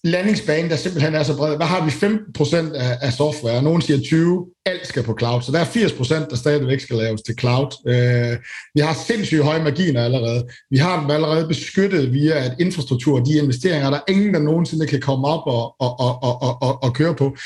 landingsbane, 0.05 0.69
der 0.69 0.77
simpelthen 0.77 1.15
er 1.15 1.23
så 1.23 1.37
bred. 1.37 1.57
Hvad 1.57 1.67
har 1.67 1.85
vi? 1.85 1.91
15% 1.91 2.77
af, 2.77 2.99
af 3.01 3.13
software. 3.13 3.63
Nogen 3.63 3.83
siger 3.83 4.01
20. 4.01 4.47
Alt 4.67 4.87
skal 4.87 5.03
på 5.03 5.17
cloud. 5.19 5.43
Så 5.43 5.53
der 5.53 5.59
er 5.59 5.65
80%, 5.65 6.29
der 6.31 6.37
stadigvæk 6.37 6.81
skal 6.81 6.97
laves 6.97 7.23
til 7.23 7.35
cloud. 7.41 7.67
Øh, 7.89 8.37
vi 8.75 8.81
har 8.81 8.95
sindssygt 9.07 9.45
høje 9.45 9.63
marginer 9.63 10.05
allerede. 10.05 10.49
Vi 10.71 10.77
har 10.77 11.01
dem 11.01 11.11
allerede 11.11 11.49
beskyttet 11.49 12.13
via 12.13 12.45
at 12.45 12.55
infrastruktur, 12.61 13.19
de 13.19 13.39
investeringer, 13.39 13.91
der 13.91 13.97
er 13.97 14.13
ingen, 14.13 14.35
der 14.35 14.41
nogensinde 14.41 14.87
kan 14.87 15.01
komme 15.01 15.29
op 15.29 15.47
og, 15.47 15.75
og, 15.81 16.01
og, 16.01 16.23
og, 16.23 16.63
og, 16.63 16.83
og 16.83 16.95
køre 16.95 17.15
på. 17.15 17.37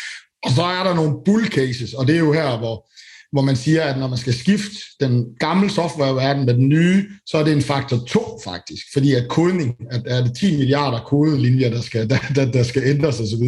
Og 0.44 0.50
så 0.50 0.62
er 0.62 0.84
der 0.84 0.94
nogle 0.94 1.14
bull 1.24 1.46
cases, 1.46 1.94
og 1.94 2.06
det 2.06 2.14
er 2.14 2.18
jo 2.18 2.32
her, 2.32 2.58
hvor 2.58 2.88
hvor 3.32 3.42
man 3.42 3.56
siger, 3.56 3.82
at 3.82 3.98
når 3.98 4.08
man 4.08 4.18
skal 4.18 4.34
skifte 4.34 4.76
den 5.00 5.24
gamle 5.40 5.70
softwareverden 5.70 6.46
med 6.46 6.54
den 6.54 6.68
nye, 6.68 7.04
så 7.26 7.38
er 7.38 7.44
det 7.44 7.52
en 7.52 7.62
faktor 7.62 7.98
2 8.08 8.40
faktisk, 8.44 8.82
fordi 8.92 9.14
at 9.14 9.28
kodning, 9.28 9.74
at 9.90 10.02
er 10.06 10.22
det 10.22 10.36
10 10.36 10.56
milliarder 10.56 11.00
kodelinjer, 11.00 11.70
der 11.70 11.80
skal, 11.80 12.10
der, 12.10 12.18
der, 12.34 12.50
der 12.50 12.62
skal 12.62 12.82
ændres 12.86 13.20
osv. 13.20 13.44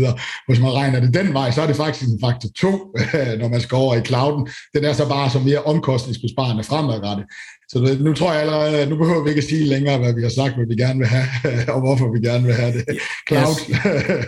Hvis 0.48 0.60
man 0.60 0.72
regner 0.72 1.00
det 1.00 1.14
den 1.14 1.34
vej, 1.34 1.50
så 1.50 1.62
er 1.62 1.66
det 1.66 1.76
faktisk 1.76 2.10
en 2.10 2.20
faktor 2.20 2.48
2, 2.58 2.70
når 3.40 3.48
man 3.48 3.60
skal 3.60 3.76
over 3.76 3.94
i 3.94 4.04
clouden. 4.04 4.48
Den 4.74 4.84
er 4.84 4.92
så 4.92 5.08
bare 5.08 5.30
så 5.30 5.38
mere 5.38 5.62
omkostningsbesparende 5.62 6.64
fremadrettet. 6.64 7.26
så 7.70 7.96
nu 8.00 8.14
tror 8.14 8.32
jeg 8.32 8.40
allerede, 8.40 8.86
nu 8.86 8.96
behøver 8.96 9.22
vi 9.22 9.28
ikke 9.28 9.42
at 9.42 9.48
sige 9.48 9.64
længere, 9.64 9.98
hvad 9.98 10.14
vi 10.14 10.22
har 10.22 10.28
sagt, 10.28 10.54
hvad 10.56 10.66
vi 10.66 10.76
gerne 10.76 10.98
vil 10.98 11.08
have, 11.08 11.26
og 11.74 11.80
hvorfor 11.80 12.12
vi 12.12 12.28
gerne 12.28 12.44
vil 12.44 12.54
have 12.54 12.72
det. 12.72 12.84
Cloud. 13.28 13.56
Jeg, 13.68 14.24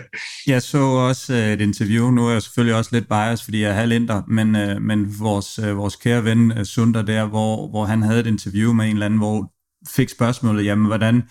jeg 0.46 0.62
så 0.62 0.78
også 0.78 1.34
øh, 1.34 1.53
et 1.53 1.61
interview, 1.61 2.11
nu 2.11 2.26
er 2.28 2.32
jeg 2.32 2.42
selvfølgelig 2.42 2.76
også 2.76 2.90
lidt 2.92 3.09
bias, 3.09 3.42
fordi 3.42 3.62
jeg 3.62 3.70
er 3.70 3.74
halvinder, 3.74 4.22
men, 4.28 4.57
øh, 4.57 4.82
men 4.82 4.98
vores, 5.18 5.41
øh, 5.59 5.76
vores 5.76 5.97
kære 5.97 6.24
ven 6.24 6.53
øh, 6.59 6.64
Sunder 6.64 7.03
der, 7.03 7.26
hvor, 7.26 7.68
hvor 7.68 7.84
han 7.84 8.03
havde 8.03 8.20
et 8.20 8.26
interview 8.26 8.72
med 8.72 8.84
en 8.84 8.93
eller 8.93 9.07
anden, 9.07 9.18
hvor 9.18 9.53
fik 9.97 10.09
spørgsmålet, 10.09 10.64
jamen 10.64 10.86
hvordan, 10.86 11.22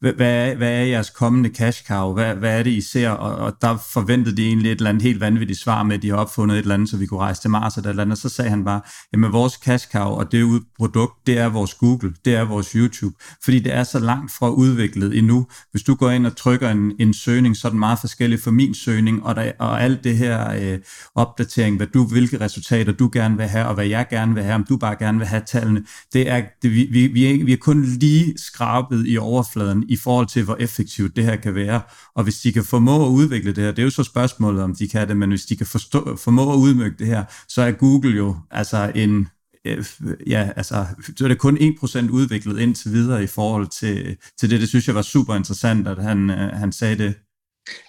hvad, 0.00 0.12
hvad, 0.12 0.50
er, 0.50 0.54
hvad 0.56 0.72
er 0.72 0.84
jeres 0.84 1.10
kommende 1.10 1.48
cash 1.48 1.86
cow? 1.86 2.12
Hvad, 2.12 2.34
hvad 2.34 2.58
er 2.58 2.62
det, 2.62 2.70
I 2.70 2.80
ser? 2.80 3.10
Og, 3.10 3.36
og 3.36 3.52
der 3.62 3.76
forventede 3.92 4.36
de 4.36 4.46
egentlig 4.46 4.72
et 4.72 4.76
eller 4.76 4.88
andet 4.88 5.02
helt 5.02 5.20
vanvittigt 5.20 5.58
svar 5.58 5.82
med, 5.82 5.96
at 5.96 6.02
de 6.02 6.08
har 6.08 6.16
opfundet 6.16 6.54
et 6.54 6.62
eller 6.62 6.74
andet, 6.74 6.88
så 6.88 6.96
vi 6.96 7.06
kunne 7.06 7.20
rejse 7.20 7.40
til 7.40 7.50
Mars 7.50 7.76
eller 7.76 7.88
et 7.88 7.92
eller 7.92 8.02
andet. 8.02 8.12
Og 8.12 8.18
så 8.18 8.28
sagde 8.28 8.50
han 8.50 8.64
bare, 8.64 8.80
jamen 9.12 9.32
vores 9.32 9.52
cash 9.52 9.88
cow 9.92 10.08
og 10.08 10.32
det 10.32 10.62
produkt, 10.78 11.26
det 11.26 11.38
er 11.38 11.48
vores 11.48 11.74
Google, 11.74 12.14
det 12.24 12.34
er 12.34 12.44
vores 12.44 12.72
YouTube. 12.72 13.14
Fordi 13.44 13.58
det 13.58 13.74
er 13.74 13.84
så 13.84 13.98
langt 13.98 14.32
fra 14.32 14.50
udviklet 14.50 15.18
endnu. 15.18 15.46
Hvis 15.70 15.82
du 15.82 15.94
går 15.94 16.10
ind 16.10 16.26
og 16.26 16.36
trykker 16.36 16.70
en, 16.70 16.92
en 16.98 17.14
søgning, 17.14 17.56
så 17.56 17.68
er 17.68 17.70
den 17.70 17.78
meget 17.78 17.98
forskellig 17.98 18.40
for 18.40 18.50
min 18.50 18.74
søgning, 18.74 19.24
og, 19.24 19.36
der, 19.36 19.52
og 19.58 19.82
alt 19.82 20.04
det 20.04 20.16
her 20.16 20.52
øh, 20.52 20.78
opdatering, 21.14 21.76
hvad 21.76 21.86
du, 21.86 22.04
hvilke 22.04 22.40
resultater 22.40 22.92
du 22.92 23.10
gerne 23.12 23.36
vil 23.36 23.46
have, 23.46 23.66
og 23.66 23.74
hvad 23.74 23.86
jeg 23.86 24.06
gerne 24.10 24.34
vil 24.34 24.42
have, 24.42 24.54
om 24.54 24.64
du 24.68 24.76
bare 24.76 24.96
gerne 24.98 25.18
vil 25.18 25.26
have 25.26 25.42
tallene, 25.46 25.84
det 26.12 26.30
er, 26.30 26.42
det, 26.62 26.70
vi, 26.70 26.88
vi, 26.92 27.06
vi, 27.06 27.26
er, 27.26 27.44
vi 27.44 27.52
er 27.52 27.56
kun 27.56 27.84
lige 27.84 28.34
skrabet 28.36 29.04
i 29.06 29.18
overfladen 29.18 29.84
i 29.88 29.96
forhold 29.96 30.26
til, 30.26 30.44
hvor 30.44 30.56
effektivt 30.60 31.16
det 31.16 31.24
her 31.24 31.36
kan 31.36 31.54
være. 31.54 31.80
Og 32.14 32.24
hvis 32.24 32.40
de 32.40 32.52
kan 32.52 32.64
formå 32.64 33.06
at 33.06 33.10
udvikle 33.10 33.52
det 33.52 33.64
her, 33.64 33.70
det 33.70 33.78
er 33.78 33.84
jo 33.84 33.90
så 33.90 34.02
spørgsmålet, 34.02 34.62
om 34.62 34.74
de 34.74 34.88
kan 34.88 35.08
det, 35.08 35.16
men 35.16 35.28
hvis 35.28 35.44
de 35.44 35.56
kan 35.56 35.66
forstå, 35.66 36.16
formå 36.16 36.52
at 36.52 36.56
udmygge 36.56 36.96
det 36.98 37.06
her, 37.06 37.24
så 37.48 37.62
er 37.62 37.70
Google 37.70 38.16
jo 38.16 38.36
altså 38.50 38.92
en, 38.94 39.28
øh, 39.64 39.84
ja, 40.26 40.50
altså, 40.56 40.86
så 41.16 41.24
er 41.24 41.28
det 41.28 41.38
kun 41.38 41.58
1% 41.58 42.10
udviklet 42.10 42.58
indtil 42.58 42.92
videre 42.92 43.24
i 43.24 43.26
forhold 43.26 43.66
til, 43.66 44.16
til 44.38 44.50
det. 44.50 44.60
Det 44.60 44.68
synes 44.68 44.86
jeg 44.86 44.94
var 44.94 45.02
super 45.02 45.34
interessant, 45.34 45.88
at 45.88 46.02
han, 46.02 46.30
øh, 46.30 46.52
han 46.52 46.72
sagde 46.72 46.98
det. 46.98 47.14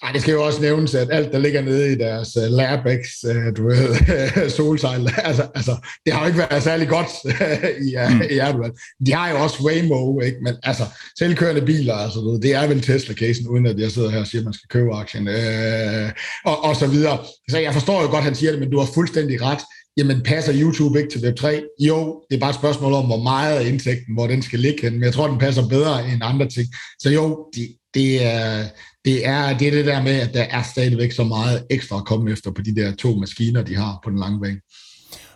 Ej, 0.03 0.11
det 0.11 0.21
skal 0.21 0.31
jo 0.31 0.45
også 0.45 0.61
nævnes, 0.61 0.95
at 0.95 1.07
alt, 1.11 1.31
der 1.31 1.39
ligger 1.39 1.61
nede 1.61 1.91
i 1.91 1.95
deres 1.95 2.37
uh, 2.37 2.43
LabX, 2.43 3.07
uh, 3.27 3.57
du 3.57 3.67
ved, 3.67 4.49
solsejl, 4.57 5.09
altså, 5.17 5.47
altså, 5.55 5.75
det 6.05 6.13
har 6.13 6.21
jo 6.21 6.27
ikke 6.27 6.39
været 6.39 6.63
særlig 6.63 6.87
godt 6.87 7.07
uh, 7.25 7.31
i, 7.87 7.95
uh, 7.95 8.15
mm. 8.15 8.21
i 8.31 8.37
Erdogan. 8.37 8.71
De 9.05 9.13
har 9.13 9.29
jo 9.29 9.37
også 9.43 9.63
Waymo, 9.63 10.19
ikke? 10.19 10.37
men 10.43 10.53
altså, 10.63 10.83
selvkørende 11.19 11.61
biler, 11.61 11.93
altså, 11.93 12.39
det 12.41 12.55
er 12.55 12.67
vel 12.67 12.81
Tesla-casen, 12.81 13.47
uden 13.47 13.65
at 13.65 13.79
jeg 13.79 13.91
sidder 13.91 14.09
her 14.09 14.19
og 14.19 14.27
siger, 14.27 14.41
at 14.41 14.45
man 14.45 14.53
skal 14.53 14.69
købe 14.69 14.95
aktien, 14.95 15.27
uh, 15.27 16.09
og, 16.45 16.63
og 16.63 16.75
så 16.75 16.87
videre. 16.87 17.17
Så 17.49 17.59
jeg 17.59 17.73
forstår 17.73 18.01
jo 18.01 18.07
godt, 18.07 18.23
han 18.23 18.35
siger 18.35 18.51
det, 18.51 18.59
men 18.59 18.71
du 18.71 18.79
har 18.79 18.89
fuldstændig 18.93 19.41
ret. 19.41 19.59
Jamen, 19.97 20.21
passer 20.21 20.53
YouTube 20.55 20.99
ikke 20.99 21.11
til 21.11 21.19
Web3? 21.19 21.45
Jo, 21.79 22.23
det 22.29 22.35
er 22.35 22.39
bare 22.39 22.49
et 22.49 22.55
spørgsmål 22.55 22.93
om, 22.93 23.05
hvor 23.05 23.23
meget 23.23 23.59
af 23.59 23.67
indtægten, 23.67 24.13
hvor 24.13 24.27
den 24.27 24.41
skal 24.41 24.59
ligge 24.59 24.81
hen, 24.81 24.93
men 24.93 25.03
jeg 25.03 25.13
tror, 25.13 25.27
den 25.27 25.39
passer 25.39 25.67
bedre 25.67 26.09
end 26.09 26.21
andre 26.23 26.47
ting. 26.49 26.67
Så 26.99 27.09
jo, 27.09 27.49
de, 27.55 27.61
det 27.93 28.25
er, 28.25 28.67
det 29.05 29.27
er, 29.27 29.57
det 29.57 29.67
er 29.67 29.71
det 29.71 29.85
der 29.85 30.03
med, 30.03 30.19
at 30.19 30.33
der 30.33 30.43
er 30.43 30.63
stadigvæk 30.63 31.11
så 31.11 31.23
meget 31.23 31.65
ekstra 31.69 31.97
at 31.97 32.05
komme 32.05 32.31
efter 32.31 32.51
på 32.51 32.61
de 32.61 32.75
der 32.75 32.95
to 32.95 33.15
maskiner, 33.15 33.63
de 33.63 33.75
har 33.75 33.99
på 34.03 34.09
den 34.09 34.19
lange 34.19 34.39
bane. 34.41 34.59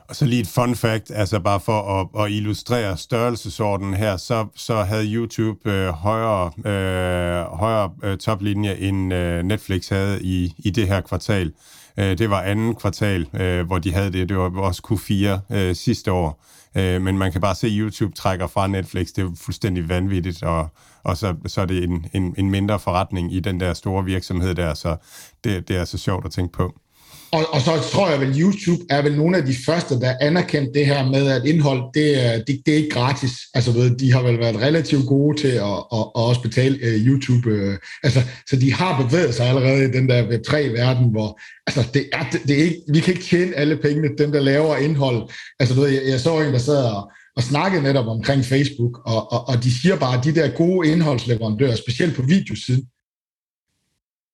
Og 0.10 0.16
så 0.16 0.26
lige 0.26 0.42
et 0.42 0.48
fun 0.48 0.76
fact, 0.76 1.12
altså 1.12 1.40
bare 1.40 1.60
for 1.60 1.82
at, 2.00 2.26
at 2.26 2.32
illustrere 2.32 2.98
størrelsesordenen 2.98 3.94
her, 3.94 4.18
så, 4.18 4.48
så 4.56 4.84
havde 4.84 5.14
YouTube 5.14 5.72
øh, 5.72 5.90
højere, 5.90 6.52
øh, 6.58 7.58
højere 7.58 7.92
øh, 8.04 8.18
toplinje, 8.18 8.76
end 8.76 9.14
øh, 9.14 9.44
Netflix 9.44 9.90
havde 9.90 10.24
i, 10.24 10.54
i 10.58 10.70
det 10.70 10.88
her 10.88 11.02
kvartal. 11.02 11.52
Øh, 11.98 12.18
det 12.18 12.30
var 12.30 12.42
anden 12.42 12.76
kvartal, 12.76 13.28
øh, 13.34 13.66
hvor 13.66 13.80
de 13.80 13.94
havde 13.94 14.14
det. 14.14 14.30
Det 14.30 14.38
var 14.38 14.62
også 14.62 14.82
Q4 14.92 15.56
øh, 15.56 15.76
sidste 15.76 16.12
år. 16.12 16.46
Øh, 16.78 17.02
men 17.02 17.18
man 17.18 17.32
kan 17.32 17.42
bare 17.42 17.56
se, 17.56 17.68
at 17.68 17.74
YouTube 17.76 18.16
trækker 18.16 18.48
fra 18.48 18.68
Netflix. 18.68 19.08
Det 19.08 19.24
er 19.24 19.30
fuldstændig 19.42 19.90
vanvittigt, 19.90 20.44
og, 20.44 20.70
og 21.04 21.18
så, 21.18 21.36
så 21.48 21.62
er 21.62 21.66
det 21.66 21.84
en, 21.84 22.06
en, 22.14 22.36
en 22.38 22.52
mindre 22.52 22.80
forretning 22.80 23.34
i 23.34 23.40
den 23.40 23.60
der 23.60 23.74
store 23.74 24.06
virksomhed 24.06 24.56
der, 24.56 24.74
så 24.74 24.96
det, 25.44 25.68
det 25.68 25.76
er 25.76 25.86
så 25.86 25.98
sjovt 25.98 26.26
at 26.26 26.32
tænke 26.32 26.54
på. 26.54 26.74
Og, 27.34 27.54
og 27.54 27.62
så 27.62 27.72
tror 27.92 28.10
jeg 28.10 28.20
vel, 28.20 28.42
YouTube 28.42 28.84
er 28.90 29.02
vel 29.02 29.18
nogle 29.18 29.38
af 29.38 29.46
de 29.46 29.56
første, 29.66 30.00
der 30.00 30.14
anerkendt 30.22 30.70
det 30.76 30.86
her 30.86 31.10
med, 31.10 31.32
at 31.32 31.46
indhold, 31.46 31.82
det 31.94 32.26
er, 32.26 32.38
det, 32.38 32.62
det 32.66 32.74
er 32.74 32.78
ikke 32.78 32.90
gratis. 32.90 33.32
Altså, 33.54 33.72
ved, 33.72 33.98
de 33.98 34.14
har 34.14 34.22
vel 34.22 34.40
været 34.40 34.62
relativt 34.62 35.08
gode 35.08 35.42
til 35.42 35.48
at, 35.48 35.78
at, 35.94 36.04
at 36.16 36.24
også 36.30 36.42
betale 36.42 36.76
uh, 36.76 37.08
YouTube. 37.08 37.50
Uh, 37.52 37.76
altså, 38.04 38.22
så 38.50 38.56
de 38.56 38.74
har 38.74 39.02
bevæget 39.04 39.36
sig 39.36 39.46
allerede 39.50 39.84
i 39.84 39.92
den 39.92 40.10
der 40.10 40.24
Web3-verden, 40.24 41.12
hvor 41.12 41.40
altså, 41.68 41.90
det 41.94 42.10
er, 42.14 42.26
det, 42.32 42.42
det 42.48 42.60
er 42.60 42.64
ikke, 42.64 42.82
vi 42.94 43.00
kan 43.00 43.14
ikke 43.14 43.26
tjene 43.26 43.56
alle 43.56 43.78
pengene, 43.78 44.18
dem 44.18 44.32
der 44.32 44.40
laver 44.40 44.78
indhold. 44.78 45.30
Altså, 45.60 45.76
du 45.76 45.82
ved, 45.82 45.90
jeg, 45.90 46.02
jeg 46.08 46.20
så 46.20 46.40
en, 46.40 46.54
der 46.54 46.60
sad 46.60 46.84
og, 46.84 47.12
og 47.36 47.44
snakkede 47.44 47.84
netop 47.84 48.08
omkring 48.08 48.46
Facebook, 48.46 48.94
og, 49.06 49.32
og, 49.32 49.48
og 49.48 49.64
de 49.64 49.72
siger 49.82 49.96
bare, 50.00 50.18
at 50.18 50.24
de 50.24 50.36
der 50.36 50.58
gode 50.58 50.92
indholdsleverandører, 50.92 51.76
specielt 51.76 52.16
på 52.16 52.22
videosiden, 52.22 52.84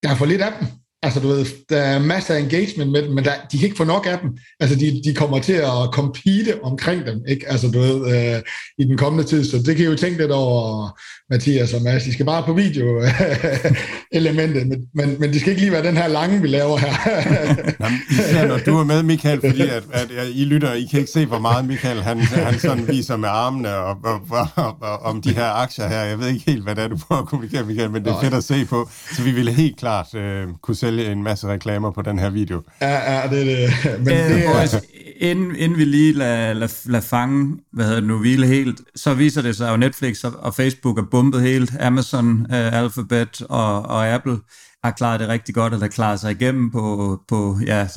der 0.04 0.10
er 0.10 0.16
for 0.16 0.26
lidt 0.26 0.41
af 0.41 0.52
dem. 0.60 0.68
Altså, 1.04 1.20
du 1.20 1.28
ved, 1.28 1.45
der 1.70 1.78
er 1.78 2.00
masser 2.00 2.36
af 2.36 2.39
engagement 2.39 2.91
med 2.91 3.04
dem, 3.04 3.12
men 3.12 3.24
der, 3.24 3.32
de 3.52 3.58
kan 3.58 3.66
ikke 3.66 3.78
få 3.78 3.84
nok 3.84 4.08
af 4.10 4.20
dem. 4.20 4.30
Altså, 4.60 4.76
de, 4.76 5.02
de 5.06 5.14
kommer 5.14 5.39
til 5.39 5.54
at 5.54 5.89
compete 5.91 6.64
omkring 6.64 7.06
dem, 7.06 7.22
ikke? 7.28 7.52
Altså, 7.52 7.68
du 7.68 7.80
ved, 7.80 8.16
øh, 8.16 8.41
i 8.78 8.84
den 8.84 8.97
kommende 8.97 9.28
tid. 9.28 9.45
Så 9.45 9.58
det 9.58 9.76
kan 9.76 9.86
I 9.86 9.88
jo 9.88 9.95
tænke 9.95 10.18
lidt 10.18 10.32
over, 10.32 10.89
Mathias 11.30 11.74
og 11.74 11.82
Mads. 11.82 12.04
De 12.04 12.14
skal 12.14 12.26
bare 12.26 12.43
på 12.43 12.54
video-elementet, 12.54 14.68
men, 14.70 14.88
men, 14.93 15.20
men 15.20 15.34
det 15.34 15.41
skal 15.41 15.50
ikke 15.50 15.62
lige 15.62 15.72
være 15.72 15.88
den 15.88 15.97
her 15.97 16.08
lange, 16.08 16.41
vi 16.41 16.47
laver 16.47 16.78
her. 16.78 16.93
Jamen, 17.84 18.00
især 18.12 18.47
når 18.47 18.58
du 18.58 18.78
er 18.78 18.84
med, 18.84 19.04
Michael, 19.04 19.41
fordi 19.41 19.62
at, 19.62 19.84
at, 19.93 20.12
at 20.12 20.28
I 20.34 20.45
lytter, 20.45 20.74
I 20.74 20.88
kan 20.91 21.00
ikke 21.00 21.12
se, 21.12 21.26
hvor 21.26 21.39
meget 21.39 21.66
Michael 21.66 22.02
han, 22.02 22.20
han 22.20 22.60
sådan 22.60 22.88
viser 22.88 23.18
med 23.18 23.30
armene 23.30 23.76
og, 23.76 23.97
og, 24.04 24.22
og, 24.56 24.78
og, 24.82 25.00
om 25.00 25.22
de 25.22 25.34
her 25.34 25.50
aktier 25.50 25.88
her. 25.88 26.02
Jeg 26.02 26.20
ved 26.20 26.28
ikke 26.28 26.52
helt, 26.52 26.64
hvad 26.64 26.76
det 26.76 26.84
er, 26.84 26.88
du 26.88 26.97
prøver 27.08 27.22
at 27.22 27.28
kommunikere, 27.28 27.64
Michael, 27.64 27.91
men 27.91 28.06
det 28.06 28.12
er 28.12 28.22
fedt 28.22 28.34
at 28.34 28.43
se 28.43 28.66
på. 28.66 28.89
Så 29.12 29.24
vi 29.24 29.32
ville 29.32 29.52
helt 29.52 29.78
klart 29.78 30.16
øh, 30.16 30.47
kunne 30.62 30.76
sælge 30.90 31.12
en 31.12 31.24
masse 31.24 31.48
reklamer 31.48 31.92
på 31.92 32.02
den 32.02 32.20
her 32.20 32.30
video. 32.30 32.62
Ja, 32.82 33.14
ja 33.14 33.30
det 33.30 33.42
er 33.42 33.46
det. 33.46 33.70
Men 34.06 34.08
øh, 34.08 34.30
det 34.30 34.74
er... 34.74 34.80
inden, 35.18 35.56
inden 35.56 35.78
vi 35.78 35.86
lige 35.86 36.14
lader 36.14 36.54
lad, 36.54 36.70
lad 36.86 37.02
fange, 37.02 37.58
hvad 37.74 37.86
hedder 37.86 38.00
det 38.00 38.08
nu, 38.08 38.20
hvile 38.20 38.48
helt, 38.48 38.82
så 38.96 39.14
viser 39.14 39.42
det 39.42 39.56
sig 39.56 39.72
jo 39.72 39.78
Netflix 39.78 40.24
og, 40.24 40.34
og 40.40 40.56
Facebook 40.56 40.98
er 40.98 41.04
bumpet 41.12 41.42
helt. 41.42 41.72
Amazon, 41.80 42.40
uh, 42.40 42.48
Alphabet 42.50 43.42
og, 43.42 43.82
og 43.82 44.08
Apple 44.08 44.40
har 44.84 44.92
klaret 44.92 45.20
det 45.20 45.28
rigtig 45.28 45.56
godt, 45.56 45.74
og 45.74 45.80
der 45.80 45.88
klarer 45.88 46.16
sig 46.16 46.32
igennem 46.32 46.72
på, 46.72 47.18
på 47.28 47.60
ja, 47.66 47.88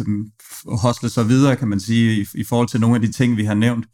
hostle 0.67 1.09
så 1.09 1.23
videre, 1.23 1.57
kan 1.57 1.69
man 1.69 1.81
sige, 1.81 2.21
i, 2.21 2.27
i 2.35 2.45
forhold 2.45 2.69
til 2.69 2.81
nogle 2.81 2.97
af 2.97 3.03
de 3.03 3.13
ting, 3.13 3.37
vi 3.37 3.45
har 3.45 3.55
nævnt. 3.55 3.87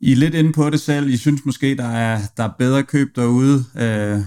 I 0.00 0.12
er 0.12 0.16
lidt 0.16 0.34
inde 0.34 0.52
på 0.52 0.70
det 0.70 0.80
selv. 0.80 1.08
I 1.08 1.16
synes 1.16 1.44
måske, 1.44 1.76
der 1.76 1.88
er, 1.88 2.20
der 2.36 2.44
er 2.44 2.50
bedre 2.58 2.82
køb 2.82 3.08
derude. 3.16 3.64
Uh, 3.74 4.24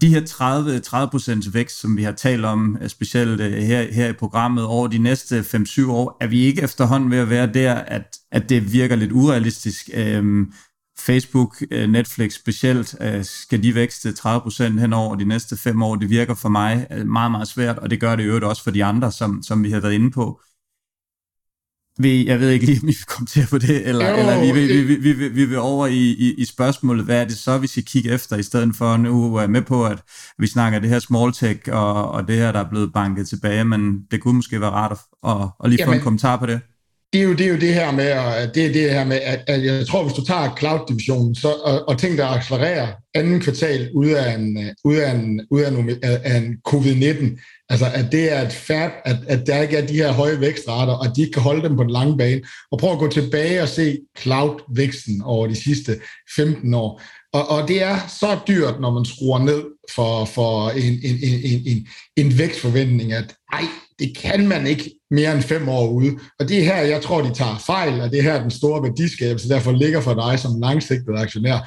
de 0.00 0.08
her 0.08 0.26
30, 0.26 0.80
30% 0.86 1.52
vækst, 1.52 1.80
som 1.80 1.96
vi 1.96 2.02
har 2.02 2.12
talt 2.12 2.44
om, 2.44 2.78
øh, 2.80 2.88
specielt 2.88 3.40
øh, 3.40 3.52
her, 3.52 3.92
her 3.92 4.08
i 4.08 4.12
programmet, 4.12 4.64
over 4.64 4.86
de 4.86 4.98
næste 4.98 5.40
5-7 5.40 5.90
år, 5.90 6.16
er 6.20 6.26
vi 6.26 6.40
ikke 6.40 6.62
efterhånden 6.62 7.10
ved 7.10 7.18
at 7.18 7.30
være 7.30 7.52
der, 7.52 7.74
at, 7.74 8.16
at 8.32 8.48
det 8.48 8.72
virker 8.72 8.96
lidt 8.96 9.12
urealistisk. 9.12 9.90
Øhm, 9.94 10.52
Facebook, 10.98 11.62
øh, 11.70 11.88
Netflix 11.88 12.34
specielt, 12.34 12.94
skal 13.26 13.62
de 13.62 13.74
vækste 13.74 14.10
30% 14.10 14.80
hen 14.80 14.92
over 14.92 15.14
de 15.14 15.24
næste 15.24 15.56
5 15.56 15.82
år. 15.82 15.96
Det 15.96 16.10
virker 16.10 16.34
for 16.34 16.48
mig 16.48 16.86
meget, 17.06 17.30
meget 17.30 17.48
svært, 17.48 17.78
og 17.78 17.90
det 17.90 18.00
gør 18.00 18.16
det 18.16 18.26
jo 18.26 18.48
også 18.48 18.62
for 18.62 18.70
de 18.70 18.84
andre, 18.84 19.12
som, 19.12 19.42
som 19.42 19.64
vi 19.64 19.70
har 19.70 19.80
været 19.80 19.92
inde 19.92 20.10
på. 20.10 20.40
Vi, 22.02 22.26
jeg 22.26 22.40
ved 22.40 22.50
ikke 22.50 22.66
lige, 22.66 22.78
om 22.82 22.88
vi 22.88 22.92
vil 22.92 23.04
kommentere 23.06 23.46
på 23.50 23.58
det, 23.58 23.88
eller, 23.88 24.10
jo, 24.10 24.16
eller 24.16 24.40
vi, 24.40 24.52
vi, 24.52 24.82
vi, 24.82 24.94
vi, 24.94 25.12
vi, 25.12 25.28
vi 25.28 25.44
vil 25.44 25.58
over 25.58 25.86
i, 25.86 26.10
i, 26.10 26.34
i 26.38 26.44
spørgsmålet, 26.44 27.04
hvad 27.04 27.20
er 27.20 27.24
det 27.24 27.38
så, 27.38 27.58
vi 27.58 27.66
skal 27.66 27.84
kigge 27.84 28.10
efter, 28.10 28.36
i 28.36 28.42
stedet 28.42 28.76
for 28.76 28.96
nu 28.96 29.34
er 29.34 29.46
med 29.46 29.62
på, 29.62 29.86
at 29.86 30.02
vi 30.38 30.46
snakker 30.46 30.78
det 30.78 30.88
her 30.88 30.98
small 30.98 31.32
tech, 31.32 31.60
og, 31.72 32.10
og 32.10 32.28
det 32.28 32.36
her, 32.36 32.52
der 32.52 32.60
er 32.60 32.68
blevet 32.70 32.92
banket 32.92 33.28
tilbage, 33.28 33.64
men 33.64 34.00
det 34.10 34.22
kunne 34.22 34.34
måske 34.34 34.60
være 34.60 34.70
rart 34.70 34.92
at, 34.92 35.30
at, 35.30 35.48
at 35.64 35.70
lige 35.70 35.84
få 35.84 35.92
en 35.92 36.00
kommentar 36.00 36.36
på 36.36 36.46
det 36.46 36.60
det 37.12 37.20
er 37.20 37.24
jo 37.24 37.32
det, 37.32 37.46
er 37.46 37.50
jo 37.50 37.56
det 37.56 37.74
her 37.74 37.92
med, 37.92 38.04
at, 38.04 38.54
det 38.54 38.66
er 38.66 38.72
det 38.72 38.90
her 38.90 39.04
med 39.04 39.20
at, 39.22 39.44
at 39.46 39.64
jeg 39.64 39.86
tror, 39.86 40.02
hvis 40.02 40.14
du 40.14 40.24
tager 40.24 40.56
cloud-divisionen 40.58 41.34
så, 41.34 41.48
og, 41.48 41.88
og 41.88 41.98
ting, 41.98 42.18
der 42.18 42.26
accelererer 42.26 42.88
anden 43.14 43.40
kvartal 43.40 43.90
ud 43.94 44.08
af 44.08 44.34
en, 44.34 44.58
ud 44.84 44.96
af 44.96 45.10
en, 45.14 45.46
ud 45.50 45.60
af 45.60 45.70
en, 45.70 45.90
af 46.02 46.36
en 46.36 46.56
covid-19, 46.68 47.64
altså 47.68 47.86
at 47.94 48.12
det 48.12 48.32
er 48.32 48.46
et 48.46 48.52
færd, 48.52 48.92
at, 49.04 49.16
at 49.28 49.46
der 49.46 49.62
ikke 49.62 49.76
er 49.76 49.86
de 49.86 49.94
her 49.94 50.12
høje 50.12 50.40
vækstrater, 50.40 50.92
og 50.92 51.16
de 51.16 51.20
ikke 51.20 51.32
kan 51.32 51.42
holde 51.42 51.62
dem 51.62 51.76
på 51.76 51.82
den 51.82 51.90
lange 51.90 52.16
bane. 52.16 52.40
Og 52.70 52.78
prøv 52.78 52.92
at 52.92 52.98
gå 52.98 53.08
tilbage 53.08 53.62
og 53.62 53.68
se 53.68 53.98
cloud-væksten 54.18 55.22
over 55.22 55.46
de 55.46 55.62
sidste 55.62 56.00
15 56.36 56.74
år. 56.74 57.02
Og, 57.32 57.48
og 57.48 57.68
det 57.68 57.82
er 57.82 57.96
så 58.20 58.38
dyrt, 58.48 58.80
når 58.80 58.90
man 58.90 59.04
skruer 59.04 59.38
ned 59.38 59.64
for, 59.94 60.24
for 60.24 60.70
en, 60.70 60.92
en, 61.04 61.18
en, 61.22 61.62
en, 61.66 61.86
en 62.16 62.38
vækstforventning, 62.38 63.12
at 63.12 63.34
ej, 63.52 63.64
det 63.98 64.16
kan 64.16 64.48
man 64.48 64.66
ikke 64.66 64.99
mere 65.10 65.34
end 65.34 65.42
fem 65.42 65.68
år 65.68 65.88
ude. 65.88 66.18
Og 66.38 66.48
det 66.48 66.58
er 66.58 66.64
her, 66.64 66.82
jeg 66.82 67.02
tror, 67.02 67.22
de 67.22 67.34
tager 67.34 67.58
fejl, 67.66 68.00
og 68.00 68.10
det 68.10 68.18
er 68.18 68.22
her, 68.22 68.42
den 68.42 68.50
store 68.50 68.82
værdiskabelse 68.82 69.48
derfor 69.48 69.72
ligger 69.72 70.00
for 70.00 70.14
dig 70.14 70.38
som 70.38 70.60
langsigtet 70.60 71.18
aktionær 71.18 71.58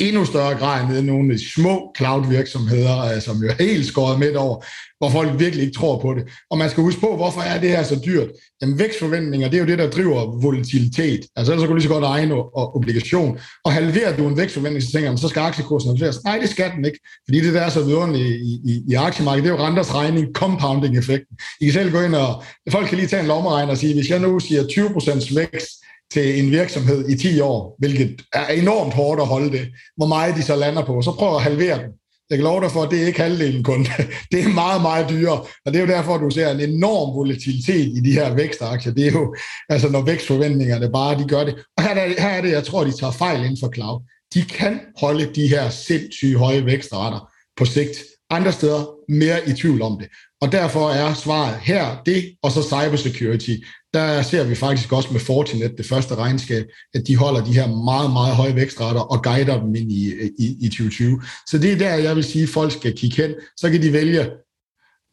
endnu 0.00 0.24
større 0.24 0.54
grad 0.54 0.88
ned 0.88 1.02
nogle 1.02 1.32
af 1.32 1.38
de 1.38 1.52
små 1.52 1.94
cloud-virksomheder, 1.96 3.14
øh, 3.14 3.22
som 3.22 3.36
jo 3.36 3.48
er 3.48 3.62
helt 3.64 3.86
skåret 3.86 4.18
midt 4.18 4.36
over, 4.36 4.64
hvor 4.98 5.10
folk 5.10 5.40
virkelig 5.40 5.64
ikke 5.64 5.78
tror 5.78 5.98
på 5.98 6.14
det. 6.14 6.24
Og 6.50 6.58
man 6.58 6.70
skal 6.70 6.82
huske 6.82 7.00
på, 7.00 7.16
hvorfor 7.16 7.40
er 7.40 7.60
det 7.60 7.70
her 7.70 7.82
så 7.82 8.00
dyrt? 8.06 8.28
Jamen 8.62 8.78
vækstforventninger, 8.78 9.48
det 9.48 9.56
er 9.56 9.60
jo 9.60 9.66
det, 9.66 9.78
der 9.78 9.90
driver 9.90 10.40
volatilitet. 10.42 11.20
Altså 11.36 11.52
ellers 11.52 11.62
så 11.62 11.66
kan 11.66 11.68
du 11.68 11.74
lige 11.74 11.88
så 11.88 11.94
godt 11.94 12.04
eje 12.04 12.22
en 12.22 12.32
obligation. 12.54 13.38
Og 13.64 13.72
halverer 13.72 14.16
du 14.16 14.28
en 14.28 14.36
vækstforventning, 14.36 14.82
så 14.82 14.92
tænker 14.92 15.10
man, 15.10 15.18
så 15.18 15.28
skal 15.28 15.40
aktiekursen 15.40 15.90
halveres. 15.90 16.24
Nej, 16.24 16.38
det 16.38 16.48
skal 16.48 16.70
den 16.76 16.84
ikke. 16.84 16.98
Fordi 17.26 17.40
det 17.40 17.54
der 17.54 17.60
er 17.60 17.70
så 17.70 17.84
vidunderligt 17.84 18.28
i, 18.28 18.60
i, 18.70 18.82
i 18.88 18.94
aktiemarkedet, 18.94 19.44
det 19.44 19.52
er 19.52 19.58
jo 19.58 19.66
renters 19.66 19.94
regning, 19.94 20.26
compounding-effekten. 20.34 21.36
I 21.60 21.64
kan 21.64 21.72
selv 21.72 21.92
gå 21.92 22.00
ind 22.00 22.14
og, 22.14 22.42
folk 22.70 22.88
kan 22.88 22.98
lige 22.98 23.08
tage 23.08 23.20
en 23.20 23.28
lommeregner 23.28 23.70
og 23.70 23.78
sige, 23.78 23.94
hvis 23.94 24.10
jeg 24.10 24.18
nu 24.18 24.40
siger 24.40 24.62
20% 24.62 25.34
vækst, 25.34 25.70
til 26.12 26.44
en 26.44 26.50
virksomhed 26.50 27.08
i 27.08 27.16
10 27.16 27.40
år, 27.40 27.76
hvilket 27.78 28.22
er 28.32 28.46
enormt 28.46 28.94
hårdt 28.94 29.20
at 29.20 29.26
holde 29.26 29.50
det, 29.50 29.68
hvor 29.96 30.06
meget 30.06 30.36
de 30.36 30.42
så 30.42 30.56
lander 30.56 30.84
på. 30.84 31.02
Så 31.02 31.12
prøv 31.12 31.36
at 31.36 31.42
halvere 31.42 31.78
den. 31.78 31.90
Jeg 32.30 32.38
kan 32.38 32.44
love 32.44 32.60
dig 32.60 32.70
for, 32.70 32.82
at 32.82 32.90
det 32.90 33.02
er 33.02 33.06
ikke 33.06 33.20
halvdelen 33.20 33.64
kun. 33.64 33.86
Det 34.32 34.44
er 34.44 34.48
meget, 34.48 34.82
meget 34.82 35.10
dyrere. 35.10 35.40
Og 35.64 35.72
det 35.72 35.76
er 35.76 35.80
jo 35.80 35.86
derfor, 35.86 36.14
at 36.14 36.20
du 36.20 36.30
ser 36.30 36.50
en 36.50 36.60
enorm 36.60 37.16
volatilitet 37.16 37.96
i 37.96 38.00
de 38.00 38.12
her 38.12 38.34
vækstaktier. 38.34 38.92
Det 38.92 39.06
er 39.06 39.12
jo, 39.12 39.36
altså 39.68 39.88
når 39.88 40.02
vækstforventningerne 40.02 40.90
bare, 40.92 41.18
de 41.18 41.28
gør 41.28 41.44
det. 41.44 41.54
Og 41.76 41.82
her 41.82 41.94
er, 41.94 42.20
her 42.20 42.28
er 42.28 42.40
det, 42.40 42.50
jeg 42.50 42.64
tror, 42.64 42.84
de 42.84 42.96
tager 42.96 43.12
fejl 43.12 43.40
inden 43.40 43.58
for 43.60 43.72
cloud. 43.74 44.00
De 44.34 44.42
kan 44.42 44.80
holde 45.00 45.30
de 45.34 45.48
her 45.48 45.70
sindssyge 45.70 46.38
høje 46.38 46.66
vækstrater 46.66 47.30
på 47.56 47.64
sigt. 47.64 47.96
Andre 48.30 48.52
steder 48.52 48.97
mere 49.08 49.48
i 49.48 49.52
tvivl 49.52 49.82
om 49.82 49.98
det. 49.98 50.08
Og 50.40 50.52
derfor 50.52 50.90
er 50.90 51.14
svaret 51.14 51.56
her 51.60 52.02
det, 52.06 52.36
og 52.42 52.52
så 52.52 52.62
cybersecurity 52.62 53.56
der 53.94 54.22
ser 54.22 54.44
vi 54.44 54.54
faktisk 54.54 54.92
også 54.92 55.12
med 55.12 55.20
Fortinet, 55.20 55.78
det 55.78 55.86
første 55.86 56.14
regnskab, 56.14 56.66
at 56.94 57.06
de 57.06 57.16
holder 57.16 57.44
de 57.44 57.52
her 57.52 57.66
meget, 57.66 58.12
meget 58.12 58.36
høje 58.36 58.54
vækstrater 58.54 59.00
og 59.00 59.22
guider 59.22 59.60
dem 59.60 59.74
ind 59.74 59.92
i, 59.92 60.12
i, 60.38 60.56
i 60.60 60.68
2020. 60.68 61.22
Så 61.46 61.58
det 61.58 61.72
er 61.72 61.78
der, 61.78 61.94
jeg 61.94 62.16
vil 62.16 62.24
sige, 62.24 62.42
at 62.42 62.48
folk 62.48 62.72
skal 62.72 62.96
kigge 62.96 63.22
hen. 63.22 63.34
Så 63.56 63.70
kan 63.70 63.82
de 63.82 63.92
vælge 63.92 64.30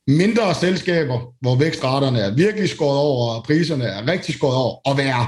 mindre 0.08 0.56
selskaber, 0.56 1.20
hvor 1.42 1.56
vækstraterne 1.56 2.20
er 2.20 2.36
virkelig 2.36 2.70
skåret 2.70 3.00
over, 3.00 3.36
og 3.36 3.44
priserne 3.44 3.84
er 3.84 4.08
rigtig 4.08 4.36
skåret 4.36 4.56
over, 4.56 4.76
og 4.86 4.98
være. 4.98 5.28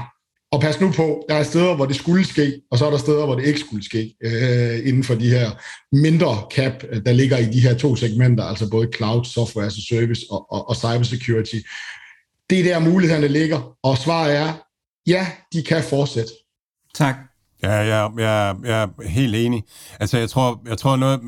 Og 0.52 0.60
pas 0.60 0.80
nu 0.80 0.92
på, 0.92 1.24
der 1.28 1.34
er 1.34 1.42
steder, 1.42 1.76
hvor 1.76 1.86
det 1.86 1.96
skulle 1.96 2.24
ske, 2.24 2.60
og 2.70 2.78
så 2.78 2.86
er 2.86 2.90
der 2.90 2.98
steder, 2.98 3.24
hvor 3.24 3.34
det 3.34 3.46
ikke 3.46 3.60
skulle 3.60 3.84
ske, 3.84 4.14
øh, 4.22 4.88
inden 4.88 5.04
for 5.04 5.14
de 5.14 5.30
her 5.30 5.50
mindre 5.92 6.46
cap, 6.50 6.84
øh, 6.90 7.04
der 7.04 7.12
ligger 7.12 7.38
i 7.38 7.44
de 7.44 7.60
her 7.60 7.74
to 7.74 7.96
segmenter, 7.96 8.44
altså 8.44 8.70
både 8.70 8.88
cloud, 8.96 9.24
software 9.24 9.66
as 9.66 9.76
a 9.78 9.94
service 9.94 10.26
og, 10.30 10.52
og, 10.52 10.68
og 10.68 10.76
cybersecurity 10.76 11.56
det 12.50 12.58
er 12.58 12.64
der 12.64 12.78
mulighederne 12.78 13.28
ligger, 13.28 13.76
og 13.82 13.98
svaret 13.98 14.36
er, 14.36 14.54
ja, 15.06 15.26
de 15.52 15.62
kan 15.62 15.82
fortsætte. 15.82 16.32
Tak. 16.94 17.16
Ja, 17.62 17.72
jeg, 17.72 18.10
jeg, 18.18 18.56
jeg 18.64 18.82
er 18.82 19.08
helt 19.08 19.34
enig. 19.34 19.62
Altså, 20.00 20.18
jeg 20.18 20.30
tror, 20.30 20.62
jeg 20.68 20.78
tror 20.78 20.96
noget, 20.96 21.20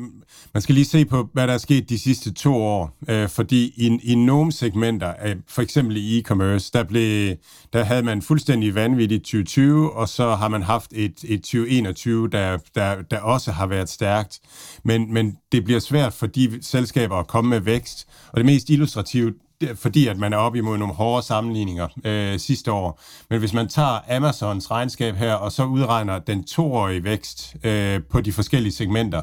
man 0.53 0.61
skal 0.61 0.75
lige 0.75 0.85
se 0.85 1.05
på, 1.05 1.29
hvad 1.33 1.47
der 1.47 1.53
er 1.53 1.57
sket 1.57 1.89
de 1.89 1.99
sidste 1.99 2.33
to 2.33 2.55
år, 2.55 2.97
øh, 3.09 3.29
fordi 3.29 3.73
i, 3.77 3.99
i 4.03 4.15
nogle 4.15 4.51
segmenter, 4.51 5.13
øh, 5.25 5.35
for 5.47 5.61
eksempel 5.61 5.97
i 5.97 6.19
e-commerce, 6.19 6.69
der, 6.73 6.83
blev, 6.83 7.35
der 7.73 7.83
havde 7.83 8.03
man 8.03 8.21
fuldstændig 8.21 8.75
vanvittigt 8.75 9.23
2020, 9.23 9.93
og 9.93 10.09
så 10.09 10.35
har 10.35 10.47
man 10.47 10.61
haft 10.61 10.91
et, 10.93 11.23
et 11.23 11.41
2021, 11.41 12.27
der, 12.27 12.57
der, 12.75 13.01
der 13.01 13.19
også 13.19 13.51
har 13.51 13.67
været 13.67 13.89
stærkt. 13.89 14.39
Men, 14.83 15.13
men 15.13 15.37
det 15.51 15.63
bliver 15.63 15.79
svært 15.79 16.13
for 16.13 16.27
de 16.27 16.59
selskaber 16.61 17.15
at 17.15 17.27
komme 17.27 17.49
med 17.49 17.59
vækst, 17.59 18.07
og 18.31 18.37
det 18.37 18.45
mest 18.45 18.69
illustrative, 18.69 19.33
fordi 19.75 20.07
at 20.07 20.17
man 20.17 20.33
er 20.33 20.37
op 20.37 20.55
imod 20.55 20.77
nogle 20.77 20.93
hårde 20.93 21.25
sammenligninger 21.25 21.87
øh, 22.05 22.39
sidste 22.39 22.71
år. 22.71 23.01
Men 23.29 23.39
hvis 23.39 23.53
man 23.53 23.67
tager 23.67 24.15
Amazons 24.15 24.71
regnskab 24.71 25.15
her, 25.15 25.33
og 25.33 25.51
så 25.51 25.65
udregner 25.65 26.19
den 26.19 26.43
toårige 26.43 27.03
vækst 27.03 27.55
øh, 27.63 28.01
på 28.11 28.21
de 28.21 28.33
forskellige 28.33 28.73
segmenter, 28.73 29.21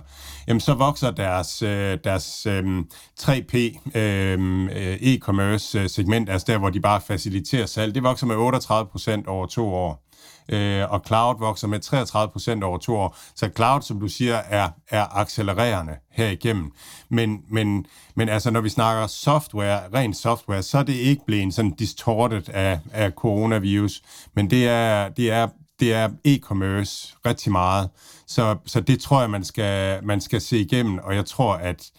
jamen 0.49 0.61
så 0.61 0.75
vokser 0.75 1.11
deres, 1.11 1.63
øh, 1.63 1.99
deres 2.05 2.47
øh, 2.47 2.85
3P 3.21 3.57
øhm, 3.99 4.69
øh, 4.69 4.97
e-commerce 4.97 5.79
øh, 5.79 5.89
segment, 5.89 6.31
altså 6.31 6.45
der, 6.49 6.59
hvor 6.59 6.71
de 6.71 6.81
bare 6.81 7.01
faciliterer 7.01 7.67
salg, 7.67 7.95
det 7.95 8.03
vokser 8.03 8.27
med 8.27 8.37
38 8.37 8.91
procent 8.91 9.27
over 9.27 9.47
to 9.47 9.75
år 9.75 10.08
øh, 10.49 10.93
og 10.93 11.03
cloud 11.07 11.39
vokser 11.39 11.69
med 11.69 11.81
33 11.81 12.33
procent 12.33 12.65
over 12.65 12.79
to 12.79 12.97
år. 12.97 13.17
Så 13.35 13.51
cloud, 13.57 13.83
som 13.83 14.01
du 14.01 14.09
siger, 14.09 14.35
er, 14.35 14.69
er 14.89 15.17
accelererende 15.17 15.97
her 16.11 16.29
igennem. 16.29 16.73
Men, 17.09 17.43
men, 17.51 17.87
men 18.15 18.29
altså, 18.29 18.51
når 18.51 18.61
vi 18.61 18.69
snakker 18.69 19.07
software, 19.07 19.81
ren 19.95 20.15
software, 20.15 20.63
så 20.63 20.79
er 20.79 20.83
det 20.83 20.93
ikke 20.93 21.23
blevet 21.27 21.55
sådan 21.55 21.71
distorted 21.71 22.49
af, 22.49 22.81
af 22.93 23.11
coronavirus, 23.13 24.03
men 24.35 24.51
det 24.51 24.69
er, 24.69 25.09
det 25.09 25.31
er, 25.31 25.49
det 25.81 25.95
er 25.95 26.09
e-commerce 26.09 27.17
rigtig 27.27 27.53
meget. 27.53 27.91
Så, 28.27 28.57
så 28.67 28.81
det 28.81 29.01
tror 29.01 29.21
jeg, 29.21 29.31
man 29.31 29.45
skal, 29.45 30.05
man 30.05 30.21
skal 30.21 30.41
se 30.41 30.59
igennem, 30.59 30.99
og 31.03 31.15
jeg 31.15 31.27
tror, 31.27 31.55
at 31.55 31.91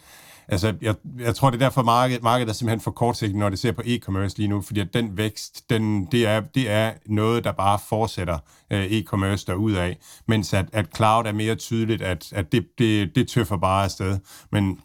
Altså, 0.51 0.73
jeg, 0.81 0.95
jeg 1.19 1.35
tror, 1.35 1.49
det 1.49 1.61
er 1.61 1.65
derfor, 1.65 1.83
markedet, 1.83 2.23
markedet 2.23 2.49
er 2.49 2.53
simpelthen 2.53 2.81
for 2.81 2.91
kortsigtet, 2.91 3.37
når 3.37 3.49
det 3.49 3.59
ser 3.59 3.71
på 3.71 3.81
e-commerce 3.85 4.33
lige 4.37 4.47
nu, 4.47 4.61
fordi 4.61 4.79
at 4.79 4.93
den 4.93 5.17
vækst, 5.17 5.69
den, 5.69 6.05
det, 6.05 6.27
er, 6.27 6.39
det 6.39 6.69
er 6.69 6.91
noget, 7.05 7.43
der 7.43 7.51
bare 7.51 7.79
fortsætter 7.89 8.37
øh, 8.71 8.85
e-commerce 8.85 9.43
derudad, 9.47 9.93
mens 10.27 10.53
at, 10.53 10.65
at 10.73 10.85
cloud 10.95 11.25
er 11.25 11.31
mere 11.31 11.55
tydeligt, 11.55 12.01
at, 12.01 12.33
at 12.33 12.51
det, 12.51 12.65
det, 12.77 13.15
det 13.15 13.27
tøffer 13.27 13.57
bare 13.57 13.83
afsted. 13.83 14.19
Men 14.51 14.79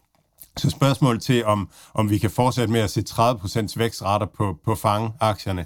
så 0.57 0.69
spørgsmålet 0.69 1.21
til, 1.21 1.45
om, 1.45 1.69
om 1.93 2.09
vi 2.09 2.17
kan 2.17 2.29
fortsætte 2.29 2.73
med 2.73 2.81
at 2.81 2.89
se 2.89 3.03
30% 3.09 3.73
vækstrater 3.77 4.25
på, 4.25 4.57
på 4.65 4.75
fangeaktierne 4.75 5.65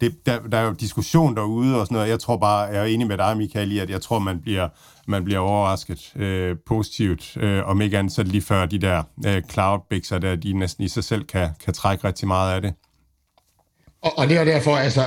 det, 0.00 0.26
der, 0.26 0.40
der 0.40 0.58
er 0.58 0.66
jo 0.66 0.72
diskussion 0.72 1.36
derude 1.36 1.80
og 1.80 1.86
sådan 1.86 1.94
noget. 1.94 2.08
Jeg 2.08 2.20
tror 2.20 2.36
bare, 2.36 2.60
jeg 2.60 2.80
er 2.80 2.84
enig 2.84 3.06
med 3.06 3.18
dig, 3.18 3.36
Michael, 3.36 3.72
i, 3.72 3.78
at 3.78 3.90
jeg 3.90 4.02
tror, 4.02 4.18
man 4.18 4.40
bliver, 4.40 4.68
man 5.08 5.24
bliver 5.24 5.38
overrasket 5.38 6.12
øh, 6.16 6.56
positivt, 6.66 7.36
øh, 7.36 7.68
om 7.68 7.80
ikke 7.80 7.98
andet 7.98 8.12
så 8.12 8.22
lige 8.22 8.42
før 8.42 8.66
de 8.66 8.78
der 8.78 9.02
øh, 9.26 9.42
cloud 9.50 9.80
der, 10.20 10.36
de 10.36 10.52
næsten 10.52 10.84
i 10.84 10.88
sig 10.88 11.04
selv 11.04 11.24
kan, 11.24 11.48
kan 11.64 11.74
trække 11.74 12.08
rigtig 12.08 12.28
meget 12.28 12.54
af 12.54 12.62
det. 12.62 12.74
Og, 14.02 14.18
og 14.18 14.28
det 14.28 14.36
er 14.36 14.44
derfor, 14.44 14.76
altså 14.76 15.00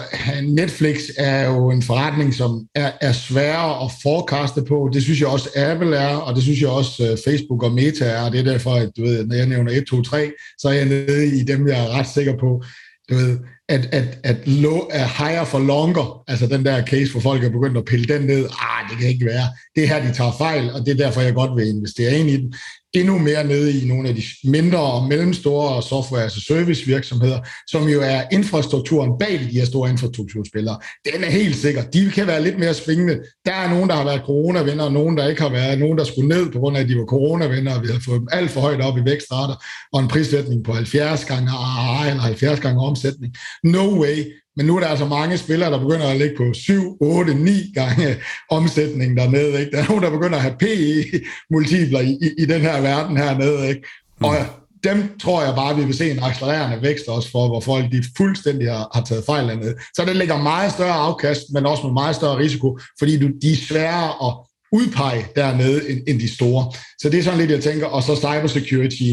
Netflix 0.44 1.00
er 1.18 1.46
jo 1.46 1.70
en 1.72 1.82
forretning, 1.82 2.34
som 2.34 2.68
er, 2.76 2.92
er 3.02 3.12
sværere 3.12 3.86
at 3.86 3.92
forekaste 4.04 4.64
på. 4.68 4.90
Det 4.94 5.04
synes 5.04 5.20
jeg 5.20 5.28
også 5.28 5.50
Apple 5.56 5.96
er, 5.96 6.16
og 6.16 6.36
det 6.36 6.44
synes 6.44 6.62
jeg 6.62 6.70
også 6.70 7.04
øh, 7.04 7.18
Facebook 7.26 7.64
og 7.64 7.72
Meta 7.72 8.06
er. 8.06 8.22
Og 8.22 8.32
det 8.32 8.40
er 8.40 8.52
derfor, 8.52 8.74
at 8.74 8.92
du 8.98 9.02
ved, 9.02 9.26
når 9.26 9.36
jeg 9.36 9.48
nævner 9.48 9.72
1, 9.72 9.86
2, 9.86 10.02
3, 10.02 10.32
så 10.58 10.68
er 10.68 10.74
jeg 10.74 10.86
nede 10.86 11.26
i 11.40 11.44
dem, 11.44 11.68
jeg 11.68 11.86
er 11.86 11.90
ret 11.90 12.08
sikker 12.08 12.38
på. 12.38 12.64
Du 13.10 13.16
ved, 13.16 13.40
at, 13.72 13.84
at, 13.92 14.20
at 14.24 14.48
low 14.48 14.80
er 14.92 15.08
higher 15.24 15.46
for 15.46 15.60
longer, 15.60 16.24
altså 16.28 16.48
den 16.48 16.66
der 16.66 16.86
case, 16.86 17.12
hvor 17.12 17.22
folk 17.22 17.44
er 17.44 17.50
begyndt 17.50 17.78
at 17.78 17.86
pille 17.86 18.06
den 18.06 18.22
ned, 18.22 18.46
ah, 18.46 18.90
det 18.90 18.98
kan 19.00 19.08
ikke 19.08 19.26
være. 19.26 19.48
Det 19.76 19.84
er 19.84 19.88
her, 19.88 20.02
de 20.08 20.14
tager 20.14 20.32
fejl, 20.38 20.72
og 20.72 20.80
det 20.86 20.92
er 20.92 21.04
derfor, 21.06 21.22
jeg 21.22 21.34
godt 21.34 21.56
vil 21.56 21.68
investere 21.68 22.18
ind 22.20 22.30
i 22.30 22.38
den 22.38 22.54
endnu 22.94 23.18
mere 23.18 23.44
nede 23.44 23.82
i 23.82 23.86
nogle 23.86 24.10
af 24.10 24.16
de 24.16 24.24
mindre 24.44 24.80
og 24.80 25.08
mellemstore 25.08 25.84
software 25.84 26.24
as 26.24 26.34
service 26.34 26.86
virksomheder, 26.86 27.40
som 27.68 27.88
jo 27.90 28.02
er 28.02 28.22
infrastrukturen 28.32 29.12
bag 29.20 29.40
de 29.40 29.60
her 29.60 29.66
store 29.66 29.90
infrastrukturspillere. 29.90 30.78
Den 31.14 31.24
er 31.24 31.30
helt 31.30 31.56
sikker. 31.56 31.84
De 31.84 32.12
kan 32.12 32.28
være 32.28 32.44
lidt 32.44 32.60
mere 32.60 32.74
svingende. 32.74 33.20
Der 33.46 33.54
er 33.54 33.70
nogen, 33.70 33.90
der 33.90 33.96
har 33.96 34.04
været 34.04 34.22
coronavenner, 34.26 34.84
og 34.84 34.92
nogen, 34.92 35.18
der 35.18 35.28
ikke 35.28 35.42
har 35.42 35.50
været. 35.50 35.80
Nogen, 35.80 35.98
der 35.98 36.04
skulle 36.04 36.30
ned 36.30 36.52
på 36.52 36.60
grund 36.60 36.78
af, 36.78 36.82
at 36.82 36.90
de 36.90 36.98
var 36.98 37.06
coronavenner, 37.06 37.76
og 37.76 37.82
vi 37.84 37.88
har 37.88 38.02
fået 38.06 38.20
dem 38.20 38.28
alt 38.32 38.52
for 38.52 38.62
højt 38.62 38.82
op 38.82 38.98
i 38.98 39.06
vækstrater, 39.06 39.56
og 39.94 40.00
en 40.00 40.08
prissætning 40.08 40.64
på 40.64 40.74
70 40.74 41.26
gange 41.26 41.50
ARA 41.50 42.10
eller 42.10 42.22
70 42.22 42.60
gange 42.60 42.82
omsætning. 42.82 43.36
No 43.64 44.02
way. 44.02 44.41
Men 44.58 44.66
nu 44.66 44.76
er 44.76 44.80
der 44.80 44.88
altså 44.88 45.06
mange 45.06 45.38
spillere, 45.38 45.72
der 45.72 45.80
begynder 45.80 46.08
at 46.08 46.18
ligge 46.18 46.36
på 46.38 46.54
7, 46.54 46.98
8, 47.02 47.34
9 47.34 47.52
gange 47.74 48.16
omsætningen 48.50 49.18
dernede. 49.18 49.60
Ikke? 49.60 49.72
Der 49.72 49.78
er 49.78 49.88
nogen, 49.88 50.04
der 50.04 50.10
begynder 50.10 50.36
at 50.36 50.42
have 50.42 50.56
PE-multipler 50.60 52.00
i, 52.00 52.18
i, 52.22 52.44
i 52.44 52.46
den 52.46 52.62
her 52.62 52.82
verden 52.82 53.18
hernede. 53.18 53.70
Ikke? 53.70 53.82
Mm. 54.20 54.26
Og 54.26 54.36
dem 54.84 55.20
tror 55.20 55.44
jeg 55.44 55.56
bare, 55.56 55.76
vi 55.76 55.84
vil 55.86 55.98
se 55.98 56.12
en 56.12 56.24
accelererende 56.24 56.82
vækst 56.82 57.08
også 57.08 57.32
for, 57.32 57.48
hvor 57.48 57.60
folk 57.60 57.92
de 57.92 58.04
fuldstændig 58.18 58.72
har, 58.72 58.90
har 58.94 59.04
taget 59.04 59.26
fejl 59.26 59.48
dernede. 59.48 59.76
Så 59.96 60.06
det 60.06 60.16
ligger 60.16 60.38
meget 60.38 60.72
større 60.72 60.94
afkast, 60.94 61.42
men 61.54 61.66
også 61.66 61.84
med 61.84 61.94
meget 61.94 62.16
større 62.16 62.38
risiko, 62.38 62.80
fordi 63.00 63.20
du, 63.20 63.28
de 63.42 63.52
er 63.52 63.56
sværere 63.56 64.28
at 64.28 64.34
udpege 64.72 65.26
dernede 65.36 65.90
end, 65.90 66.00
end 66.08 66.20
de 66.20 66.36
store. 66.36 66.72
Så 67.00 67.10
det 67.10 67.20
er 67.20 67.24
sådan 67.24 67.40
lidt, 67.40 67.52
jeg 67.52 67.64
tænker. 67.64 67.86
Og 67.86 68.04
så 68.04 68.16
cybersecurity. 68.16 69.12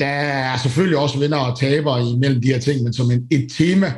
Der 0.00 0.06
er 0.06 0.56
selvfølgelig 0.56 0.98
også 0.98 1.18
vinder 1.18 1.38
og 1.38 1.58
tabere 1.58 2.02
imellem 2.02 2.42
de 2.42 2.48
her 2.48 2.58
ting, 2.58 2.82
men 2.82 2.92
som 2.92 3.10
en, 3.10 3.22
et 3.30 3.52
tema, 3.58 3.92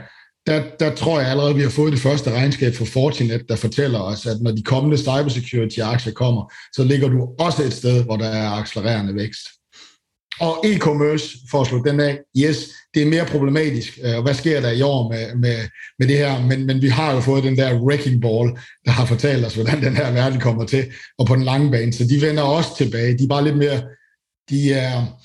der, 0.47 0.63
der 0.81 0.95
tror 0.95 1.21
jeg 1.21 1.31
allerede, 1.31 1.55
vi 1.55 1.63
har 1.63 1.71
fået 1.71 1.93
det 1.93 2.01
første 2.01 2.31
regnskab 2.31 2.75
fra 2.75 2.85
Fortinet, 2.85 3.49
der 3.49 3.57
fortæller 3.57 4.01
os, 4.01 4.27
at 4.27 4.37
når 4.41 4.51
de 4.51 4.63
kommende 4.63 4.99
cybersecurity-aktier 4.99 6.13
kommer, 6.13 6.53
så 6.73 6.85
ligger 6.85 7.09
du 7.09 7.29
også 7.39 7.63
et 7.63 7.73
sted, 7.73 8.05
hvor 8.05 8.17
der 8.17 8.29
er 8.29 8.51
accelererende 8.51 9.15
vækst. 9.15 9.41
Og 10.41 10.67
e-commerce, 10.67 11.47
for 11.51 11.61
at 11.61 11.67
slå 11.67 11.83
den 11.85 12.01
af, 12.01 12.19
yes, 12.39 12.69
det 12.95 13.03
er 13.03 13.07
mere 13.07 13.25
problematisk. 13.25 13.99
Og 14.17 14.23
hvad 14.23 14.35
sker 14.35 14.61
der 14.61 14.71
i 14.71 14.83
år 14.83 15.13
med, 15.13 15.35
med, 15.35 15.57
med 15.99 16.09
det 16.09 16.17
her? 16.17 16.47
Men, 16.47 16.67
men 16.67 16.83
vi 16.83 16.89
har 16.89 17.15
jo 17.15 17.21
fået 17.21 17.45
den 17.45 17.57
der 17.57 17.81
wrecking 17.81 18.23
ball, 18.23 18.59
der 18.85 18.91
har 18.91 19.07
fortalt 19.07 19.47
os, 19.47 19.55
hvordan 19.55 19.83
den 19.83 19.97
her 19.97 20.13
verden 20.13 20.41
kommer 20.41 20.67
til, 20.67 20.85
og 21.19 21.27
på 21.27 21.35
den 21.35 21.45
lange 21.45 21.71
bane. 21.71 21.93
Så 21.93 22.05
de 22.05 22.27
vender 22.27 22.43
også 22.43 22.77
tilbage. 22.77 23.19
De 23.19 23.25
er 23.25 23.29
bare 23.29 23.45
lidt 23.45 23.57
mere, 23.57 23.83
de 24.51 24.73
er, 24.73 25.19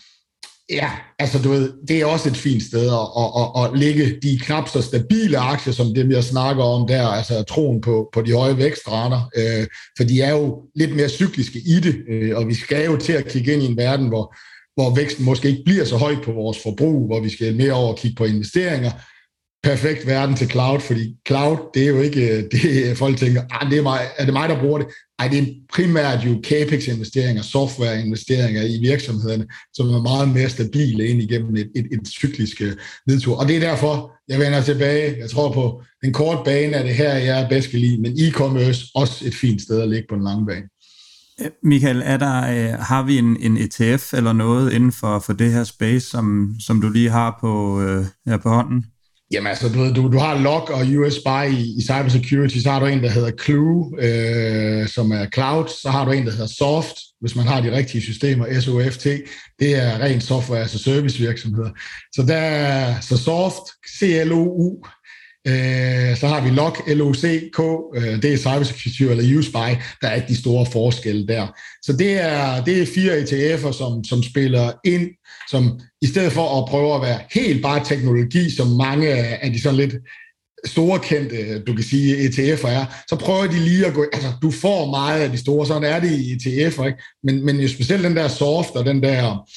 Ja, 0.70 0.91
altså 1.20 1.39
du 1.39 1.49
ved, 1.49 1.74
det 1.88 2.01
er 2.01 2.05
også 2.05 2.30
et 2.30 2.38
fint 2.38 2.63
sted 2.63 2.88
at, 2.88 3.07
at, 3.18 3.30
at, 3.55 3.63
at 3.63 3.80
lægge 3.80 4.20
de 4.22 4.39
knap 4.39 4.70
så 4.70 4.82
stabile 4.82 5.38
aktier, 5.38 5.74
som 5.74 5.93
det 5.93 6.09
vi 6.09 6.22
snakker 6.22 6.63
om 6.63 6.88
der, 6.88 7.07
altså 7.07 7.43
troen 7.43 7.82
på, 7.82 8.09
på 8.13 8.22
de 8.22 8.34
høje 8.34 8.57
vækstrater, 8.57 9.30
øh, 9.38 9.68
for 9.97 10.03
de 10.03 10.22
er 10.22 10.32
jo 10.32 10.61
lidt 10.76 10.95
mere 10.95 11.09
cykliske 11.09 11.59
i 11.59 11.80
det, 11.80 11.95
øh, 12.09 12.38
og 12.38 12.47
vi 12.47 12.53
skal 12.53 12.86
jo 12.86 12.97
til 12.97 13.13
at 13.13 13.28
kigge 13.28 13.53
ind 13.53 13.63
i 13.63 13.65
en 13.65 13.78
verden, 13.78 14.07
hvor, 14.07 14.36
hvor 14.76 14.95
væksten 14.95 15.26
måske 15.26 15.49
ikke 15.49 15.63
bliver 15.65 15.86
så 15.86 15.97
høj 15.97 16.15
på 16.24 16.32
vores 16.32 16.57
forbrug, 16.63 17.05
hvor 17.05 17.20
vi 17.20 17.30
skal 17.30 17.55
mere 17.55 17.74
over 17.74 17.93
at 17.93 17.99
kigge 17.99 18.15
på 18.15 18.26
investeringer, 18.26 18.91
perfekt 19.68 20.07
verden 20.07 20.36
til 20.36 20.49
cloud, 20.49 20.80
fordi 20.80 21.15
cloud, 21.28 21.57
det 21.74 21.84
er 21.84 21.88
jo 21.88 22.01
ikke, 22.01 22.38
øh, 22.38 22.43
det 22.51 22.97
folk 22.97 23.18
tænker, 23.18 23.41
ah, 23.51 23.70
det 23.72 23.78
er, 23.78 23.82
mig, 23.82 23.99
er 24.18 24.26
det 24.26 24.34
mig, 24.34 24.49
der 24.49 24.59
bruger 24.59 24.78
det? 24.78 24.88
Ej, 25.20 25.28
det 25.28 25.39
er 25.39 25.45
primært 25.74 26.26
jo 26.26 26.41
CAPEX-investeringer, 26.43 27.43
software-investeringer 27.43 28.63
i 28.63 28.78
virksomhederne, 28.82 29.45
som 29.74 29.89
er 29.89 30.01
meget 30.01 30.30
mere 30.30 30.49
stabile 30.49 31.07
ind 31.07 31.22
igennem 31.22 31.55
et, 31.55 31.72
et, 31.76 31.88
et 31.91 32.07
cyklisk 32.07 32.61
øh, 32.61 32.74
nedtur. 33.07 33.38
Og 33.38 33.47
det 33.47 33.55
er 33.55 33.59
derfor, 33.59 34.11
jeg 34.28 34.39
vender 34.39 34.61
tilbage. 34.61 35.18
Jeg 35.20 35.30
tror 35.30 35.53
på 35.53 35.84
den 36.03 36.13
korte 36.13 36.41
bane 36.45 36.74
er 36.74 36.84
det 36.84 36.95
her, 36.95 37.13
jeg 37.13 37.41
er 37.41 37.49
bedst 37.49 37.70
kan 37.70 37.80
lide, 37.80 38.01
men 38.01 38.11
e-commerce 38.18 38.91
også 38.95 39.28
et 39.28 39.36
fint 39.36 39.61
sted 39.61 39.82
at 39.82 39.89
ligge 39.89 40.05
på 40.09 40.15
den 40.15 40.24
lange 40.24 40.45
bane. 40.45 40.65
Øh, 41.41 41.49
Michael, 41.63 42.01
er 42.05 42.18
der, 42.18 42.38
øh, 42.38 42.80
har 42.80 43.03
vi 43.03 43.18
en, 43.18 43.38
en 43.39 43.57
ETF 43.57 44.13
eller 44.13 44.34
noget 44.34 44.74
inden 44.74 44.91
for, 44.91 45.20
for 45.20 45.34
det 45.34 45.51
her 45.53 45.63
space, 45.63 46.09
som, 46.09 46.55
som 46.59 46.82
du 46.82 46.89
lige 46.89 47.09
har 47.09 47.38
på, 47.41 47.82
øh, 47.82 48.05
her 48.26 48.38
på 48.38 48.49
hånden? 48.49 48.86
Jamen 49.32 49.47
altså, 49.47 49.69
du, 49.69 49.93
du, 49.93 50.11
du 50.11 50.17
har 50.17 50.39
log 50.39 50.69
og 50.69 50.82
US 50.97 51.13
Spy 51.13 51.43
i, 51.51 51.78
i 51.78 51.82
cybersecurity, 51.82 52.57
så 52.57 52.71
har 52.71 52.80
du 52.80 52.86
en, 52.86 53.03
der 53.03 53.09
hedder 53.09 53.32
Clue, 53.43 54.03
øh, 54.03 54.88
som 54.88 55.11
er 55.11 55.25
cloud, 55.34 55.67
så 55.82 55.89
har 55.89 56.05
du 56.05 56.11
en, 56.11 56.25
der 56.25 56.32
hedder 56.32 56.47
Soft, 56.47 56.95
hvis 57.21 57.36
man 57.36 57.47
har 57.47 57.61
de 57.61 57.75
rigtige 57.75 58.01
systemer, 58.01 58.59
SOFT, 58.59 59.03
det 59.59 59.75
er 59.75 59.99
rent 59.99 60.23
software 60.23 60.61
as 60.61 60.75
a 60.75 60.78
service 60.78 61.19
virksomheder. 61.19 61.69
Så 62.15 62.21
der 62.28 62.38
er 62.38 62.99
så 62.99 63.17
Soft, 63.17 63.63
CLOU, 63.97 64.78
øh, 65.47 66.17
så 66.17 66.28
har 66.28 66.41
vi 66.41 66.49
LOC, 66.49 66.78
LOCK, 66.88 67.59
øh, 67.95 68.21
det 68.21 68.34
er 68.34 68.38
cybersecurity 68.38 69.01
eller 69.01 69.38
USPY, 69.38 69.82
der 70.01 70.07
er 70.07 70.15
ikke 70.15 70.28
de 70.28 70.41
store 70.41 70.65
forskelle 70.65 71.28
der. 71.28 71.47
Så 71.82 71.93
det 71.93 72.11
er, 72.21 72.63
det 72.63 72.82
er 72.82 72.86
fire 72.86 73.19
ETF'er, 73.19 73.71
som, 73.71 74.03
som 74.03 74.23
spiller 74.23 74.71
ind 74.86 75.09
som 75.49 75.80
i 76.02 76.08
stedet 76.08 76.32
for 76.32 76.62
at 76.62 76.70
prøve 76.70 76.95
at 76.95 77.02
være 77.02 77.20
helt 77.32 77.62
bare 77.62 77.86
teknologi, 77.86 78.56
som 78.56 78.68
mange 78.68 79.08
af 79.43 79.52
de 79.52 79.62
sådan 79.62 79.78
lidt 79.78 79.95
store 80.66 81.00
kendte, 81.00 81.60
du 81.60 81.74
kan 81.74 81.84
sige, 81.84 82.16
ETF'er 82.18 82.68
er, 82.68 82.86
så 83.10 83.16
prøver 83.16 83.48
de 83.48 83.60
lige 83.60 83.86
at 83.86 83.93
gå, 83.93 84.06
altså 84.14 84.32
du 84.41 84.52
får 84.52 84.89
meget 84.89 85.22
af 85.22 85.32
de 85.32 85.38
store, 85.38 85.66
sådan 85.66 85.84
er 85.84 86.00
det 86.00 86.12
i 86.12 86.34
ETF'er, 86.34 86.86
ikke? 86.86 87.04
Men, 87.24 87.45
men 87.45 87.60
jo 87.60 87.68
specielt 87.68 88.04
den 88.04 88.16
der 88.16 88.28
soft 88.28 88.76
og 88.76 88.86
den 88.86 89.04
der 89.04 89.50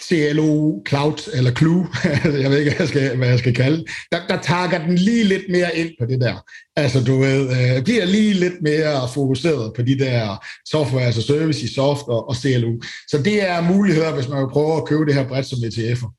CLO 0.00 0.82
Cloud, 0.88 1.30
eller 1.34 1.52
Clue, 1.54 1.86
jeg 2.42 2.50
ved 2.50 2.58
ikke, 2.58 2.70
hvad 2.70 2.78
jeg 2.78 2.88
skal, 2.88 3.16
hvad 3.16 3.28
jeg 3.28 3.38
skal 3.38 3.54
kalde 3.54 3.84
der, 4.12 4.26
der 4.28 4.42
tager 4.42 4.84
den 4.86 4.94
lige 4.94 5.24
lidt 5.24 5.42
mere 5.50 5.76
ind 5.76 5.90
på 6.00 6.06
det 6.06 6.20
der. 6.20 6.44
Altså, 6.76 7.04
du 7.04 7.18
ved, 7.18 7.42
øh, 7.50 7.84
bliver 7.84 8.04
lige 8.04 8.34
lidt 8.34 8.62
mere 8.62 9.08
fokuseret 9.14 9.72
på 9.76 9.82
de 9.82 9.98
der 9.98 10.44
software, 10.68 11.04
altså 11.04 11.22
service 11.22 11.64
i 11.64 11.74
soft 11.74 12.06
og, 12.08 12.28
og 12.28 12.36
CLO. 12.36 12.72
Så 13.08 13.22
det 13.24 13.48
er 13.48 13.60
muligheder, 13.60 14.14
hvis 14.14 14.28
man 14.28 14.38
vil 14.38 14.52
prøve 14.52 14.76
at 14.76 14.84
købe 14.84 15.06
det 15.06 15.14
her 15.14 15.28
bredt 15.28 15.46
som 15.46 15.58
ETF'er. 15.58 16.10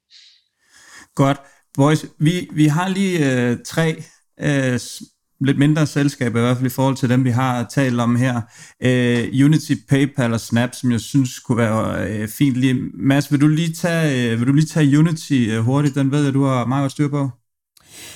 Godt. 1.16 1.38
Boys, 1.76 2.06
vi, 2.20 2.50
vi 2.54 2.68
har 2.68 2.88
lige 2.88 3.32
øh, 3.32 3.58
tre 3.66 4.04
øh, 4.40 4.80
lidt 5.46 5.60
mindre 5.60 5.88
selskaber, 5.88 6.40
i 6.40 6.42
hvert 6.42 6.58
fald 6.58 6.72
i 6.72 6.74
forhold 6.74 6.96
til 6.96 7.10
dem, 7.10 7.24
vi 7.24 7.30
har 7.30 7.64
talt 7.64 8.00
om 8.00 8.16
her. 8.16 8.42
Øh, 8.84 9.46
Unity, 9.46 9.72
PayPal 9.90 10.34
og 10.34 10.40
Snap, 10.40 10.70
som 10.74 10.92
jeg 10.92 11.00
synes 11.00 11.40
kunne 11.40 11.58
være 11.58 12.10
øh, 12.10 12.28
fint 12.28 12.58
lige. 12.58 12.82
Mads, 12.94 13.32
vil 13.32 13.42
du 13.42 13.48
lige 13.48 13.74
tage, 13.74 14.32
øh, 14.32 14.40
vil 14.40 14.48
du 14.48 14.54
lige 14.54 14.66
tage 14.66 15.00
Unity 15.00 15.48
øh, 15.50 15.60
hurtigt? 15.60 15.96
Den 15.96 16.12
ved 16.12 16.24
jeg, 16.24 16.34
du 16.34 16.44
har 16.44 16.66
meget 16.66 16.92
styr 16.92 17.08
på. 17.08 17.43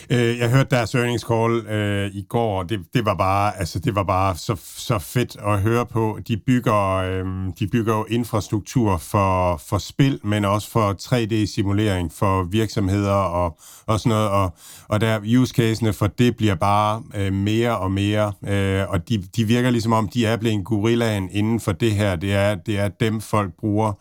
Øh, 0.10 0.38
jeg 0.38 0.50
hørte 0.50 0.70
deres 0.76 0.96
earnings 0.96 1.24
call 1.24 1.68
øh, 1.68 2.12
i 2.14 2.26
går, 2.30 2.60
og 2.60 2.70
det, 2.70 2.80
det 2.94 3.06
var 3.06 3.16
bare, 3.16 3.60
altså, 3.60 3.80
det 3.80 3.96
var 3.96 4.04
bare 4.04 4.38
så, 4.38 4.56
så 4.78 5.00
fedt 5.00 5.38
at 5.48 5.62
høre 5.62 5.86
på. 5.86 6.20
De 6.28 6.38
bygger, 6.38 6.96
øh, 6.96 7.26
de 7.60 7.68
bygger 7.68 7.98
jo 7.98 8.06
infrastruktur 8.10 8.98
for, 8.98 9.58
for 9.58 9.78
spil, 9.78 10.20
men 10.24 10.46
også 10.46 10.70
for 10.70 10.94
3D-simulering 11.02 12.12
for 12.14 12.44
virksomheder 12.44 13.12
og, 13.12 13.60
og 13.86 14.00
sådan 14.00 14.10
noget. 14.10 14.30
Og, 14.30 14.56
og 14.88 15.02
der 15.02 15.20
use 15.38 15.54
casene 15.54 15.94
for 15.94 16.08
det 16.08 16.38
bliver 16.38 16.56
bare 16.56 17.04
øh, 17.16 17.34
mere 17.34 17.78
og 17.78 17.92
mere, 17.92 18.34
øh, 18.48 18.90
og 18.90 19.10
de, 19.10 19.24
de 19.36 19.44
virker 19.44 19.70
ligesom 19.70 19.94
om, 19.94 20.10
de 20.10 20.26
er 20.26 20.38
blevet 20.38 20.66
gorillaen 20.66 21.30
inden 21.32 21.60
for 21.60 21.72
det 21.72 21.92
her. 21.92 22.16
Det 22.16 22.34
er, 22.34 22.56
det 22.56 22.80
er 22.80 22.88
dem, 22.88 23.22
folk 23.22 23.54
bruger. 23.60 23.94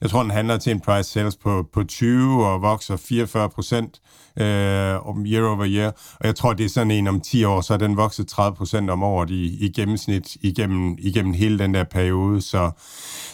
Jeg 0.00 0.10
tror, 0.10 0.22
den 0.22 0.30
handler 0.30 0.56
til 0.56 0.72
en 0.72 0.80
price 0.80 1.10
sales 1.10 1.36
på, 1.36 1.66
på 1.72 1.84
20 1.84 2.46
og 2.46 2.62
vokser 2.62 2.96
44 2.96 3.50
procent 3.50 4.00
øh, 4.36 4.46
year 4.46 5.48
over 5.48 5.66
year. 5.66 5.92
Og 6.20 6.26
jeg 6.26 6.34
tror, 6.34 6.52
det 6.52 6.64
er 6.64 6.68
sådan 6.68 6.90
en 6.90 7.06
om 7.06 7.20
10 7.20 7.44
år, 7.44 7.60
så 7.60 7.74
er 7.74 7.78
den 7.78 7.96
vokset 7.96 8.26
30 8.28 8.56
procent 8.56 8.90
om 8.90 9.02
året 9.02 9.30
i, 9.30 9.64
i 9.66 9.72
gennemsnit 9.72 10.36
igennem, 10.40 10.96
igennem 10.98 11.32
hele 11.32 11.58
den 11.58 11.74
der 11.74 11.84
periode. 11.84 12.42
Så, 12.42 12.70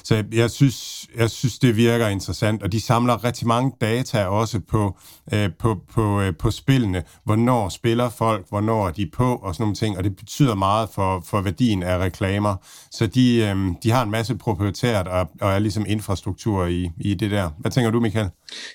så 0.04 0.24
jeg 0.32 0.50
synes, 0.50 0.99
jeg 1.18 1.30
synes, 1.30 1.58
det 1.58 1.76
virker 1.76 2.08
interessant, 2.08 2.62
og 2.62 2.72
de 2.72 2.80
samler 2.80 3.24
rigtig 3.24 3.46
mange 3.46 3.72
data 3.80 4.24
også 4.24 4.61
på, 4.68 4.98
øh, 5.32 5.50
på, 5.58 5.80
på, 5.94 6.20
øh, 6.20 6.32
på 6.38 6.50
spillene. 6.50 7.02
Hvornår 7.24 7.68
spiller 7.68 8.08
folk, 8.08 8.46
hvornår 8.48 8.86
er 8.88 8.92
de 8.92 9.11
på, 9.14 9.34
og 9.34 9.54
sådan 9.54 9.62
nogle 9.62 9.74
ting, 9.74 9.98
og 9.98 10.04
det 10.04 10.16
betyder 10.16 10.54
meget 10.54 10.88
for, 10.94 11.22
for 11.26 11.40
værdien 11.40 11.82
af 11.82 11.98
reklamer. 11.98 12.56
Så 12.90 13.06
de, 13.06 13.36
øh, 13.36 13.56
de 13.82 13.90
har 13.90 14.02
en 14.02 14.11
masse 14.11 14.36
proprietært 14.36 15.08
og, 15.08 15.30
og 15.40 15.52
er 15.52 15.58
ligesom 15.58 15.84
infrastruktur 15.88 16.66
i, 16.66 16.90
i 17.00 17.14
det 17.14 17.30
der. 17.30 17.50
Hvad 17.58 17.70
tænker 17.70 17.90
du, 17.90 18.00
Michael? 18.00 18.28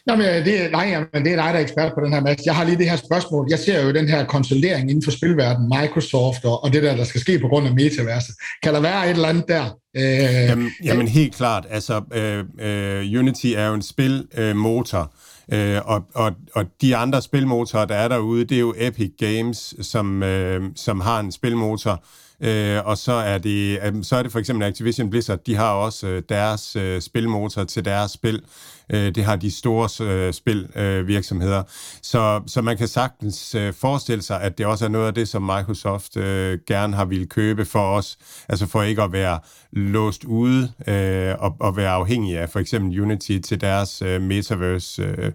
Nå, 0.07 0.15
men 0.15 0.25
øh, 0.25 0.45
det, 0.45 0.71
nej, 0.71 1.05
men 1.13 1.25
det 1.25 1.31
er 1.31 1.35
dig, 1.35 1.53
der 1.53 1.59
er 1.59 1.59
ekspert 1.59 1.91
på 1.93 2.01
den 2.05 2.13
her 2.13 2.21
masse. 2.21 2.43
Jeg 2.45 2.55
har 2.55 2.63
lige 2.63 2.77
det 2.77 2.89
her 2.89 2.97
spørgsmål. 2.97 3.47
Jeg 3.49 3.59
ser 3.59 3.85
jo 3.85 3.93
den 3.93 4.09
her 4.09 4.25
konsolidering 4.25 4.89
inden 4.89 5.03
for 5.03 5.11
spilverdenen, 5.11 5.71
Microsoft 5.81 6.45
og, 6.45 6.63
og 6.63 6.73
det 6.73 6.83
der, 6.83 6.95
der 6.95 7.03
skal 7.03 7.21
ske 7.21 7.39
på 7.39 7.47
grund 7.47 7.67
af 7.67 7.73
metaverset. 7.73 8.35
Kan 8.63 8.73
der 8.73 8.79
være 8.79 9.05
et 9.05 9.09
eller 9.09 9.27
andet 9.27 9.45
der? 9.47 9.84
Øh, 9.95 10.03
jamen, 10.49 10.71
jamen 10.83 11.07
helt 11.07 11.35
klart. 11.35 11.67
Altså, 11.69 12.01
øh, 12.13 12.43
øh, 12.59 13.19
Unity 13.19 13.47
er 13.55 13.67
jo 13.67 13.73
en 13.73 13.81
spilmotor, 13.81 15.13
øh, 15.53 15.81
og, 15.85 16.03
og, 16.13 16.31
og 16.53 16.65
de 16.81 16.95
andre 16.95 17.21
spilmotorer, 17.21 17.85
der 17.85 17.95
er 17.95 18.07
derude, 18.07 18.45
det 18.45 18.55
er 18.55 18.59
jo 18.59 18.73
Epic 18.77 19.11
Games, 19.19 19.75
som, 19.81 20.23
øh, 20.23 20.63
som 20.75 20.99
har 20.99 21.19
en 21.19 21.31
spilmotor, 21.31 22.03
Øh, 22.41 22.85
og 22.85 22.97
så 22.97 23.11
er, 23.11 23.37
det, 23.37 23.79
øh, 23.85 24.03
så 24.03 24.15
er 24.15 24.23
det 24.23 24.31
for 24.31 24.39
eksempel 24.39 24.67
Activision 24.67 25.09
Blizzard, 25.09 25.39
de 25.45 25.55
har 25.55 25.71
også 25.71 26.07
øh, 26.07 26.23
deres 26.29 26.75
øh, 26.75 27.01
spilmotor 27.01 27.63
til 27.63 27.85
deres 27.85 28.11
spil. 28.11 28.35
Øh, 28.35 28.41
Øh, 28.89 29.15
det 29.15 29.23
har 29.23 29.35
de 29.35 29.51
store 29.51 30.05
øh, 30.05 30.33
spilvirksomheder. 30.33 31.59
Øh, 31.59 31.65
så, 32.01 32.41
så 32.47 32.61
man 32.61 32.77
kan 32.77 32.87
sagtens 32.87 33.55
øh, 33.55 33.73
forestille 33.73 34.21
sig, 34.21 34.41
at 34.41 34.57
det 34.57 34.65
også 34.65 34.85
er 34.85 34.89
noget 34.89 35.07
af 35.07 35.13
det, 35.13 35.27
som 35.27 35.41
Microsoft 35.41 36.17
øh, 36.17 36.59
gerne 36.67 36.95
har 36.95 37.05
ville 37.05 37.27
købe 37.27 37.65
for 37.65 37.95
os. 37.95 38.17
Altså 38.49 38.67
for 38.67 38.81
ikke 38.81 39.01
at 39.01 39.11
være 39.11 39.39
låst 39.71 40.23
ude 40.23 40.71
øh, 40.87 41.35
og, 41.39 41.55
og 41.59 41.77
være 41.77 41.91
afhængig 41.91 42.37
af 42.37 42.49
for 42.49 42.59
eksempel 42.59 42.99
Unity 43.01 43.39
til 43.39 43.61
deres 43.61 44.01
øh, 44.01 44.21
metaverse 44.21 45.01
øh, 45.01 45.31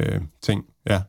øh, 0.00 0.20
ting. 0.42 0.64
Ja. 0.90 1.00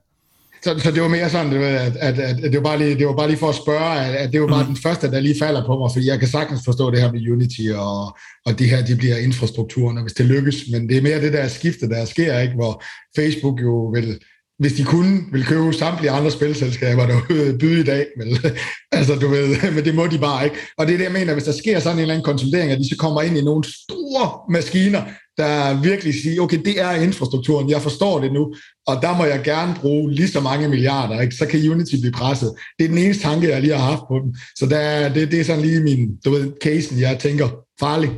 Så, 0.63 0.79
så 0.79 0.91
det 0.91 1.01
var 1.01 1.07
mere 1.07 1.29
sådan, 1.29 1.53
at, 1.53 1.97
at, 1.97 2.19
at 2.19 2.37
det, 2.43 2.55
var 2.55 2.61
bare 2.61 2.77
lige, 2.77 2.95
det 2.95 3.07
var 3.07 3.15
bare 3.15 3.27
lige 3.27 3.37
for 3.37 3.49
at 3.49 3.55
spørge, 3.55 4.05
at, 4.05 4.15
at 4.15 4.33
det 4.33 4.41
var 4.41 4.47
bare 4.47 4.63
mm. 4.63 4.67
den 4.67 4.77
første, 4.83 5.11
der 5.11 5.19
lige 5.19 5.39
falder 5.39 5.65
på 5.65 5.77
mig, 5.77 5.89
fordi 5.93 6.07
jeg 6.07 6.19
kan 6.19 6.27
sagtens 6.27 6.61
forstå 6.65 6.91
det 6.91 7.01
her 7.01 7.11
med 7.11 7.31
Unity, 7.31 7.61
og, 7.75 8.17
og 8.45 8.59
det 8.59 8.69
her, 8.69 8.85
de 8.85 8.95
bliver 8.95 9.17
infrastrukturen, 9.17 10.01
hvis 10.01 10.13
det 10.13 10.25
lykkes, 10.25 10.55
men 10.71 10.89
det 10.89 10.97
er 10.97 11.01
mere 11.01 11.21
det 11.21 11.33
der 11.33 11.47
skifte, 11.47 11.89
der 11.89 12.05
sker, 12.05 12.39
ikke, 12.39 12.55
hvor 12.55 12.83
Facebook 13.15 13.61
jo 13.61 13.85
vil, 13.95 14.19
hvis 14.59 14.73
de 14.73 14.83
kunne, 14.83 15.19
vil 15.31 15.45
købe 15.45 15.73
samtlige 15.73 16.11
andre 16.11 16.31
spilselskaber, 16.31 17.05
der 17.05 17.57
byde 17.59 17.79
i 17.79 17.83
dag, 17.83 18.05
vel? 18.17 18.39
altså 18.97 19.15
du 19.15 19.27
ved, 19.27 19.47
men 19.75 19.85
det 19.85 19.95
må 19.95 20.07
de 20.07 20.19
bare 20.19 20.45
ikke. 20.45 20.57
Og 20.77 20.87
det 20.87 20.93
er 20.93 20.97
det, 20.97 21.05
jeg 21.05 21.13
mener, 21.13 21.33
hvis 21.33 21.43
der 21.43 21.51
sker 21.51 21.79
sådan 21.79 21.97
en 21.97 22.01
eller 22.01 22.13
anden 22.13 22.25
konsolidering, 22.25 22.71
at 22.71 22.79
de 22.79 22.89
så 22.89 22.95
kommer 22.99 23.21
ind 23.21 23.37
i 23.37 23.41
nogle 23.41 23.63
store 23.63 24.51
maskiner, 24.53 25.01
der 25.39 25.81
virkelig 25.81 26.13
siger, 26.21 26.41
okay, 26.41 26.59
det 26.65 26.81
er 26.81 26.91
infrastrukturen, 26.91 27.69
jeg 27.69 27.81
forstår 27.81 28.19
det 28.19 28.33
nu, 28.33 28.53
og 28.87 29.01
der 29.01 29.17
må 29.17 29.25
jeg 29.25 29.41
gerne 29.43 29.75
bruge 29.81 30.11
lige 30.11 30.27
så 30.27 30.41
mange 30.41 30.67
milliarder, 30.67 31.21
ikke? 31.21 31.35
så 31.35 31.45
kan 31.45 31.71
Unity 31.71 31.95
blive 32.01 32.11
presset. 32.11 32.53
Det 32.79 32.83
er 32.85 32.89
den 32.89 32.97
eneste 32.97 33.23
tanke, 33.23 33.49
jeg 33.49 33.61
lige 33.61 33.77
har 33.77 33.91
haft 33.91 34.03
på 34.07 34.19
dem. 34.23 34.33
Så 34.55 34.65
der, 34.65 35.13
det, 35.13 35.31
det 35.31 35.39
er 35.39 35.43
sådan 35.43 35.61
lige 35.61 35.83
min, 35.83 36.09
du 36.25 36.29
ved, 36.31 36.51
casen, 36.63 36.99
jeg 36.99 37.19
tænker, 37.19 37.49
farlig. 37.79 38.11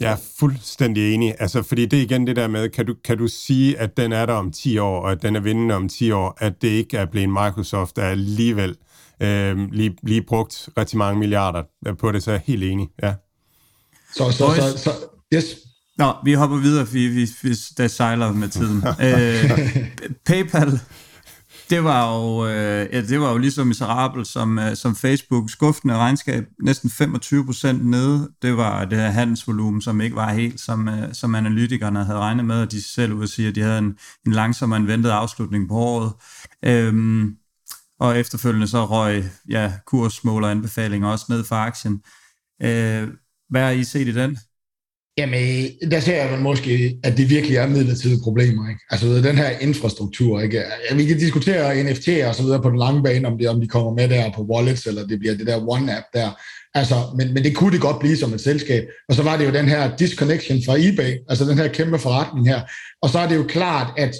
Jeg 0.00 0.12
er 0.12 0.16
fuldstændig 0.38 1.14
enig. 1.14 1.34
Altså, 1.38 1.62
fordi 1.62 1.86
det 1.86 1.98
er 1.98 2.02
igen 2.02 2.26
det 2.26 2.36
der 2.36 2.48
med, 2.48 2.68
kan 2.68 2.86
du, 2.86 2.94
kan 3.04 3.18
du 3.18 3.26
sige, 3.26 3.78
at 3.78 3.96
den 3.96 4.12
er 4.12 4.26
der 4.26 4.32
om 4.32 4.52
10 4.52 4.78
år, 4.78 5.00
og 5.00 5.12
at 5.12 5.22
den 5.22 5.36
er 5.36 5.40
vindende 5.40 5.74
om 5.74 5.88
10 5.88 6.10
år, 6.10 6.36
at 6.38 6.62
det 6.62 6.68
ikke 6.68 6.96
er 6.96 7.06
blevet 7.06 7.28
Microsoft, 7.28 7.96
der 7.96 8.02
alligevel 8.02 8.76
øh, 9.22 9.72
lige, 9.72 9.96
lige 10.02 10.22
brugt 10.22 10.68
rigtig 10.78 10.98
mange 10.98 11.18
milliarder 11.18 11.62
på 11.98 12.12
det, 12.12 12.22
så 12.22 12.30
er 12.30 12.34
jeg 12.34 12.42
helt 12.46 12.64
enig. 12.64 12.88
Ja. 13.02 13.14
Så, 14.14 14.30
så, 14.30 14.54
så, 14.54 14.78
så, 14.78 14.90
yes. 15.34 15.67
Nå, 15.98 16.14
vi 16.24 16.32
hopper 16.32 16.56
videre, 16.56 16.86
fordi 16.86 16.98
vi, 16.98 17.28
vi, 17.42 17.54
der 17.78 17.88
sejler 17.88 18.32
med 18.32 18.48
tiden. 18.48 18.76
øh, 19.06 19.50
PayPal, 20.26 20.80
Det 21.70 21.84
var 21.84 22.16
jo, 22.16 22.46
øh, 22.46 22.88
ja, 22.92 23.00
det 23.00 23.20
var 23.20 23.32
jo 23.32 23.38
lige 23.38 23.50
så 23.50 23.64
miserabelt 23.64 24.26
som, 24.26 24.58
øh, 24.58 24.76
som 24.76 24.96
Facebook. 24.96 25.50
Skuffende 25.50 25.96
regnskab, 25.96 26.44
næsten 26.62 26.90
25 26.90 27.46
procent 27.46 27.86
nede. 27.86 28.30
Det 28.42 28.56
var 28.56 28.84
det 28.84 28.98
her 28.98 29.08
handelsvolumen, 29.08 29.82
som 29.82 30.00
ikke 30.00 30.16
var 30.16 30.32
helt, 30.32 30.60
som, 30.60 30.88
øh, 30.88 31.14
som 31.14 31.34
analytikerne 31.34 32.04
havde 32.04 32.18
regnet 32.18 32.44
med, 32.44 32.62
og 32.62 32.72
de 32.72 32.82
selv 32.82 33.12
ud 33.12 33.22
at 33.22 33.28
sige, 33.28 33.48
at 33.48 33.54
de 33.54 33.62
havde 33.62 33.78
en, 33.78 33.96
en 34.26 34.32
langsom 34.32 34.72
end 34.72 34.86
ventet 34.86 35.10
afslutning 35.10 35.68
på 35.68 35.74
året. 35.74 36.12
Øhm, 36.64 37.36
og 38.00 38.18
efterfølgende 38.18 38.68
så 38.68 38.84
røg 38.84 39.24
ja, 39.48 39.72
kursmåler 39.86 40.48
anbefalinger 40.48 41.08
også 41.08 41.26
ned 41.28 41.44
for 41.44 41.54
aktien. 41.54 42.02
Øh, 42.62 43.08
hvad 43.50 43.62
har 43.62 43.70
I 43.70 43.84
set 43.84 44.08
i 44.08 44.14
den? 44.14 44.38
Jamen, 45.18 45.68
der 45.90 46.00
ser 46.00 46.22
jeg 46.22 46.32
vel 46.32 46.40
måske, 46.40 46.98
at 47.04 47.16
det 47.16 47.30
virkelig 47.30 47.56
er 47.56 47.66
midlertidige 47.66 48.20
problemer. 48.22 48.68
Ikke? 48.68 48.80
Altså 48.90 49.06
den 49.06 49.36
her 49.36 49.50
infrastruktur. 49.60 50.40
Ikke? 50.40 50.62
Vi 50.94 51.04
kan 51.04 51.18
diskutere 51.18 51.82
NFT 51.82 52.08
og 52.26 52.34
så 52.34 52.42
videre 52.42 52.62
på 52.62 52.70
den 52.70 52.78
lange 52.78 53.02
bane, 53.02 53.28
om, 53.28 53.38
det, 53.38 53.48
om 53.48 53.60
de 53.60 53.68
kommer 53.68 53.92
med 53.94 54.08
der 54.08 54.32
på 54.32 54.42
wallets, 54.42 54.86
eller 54.86 55.06
det 55.06 55.18
bliver 55.18 55.34
det 55.34 55.46
der 55.46 55.58
one-app 55.58 56.10
der. 56.14 56.30
Altså, 56.74 56.94
men, 57.16 57.34
men 57.34 57.44
det 57.44 57.56
kunne 57.56 57.72
det 57.72 57.80
godt 57.80 57.98
blive 57.98 58.16
som 58.16 58.34
et 58.34 58.40
selskab. 58.40 58.84
Og 59.08 59.14
så 59.14 59.22
var 59.22 59.36
det 59.36 59.46
jo 59.46 59.52
den 59.52 59.68
her 59.68 59.96
disconnection 59.96 60.58
fra 60.66 60.76
eBay, 60.78 61.16
altså 61.28 61.44
den 61.44 61.58
her 61.58 61.68
kæmpe 61.68 61.98
forretning 61.98 62.48
her. 62.48 62.60
Og 63.02 63.10
så 63.10 63.18
er 63.18 63.28
det 63.28 63.36
jo 63.36 63.44
klart, 63.48 63.92
at, 63.96 64.14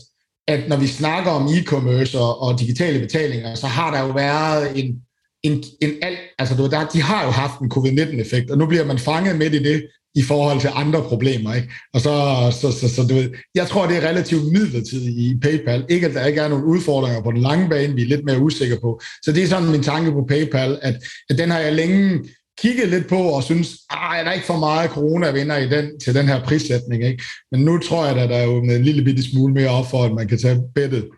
at 0.48 0.68
når 0.68 0.76
vi 0.76 0.86
snakker 0.86 1.30
om 1.30 1.46
e-commerce 1.46 2.18
og, 2.18 2.42
og 2.42 2.60
digitale 2.60 2.98
betalinger, 2.98 3.54
så 3.54 3.66
har 3.66 3.94
der 3.94 4.00
jo 4.00 4.12
været 4.12 4.84
en, 4.84 4.96
en, 5.42 5.64
en 5.82 5.90
alt, 6.02 6.18
altså 6.38 6.54
du, 6.54 6.66
der, 6.66 6.88
de 6.88 7.02
har 7.02 7.24
jo 7.24 7.30
haft 7.30 7.60
en 7.60 7.70
covid-19-effekt, 7.70 8.50
og 8.50 8.58
nu 8.58 8.66
bliver 8.66 8.84
man 8.84 8.98
fanget 8.98 9.38
midt 9.38 9.54
i 9.54 9.62
det, 9.62 9.82
i 10.14 10.22
forhold 10.22 10.60
til 10.60 10.70
andre 10.74 11.02
problemer. 11.02 11.55
Ikke? 11.55 11.68
Og 11.94 12.01
så, 12.01 12.12
så, 12.60 12.72
så, 12.72 12.94
så 12.94 13.02
du 13.02 13.14
ved, 13.14 13.30
jeg 13.55 13.66
tror, 13.66 13.86
det 13.86 13.97
er 13.97 14.09
relativt 14.09 14.52
midlertidigt 14.52 15.18
i 15.18 15.39
PayPal. 15.43 15.85
Ikke, 15.89 16.06
at 16.06 16.14
der 16.14 16.26
ikke 16.26 16.40
er 16.40 16.48
nogen 16.48 16.64
udfordringer 16.64 17.22
på 17.22 17.32
den 17.32 17.40
lange 17.40 17.68
bane, 17.68 17.94
vi 17.94 18.02
er 18.02 18.06
lidt 18.06 18.24
mere 18.24 18.40
usikre 18.40 18.78
på. 18.82 19.01
Så 19.22 19.32
det 19.32 19.43
er 19.43 19.47
sådan 19.47 19.70
min 19.70 19.82
tanke 19.82 20.12
på 20.12 20.24
PayPal, 20.28 20.78
at, 20.82 20.97
at 21.30 21.39
den 21.39 21.51
har 21.51 21.59
jeg 21.59 21.72
længe 21.72 22.20
kigget 22.60 22.89
lidt 22.89 23.09
på 23.09 23.16
og 23.16 23.43
synes, 23.43 23.68
ah, 23.90 24.18
at 24.18 24.24
der 24.24 24.30
er 24.30 24.35
ikke 24.35 24.47
for 24.47 24.59
meget 24.59 24.90
corona-vinder 24.90 25.56
i 25.56 25.68
den, 25.68 26.01
til 26.01 26.14
den 26.14 26.26
her 26.26 26.44
prissætning. 26.44 27.05
Ikke? 27.05 27.22
Men 27.52 27.60
nu 27.60 27.78
tror 27.78 28.06
jeg, 28.06 28.16
at 28.16 28.30
der 28.30 28.36
er 28.36 28.44
jo 28.44 28.56
en 28.56 28.82
lille 28.85 29.05
bitte 29.05 29.30
smule 29.30 29.55
mere 29.55 29.68
op 29.68 29.90
for, 29.90 30.05
at 30.05 30.14
man 30.14 30.28
kan 30.28 30.39
tage 30.39 30.62
bettet 30.74 31.09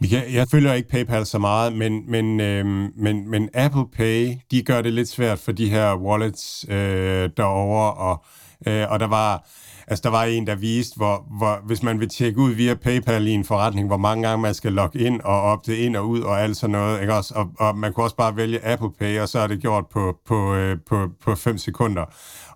jeg, 0.00 0.24
jeg 0.32 0.48
følger 0.48 0.72
ikke 0.72 0.88
PayPal 0.88 1.26
så 1.26 1.38
meget, 1.38 1.72
men, 1.72 2.10
men, 2.10 2.40
øh, 2.40 2.66
men, 2.96 3.30
men 3.30 3.48
Apple 3.54 3.84
Pay, 3.96 4.34
de 4.50 4.62
gør 4.62 4.82
det 4.82 4.92
lidt 4.92 5.08
svært 5.08 5.38
for 5.38 5.52
de 5.52 5.70
her 5.70 5.96
wallets 5.96 6.66
øh, 6.68 7.30
derovre, 7.36 7.94
og, 7.94 8.24
øh, 8.66 8.90
og 8.90 9.00
der 9.00 9.06
var 9.06 9.46
Altså, 9.88 10.02
der 10.02 10.08
var 10.08 10.24
en, 10.24 10.46
der 10.46 10.54
viste, 10.54 10.96
hvor, 10.96 11.26
hvor 11.38 11.60
hvis 11.66 11.82
man 11.82 12.00
vil 12.00 12.08
tjekke 12.08 12.40
ud 12.40 12.50
via 12.50 12.74
PayPal 12.74 13.26
i 13.26 13.30
en 13.30 13.44
forretning, 13.44 13.86
hvor 13.86 13.96
mange 13.96 14.28
gange 14.28 14.42
man 14.42 14.54
skal 14.54 14.72
logge 14.72 14.98
ind 14.98 15.20
og 15.20 15.42
opte 15.42 15.78
ind 15.78 15.96
og 15.96 16.08
ud 16.08 16.20
og 16.20 16.40
alt 16.40 16.56
sådan 16.56 16.72
noget, 16.72 17.00
ikke 17.00 17.14
også? 17.14 17.34
Og, 17.34 17.50
og 17.58 17.78
man 17.78 17.92
kunne 17.92 18.04
også 18.04 18.16
bare 18.16 18.36
vælge 18.36 18.66
Apple 18.66 18.90
Pay, 18.98 19.20
og 19.20 19.28
så 19.28 19.38
er 19.38 19.46
det 19.46 19.60
gjort 19.60 19.84
på, 19.86 20.16
på, 20.26 20.54
øh, 20.54 20.78
på, 20.88 21.08
på 21.24 21.34
5 21.34 21.58
sekunder. 21.58 22.04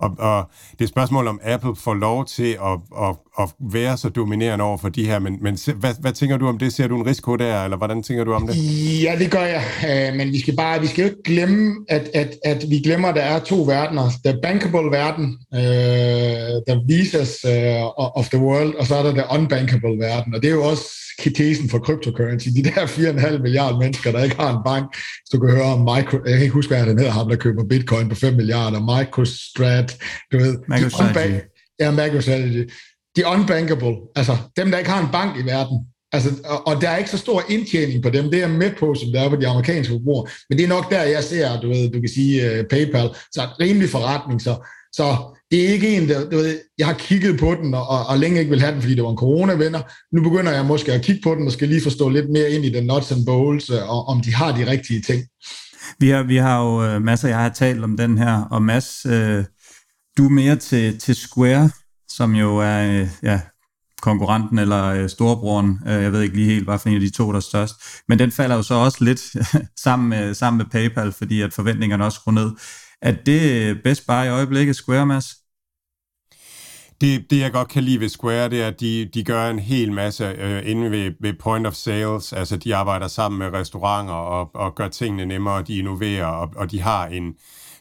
Og, 0.01 0.11
og 0.19 0.51
det 0.73 0.81
er 0.81 0.85
et 0.85 0.89
spørgsmål, 0.89 1.27
om 1.27 1.41
Apple 1.45 1.77
får 1.77 1.95
lov 1.95 2.27
til 2.27 2.53
at, 2.53 3.05
at, 3.07 3.17
at 3.41 3.49
være 3.73 3.97
så 3.97 4.09
dominerende 4.09 4.65
over 4.65 4.79
for 4.79 4.89
de 4.89 5.07
her, 5.07 5.19
men, 5.19 5.39
men 5.43 5.59
hvad, 5.77 5.95
hvad 6.01 6.13
tænker 6.13 6.37
du 6.37 6.49
om 6.49 6.59
det? 6.59 6.73
Ser 6.73 6.87
du 6.89 6.97
en 6.97 7.07
risiko 7.07 7.37
der, 7.37 7.65
eller 7.65 7.77
hvordan 7.77 8.03
tænker 8.03 8.25
du 8.25 8.33
om 8.33 8.47
det? 8.47 8.57
Ja, 9.03 9.17
det 9.19 9.31
gør 9.31 9.45
jeg, 9.45 9.63
øh, 9.91 10.17
men 10.17 10.33
vi 10.33 10.41
skal 10.41 10.57
bare, 10.57 10.81
vi 10.81 10.87
skal 10.87 11.03
jo 11.03 11.09
ikke 11.11 11.23
glemme, 11.23 11.75
at, 11.89 12.11
at, 12.15 12.37
at 12.45 12.65
vi 12.71 12.79
glemmer, 12.79 13.09
at 13.09 13.15
der 13.15 13.23
er 13.23 13.39
to 13.39 13.63
verdener. 13.63 14.11
Der 14.25 14.33
er 14.33 14.41
bankable 14.43 14.91
verden, 14.91 15.39
øh, 15.55 15.61
der 16.67 16.87
visas 16.87 17.45
uh, 17.45 17.51
øh, 17.51 18.19
of 18.19 18.29
the 18.29 18.39
world, 18.39 18.75
og 18.75 18.87
så 18.87 18.95
er 18.95 19.03
der 19.03 19.15
der 19.15 19.35
unbankable 19.35 19.99
verden, 19.99 20.35
og 20.35 20.43
det 20.43 20.51
er 20.51 20.55
jo 20.55 20.65
også 20.65 20.85
tesen 21.29 21.69
for 21.69 21.79
cryptocurrency. 21.79 22.49
De 22.49 22.63
der 22.63 22.87
4,5 22.87 23.43
milliarder 23.43 23.79
mennesker, 23.79 24.13
der 24.13 24.25
ikke 24.25 24.37
har 24.37 24.57
en 24.57 24.63
bank, 24.65 24.97
så 24.97 25.31
du 25.33 25.41
kan 25.41 25.51
høre 25.57 25.73
om 25.77 25.81
micro, 25.81 26.19
jeg 26.27 26.35
kan 26.35 26.43
ikke 26.43 26.55
huske, 26.55 26.75
hvad 26.75 26.87
den 26.87 26.99
hedder, 26.99 27.13
ham 27.13 27.29
der 27.29 27.37
køber 27.37 27.65
bitcoin 27.65 28.09
på 28.09 28.15
5 28.15 28.35
milliarder, 28.35 28.99
MicroStrat, 28.99 29.99
du 30.33 30.39
ved. 30.39 30.59
MicroStrategy. 30.69 31.41
Ja, 31.81 31.91
MicroStrategy. 31.91 32.71
De 33.17 33.27
unbankable, 33.27 33.97
altså 34.17 34.37
dem, 34.57 34.71
der 34.71 34.79
ikke 34.79 34.91
har 34.91 35.03
en 35.05 35.13
bank 35.13 35.39
i 35.39 35.47
verden, 35.47 35.79
Altså, 36.13 36.31
og, 36.45 36.67
og 36.67 36.81
der 36.81 36.89
er 36.89 36.97
ikke 36.97 37.11
så 37.11 37.19
stor 37.19 37.43
indtjening 37.49 38.03
på 38.03 38.11
dem, 38.11 38.25
det 38.25 38.35
er 38.35 38.49
jeg 38.49 38.51
med 38.51 38.71
på, 38.79 38.95
som 38.95 39.13
der 39.13 39.21
er 39.21 39.29
på 39.29 39.37
de 39.37 39.49
amerikanske 39.49 39.93
forbrugere, 39.93 40.31
men 40.49 40.59
det 40.59 40.65
er 40.65 40.69
nok 40.69 40.91
der, 40.91 41.03
jeg 41.03 41.25
ser, 41.25 41.61
du 41.61 41.69
ved, 41.69 41.91
du 41.91 42.01
kan 42.01 42.09
sige 42.09 42.61
uh, 42.61 42.67
PayPal, 42.67 43.09
så 43.33 43.41
rimelig 43.61 43.89
forretning, 43.89 44.43
så, 44.43 44.67
så 44.93 45.37
det 45.51 45.65
er 45.65 45.73
ikke 45.73 45.97
en, 45.97 46.09
der, 46.09 46.31
du 46.31 46.37
ved, 46.37 46.59
jeg 46.79 46.87
har 46.87 46.95
kigget 46.95 47.39
på 47.39 47.55
den, 47.63 47.75
og, 47.75 48.07
og 48.07 48.19
længe 48.19 48.39
ikke 48.39 48.51
vil 48.51 48.61
have 48.61 48.73
den, 48.73 48.83
fordi 48.83 48.95
det 48.95 49.05
var 49.05 49.11
en 49.11 49.17
coronavenner. 49.17 49.81
Nu 50.13 50.23
begynder 50.23 50.53
jeg 50.53 50.67
måske 50.67 50.93
at 50.93 51.03
kigge 51.03 51.21
på 51.23 51.35
den, 51.35 51.47
og 51.47 51.53
skal 51.53 51.69
lige 51.69 51.83
forstå 51.83 52.09
lidt 52.09 52.31
mere 52.31 52.51
ind 52.51 52.65
i 52.65 52.71
den 52.71 52.87
nuts 52.87 53.13
and 53.13 53.27
bolts, 53.27 53.71
øh, 53.71 53.91
og 53.91 54.09
om 54.09 54.21
de 54.21 54.35
har 54.35 54.57
de 54.57 54.71
rigtige 54.71 55.03
ting. 55.03 55.25
Vi 55.99 56.09
har, 56.09 56.23
vi 56.23 56.37
har 56.37 56.65
jo 56.65 56.85
øh, 56.85 57.03
masser, 57.03 57.29
jeg 57.29 57.39
har 57.39 57.49
talt 57.49 57.85
om 57.85 57.97
den 57.97 58.19
her, 58.19 58.43
og 58.43 58.63
Mads, 58.63 59.07
øh, 59.07 59.45
du 60.19 60.25
er 60.25 60.31
mere 60.31 60.57
til, 60.57 60.99
til 60.99 61.15
Square, 61.15 61.71
som 62.09 62.35
jo 62.35 62.57
er 62.57 63.01
øh, 63.01 63.09
ja, 63.23 63.41
konkurrenten 64.03 64.59
eller 64.59 64.85
øh, 64.85 65.09
storebroren. 65.09 65.79
Øh, 65.87 66.03
jeg 66.03 66.13
ved 66.13 66.23
ikke 66.23 66.37
lige 66.37 66.53
helt, 66.53 66.65
hvad 66.65 66.79
for 66.79 66.89
en 66.89 66.95
af 66.95 67.01
de 67.01 67.11
to, 67.11 67.31
der 67.31 67.37
er 67.37 67.41
størst. 67.41 67.75
Men 68.09 68.19
den 68.19 68.33
falder 68.33 68.57
jo 68.57 68.63
så 68.63 68.75
også 68.75 69.05
lidt 69.05 69.21
sammen, 69.85 70.09
med, 70.09 70.35
sammen 70.35 70.59
med 70.59 70.67
PayPal, 70.67 71.13
fordi 71.13 71.41
at 71.41 71.53
forventningerne 71.53 72.05
også 72.05 72.21
går 72.25 72.33
ned. 72.33 72.51
Er 73.03 73.13
det 73.27 73.41
øh, 73.53 73.77
bedst 73.85 74.07
bare 74.07 74.27
i 74.27 74.29
øjeblikket, 74.29 74.77
Square, 74.77 75.07
Mads? 75.07 75.40
Det, 77.01 77.31
det, 77.31 77.41
jeg 77.41 77.53
godt 77.53 77.69
kan 77.69 77.85
lide 77.85 78.01
ved 78.01 78.09
Square, 78.09 78.49
det 78.49 78.63
er, 78.63 78.67
at 78.67 78.81
de, 78.81 79.11
de 79.15 79.25
gør 79.25 79.51
en 79.51 79.59
hel 79.59 79.93
masse 79.93 80.25
øh, 80.25 80.71
inde 80.71 80.91
ved, 80.91 81.13
ved 81.21 81.33
point 81.33 81.67
of 81.67 81.75
sales. 81.75 82.33
Altså, 82.33 82.57
de 82.57 82.77
arbejder 82.77 83.09
sammen 83.09 83.39
med 83.39 83.59
restauranter 83.59 84.15
og, 84.15 84.51
og 84.55 84.75
gør 84.75 84.89
tingene 84.89 85.27
nemmere, 85.27 85.63
de 85.63 85.79
innoverer, 85.79 86.27
og, 86.27 86.53
og 86.57 86.71
de 86.71 86.81
har 86.81 87.07
en, 87.07 87.35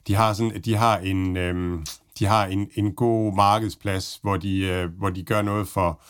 de 0.08 0.16
har 0.16 0.34
sådan, 0.34 0.62
de 0.66 0.76
har 0.76 0.98
en, 0.98 1.38
øh, 1.38 1.80
de 2.20 2.26
har 2.26 2.46
en, 2.46 2.70
en 2.76 2.92
god 2.92 3.36
markedsplads, 3.36 4.20
hvor 4.22 4.38
de, 4.38 4.60
øh, 4.60 4.90
hvor 4.98 5.10
de 5.10 5.24
gør 5.24 5.42
noget 5.42 5.68
for, 5.68 6.02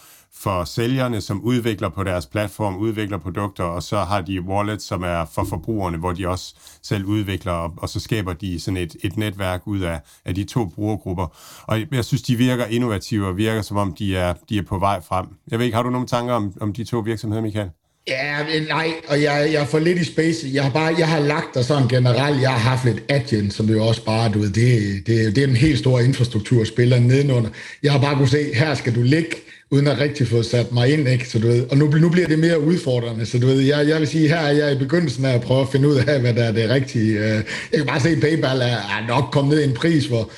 for 0.43 0.63
sælgerne, 0.63 1.21
som 1.21 1.41
udvikler 1.41 1.89
på 1.89 2.03
deres 2.03 2.25
platform, 2.25 2.77
udvikler 2.77 3.17
produkter, 3.17 3.63
og 3.63 3.83
så 3.83 3.97
har 3.97 4.21
de 4.21 4.41
wallets, 4.41 4.85
som 4.85 5.03
er 5.03 5.25
for 5.35 5.43
forbrugerne, 5.43 5.97
hvor 5.97 6.11
de 6.11 6.27
også 6.27 6.55
selv 6.83 7.05
udvikler, 7.05 7.51
og, 7.51 7.73
og 7.77 7.89
så 7.89 7.99
skaber 7.99 8.33
de 8.33 8.59
sådan 8.59 8.77
et, 8.77 8.95
et 9.03 9.17
netværk 9.17 9.61
ud 9.65 9.79
af, 9.79 9.99
af 10.25 10.35
de 10.35 10.43
to 10.43 10.65
brugergrupper. 10.65 11.37
Og 11.63 11.79
jeg 11.91 12.05
synes, 12.05 12.21
de 12.21 12.35
virker 12.35 12.65
innovative 12.65 13.27
og 13.27 13.37
virker, 13.37 13.61
som 13.61 13.77
om 13.77 13.93
de 13.99 14.17
er, 14.17 14.33
de 14.49 14.57
er 14.57 14.63
på 14.63 14.79
vej 14.79 15.01
frem. 15.01 15.25
Jeg 15.51 15.59
ved 15.59 15.65
ikke, 15.65 15.75
har 15.75 15.83
du 15.83 15.89
nogle 15.89 16.07
tanker 16.07 16.33
om, 16.33 16.53
om 16.61 16.73
de 16.73 16.83
to 16.83 16.99
virksomheder, 16.99 17.41
Michael? 17.41 17.69
Ja, 18.07 18.37
nej, 18.69 18.93
og 19.07 19.21
jeg, 19.21 19.49
jeg 19.53 19.67
får 19.67 19.79
lidt 19.79 19.99
i 19.99 20.03
space. 20.03 20.47
Jeg 20.53 20.63
har 20.63 20.71
bare, 20.71 20.95
jeg 20.97 21.07
har 21.07 21.19
lagt 21.19 21.53
der 21.53 21.61
sådan 21.61 21.87
generelt, 21.87 22.41
jeg 22.41 22.51
har 22.51 22.69
haft 22.69 22.85
lidt 22.85 23.03
Adyen, 23.09 23.51
som 23.51 23.69
jo 23.69 23.87
også 23.87 24.05
bare, 24.05 24.31
du 24.31 24.39
ved, 24.39 24.49
det, 24.49 25.07
det, 25.07 25.35
det 25.35 25.43
er 25.43 25.47
en 25.47 25.55
helt 25.55 25.79
stor 25.79 25.99
infrastruktur, 25.99 26.63
spiller 26.63 26.99
nedenunder. 26.99 27.49
Jeg 27.83 27.91
har 27.91 27.99
bare 27.99 28.15
kunne 28.15 28.27
se, 28.27 28.55
her 28.55 28.75
skal 28.75 28.95
du 28.95 29.01
ligge, 29.01 29.35
uden 29.71 29.87
at 29.87 29.99
rigtig 29.99 30.27
få 30.27 30.43
sat 30.43 30.71
mig 30.71 30.93
ind, 30.93 31.07
ikke? 31.07 31.29
Så 31.29 31.39
du 31.39 31.47
ved, 31.47 31.65
og 31.71 31.77
nu, 31.77 31.85
nu 31.87 32.09
bliver 32.09 32.27
det 32.27 32.39
mere 32.39 32.61
udfordrende, 32.61 33.25
så 33.25 33.39
du 33.39 33.47
ved, 33.47 33.59
jeg, 33.59 33.87
jeg 33.87 33.99
vil 33.99 34.07
sige, 34.07 34.27
her 34.27 34.37
er 34.39 34.51
jeg 34.51 34.71
i 34.71 34.77
begyndelsen 34.77 35.25
af 35.25 35.33
at 35.33 35.41
prøve 35.41 35.61
at 35.61 35.69
finde 35.71 35.87
ud 35.87 35.95
af, 35.95 36.19
hvad 36.21 36.33
der 36.33 36.43
er 36.43 36.51
det 36.51 36.69
rigtige. 36.69 37.19
Øh, 37.19 37.43
jeg 37.71 37.77
kan 37.77 37.85
bare 37.85 37.99
se, 37.99 38.09
at 38.09 38.21
PayPal 38.21 38.61
er, 38.61 38.65
er 38.65 39.07
nok 39.07 39.23
kommet 39.31 39.55
ned 39.55 39.63
i 39.63 39.67
en 39.67 39.73
pris, 39.73 40.05
hvor 40.05 40.31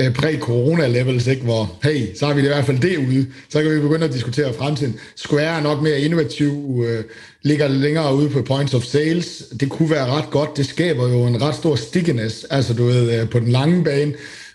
øh, 0.00 0.14
præ-corona-levels, 0.14 1.26
ikke? 1.26 1.42
hvor 1.42 1.78
hey, 1.82 2.16
så 2.18 2.26
har 2.26 2.34
vi 2.34 2.40
det 2.40 2.46
i 2.46 2.52
hvert 2.52 2.64
fald 2.64 2.78
det 2.78 2.96
ude. 2.96 3.26
Så 3.48 3.62
kan 3.62 3.74
vi 3.74 3.80
begynde 3.80 4.04
at 4.04 4.12
diskutere 4.12 4.54
fremtiden. 4.54 4.98
Square 5.16 5.58
er 5.58 5.62
nok 5.62 5.82
mere 5.82 6.00
innovativ, 6.00 6.84
øh, 6.88 7.04
ligger 7.42 7.68
længere 7.68 8.14
ude 8.14 8.30
på 8.30 8.42
points 8.42 8.74
of 8.74 8.82
sales. 8.82 9.42
Det 9.60 9.70
kunne 9.70 9.90
være 9.90 10.06
ret 10.06 10.30
godt. 10.30 10.56
Det 10.56 10.66
skaber 10.66 11.08
jo 11.08 11.26
en 11.26 11.42
ret 11.42 11.54
stor 11.54 11.76
stickiness, 11.76 12.44
altså 12.44 12.74
du 12.74 12.84
ved, 12.84 13.20
øh, 13.20 13.30
på 13.30 13.38
den 13.38 13.48
lange 13.48 13.84
bane. 13.84 14.12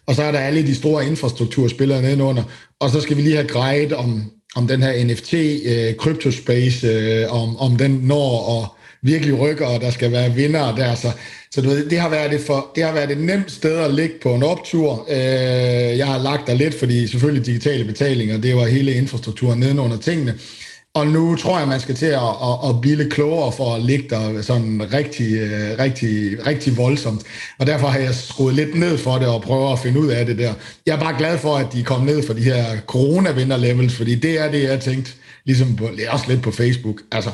Og 0.10 0.16
så 0.16 0.24
er 0.24 0.32
der 0.32 0.40
alle 0.40 0.68
de 0.68 0.76
store 0.76 1.06
infrastrukturspillere 1.06 2.02
nedenunder. 2.02 2.44
Og 2.80 2.90
så 2.90 3.02
skal 3.02 3.18
vi 3.18 3.22
lige 3.22 3.36
have 3.36 3.48
grejet 3.48 3.94
om, 3.94 4.24
om 4.56 4.68
den 4.68 4.84
her 4.84 5.06
NFT, 5.06 5.34
øh, 5.34 5.96
cryptospace, 5.96 6.88
øh, 6.88 7.34
om, 7.42 7.58
om 7.58 7.76
den 7.76 8.00
når 8.04 8.40
og 8.40 8.68
virkelig 9.02 9.40
rykker, 9.40 9.66
og 9.66 9.82
der 9.82 9.92
skal 9.92 10.12
være 10.12 10.34
vinder 10.34 10.76
der. 10.76 10.96
Så, 10.96 11.12
så 11.52 11.62
du 11.62 11.70
ved, 11.70 11.90
det 11.90 12.00
har 12.00 12.10
været 12.10 12.32
det, 12.32 12.42
for, 12.42 12.72
det 12.76 12.84
har 12.84 12.94
været 12.94 13.12
et 13.12 13.18
nemt 13.18 13.52
sted 13.52 13.78
at 13.78 13.94
ligge 13.94 14.16
på 14.24 14.34
en 14.34 14.44
optur. 14.44 15.08
Øh, 15.10 15.98
jeg 15.98 16.08
har 16.08 16.18
lagt 16.18 16.48
der 16.48 16.54
lidt, 16.54 16.80
fordi 16.80 17.08
selvfølgelig 17.08 17.46
digitale 17.46 17.86
betalinger, 17.86 18.38
det 18.38 18.56
var 18.56 18.66
hele 18.66 18.94
infrastrukturen 18.94 19.60
nedenunder 19.60 19.98
tingene. 19.98 20.34
Og 21.00 21.08
nu 21.08 21.36
tror 21.36 21.60
jeg, 21.60 21.68
man 21.68 21.80
skal 21.80 21.96
til 21.96 22.06
at, 22.06 22.22
at, 22.22 22.70
at 22.70 22.82
blive 22.82 22.96
lidt 22.96 23.14
klogere 23.14 23.52
for 23.52 23.76
at 23.76 23.82
ligge 23.84 24.10
der 24.10 24.42
sådan 24.42 24.88
rigtig, 24.94 25.34
øh, 25.34 25.80
rigtig, 25.80 26.48
rigtig 26.48 26.78
voldsomt. 26.78 27.22
Og 27.60 27.68
derfor 27.68 27.88
har 27.88 28.00
jeg 28.00 28.16
skruet 28.16 28.56
lidt 28.56 28.76
ned 28.76 28.98
for 28.98 29.16
det 29.18 29.28
og 29.28 29.42
prøver 29.42 29.74
at 29.74 29.80
finde 29.80 30.00
ud 30.00 30.08
af 30.08 30.26
det 30.26 30.38
der. 30.38 30.54
Jeg 30.86 30.96
er 30.96 31.00
bare 31.00 31.18
glad 31.18 31.38
for, 31.38 31.58
at 31.58 31.74
de 31.74 31.84
kom 31.84 32.02
ned 32.02 32.24
for 32.28 32.34
de 32.34 32.42
her 32.42 32.64
corona-vinder-levels, 32.88 33.96
fordi 33.96 34.16
det 34.16 34.40
er 34.40 34.52
det, 34.52 34.64
jeg 34.64 34.80
tænkte, 34.80 35.12
ligesom 35.46 35.76
på, 35.76 35.90
også 36.10 36.26
lidt 36.28 36.42
på 36.42 36.52
Facebook. 36.52 37.02
Altså, 37.12 37.30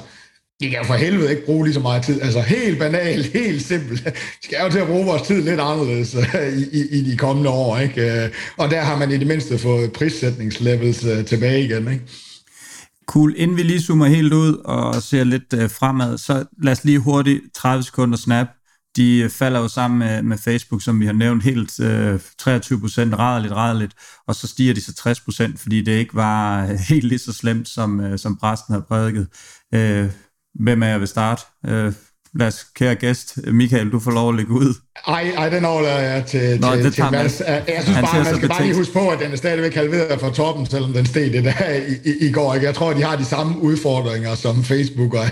de 0.61 0.69
kan 0.69 0.85
for 0.85 0.93
helvede 0.93 1.29
ikke 1.29 1.45
bruge 1.45 1.65
lige 1.65 1.73
så 1.73 1.79
meget 1.79 2.03
tid. 2.03 2.21
Altså 2.21 2.41
helt 2.41 2.79
banalt, 2.79 3.25
helt 3.39 3.61
simpelt. 3.61 4.05
Vi 4.05 4.11
skal 4.43 4.57
jo 4.63 4.71
til 4.71 4.79
at 4.79 4.87
bruge 4.87 5.05
vores 5.05 5.21
tid 5.21 5.41
lidt 5.41 5.59
anderledes 5.59 6.15
øh, 6.15 6.57
i, 6.57 6.79
i, 6.79 6.99
i 6.99 7.11
de 7.11 7.17
kommende 7.17 7.49
år. 7.49 7.77
Ikke? 7.79 8.23
Øh, 8.23 8.29
og 8.57 8.71
der 8.71 8.81
har 8.81 8.97
man 8.97 9.11
i 9.11 9.17
det 9.17 9.27
mindste 9.27 9.57
fået 9.57 9.93
prissætningslevels 9.93 11.05
tilbage 11.27 11.63
igen. 11.63 11.91
Ikke? 11.91 12.03
Cool. 13.07 13.33
Inden 13.37 13.57
vi 13.57 13.63
lige 13.63 13.81
zoomer 13.81 14.05
helt 14.05 14.33
ud 14.33 14.53
og 14.53 15.01
ser 15.01 15.23
lidt 15.23 15.53
øh, 15.53 15.69
fremad, 15.69 16.17
så 16.17 16.45
lad 16.63 16.71
os 16.71 16.83
lige 16.83 16.99
hurtigt 16.99 17.41
30 17.55 17.83
sekunder 17.83 18.17
snap. 18.17 18.47
De 18.95 19.17
øh, 19.17 19.29
falder 19.29 19.59
jo 19.59 19.67
sammen 19.67 19.99
med, 19.99 20.23
med 20.23 20.37
Facebook, 20.37 20.81
som 20.81 20.99
vi 20.99 21.05
har 21.05 21.13
nævnt, 21.13 21.43
helt 21.43 21.79
øh, 21.79 22.19
23 22.39 22.79
procent, 22.79 23.17
rædeligt, 23.17 23.53
rædeligt, 23.53 23.93
og 24.27 24.35
så 24.35 24.47
stiger 24.47 24.73
de 24.73 24.81
så 24.81 24.93
60 24.93 25.19
procent, 25.19 25.59
fordi 25.59 25.81
det 25.81 25.91
ikke 25.91 26.15
var 26.15 26.63
øh, 26.63 26.69
helt 26.89 27.05
lige 27.05 27.19
så 27.19 27.33
slemt, 27.33 27.67
som, 27.67 27.99
øh, 27.99 28.19
som 28.19 28.37
præsten 28.37 28.73
havde 28.73 28.85
prædiket. 28.87 29.27
Øh, 29.73 30.11
hvem 30.59 30.83
er 30.83 30.87
jeg 30.87 30.99
vil 30.99 31.07
starte? 31.07 31.41
Øh, 31.65 31.93
lad 32.35 32.47
os, 32.47 32.65
kære 32.75 32.95
gæst, 32.95 33.37
Michael, 33.47 33.91
du 33.91 33.99
får 33.99 34.11
lov 34.11 34.29
at 34.29 34.35
lægge 34.35 34.51
ud. 34.51 34.73
Ej, 35.07 35.33
ej 35.37 35.49
den 35.49 35.65
overlader 35.65 35.99
jeg 35.99 36.25
til, 36.25 36.59
Nå, 36.61 36.75
til, 36.75 36.83
det 36.83 36.93
til 36.93 37.03
Mads. 37.11 37.41
Jeg 37.47 37.63
synes 37.83 37.99
bare, 37.99 38.23
man 38.23 38.35
skal 38.35 38.49
bare 38.49 38.63
lige 38.63 38.75
huske 38.75 38.93
på, 38.93 39.09
at 39.09 39.19
den 39.19 39.31
er 39.31 39.35
stadigvæk 39.35 39.75
halveret 39.75 40.19
fra 40.19 40.31
toppen, 40.31 40.65
selvom 40.65 40.93
den 40.93 41.05
steg 41.05 41.33
det 41.33 41.43
der 41.43 41.69
i, 41.69 42.09
i, 42.09 42.27
i 42.27 42.31
går. 42.31 42.53
Ikke? 42.53 42.67
Jeg 42.67 42.75
tror, 42.75 42.93
de 42.93 43.03
har 43.03 43.15
de 43.15 43.25
samme 43.25 43.61
udfordringer 43.61 44.35
som 44.35 44.63
Facebook 44.63 45.13
og, 45.13 45.25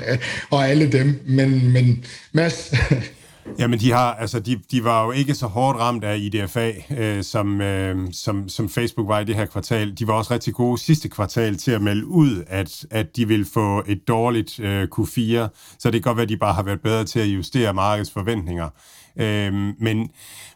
og 0.50 0.70
alle 0.70 0.92
dem. 0.92 1.20
Men, 1.26 1.72
men 1.72 2.06
Mads... 2.32 2.74
Jamen, 3.60 3.80
de, 3.80 3.92
har, 3.92 4.14
altså, 4.14 4.40
de, 4.40 4.60
de 4.72 4.84
var 4.84 5.06
jo 5.06 5.12
ikke 5.12 5.36
så 5.36 5.48
hårdt 5.48 5.80
ramt 5.80 6.04
af 6.04 6.18
IDFA, 6.18 6.72
øh, 6.98 7.24
som, 7.24 7.62
øh, 7.62 8.08
som, 8.12 8.50
som 8.50 8.70
Facebook 8.70 9.08
var 9.08 9.20
i 9.20 9.24
det 9.24 9.36
her 9.36 9.46
kvartal. 9.46 10.00
De 10.00 10.08
var 10.08 10.14
også 10.14 10.34
rigtig 10.34 10.54
gode 10.54 10.78
sidste 10.78 11.10
kvartal 11.10 11.58
til 11.58 11.72
at 11.72 11.82
melde 11.82 12.06
ud, 12.06 12.44
at, 12.48 12.86
at 12.92 13.16
de 13.16 13.28
vil 13.28 13.46
få 13.54 13.84
et 13.88 14.08
dårligt 14.08 14.60
øh, 14.60 14.88
Q4, 15.00 15.48
så 15.80 15.92
det 15.92 15.94
kan 15.94 16.02
godt 16.02 16.18
være, 16.18 16.24
at 16.24 16.30
de 16.30 16.38
bare 16.38 16.54
har 16.54 16.64
været 16.64 16.82
bedre 16.82 17.04
til 17.04 17.20
at 17.20 17.26
justere 17.26 17.74
markedets 17.74 18.12
forventninger. 18.12 18.70
Øh, 19.18 19.54
men 19.80 20.10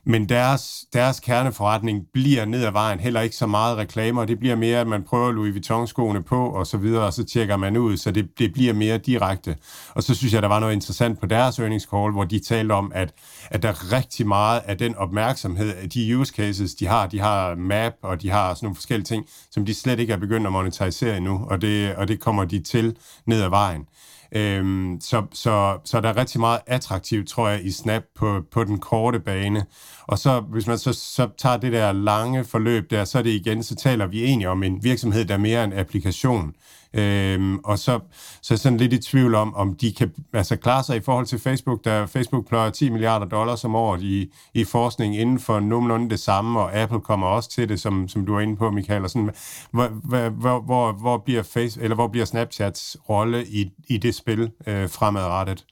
men 0.09 0.29
deres, 0.29 0.85
deres 0.93 1.19
kerneforretning 1.19 2.03
bliver 2.13 2.45
ned 2.45 2.65
ad 2.65 2.71
vejen 2.71 2.99
heller 2.99 3.21
ikke 3.21 3.35
så 3.35 3.47
meget 3.47 3.77
reklamer. 3.77 4.25
Det 4.25 4.39
bliver 4.39 4.55
mere, 4.55 4.79
at 4.79 4.87
man 4.87 5.03
prøver 5.03 5.31
Louis 5.31 5.53
Vuitton-skoene 5.53 6.23
på, 6.23 6.49
og 6.49 6.67
så 6.67 6.77
videre, 6.77 7.05
og 7.05 7.13
så 7.13 7.23
tjekker 7.23 7.57
man 7.57 7.77
ud, 7.77 7.97
så 7.97 8.11
det, 8.11 8.39
det 8.39 8.53
bliver 8.53 8.73
mere 8.73 8.97
direkte. 8.97 9.55
Og 9.93 10.03
så 10.03 10.15
synes 10.15 10.33
jeg, 10.33 10.41
der 10.41 10.47
var 10.47 10.59
noget 10.59 10.73
interessant 10.73 11.19
på 11.19 11.25
deres 11.25 11.59
earnings 11.59 11.87
call, 11.91 12.11
hvor 12.11 12.23
de 12.23 12.39
talte 12.39 12.73
om, 12.73 12.91
at, 12.95 13.13
at 13.51 13.63
der 13.63 13.69
er 13.69 13.93
rigtig 13.93 14.27
meget 14.27 14.61
af 14.65 14.77
den 14.77 14.95
opmærksomhed, 14.95 15.87
de 15.87 16.17
use 16.17 16.33
cases, 16.33 16.75
de 16.75 16.87
har, 16.87 17.07
de 17.07 17.19
har 17.19 17.55
map, 17.55 17.93
og 18.01 18.21
de 18.21 18.29
har 18.29 18.53
sådan 18.53 18.65
nogle 18.65 18.75
forskellige 18.75 19.05
ting, 19.05 19.25
som 19.51 19.65
de 19.65 19.73
slet 19.73 19.99
ikke 19.99 20.13
er 20.13 20.17
begyndt 20.17 20.47
at 20.47 20.53
monetarisere 20.53 21.17
endnu, 21.17 21.47
og 21.49 21.61
det, 21.61 21.95
og 21.95 22.07
det 22.07 22.19
kommer 22.19 22.45
de 22.45 22.59
til 22.59 22.97
ned 23.25 23.41
ad 23.41 23.49
vejen. 23.49 23.85
Øhm, 24.31 24.97
så, 25.01 25.23
så, 25.33 25.79
så 25.85 26.01
der 26.01 26.09
er 26.09 26.17
rigtig 26.17 26.39
meget 26.39 26.59
attraktivt, 26.67 27.27
tror 27.29 27.49
jeg, 27.49 27.65
i 27.65 27.71
Snap 27.71 28.03
på, 28.15 28.41
på 28.51 28.63
den 28.63 28.79
korte 28.79 29.19
bane. 29.19 29.65
Og 30.07 30.19
så, 30.19 30.39
hvis 30.39 30.67
man 30.67 30.77
så, 30.77 30.93
så 30.93 31.29
tager 31.37 31.57
det 31.57 31.73
der 31.73 31.91
lange 31.91 32.45
forløb 32.45 32.89
der, 32.89 33.05
så 33.05 33.17
er 33.17 33.21
det 33.21 33.29
igen, 33.29 33.63
så 33.63 33.75
taler 33.75 34.07
vi 34.07 34.23
egentlig 34.23 34.47
om 34.47 34.63
en 34.63 34.83
virksomhed, 34.83 35.25
der 35.25 35.33
er 35.33 35.37
mere 35.37 35.63
en 35.63 35.73
applikation. 35.73 36.53
Øhm, 36.97 37.57
og 37.57 37.79
så, 37.79 37.99
så 38.41 38.53
er 38.53 38.57
sådan 38.57 38.77
lidt 38.77 38.93
i 38.93 38.97
tvivl 38.97 39.35
om, 39.35 39.55
om 39.55 39.75
de 39.75 39.93
kan 39.93 40.11
altså, 40.33 40.55
klare 40.55 40.83
sig 40.83 40.97
i 40.97 40.99
forhold 40.99 41.25
til 41.25 41.39
Facebook, 41.39 41.85
der 41.85 42.05
Facebook 42.05 42.47
pløjer 42.47 42.69
10 42.69 42.89
milliarder 42.89 43.25
dollars 43.25 43.63
om 43.63 43.75
året 43.75 44.01
i, 44.01 44.31
i 44.53 44.63
forskning 44.63 45.17
inden 45.17 45.39
for 45.39 45.59
nogenlunde 45.59 46.09
det 46.09 46.19
samme, 46.19 46.59
og 46.59 46.75
Apple 46.75 47.01
kommer 47.01 47.27
også 47.27 47.49
til 47.49 47.69
det, 47.69 47.79
som, 47.79 48.07
som 48.07 48.25
du 48.25 48.35
er 48.35 48.39
inde 48.39 48.57
på, 48.57 48.71
Michael. 48.71 49.03
Og 49.03 49.09
sådan, 49.09 49.29
hvor, 49.71 49.87
hvor, 50.29 50.59
hvor, 50.59 50.91
hvor, 50.91 51.17
bliver 51.17 51.43
face, 51.43 51.81
eller 51.81 51.95
hvor 51.95 52.07
bliver 52.07 52.25
Snapchats 52.25 52.97
rolle 53.09 53.45
i, 53.47 53.71
i 53.87 53.97
det 53.97 54.15
spil 54.15 54.51
øh, 54.67 54.89
fremadrettet? 54.89 55.65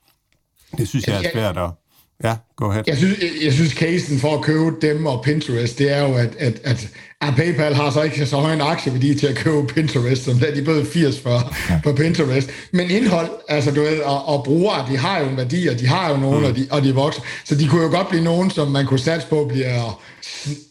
Det 0.77 0.87
synes 0.87 1.07
jeg 1.07 1.23
er 1.23 1.31
svært 1.33 1.57
at... 1.57 1.69
Ja, 2.23 2.37
go 2.55 2.69
ahead. 2.69 2.83
Jeg 2.87 2.97
synes, 2.97 3.19
jeg, 3.19 3.29
jeg 3.43 3.53
synes 3.53 3.71
casen 3.71 4.19
for 4.19 4.37
at 4.37 4.41
købe 4.41 4.75
dem 4.81 5.05
og 5.05 5.23
Pinterest, 5.23 5.79
det 5.79 5.91
er 5.91 6.01
jo, 6.01 6.15
at, 6.15 6.35
at, 6.35 6.61
at 6.63 6.89
Ja, 7.23 7.31
PayPal 7.31 7.73
har 7.73 7.91
så 7.91 8.01
ikke 8.01 8.25
så 8.25 8.37
høj 8.37 8.53
en 8.53 8.61
aktieværdi 8.61 9.15
til 9.15 9.27
at 9.27 9.35
købe 9.35 9.67
Pinterest, 9.67 10.23
som 10.23 10.39
der 10.39 10.55
de 10.55 10.61
bød 10.61 10.85
80 10.85 11.19
for 11.19 11.53
ja. 11.69 11.79
på 11.83 11.93
Pinterest. 11.93 12.49
Men 12.71 12.91
indhold, 12.91 13.29
altså 13.49 13.71
du 13.71 13.81
ved, 13.81 13.99
og, 13.99 14.27
og 14.27 14.43
brugere, 14.43 14.85
de 14.91 14.97
har 14.97 15.19
jo 15.19 15.29
en 15.29 15.37
værdi, 15.37 15.67
og 15.67 15.79
de 15.79 15.87
har 15.87 16.09
jo 16.09 16.17
nogen, 16.17 16.39
mm. 16.39 16.45
og, 16.45 16.55
de, 16.55 16.67
og 16.71 16.83
de 16.83 16.95
vokser. 16.95 17.21
Så 17.45 17.55
de 17.55 17.67
kunne 17.67 17.83
jo 17.83 17.89
godt 17.89 18.09
blive 18.09 18.23
nogen, 18.23 18.49
som 18.49 18.71
man 18.71 18.85
kunne 18.85 18.99
satse 18.99 19.27
på, 19.27 19.45
bliver, 19.49 20.01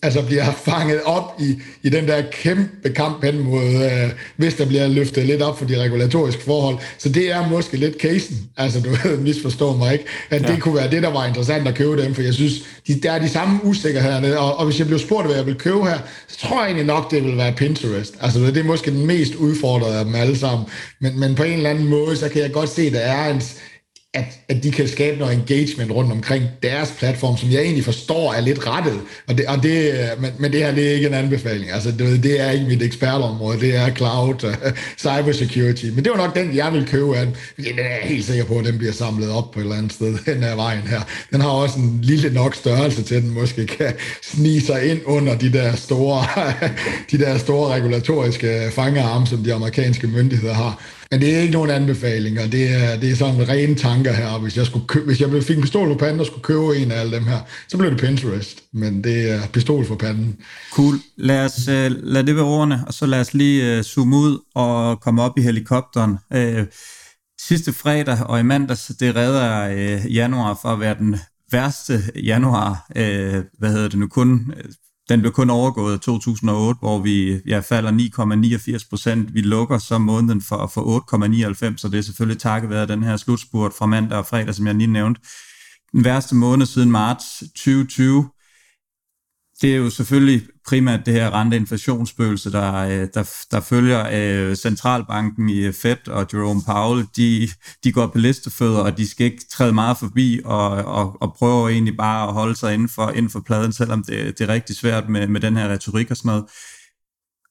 altså 0.03 0.23
bliver 0.23 0.53
fanget 0.53 1.03
op 1.05 1.35
i, 1.41 1.59
i 1.83 1.89
den 1.89 2.09
der 2.09 2.23
kæmpe 2.33 2.91
kamp 2.91 3.25
hen 3.25 3.39
mod, 3.39 3.65
øh, 3.65 4.11
hvis 4.37 4.55
der 4.55 4.67
bliver 4.67 4.89
løftet 4.89 5.27
lidt 5.27 5.43
op 5.43 5.59
for 5.59 5.65
de 5.65 5.83
regulatoriske 5.83 6.43
forhold. 6.43 6.79
Så 6.99 7.09
det 7.09 7.33
er 7.33 7.49
måske 7.49 7.77
lidt 7.77 8.01
casen, 8.01 8.37
altså 8.57 8.81
du 8.81 8.91
ved, 8.91 9.17
misforstår 9.19 9.77
mig 9.77 9.93
ikke, 9.93 10.05
at 10.31 10.43
ja. 10.43 10.47
det 10.47 10.63
kunne 10.63 10.75
være 10.75 10.91
det, 10.91 11.03
der 11.03 11.11
var 11.11 11.27
interessant 11.27 11.69
at 11.69 11.75
købe 11.75 12.03
dem, 12.03 12.15
for 12.15 12.23
jeg 12.23 12.35
synes, 12.35 12.53
de, 12.87 13.01
der 13.01 13.13
er 13.13 13.19
de 13.19 13.29
samme 13.29 13.61
usikkerheder, 13.65 14.37
og, 14.37 14.59
og 14.59 14.65
hvis 14.65 14.79
jeg 14.79 14.87
blev 14.87 14.99
spurgt, 14.99 15.27
hvad 15.27 15.37
jeg 15.37 15.47
vil 15.47 15.55
købe 15.55 15.85
her, 15.85 15.99
tror 16.39 16.57
jeg 16.57 16.67
egentlig 16.67 16.87
nok, 16.87 17.11
det 17.11 17.25
vil 17.25 17.37
være 17.37 17.53
Pinterest. 17.53 18.15
Altså, 18.21 18.41
det 18.41 18.57
er 18.57 18.65
måske 18.65 18.91
den 18.91 19.07
mest 19.07 19.35
udfordrede 19.35 19.99
af 19.99 20.05
dem 20.05 20.15
alle 20.15 20.37
sammen. 20.37 20.67
Men, 21.01 21.21
men 21.21 21.35
på 21.35 21.43
en 21.43 21.53
eller 21.53 21.71
anden 21.71 21.89
måde, 21.89 22.17
så 22.17 22.29
kan 22.29 22.43
jeg 22.43 22.53
godt 22.53 22.69
se, 22.69 22.83
at 22.83 22.93
der 22.93 22.99
er 23.01 23.31
en, 23.31 23.43
at, 24.15 24.25
at 24.49 24.63
de 24.63 24.71
kan 24.71 24.89
skabe 24.89 25.19
noget 25.19 25.35
engagement 25.35 25.91
rundt 25.91 26.13
omkring 26.13 26.45
deres 26.63 26.95
platform, 26.99 27.37
som 27.37 27.51
jeg 27.51 27.61
egentlig 27.61 27.85
forstår 27.85 28.33
er 28.33 28.41
lidt 28.41 28.67
rettet. 28.67 29.01
Og 29.29 29.39
det, 29.39 29.47
og 29.47 29.63
det, 29.63 29.95
men, 30.19 30.31
men 30.39 30.53
det 30.53 30.61
her 30.61 30.75
det 30.75 30.89
er 30.89 30.93
ikke 30.93 31.07
en 31.07 31.15
anbefaling. 31.15 31.71
Altså, 31.71 31.91
det, 31.91 32.23
det 32.23 32.41
er 32.41 32.51
ikke 32.51 32.67
mit 32.67 32.83
ekspertområde. 32.83 33.61
Det 33.61 33.77
er 33.77 33.95
cloud, 33.95 34.45
uh, 34.45 34.73
cybersecurity. 34.99 35.85
Men 35.85 36.05
det 36.05 36.13
var 36.13 36.17
nok 36.17 36.37
den, 36.37 36.57
jeg 36.57 36.73
vil 36.73 36.87
købe 36.87 37.17
af. 37.17 37.27
Den 37.57 37.79
er 37.79 37.83
jeg 37.83 38.01
helt 38.03 38.25
sikker 38.25 38.45
på, 38.45 38.59
at 38.59 38.65
den 38.65 38.79
bliver 38.79 38.93
samlet 38.93 39.31
op 39.31 39.51
på 39.51 39.59
et 39.59 39.63
eller 39.63 39.77
andet 39.77 39.93
sted, 39.93 40.19
den 40.35 40.43
her 40.43 40.55
vejen 40.55 40.83
her. 40.83 41.01
Den 41.31 41.41
har 41.41 41.49
også 41.49 41.79
en 41.79 41.99
lille 42.03 42.35
nok 42.35 42.55
størrelse 42.55 43.03
til, 43.03 43.15
at 43.15 43.23
den 43.23 43.31
måske 43.31 43.67
kan 43.67 43.93
snige 44.23 44.61
sig 44.61 44.91
ind 44.91 45.01
under 45.05 45.39
de 45.39 45.53
der 45.53 45.77
store, 45.77 46.25
de 47.11 47.19
der 47.19 47.39
store 47.39 47.75
regulatoriske 47.75 48.71
fangearme, 48.71 49.27
som 49.27 49.45
de 49.45 49.55
amerikanske 49.55 50.07
myndigheder 50.07 50.55
har. 50.55 50.83
Men 51.15 51.21
det 51.21 51.37
er 51.37 51.41
ikke 51.41 51.53
nogen 51.53 51.71
anbefalinger. 51.71 52.47
Det 52.47 52.75
er, 52.75 52.97
det 53.01 53.11
er 53.11 53.17
sådan 53.17 53.49
rene 53.49 53.75
tanker 53.75 54.13
her. 54.13 54.39
Hvis 54.39 54.57
jeg, 54.57 54.67
skulle 54.67 54.87
købe, 54.87 55.07
hvis 55.07 55.21
jeg 55.21 55.43
fik 55.43 55.57
en 55.57 55.63
pistol 55.63 55.89
på 55.89 55.99
panden 55.99 56.21
og 56.21 56.27
skulle 56.27 56.43
købe 56.43 56.77
en 56.77 56.91
af 56.91 57.01
alle 57.01 57.17
dem 57.17 57.25
her, 57.25 57.39
så 57.69 57.79
blev 57.79 57.91
det 57.91 58.01
Pinterest. 58.01 58.63
Men 58.73 59.05
det 59.05 59.31
er 59.31 59.41
pistol 59.53 59.87
for 59.87 59.95
panden. 59.95 60.37
Cool. 60.73 60.95
Lad 61.17 61.45
os 61.45 61.59
uh, 61.69 61.97
lad 62.03 62.25
det 62.25 62.37
være 62.37 62.45
ordene, 62.45 62.85
og 62.87 62.95
så 62.95 63.07
lad 63.07 63.21
os 63.21 63.35
lige 63.35 63.79
uh, 63.79 63.83
zoome 63.83 64.17
ud 64.17 64.39
og 64.55 65.01
komme 65.01 65.23
op 65.23 65.39
i 65.39 65.43
helikopteren. 65.43 66.19
Uh, 66.35 66.65
sidste 67.41 67.73
fredag 67.73 68.19
og 68.27 68.41
i 68.41 68.43
mandags, 68.43 68.93
det 69.01 69.17
redder 69.17 69.73
uh, 69.75 70.15
januar 70.15 70.59
for 70.63 70.69
at 70.69 70.81
være 70.81 70.95
den 70.99 71.17
værste 71.53 72.03
januar, 72.25 72.87
øh, 72.97 73.45
hvad 73.59 73.71
hedder 73.71 73.89
det 73.89 73.99
nu, 73.99 74.07
kun 74.09 74.55
den 75.09 75.21
blev 75.21 75.33
kun 75.33 75.51
overgået 75.51 75.97
i 75.97 75.99
2008, 75.99 76.79
hvor 76.79 76.99
vi 76.99 77.41
ja, 77.47 77.59
falder 77.59 77.91
9,89 78.79 78.89
procent. 78.91 79.35
Vi 79.35 79.41
lukker 79.41 79.79
så 79.79 79.99
måneden 79.99 80.43
for, 80.43 80.67
for 80.67 81.15
8,99, 81.15 81.77
så 81.77 81.89
det 81.89 81.99
er 81.99 82.03
selvfølgelig 82.03 82.41
takket 82.41 82.71
være 82.71 82.87
den 82.87 83.03
her 83.03 83.17
slutspurt 83.17 83.73
fra 83.79 83.87
mandag 83.87 84.19
og 84.19 84.27
fredag, 84.27 84.55
som 84.55 84.67
jeg 84.67 84.75
lige 84.75 84.87
nævnte. 84.87 85.21
Den 85.93 86.05
værste 86.05 86.35
måned 86.35 86.67
siden 86.67 86.91
marts 86.91 87.41
2020 87.41 88.29
det 89.61 89.73
er 89.73 89.77
jo 89.77 89.91
selvfølgelig 89.91 90.43
primært 90.67 91.07
det 91.07 91.15
her 91.15 91.41
renteinflationsspøgelse, 91.41 92.53
der, 92.53 92.75
øh, 92.75 93.09
der, 93.15 93.31
der 93.51 93.61
følger 93.61 94.07
øh, 94.13 94.57
centralbanken 94.57 95.49
i 95.49 95.59
øh, 95.59 95.73
Fed 95.73 96.09
og 96.09 96.27
Jerome 96.33 96.63
Powell. 96.67 97.07
De, 97.17 97.49
de 97.85 97.93
går 97.93 98.07
på 98.07 98.19
listefødder, 98.19 98.79
og 98.79 98.99
de 98.99 99.09
skal 99.09 99.27
ikke 99.27 99.45
træde 99.53 99.73
meget 99.73 99.97
forbi 99.99 100.41
og, 100.45 100.69
og, 100.71 101.23
og 101.23 101.35
prøver 101.39 101.69
egentlig 101.69 101.97
bare 101.97 102.29
at 102.29 102.33
holde 102.33 102.57
sig 102.57 102.75
inden 102.75 102.89
for, 102.89 103.11
inden 103.11 103.31
for 103.31 103.41
pladen, 103.47 103.73
selvom 103.73 104.05
det, 104.05 104.39
det 104.39 104.49
er 104.49 104.53
rigtig 104.53 104.77
svært 104.77 105.09
med, 105.09 105.27
med 105.27 105.41
den 105.41 105.57
her 105.57 105.69
retorik 105.69 106.11
og 106.11 106.17
sådan 106.17 106.29
noget. 106.29 106.45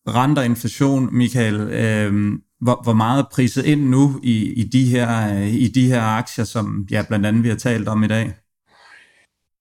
Renter 0.07 0.41
inflation, 0.41 1.15
Michael, 1.15 1.55
øh, 1.55 2.31
hvor, 2.61 2.83
hvor 2.83 2.93
meget 2.93 3.25
priset 3.31 3.65
ind 3.65 3.81
nu 3.81 4.19
i, 4.23 4.53
i, 4.53 4.63
de 4.63 4.85
her, 4.85 5.35
øh, 5.35 5.53
i 5.53 5.67
de 5.67 5.87
her 5.87 6.01
aktier, 6.01 6.45
som 6.45 6.87
ja, 6.91 7.03
blandt 7.07 7.25
andet 7.25 7.43
vi 7.43 7.49
har 7.49 7.55
talt 7.55 7.87
om 7.87 8.03
i 8.03 8.07
dag? 8.07 8.33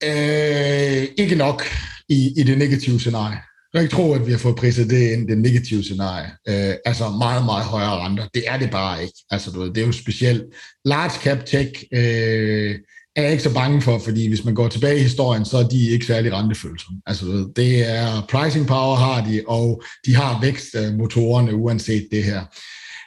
Øh, 0.04 1.08
ikke 1.18 1.36
nok 1.36 1.62
i, 2.08 2.32
i 2.36 2.42
det 2.42 2.58
negative 2.58 3.00
scenarie. 3.00 3.38
Jeg 3.72 3.78
kan 3.78 3.82
ikke 3.82 3.94
tro, 3.94 4.12
at 4.12 4.26
vi 4.26 4.30
har 4.30 4.38
fået 4.38 4.56
priset 4.56 4.90
det 4.90 5.12
ind, 5.12 5.28
det 5.28 5.38
negative 5.38 5.82
scenarie. 5.82 6.30
Øh, 6.48 6.74
altså 6.84 7.08
meget, 7.08 7.44
meget 7.44 7.64
højere 7.64 8.04
renter. 8.04 8.26
Det 8.34 8.44
er 8.46 8.58
det 8.58 8.70
bare 8.70 9.02
ikke. 9.02 9.14
Altså, 9.30 9.50
du 9.50 9.60
ved, 9.60 9.68
det 9.68 9.82
er 9.82 9.86
jo 9.86 9.92
specielt. 9.92 10.42
Large 10.84 11.20
cap 11.22 11.46
tech 11.46 11.84
øh, 11.92 12.74
er 13.16 13.22
jeg 13.22 13.30
ikke 13.30 13.42
så 13.42 13.54
bange 13.54 13.82
for, 13.82 13.98
fordi 13.98 14.28
hvis 14.28 14.44
man 14.44 14.54
går 14.54 14.68
tilbage 14.68 14.98
i 14.98 15.02
historien, 15.02 15.44
så 15.44 15.56
er 15.58 15.68
de 15.68 15.90
ikke 15.90 16.06
særlig 16.06 16.32
rentefølsomme. 16.32 17.00
Altså, 17.06 17.26
du 17.26 17.32
ved, 17.32 17.46
det 17.56 17.90
er 17.90 18.26
pricing 18.30 18.66
power 18.66 18.96
har 18.96 19.24
de, 19.24 19.42
og 19.46 19.82
de 20.06 20.14
har 20.14 20.40
vækstmotorerne 20.40 21.54
uanset 21.54 22.08
det 22.10 22.24
her. 22.24 22.44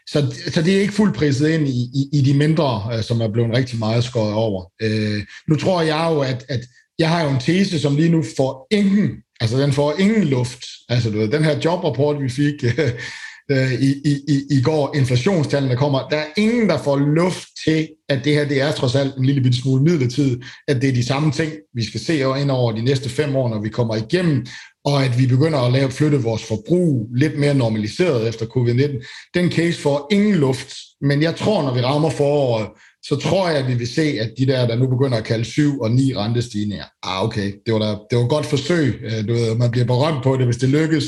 Så, 0.10 0.36
så 0.54 0.62
det 0.62 0.76
er 0.76 0.82
ikke 0.82 0.94
fuldt 0.94 1.16
priset 1.16 1.50
ind 1.50 1.68
i, 1.68 1.82
i, 1.94 2.10
i 2.14 2.22
de 2.22 2.34
mindre, 2.34 2.90
øh, 2.94 3.04
som 3.04 3.22
er 3.22 3.28
blevet 3.28 3.58
rigtig 3.58 3.80
meget 3.80 4.04
skåret 4.04 4.34
over. 4.34 4.66
Øh, 4.82 5.24
nu 5.48 5.56
tror 5.56 5.82
jeg 5.82 6.08
jo, 6.12 6.20
at, 6.20 6.46
at 6.50 6.62
jeg 7.00 7.10
har 7.10 7.24
jo 7.24 7.30
en 7.30 7.40
tese, 7.40 7.80
som 7.80 7.96
lige 7.96 8.10
nu 8.10 8.24
får 8.38 8.68
ingen, 8.72 9.12
altså 9.40 9.58
den 9.58 9.74
får 9.74 9.94
ingen 10.00 10.24
luft. 10.24 10.66
Altså 10.90 11.10
du 11.10 11.18
ved, 11.18 11.28
den 11.28 11.44
her 11.44 11.60
jobrapport, 11.66 12.22
vi 12.22 12.30
fik 12.30 12.64
øh, 13.52 13.74
i, 13.74 13.92
i, 14.06 14.42
i 14.52 14.62
går, 14.62 14.96
inflationstallene 14.96 15.76
kommer. 15.76 16.08
Der 16.10 16.18
er 16.18 16.26
ingen, 16.38 16.70
der 16.70 16.78
får 16.78 16.98
luft 16.98 17.48
til, 17.66 17.88
at 18.10 18.24
det 18.24 18.34
her 18.34 18.48
det 18.48 18.62
er 18.62 18.72
trods 18.72 18.96
alt 18.96 19.16
en 19.16 19.26
lille 19.26 19.42
bitte 19.42 19.58
smule 19.58 19.84
midlertidigt, 19.84 20.46
at 20.68 20.82
det 20.82 20.90
er 20.90 20.94
de 20.94 21.06
samme 21.06 21.32
ting, 21.32 21.52
vi 21.74 21.84
skal 21.84 22.00
se 22.00 22.20
ind 22.20 22.52
over 22.52 22.72
de 22.72 22.82
næste 22.82 23.10
fem 23.10 23.36
år, 23.36 23.50
når 23.50 23.62
vi 23.62 23.70
kommer 23.70 23.96
igennem, 23.96 24.46
og 24.86 25.04
at 25.04 25.20
vi 25.20 25.28
begynder 25.28 25.60
at 25.60 25.74
lave 25.74 25.92
flytte 25.92 26.24
vores 26.24 26.44
forbrug 26.44 27.10
lidt 27.16 27.40
mere 27.40 27.54
normaliseret 27.54 28.28
efter 28.28 28.46
covid-19. 28.46 29.30
Den 29.34 29.52
case 29.52 29.82
får 29.82 30.08
ingen 30.12 30.36
luft, 30.36 30.76
men 31.02 31.22
jeg 31.22 31.36
tror, 31.36 31.64
når 31.64 31.74
vi 31.74 31.82
rammer 31.82 32.10
foråret, 32.10 32.68
så 33.08 33.16
tror 33.16 33.50
jeg, 33.50 33.58
at 33.58 33.68
vi 33.68 33.74
vil 33.74 33.88
se, 33.88 34.02
at 34.02 34.32
de 34.38 34.46
der, 34.46 34.68
der 34.68 34.76
nu 34.76 34.88
begynder 34.88 35.18
at 35.18 35.24
kalde 35.24 35.46
7 35.46 35.80
og 35.80 35.92
9 35.92 36.16
rentestigninger, 36.16 36.86
ah 37.04 37.24
okay, 37.24 37.54
det 37.66 37.74
var, 37.74 37.80
da, 37.80 37.88
det 38.10 38.18
var 38.18 38.24
et 38.24 38.30
godt 38.30 38.46
forsøg, 38.46 39.02
øh, 39.04 39.28
du 39.28 39.34
ved, 39.34 39.56
man 39.56 39.72
bliver 39.72 39.86
berømt 39.86 40.24
på 40.24 40.38
det, 40.38 40.46
hvis 40.46 40.58
det 40.58 40.70
lykkes, 40.70 41.06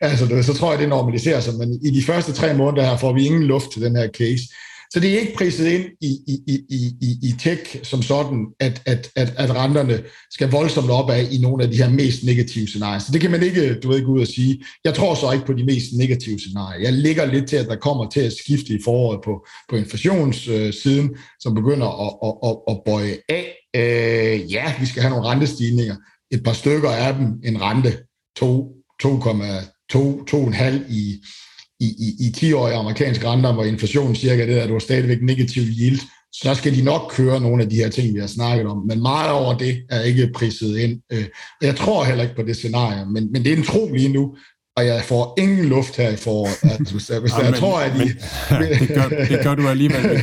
altså, 0.00 0.26
du 0.26 0.34
ved, 0.34 0.42
så 0.42 0.54
tror 0.54 0.70
jeg, 0.72 0.80
det 0.80 0.88
normaliserer 0.88 1.40
sig, 1.40 1.54
men 1.58 1.80
i 1.84 1.90
de 1.90 2.02
første 2.02 2.32
tre 2.32 2.54
måneder 2.54 2.86
her 2.86 2.96
får 2.96 3.12
vi 3.12 3.26
ingen 3.26 3.42
luft 3.42 3.72
til 3.72 3.82
den 3.82 3.96
her 3.96 4.08
case. 4.08 4.42
Så 4.92 5.00
det 5.00 5.14
er 5.14 5.20
ikke 5.20 5.34
priset 5.36 5.66
ind 5.66 5.84
i, 6.00 6.18
i, 6.26 6.40
i, 6.48 6.58
i, 7.00 7.18
i 7.22 7.34
tech 7.38 7.84
som 7.84 8.02
sådan, 8.02 8.46
at, 8.60 8.82
at, 8.86 9.10
at, 9.16 9.34
at 9.36 9.56
renterne 9.56 10.02
skal 10.30 10.50
voldsomt 10.50 10.90
op 10.90 11.10
af 11.10 11.28
i 11.30 11.38
nogle 11.38 11.64
af 11.64 11.70
de 11.70 11.76
her 11.76 11.90
mest 11.90 12.24
negative 12.24 12.66
scenarier. 12.66 12.98
Så 12.98 13.12
det 13.12 13.20
kan 13.20 13.30
man 13.30 13.42
ikke, 13.42 13.74
du 13.74 13.88
ved, 13.88 13.96
ikke 13.96 14.08
ud 14.08 14.20
og 14.20 14.26
sige. 14.26 14.64
Jeg 14.84 14.94
tror 14.94 15.14
så 15.14 15.32
ikke 15.32 15.46
på 15.46 15.52
de 15.52 15.64
mest 15.64 15.92
negative 15.92 16.38
scenarier. 16.38 16.80
Jeg 16.80 16.92
ligger 16.92 17.24
lidt 17.24 17.48
til, 17.48 17.56
at 17.56 17.66
der 17.66 17.76
kommer 17.76 18.10
til 18.10 18.20
at 18.20 18.32
skifte 18.32 18.74
i 18.74 18.78
foråret 18.84 19.20
på, 19.24 19.46
på 19.68 19.76
inflationssiden, 19.76 21.16
som 21.40 21.54
begynder 21.54 22.06
at, 22.06 22.12
at, 22.28 22.34
at, 22.50 22.56
at 22.70 22.80
bøje 22.86 23.16
af. 23.28 23.56
Øh, 23.76 24.52
ja, 24.52 24.74
vi 24.80 24.86
skal 24.86 25.02
have 25.02 25.10
nogle 25.10 25.28
rentestigninger. 25.28 25.96
Et 26.30 26.44
par 26.44 26.52
stykker 26.52 26.90
af 26.90 27.14
dem, 27.14 27.26
en 27.44 27.60
rente 27.60 27.98
2,5 28.38 30.92
i 30.92 31.22
i, 31.80 31.86
i, 31.86 32.26
i 32.26 32.30
10-årige 32.36 32.76
amerikanske 32.76 33.28
renter, 33.28 33.52
hvor 33.52 33.64
inflationen 33.64 34.14
cirka 34.14 34.46
det, 34.46 34.56
der, 34.56 34.66
du 34.66 34.72
har 34.72 34.80
stadigvæk 34.80 35.22
negativ 35.22 35.62
yield, 35.62 36.00
så 36.32 36.54
skal 36.54 36.76
de 36.76 36.82
nok 36.82 37.10
køre 37.10 37.40
nogle 37.40 37.62
af 37.62 37.70
de 37.70 37.76
her 37.76 37.88
ting, 37.88 38.14
vi 38.14 38.20
har 38.20 38.26
snakket 38.26 38.66
om. 38.66 38.86
Men 38.86 39.02
meget 39.02 39.30
over 39.30 39.58
det 39.58 39.82
er 39.90 40.02
ikke 40.02 40.30
priset 40.34 40.78
ind. 40.78 41.00
Øh, 41.12 41.24
jeg 41.62 41.76
tror 41.76 42.04
heller 42.04 42.22
ikke 42.22 42.36
på 42.36 42.42
det 42.42 42.56
scenarie, 42.56 43.06
men, 43.06 43.32
men 43.32 43.44
det 43.44 43.52
er 43.52 43.56
en 43.56 43.62
tro 43.62 43.92
lige 43.92 44.12
nu, 44.12 44.36
og 44.76 44.86
jeg 44.86 45.02
får 45.04 45.34
ingen 45.38 45.64
luft 45.64 45.96
her 45.96 46.10
i 46.10 46.16
foråret. 46.16 46.58
Altså, 46.62 46.94
hvis, 46.94 47.08
hvis 47.08 47.32
ja, 47.32 47.38
jeg 47.38 47.50
men, 47.50 47.60
tror, 47.60 47.78
at 47.78 47.92
de... 47.92 47.98
Men, 47.98 48.68
det, 48.80 48.88
gør, 48.88 49.08
det 49.08 49.40
gør 49.42 49.54
du 49.54 49.68
alligevel, 49.68 50.20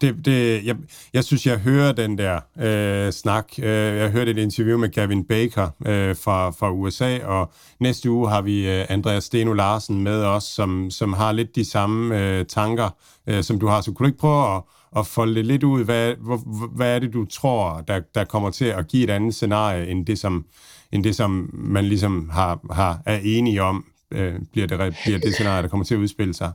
Det, 0.00 0.24
det, 0.24 0.66
jeg, 0.66 0.76
jeg 1.14 1.24
synes, 1.24 1.46
jeg 1.46 1.58
hører 1.58 1.92
den 1.92 2.18
der 2.18 2.40
øh, 2.60 3.12
snak. 3.12 3.44
Øh, 3.58 3.96
jeg 3.96 4.10
hørte 4.10 4.30
et 4.30 4.38
interview 4.38 4.78
med 4.78 4.88
Gavin 4.88 5.24
Baker 5.24 5.68
øh, 5.86 6.16
fra, 6.16 6.50
fra 6.50 6.70
USA, 6.72 7.18
og 7.24 7.52
næste 7.80 8.10
uge 8.10 8.28
har 8.28 8.42
vi 8.42 8.70
øh, 8.70 8.86
Andreas 8.88 9.24
Steno 9.24 9.52
Larsen 9.52 10.02
med 10.02 10.24
os, 10.24 10.44
som, 10.44 10.90
som 10.90 11.12
har 11.12 11.32
lidt 11.32 11.56
de 11.56 11.64
samme 11.70 12.18
øh, 12.18 12.46
tanker, 12.46 12.88
øh, 13.26 13.44
som 13.44 13.58
du 13.58 13.66
har. 13.66 13.80
Så 13.80 13.92
kunne 13.92 14.04
du 14.04 14.08
ikke 14.08 14.18
prøve 14.18 14.56
at, 14.56 14.62
at 14.96 15.06
folde 15.06 15.34
det 15.34 15.46
lidt 15.46 15.62
ud? 15.62 15.84
Hvad, 15.84 16.14
hvor, 16.20 16.36
hvad 16.76 16.94
er 16.94 16.98
det, 16.98 17.12
du 17.12 17.24
tror, 17.24 17.84
der, 17.88 18.00
der 18.14 18.24
kommer 18.24 18.50
til 18.50 18.64
at 18.64 18.88
give 18.88 19.04
et 19.04 19.10
andet 19.10 19.34
scenarie, 19.34 19.86
end 19.86 20.06
det, 20.06 20.18
som 20.18 20.44
end 20.92 21.04
det, 21.04 21.16
som 21.16 21.50
man 21.52 21.84
ligesom 21.84 22.30
har, 22.32 22.60
har, 22.70 23.02
er 23.06 23.18
enige 23.22 23.62
om, 23.62 23.84
øh, 24.10 24.34
bliver, 24.52 24.66
det, 24.66 24.96
bliver 25.04 25.18
det 25.18 25.34
scenarie, 25.34 25.62
der 25.62 25.68
kommer 25.68 25.84
til 25.84 25.94
at 25.94 25.98
udspille 25.98 26.34
sig. 26.34 26.52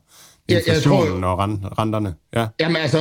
Inflationen 0.50 1.00
jeg, 1.06 1.14
jeg 1.14 1.22
tror, 1.22 1.28
og 1.28 1.80
renterne. 1.80 2.14
Ja. 2.36 2.48
Jamen 2.60 2.76
altså, 2.76 2.98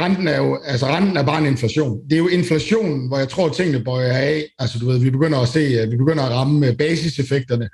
renten 0.00 0.28
er 0.28 0.36
jo 0.36 0.58
altså, 0.64 0.86
renten 0.86 1.16
er 1.16 1.22
bare 1.22 1.38
en 1.38 1.46
inflation. 1.46 1.98
Det 2.04 2.12
er 2.12 2.18
jo 2.18 2.28
inflationen, 2.28 3.08
hvor 3.08 3.18
jeg 3.18 3.28
tror, 3.28 3.48
tingene 3.48 3.84
bøjer 3.84 4.12
af. 4.12 4.44
Altså, 4.58 4.78
du 4.78 4.86
ved, 4.86 4.98
vi 4.98 5.10
begynder 5.10 5.38
at 5.38 5.48
se, 5.48 5.86
vi 5.90 5.96
begynder 5.96 6.24
at 6.24 6.32
ramme 6.32 6.72
basiseffekterne 6.72 7.68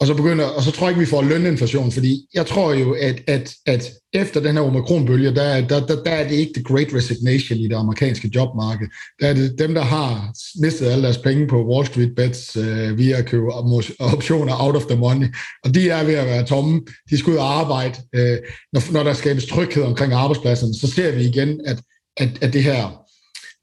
og 0.00 0.06
så 0.06 0.14
begynder, 0.14 0.44
og 0.44 0.62
så 0.62 0.70
tror 0.70 0.86
jeg 0.86 0.90
ikke, 0.90 1.00
vi 1.00 1.10
får 1.10 1.22
løninflation, 1.22 1.92
fordi 1.92 2.26
jeg 2.34 2.46
tror 2.46 2.72
jo, 2.72 2.92
at, 2.92 3.22
at, 3.26 3.54
at 3.66 3.92
efter 4.12 4.40
den 4.40 4.56
her 4.56 4.62
omikronbølge, 4.62 5.34
der, 5.34 5.66
der, 5.66 5.86
der, 5.86 6.02
der 6.02 6.10
er 6.10 6.28
det 6.28 6.34
ikke 6.34 6.52
the 6.54 6.64
great 6.64 6.94
resignation 6.94 7.58
i 7.58 7.68
det 7.68 7.74
amerikanske 7.74 8.30
jobmarked. 8.34 8.88
Der 9.20 9.28
er 9.28 9.34
det 9.34 9.58
dem, 9.58 9.74
der 9.74 9.82
har 9.82 10.32
mistet 10.62 10.86
alle 10.86 11.02
deres 11.02 11.18
penge 11.18 11.46
på 11.46 11.66
Wall 11.66 11.86
Street 11.86 12.14
bets 12.16 12.56
øh, 12.56 12.98
via 12.98 13.16
at 13.16 13.26
købe 13.26 13.52
optioner 13.98 14.64
out 14.64 14.76
of 14.76 14.86
the 14.86 14.98
money, 14.98 15.26
og 15.64 15.74
de 15.74 15.90
er 15.90 16.04
ved 16.04 16.14
at 16.14 16.26
være 16.26 16.46
tomme. 16.46 16.80
De 17.10 17.18
skal 17.18 17.32
ud 17.32 17.38
og 17.38 17.60
arbejde. 17.60 17.98
Øh, 18.14 18.38
når, 18.72 18.92
når 18.92 19.02
der 19.02 19.12
skabes 19.12 19.46
tryghed 19.46 19.82
omkring 19.82 20.12
arbejdspladsen, 20.12 20.74
så 20.74 20.86
ser 20.86 21.12
vi 21.12 21.24
igen, 21.24 21.60
at, 21.66 21.80
at, 22.16 22.28
at 22.40 22.52
det 22.52 22.62
her 22.62 23.07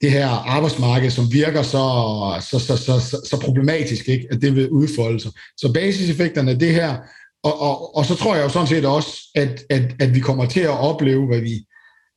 det 0.01 0.11
her 0.11 0.27
arbejdsmarked, 0.27 1.09
som 1.09 1.31
virker 1.31 1.61
så, 1.61 1.84
så, 2.41 2.59
så, 2.59 2.77
så, 2.77 2.99
så, 2.99 3.27
så 3.30 3.39
problematisk, 3.45 4.09
ikke? 4.09 4.27
at 4.31 4.41
det 4.41 4.55
vil 4.55 4.69
udfolde 4.69 5.19
sig. 5.19 5.31
Så 5.57 5.73
basiseffekterne 5.73 6.51
af 6.51 6.59
det 6.59 6.73
her, 6.73 6.97
og, 7.43 7.61
og, 7.61 7.95
og 7.95 8.05
så 8.05 8.15
tror 8.15 8.35
jeg 8.35 8.43
jo 8.43 8.49
sådan 8.49 8.67
set 8.67 8.85
også, 8.85 9.31
at, 9.35 9.63
at, 9.69 9.95
at 9.99 10.15
vi 10.15 10.19
kommer 10.19 10.45
til 10.45 10.59
at 10.59 10.80
opleve, 10.80 11.27
hvad 11.27 11.41
vi, 11.41 11.65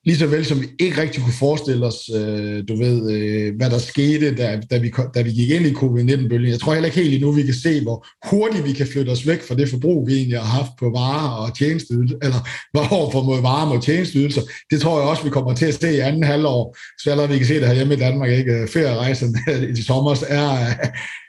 lige 0.09 0.19
så 0.19 0.27
vel 0.27 0.45
som 0.45 0.61
vi 0.61 0.67
ikke 0.79 1.01
rigtig 1.03 1.23
kunne 1.23 1.41
forestille 1.47 1.87
os, 1.87 2.11
øh, 2.17 2.65
du 2.69 2.77
ved, 2.77 3.13
øh, 3.13 3.57
hvad 3.57 3.71
der 3.71 3.79
skete, 3.79 4.35
da, 4.35 4.61
da, 4.71 4.79
vi, 4.79 4.93
da 5.15 5.23
vi 5.23 5.31
gik 5.31 5.51
ind 5.51 5.67
i 5.67 5.73
covid-19-bølgen. 5.73 6.51
Jeg 6.51 6.61
tror 6.61 6.73
heller 6.73 6.87
ikke 6.87 7.01
helt 7.01 7.15
endnu, 7.15 7.33
vi 7.33 7.43
kan 7.43 7.55
se, 7.55 7.83
hvor 7.83 8.07
hurtigt 8.31 8.65
vi 8.65 8.73
kan 8.73 8.87
flytte 8.87 9.11
os 9.11 9.27
væk 9.27 9.43
fra 9.49 9.55
det 9.55 9.69
forbrug, 9.69 10.07
vi 10.07 10.17
egentlig 10.17 10.39
har 10.39 10.59
haft 10.59 10.71
på 10.79 10.91
varer 10.91 11.29
og 11.29 11.59
tjenesteydelser, 11.59 12.17
eller 12.23 12.41
hvor 12.73 13.11
for 13.13 13.23
mod 13.23 13.41
varer 13.43 13.77
og 13.77 13.83
tjenesteydelser. 13.83 14.43
Det 14.71 14.81
tror 14.81 15.01
jeg 15.01 15.09
også, 15.09 15.25
vi 15.25 15.31
kommer 15.31 15.55
til 15.55 15.67
at 15.67 15.75
se 15.75 15.95
i 15.95 15.99
anden 15.99 16.23
halvår, 16.23 16.77
så 17.03 17.11
allerede 17.11 17.33
vi 17.33 17.39
kan 17.39 17.47
se 17.47 17.61
det 17.61 17.67
her 17.67 17.75
hjemme 17.75 17.95
i 17.95 18.03
Danmark, 18.07 18.31
ikke? 18.31 18.69
Ferierejsen 18.73 19.37
i 19.79 19.83
sommer 19.83 20.25
er, 20.29 20.75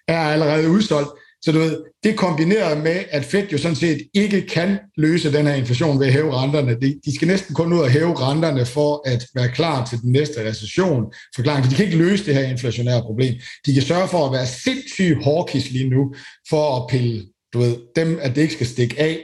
er 0.08 0.20
allerede 0.20 0.70
udsolgt. 0.70 1.10
Så 1.42 1.52
du 1.52 1.60
ved, 1.60 1.84
det 2.04 2.18
kombineret 2.18 2.84
med, 2.84 3.04
at 3.10 3.26
Fed 3.26 3.48
jo 3.48 3.58
sådan 3.58 3.76
set 3.76 4.08
ikke 4.14 4.42
kan 4.42 4.80
løse 4.98 5.34
den 5.34 5.48
her 5.48 5.54
inflation 5.54 6.00
ved 6.00 6.08
at 6.08 6.14
hæve 6.14 6.34
renterne. 6.34 6.78
De, 6.82 7.00
de 7.06 7.16
skal 7.16 7.28
næsten 7.28 7.56
kun 7.56 7.74
ud 7.74 7.80
og 7.80 7.90
hæve 7.90 8.16
renterne 8.16 8.66
for 8.66 9.10
at 9.10 9.26
være 9.36 9.50
klar 9.50 9.86
til 9.86 10.02
den 10.02 10.12
næste 10.12 10.50
recession. 10.50 11.04
Forklaring, 11.36 11.66
for 11.66 11.70
de 11.70 11.76
kan 11.76 11.86
ikke 11.86 11.98
løse 11.98 12.26
det 12.26 12.36
her 12.36 12.44
inflationære 12.44 13.02
problem. 13.02 13.34
De 13.66 13.74
kan 13.74 13.84
sørge 13.84 14.08
for 14.08 14.26
at 14.26 14.34
være 14.34 14.48
sindssygt 14.48 15.24
hawkish 15.24 15.72
lige 15.72 15.90
nu, 15.90 16.14
for 16.50 16.76
at 16.78 16.88
pille 16.90 17.26
du 17.54 17.60
ved, 17.60 17.78
dem, 17.96 18.20
at 18.22 18.36
det 18.36 18.42
ikke 18.42 18.54
skal 18.54 18.68
stikke 18.68 19.00
af. 19.00 19.20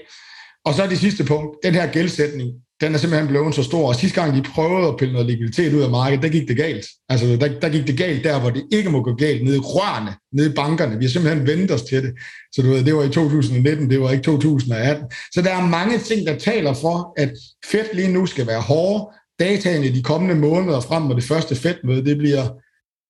Og 0.66 0.74
så 0.74 0.84
er 0.84 0.88
det 0.88 0.98
sidste 0.98 1.24
punkt, 1.24 1.58
den 1.64 1.74
her 1.74 1.92
gældsætning, 1.92 2.50
den 2.86 2.94
er 2.96 2.98
simpelthen 2.98 3.28
blevet 3.28 3.56
så 3.56 3.64
stor. 3.64 3.88
Og 3.88 3.96
sidste 3.96 4.22
gang, 4.22 4.36
de 4.36 4.42
prøvede 4.42 4.88
at 4.88 4.98
pille 4.98 5.14
noget 5.14 5.28
likviditet 5.28 5.74
ud 5.74 5.82
af 5.82 5.90
markedet, 5.90 6.24
der 6.24 6.30
gik 6.30 6.48
det 6.48 6.58
galt. 6.58 6.86
Altså, 7.10 7.26
der, 7.26 7.60
der 7.60 7.70
gik 7.70 7.88
det 7.88 7.98
galt 7.98 8.24
der, 8.24 8.40
hvor 8.40 8.50
det 8.50 8.64
ikke 8.72 8.90
må 8.90 9.04
gå 9.04 9.14
galt, 9.16 9.44
nede 9.44 9.56
i 9.56 9.60
rørene, 9.60 10.14
nede 10.34 10.50
i 10.50 10.54
bankerne. 10.54 10.98
Vi 10.98 11.06
har 11.06 11.10
simpelthen 11.10 11.48
vendt 11.48 11.72
os 11.72 11.82
til 11.82 12.04
det. 12.04 12.14
Så 12.54 12.62
du 12.62 12.70
ved, 12.70 12.84
det 12.84 12.96
var 12.96 13.04
i 13.04 13.10
2019, 13.10 13.90
det 13.90 14.02
var 14.02 14.12
ikke 14.12 14.24
2018. 14.24 15.06
Så 15.34 15.42
der 15.42 15.54
er 15.54 15.68
mange 15.68 15.98
ting, 16.00 16.28
der 16.28 16.38
taler 16.38 16.74
for, 16.74 17.14
at 17.18 17.32
Fed 17.66 17.86
lige 17.94 18.14
nu 18.14 18.26
skal 18.26 18.48
være 18.48 18.62
hårde. 18.62 19.08
Dataene 19.40 19.96
de 19.96 20.04
kommende 20.04 20.36
måneder 20.36 20.80
frem 20.80 21.04
mod 21.04 21.16
det 21.16 21.24
første 21.24 21.56
Fed-møde, 21.56 22.06
det 22.06 22.18
bliver 22.18 22.48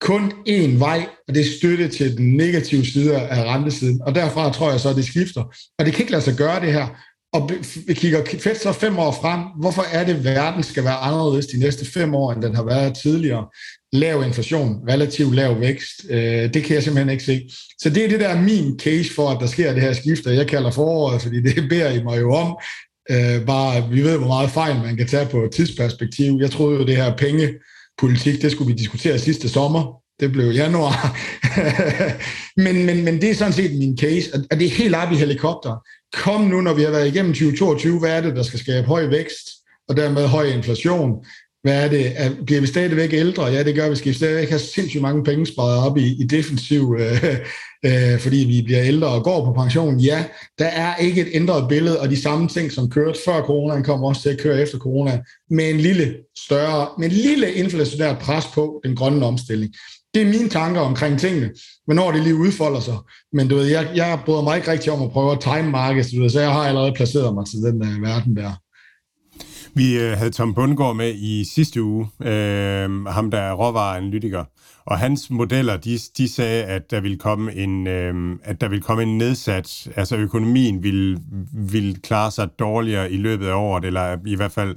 kun 0.02 0.32
én 0.50 0.78
vej, 0.80 1.08
og 1.28 1.36
det 1.36 1.42
er 1.42 1.58
støtte 1.58 1.88
til 1.88 2.18
den 2.18 2.38
negative 2.38 2.86
side 2.86 3.18
af 3.18 3.44
rentesiden. 3.44 4.02
Og 4.02 4.16
derfra 4.16 4.52
tror 4.52 4.72
jeg 4.72 4.80
så, 4.80 4.90
at 4.90 4.96
det 4.96 5.06
skifter. 5.06 5.44
Og 5.80 5.86
det 5.86 5.94
kan 5.94 6.02
ikke 6.02 6.12
lade 6.12 6.24
sig 6.24 6.36
gøre 6.36 6.62
det 6.62 6.74
her, 6.74 6.88
og 7.36 7.52
vi 7.88 7.94
kigger 7.94 8.26
fedt 8.40 8.62
så 8.62 8.72
fem 8.72 9.00
år 9.00 9.12
frem, 9.22 9.40
hvorfor 9.60 9.86
er 9.92 10.06
det, 10.06 10.14
at 10.14 10.24
verden 10.24 10.64
skal 10.64 10.84
være 10.84 10.96
anderledes 10.96 11.46
de 11.46 11.60
næste 11.60 11.86
fem 11.86 12.16
år, 12.16 12.32
end 12.32 12.42
den 12.42 12.56
har 12.56 12.64
været 12.64 12.98
tidligere? 12.98 13.46
Lav 13.94 14.24
inflation, 14.24 14.90
relativt 14.90 15.36
lav 15.36 15.60
vækst, 15.60 16.06
øh, 16.10 16.54
det 16.54 16.64
kan 16.64 16.76
jeg 16.76 16.84
simpelthen 16.84 17.10
ikke 17.10 17.24
se. 17.24 17.50
Så 17.82 17.90
det 17.90 18.06
er 18.06 18.10
det, 18.10 18.20
der 18.20 18.28
er 18.28 18.42
min 18.42 18.80
case 18.80 19.14
for, 19.14 19.30
at 19.30 19.38
der 19.40 19.48
sker 19.48 19.74
det 19.74 19.82
her 19.82 19.94
skifte. 19.94 20.30
Jeg 20.30 20.48
kalder 20.48 20.72
foråret, 20.72 21.22
fordi 21.22 21.42
det 21.42 21.66
beder 21.70 21.92
I 21.92 22.04
mig 22.04 22.22
jo 22.22 22.34
om. 22.34 22.58
Øh, 23.12 23.46
bare, 23.46 23.90
vi 23.90 24.04
ved, 24.04 24.18
hvor 24.18 24.28
meget 24.28 24.50
fejl 24.50 24.76
man 24.76 24.98
kan 24.98 25.08
tage 25.08 25.26
på 25.26 25.44
et 25.44 25.52
tidsperspektiv. 25.52 26.38
Jeg 26.42 26.52
troede 26.52 26.80
jo, 26.80 26.86
det 26.86 26.96
her 26.96 27.16
pengepolitik, 27.18 28.42
det 28.42 28.52
skulle 28.52 28.74
vi 28.74 28.80
diskutere 28.80 29.20
sidste 29.20 29.50
sommer. 29.50 30.02
Det 30.20 30.32
blev 30.32 30.52
januar. 30.52 31.18
men, 32.66 32.86
men, 32.86 33.04
men 33.04 33.22
det 33.22 33.30
er 33.30 33.36
sådan 33.36 33.54
set 33.54 33.78
min 33.78 33.98
case, 33.98 34.30
og 34.52 34.60
det 34.60 34.66
er 34.66 34.70
helt 34.70 34.96
op 34.96 35.12
i 35.12 35.16
helikopter 35.16 35.82
kom 36.16 36.42
nu, 36.42 36.62
når 36.62 36.74
vi 36.74 36.84
har 36.84 36.92
været 36.92 37.08
igennem 37.08 37.34
2022, 37.34 38.00
hvad 38.00 38.12
er 38.18 38.22
det, 38.22 38.36
der 38.36 38.44
skal 38.44 38.60
skabe 38.60 38.88
høj 38.88 39.06
vækst, 39.06 39.50
og 39.90 39.98
dermed 39.98 40.28
høj 40.28 40.46
inflation? 40.46 41.26
Hvad 41.64 41.84
er 41.84 41.88
det? 41.88 42.14
Er, 42.16 42.32
bliver 42.46 42.62
vi 42.62 42.68
stadigvæk 42.68 43.14
ældre? 43.14 43.46
Ja, 43.46 43.64
det 43.64 43.76
gør 43.76 43.90
vi. 43.90 43.96
Skal 43.96 44.10
vi 44.10 44.18
stadigvæk 44.18 44.50
have 44.50 44.60
sindssygt 44.60 45.02
mange 45.02 45.24
penge 45.24 45.46
sparet 45.46 45.90
op 45.90 45.98
i, 45.98 46.22
i 46.22 46.24
defensiv, 46.24 46.98
øh, 47.00 47.26
øh, 47.86 48.20
fordi 48.20 48.38
vi 48.38 48.62
bliver 48.66 48.84
ældre 48.84 49.08
og 49.08 49.24
går 49.24 49.46
på 49.46 49.54
pension? 49.54 50.00
Ja, 50.00 50.26
der 50.60 50.66
er 50.66 50.96
ikke 50.96 51.22
et 51.22 51.28
ændret 51.34 51.68
billede, 51.70 52.00
og 52.00 52.10
de 52.10 52.22
samme 52.22 52.48
ting, 52.48 52.72
som 52.72 52.90
kørte 52.90 53.20
før 53.26 53.42
corona, 53.42 53.82
kommer 53.82 54.08
også 54.08 54.22
til 54.22 54.30
at 54.30 54.40
køre 54.40 54.62
efter 54.62 54.78
corona, 54.78 55.22
med 55.50 55.70
en 55.70 55.78
lille 55.78 56.16
større, 56.46 56.88
med 57.00 57.08
en 57.08 57.14
lille 57.14 57.54
inflationær 57.54 58.14
pres 58.14 58.46
på 58.54 58.82
den 58.84 58.96
grønne 58.96 59.26
omstilling 59.26 59.74
det 60.16 60.24
er 60.24 60.26
mine 60.26 60.50
tanker 60.50 60.82
omkring 60.82 61.20
tingene, 61.20 61.50
hvornår 61.86 62.12
det 62.12 62.24
lige 62.24 62.36
udfolder 62.36 62.80
sig. 62.80 62.98
Men 63.34 63.48
du 63.48 63.56
ved, 63.56 63.66
jeg, 63.66 63.90
jeg 63.96 64.20
bryder 64.26 64.42
mig 64.42 64.58
ikke 64.58 64.72
rigtig 64.72 64.92
om 64.92 65.02
at 65.02 65.12
prøve 65.12 65.32
at 65.32 65.40
time 65.40 65.70
markedet, 65.72 66.12
du 66.16 66.22
ved, 66.22 66.30
så 66.30 66.40
jeg 66.40 66.52
har 66.52 66.64
allerede 66.64 66.94
placeret 66.94 67.34
mig 67.34 67.46
til 67.46 67.60
den 67.60 67.82
uh, 67.82 68.02
verden 68.02 68.36
der. 68.36 68.52
Vi 69.74 70.00
øh, 70.00 70.18
havde 70.18 70.30
Tom 70.30 70.54
Bundgaard 70.54 70.96
med 70.96 71.14
i 71.16 71.46
sidste 71.54 71.84
uge, 71.84 72.08
øh, 72.22 73.06
ham 73.06 73.32
der 73.32 73.38
er 73.38 73.54
råvareanalytiker, 73.54 74.44
og 74.86 74.98
hans 74.98 75.30
modeller, 75.30 75.78
de, 75.78 76.00
de 76.18 76.30
sagde, 76.34 76.64
at 76.64 76.92
der 76.92 77.02
ville 77.02 77.18
komme 77.18 77.56
en, 77.56 77.88
øh, 77.88 78.36
at 78.44 78.62
der 78.62 78.68
ville 78.68 78.82
komme 78.82 79.04
en 79.04 79.18
nedsat, 79.18 79.88
altså 79.96 80.18
økonomien 80.18 80.84
ville, 80.84 81.20
ville 81.54 81.96
klare 81.96 82.32
sig 82.32 82.50
dårligere 82.60 83.12
i 83.12 83.18
løbet 83.18 83.48
af 83.48 83.54
året, 83.54 83.86
eller 83.86 84.18
i 84.26 84.36
hvert 84.36 84.52
fald 84.52 84.76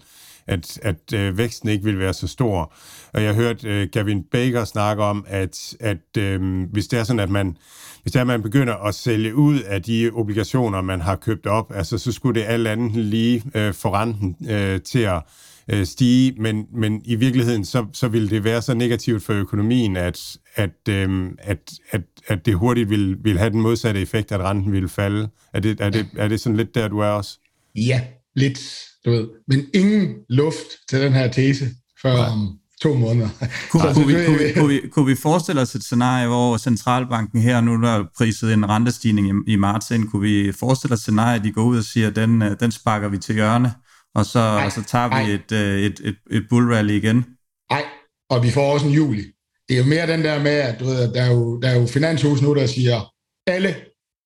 at, 0.49 0.79
at 0.83 1.13
øh, 1.15 1.39
væksten 1.39 1.69
ikke 1.69 1.85
vil 1.85 1.99
være 1.99 2.15
så 2.15 2.29
stor. 2.29 2.75
Og 3.15 3.23
jeg 3.23 3.35
hørte 3.35 3.69
øh, 3.69 3.89
Gavin 3.93 4.23
Baker 4.23 4.65
snakke 4.65 5.03
om, 5.03 5.25
at, 5.29 5.77
at 5.81 6.17
øh, 6.19 6.63
hvis 6.73 6.87
det 6.87 6.99
er 6.99 7.05
sådan, 7.05 7.21
at 7.21 7.31
man 7.31 7.57
hvis 8.03 8.13
det 8.13 8.19
er, 8.19 8.21
at 8.21 8.27
man 8.27 8.43
begynder 8.43 8.75
at 8.75 8.95
sælge 8.95 9.35
ud 9.35 9.61
af 9.61 9.83
de 9.83 10.11
obligationer, 10.15 10.81
man 10.81 11.01
har 11.01 11.17
købt 11.17 11.47
op, 11.47 11.73
altså 11.75 11.99
så 11.99 12.13
skulle 12.13 12.41
det 12.41 12.47
alt 12.47 12.69
andet 12.69 13.05
lige 13.05 13.43
øh, 13.55 13.75
få 13.75 13.95
renten 13.95 14.37
øh, 14.51 14.81
til 14.81 14.99
at 14.99 15.23
øh, 15.69 15.87
stige, 15.87 16.35
men, 16.39 16.67
men 16.73 17.03
i 17.05 17.15
virkeligheden 17.15 17.65
så, 17.65 17.87
så 17.93 18.09
vil 18.09 18.31
det 18.31 18.45
være 18.45 18.63
så 18.63 18.75
negativt 18.75 19.23
for 19.23 19.33
økonomien, 19.33 19.97
at, 19.97 20.37
at, 20.55 20.89
øh, 20.89 21.31
at, 21.39 21.73
at, 21.91 22.03
at 22.27 22.47
det 22.47 22.55
hurtigt 22.55 22.91
vil, 22.91 23.17
vil 23.25 23.39
have 23.39 23.51
den 23.51 23.61
modsatte 23.61 24.01
effekt, 24.01 24.33
at 24.33 24.41
renten 24.41 24.73
vil 24.73 24.89
falde. 24.89 25.29
Er 25.55 25.61
det, 25.61 25.81
er, 25.81 25.91
det, 25.91 26.07
er 26.17 26.29
det 26.29 26.41
sådan 26.41 26.57
lidt 26.57 26.75
der, 26.75 26.89
du 26.89 26.99
er 26.99 27.09
også? 27.09 27.39
Ja, 27.77 28.01
lidt, 28.37 28.61
du 29.05 29.11
ved. 29.11 29.29
Men 29.49 29.67
ingen 29.75 30.15
luft 30.29 30.67
til 30.89 31.01
den 31.01 31.13
her 31.13 31.33
tese 31.33 31.67
før 32.03 32.17
om 32.17 32.58
to 32.83 32.95
måneder. 32.95 33.29
Kunne, 33.71 33.95
kunne, 33.95 34.07
vi, 34.07 34.13
kunne, 34.27 34.39
vi, 34.39 34.53
kunne, 34.57 34.69
vi, 34.69 34.89
kunne 34.89 35.07
vi 35.07 35.15
forestille 35.15 35.61
os 35.61 35.75
et 35.75 35.83
scenarie, 35.83 36.27
hvor 36.27 36.57
centralbanken 36.57 37.43
her, 37.43 37.61
nu 37.61 37.83
der 37.83 37.91
er 37.91 38.05
priset 38.19 38.53
en 38.53 38.69
rentestigning 38.69 39.29
i, 39.29 39.53
i 39.53 39.57
marts 39.57 39.91
ind, 39.91 40.09
kunne 40.09 40.23
vi 40.23 40.53
forestille 40.53 40.93
os 40.93 40.99
et 40.99 41.03
scenarie, 41.03 41.39
at 41.39 41.45
de 41.45 41.53
går 41.53 41.63
ud 41.63 41.79
og 41.79 41.85
siger, 41.85 42.09
at 42.09 42.17
den, 42.17 42.43
øh, 42.43 42.57
den 42.61 42.73
sparker 42.73 43.09
vi 43.09 43.19
til 43.19 43.35
hjørne, 43.35 43.73
og 44.15 44.27
så, 44.27 44.39
ej, 44.39 44.65
og 44.65 44.73
så 44.73 44.83
tager 44.85 45.09
vi 45.09 45.33
et, 45.33 45.53
øh, 45.53 45.81
et, 45.83 46.01
et, 46.05 46.17
et 46.31 46.47
bullrally 46.51 46.93
igen? 46.93 47.25
Nej, 47.71 47.85
og 48.31 48.43
vi 48.43 48.51
får 48.51 48.73
også 48.73 48.87
en 48.87 48.93
juli. 48.93 49.25
Det 49.69 49.75
er 49.75 49.79
jo 49.79 49.85
mere 49.85 50.07
den 50.07 50.25
der 50.25 50.43
med, 50.43 50.51
at 50.51 50.81
du 50.81 50.85
ved, 50.85 51.13
der, 51.13 51.23
er 51.23 51.33
jo, 51.33 51.61
der 51.61 51.69
er 51.69 51.81
jo 51.81 51.87
finanshus 51.87 52.43
nu, 52.43 52.55
der 52.55 52.67
siger, 52.67 53.01
alle 53.47 53.77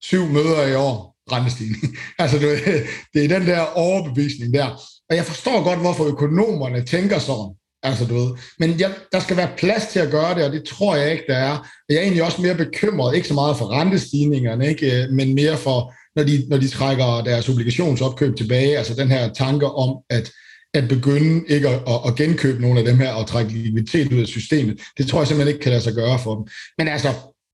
syv 0.02 0.26
møder 0.26 0.66
i 0.66 0.74
år, 0.74 1.16
rentestigning. 1.32 1.96
altså, 2.18 2.38
du 2.38 2.46
ved, 2.46 2.86
det 3.14 3.24
er 3.24 3.38
den 3.38 3.46
der 3.46 3.60
overbevisning 3.60 4.54
der. 4.54 4.66
Og 5.10 5.16
jeg 5.16 5.24
forstår 5.24 5.64
godt, 5.64 5.78
hvorfor 5.78 6.04
økonomerne 6.04 6.84
tænker 6.84 7.18
sådan. 7.18 7.54
Altså, 7.82 8.04
du 8.04 8.14
ved. 8.14 8.30
Men 8.58 8.70
ja, 8.70 8.88
der 9.12 9.20
skal 9.20 9.36
være 9.36 9.50
plads 9.56 9.86
til 9.86 10.00
at 10.00 10.10
gøre 10.10 10.34
det, 10.34 10.44
og 10.44 10.52
det 10.52 10.64
tror 10.64 10.96
jeg 10.96 11.12
ikke, 11.12 11.24
der 11.28 11.36
er. 11.36 11.58
Og 11.58 11.88
jeg 11.88 11.96
er 11.96 12.02
egentlig 12.02 12.22
også 12.22 12.42
mere 12.42 12.54
bekymret, 12.54 13.16
ikke 13.16 13.28
så 13.28 13.34
meget 13.34 13.56
for 13.56 13.72
rentestigningerne, 13.72 14.68
ikke? 14.68 15.02
Øh, 15.02 15.10
men 15.10 15.34
mere 15.34 15.56
for, 15.56 15.94
når 16.16 16.22
de, 16.24 16.44
når 16.48 16.56
de 16.56 16.68
trækker 16.68 17.22
deres 17.24 17.48
obligationsopkøb 17.48 18.36
tilbage, 18.36 18.78
altså 18.78 18.94
den 18.94 19.10
her 19.10 19.32
tanke 19.32 19.66
om, 19.66 19.96
at 20.10 20.30
at 20.74 20.88
begynde 20.88 21.44
ikke 21.48 21.68
at, 21.68 21.74
at, 21.74 22.00
at 22.06 22.16
genkøbe 22.16 22.62
nogle 22.62 22.78
af 22.78 22.84
dem 22.84 22.98
her 22.98 23.12
og 23.12 23.26
trække 23.26 23.52
likviditet 23.52 24.12
ud 24.12 24.20
af 24.20 24.26
systemet. 24.26 24.80
Det 24.98 25.06
tror 25.06 25.20
jeg 25.20 25.28
simpelthen 25.28 25.54
ikke 25.54 25.62
kan 25.62 25.72
lade 25.72 25.82
sig 25.82 25.94
gøre 25.94 26.18
for 26.18 26.34
dem. 26.34 26.44
Men 26.78 26.88
altså, 26.88 27.08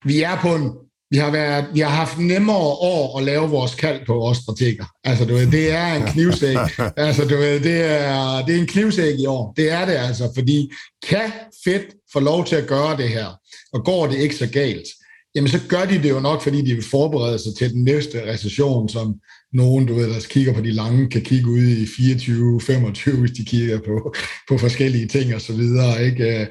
vi 0.05 0.23
er 0.23 0.37
på 0.43 0.55
en, 0.55 0.73
vi 1.11 1.17
har, 1.17 1.31
været, 1.31 1.67
vi 1.75 1.81
har 1.81 1.91
haft 1.91 2.19
nemmere 2.19 2.57
år 2.57 3.19
at 3.19 3.25
lave 3.25 3.49
vores 3.49 3.75
kald 3.75 4.07
på 4.07 4.15
vores 4.15 4.39
strateger. 4.39 4.85
Altså, 5.05 5.25
du 5.25 5.35
ved, 5.35 5.47
det 5.51 5.73
er 5.73 5.95
en 5.95 6.03
knivsæk. 6.03 6.57
altså, 6.97 7.25
du 7.25 7.37
ved, 7.37 7.61
det 7.61 7.85
er, 7.85 8.45
det 8.47 8.55
er 8.55 8.61
en 8.61 8.67
knivsæk 8.67 9.19
i 9.19 9.27
år. 9.27 9.53
Det 9.57 9.71
er 9.73 9.85
det 9.85 9.93
altså, 9.93 10.31
fordi 10.35 10.71
kan 11.09 11.33
fedt 11.65 11.87
få 12.13 12.21
lov 12.21 12.45
til 12.45 12.57
at 12.57 12.67
gøre 12.67 12.97
det 12.97 13.09
her, 13.09 13.27
og 13.73 13.85
går 13.85 14.07
det 14.07 14.19
ikke 14.19 14.35
så 14.35 14.47
galt, 14.47 14.89
jamen 15.35 15.49
så 15.49 15.61
gør 15.69 15.85
de 15.85 16.03
det 16.03 16.11
jo 16.11 16.21
nok, 16.21 16.43
fordi 16.43 16.63
de 16.63 16.75
vil 16.75 16.85
forberede 16.91 17.39
sig 17.39 17.53
til 17.59 17.73
den 17.73 17.85
næste 17.85 18.33
recession, 18.33 18.89
som 18.89 19.15
nogen, 19.53 19.87
du 19.87 19.95
ved, 19.95 20.09
der 20.09 20.27
kigger 20.31 20.53
på 20.53 20.61
de 20.61 20.73
lange, 20.73 21.09
kan 21.09 21.23
kigge 21.23 21.51
ud 21.51 21.69
i 21.69 21.87
24, 21.97 22.61
25, 22.61 23.17
hvis 23.17 23.31
de 23.31 23.45
kigger 23.45 23.79
på, 23.79 24.15
på 24.49 24.59
forskellige 24.59 25.09
ting 25.09 25.35
og 25.35 25.41
så 25.41 25.53
videre, 25.53 26.05
ikke? 26.05 26.49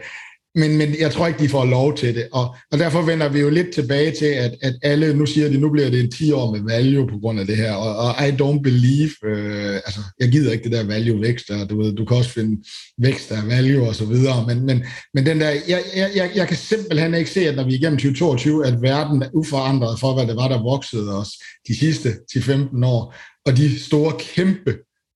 Men, 0.58 0.78
men 0.78 0.96
jeg 1.00 1.12
tror 1.12 1.28
ikke, 1.28 1.40
de 1.40 1.50
får 1.50 1.66
lov 1.66 1.98
til 1.98 2.16
det. 2.16 2.28
Og, 2.32 2.56
og 2.72 2.80
derfor 2.80 3.02
vender 3.02 3.30
vi 3.30 3.40
jo 3.40 3.50
lidt 3.50 3.74
tilbage 3.74 4.12
til, 4.12 4.26
at, 4.26 4.56
at 4.62 4.76
alle, 4.82 5.14
nu 5.14 5.26
siger 5.26 5.50
de, 5.50 5.58
nu 5.58 5.70
bliver 5.70 5.90
det 5.90 6.00
en 6.00 6.12
10 6.12 6.32
år 6.32 6.52
med 6.56 6.62
value 6.62 7.08
på 7.08 7.18
grund 7.20 7.40
af 7.40 7.46
det 7.46 7.58
her, 7.58 7.74
og, 7.74 7.96
og 7.98 8.28
I 8.28 8.32
don't 8.32 8.62
believe, 8.62 9.12
øh, 9.26 9.76
altså 9.76 10.00
jeg 10.20 10.30
gider 10.30 10.52
ikke 10.52 10.64
det 10.64 10.72
der 10.72 10.84
value-vækst, 10.84 11.50
og 11.50 11.70
du 11.70 11.82
ved, 11.82 11.96
du 11.96 12.06
kan 12.06 12.18
også 12.18 12.30
finde 12.30 12.64
vækst 12.98 13.32
af 13.32 13.48
value 13.48 13.88
og 13.88 13.96
så 13.96 14.06
videre, 14.06 14.48
men, 14.48 14.66
men, 14.66 14.84
men 15.14 15.26
den 15.26 15.42
der, 15.42 15.50
jeg, 15.50 15.82
jeg, 15.96 16.32
jeg 16.36 16.48
kan 16.48 16.58
simpelthen 16.58 17.14
ikke 17.14 17.30
se, 17.30 17.50
at 17.50 17.56
når 17.56 17.64
vi 17.64 17.74
er 17.74 17.78
igennem 17.78 17.98
2022, 17.98 18.66
at 18.66 18.82
verden 18.82 19.22
er 19.22 19.30
uforandret 19.34 20.00
for, 20.00 20.14
hvad 20.14 20.28
det 20.28 20.36
var, 20.36 20.48
der 20.48 20.64
voksede 20.64 21.20
os 21.20 21.30
de 21.68 21.80
sidste 21.80 22.10
10-15 22.36 22.86
år, 22.86 23.16
og 23.46 23.58
de 23.58 23.80
store, 23.80 24.14
kæmpe 24.20 24.74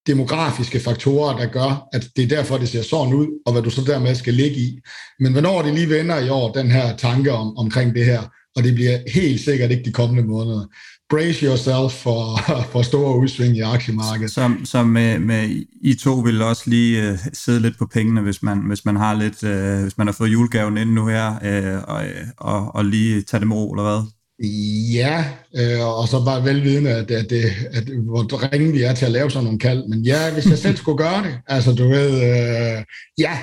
demografiske 0.08 0.80
faktorer, 0.80 1.38
der 1.38 1.46
gør, 1.46 1.88
at 1.94 2.08
det 2.16 2.24
er 2.24 2.28
derfor, 2.28 2.58
det 2.58 2.70
ser 2.70 2.84
sådan 2.84 3.14
ud, 3.14 3.28
og 3.46 3.52
hvad 3.54 3.62
du 3.62 3.70
så 3.70 3.82
dermed 3.82 4.16
skal 4.16 4.34
ligge 4.34 4.58
i. 4.58 4.80
Men 5.20 5.32
hvornår 5.32 5.62
det 5.62 5.74
lige 5.74 5.90
vender 5.90 6.20
i 6.20 6.30
år, 6.30 6.52
den 6.52 6.72
her 6.72 6.98
tanke 6.98 7.32
om, 7.32 7.58
omkring 7.58 7.96
det 7.96 8.06
her, 8.06 8.22
og 8.56 8.64
det 8.64 8.76
bliver 8.76 8.98
helt 9.14 9.42
sikkert 9.42 9.72
ikke 9.72 9.84
de 9.84 9.92
kommende 9.92 10.24
måneder. 10.24 10.66
Brace 11.10 11.46
yourself 11.46 11.92
for, 11.92 12.40
for 12.72 12.82
store 12.82 13.18
udsving 13.18 13.58
i 13.58 13.62
aktiemarkedet. 13.62 14.32
Som, 14.32 14.66
som 14.66 14.88
med, 14.88 15.20
med 15.20 15.64
I 15.82 15.94
to 15.94 16.14
vil 16.14 16.42
også 16.42 16.70
lige 16.70 17.12
uh, 17.12 17.18
sidde 17.34 17.60
lidt 17.60 17.78
på 17.78 17.86
pengene, 17.94 18.22
hvis 18.22 18.44
man, 18.44 18.58
hvis 18.68 18.86
man 18.86 18.96
har 18.96 19.14
lidt, 19.14 19.44
uh, 19.44 19.82
hvis 19.82 19.98
man 19.98 20.08
har 20.08 20.14
fået 20.14 20.34
julegaven 20.34 20.78
ind 20.78 20.90
nu 20.90 21.08
her, 21.08 21.28
uh, 21.30 21.96
og, 21.96 22.04
og, 22.38 22.76
og 22.76 22.86
lige 22.86 23.22
tage 23.22 23.42
dem 23.42 23.54
ro, 23.54 23.74
eller 23.74 23.84
hvad? 23.84 24.21
Ja, 24.94 25.26
øh, 25.56 26.00
og 26.00 26.08
så 26.08 26.26
bare 26.26 26.46
velvidende, 26.46 26.90
at, 26.90 27.12
at, 27.12 27.32
at, 27.32 27.52
at 27.74 27.84
hvor 27.84 28.54
ringe 28.54 28.72
vi 28.72 28.84
er 28.84 28.94
til 28.94 29.06
at 29.06 29.12
lave 29.12 29.32
sådan 29.32 29.44
nogle 29.44 29.60
kald. 29.60 29.88
Men 29.88 30.02
ja, 30.02 30.34
hvis 30.34 30.46
jeg 30.46 30.58
selv 30.58 30.78
skulle 30.78 30.98
gøre 30.98 31.24
det, 31.24 31.38
altså 31.48 31.74
du 31.74 31.90
ved, 31.90 32.12
øh, 32.14 32.84
ja, 33.18 33.38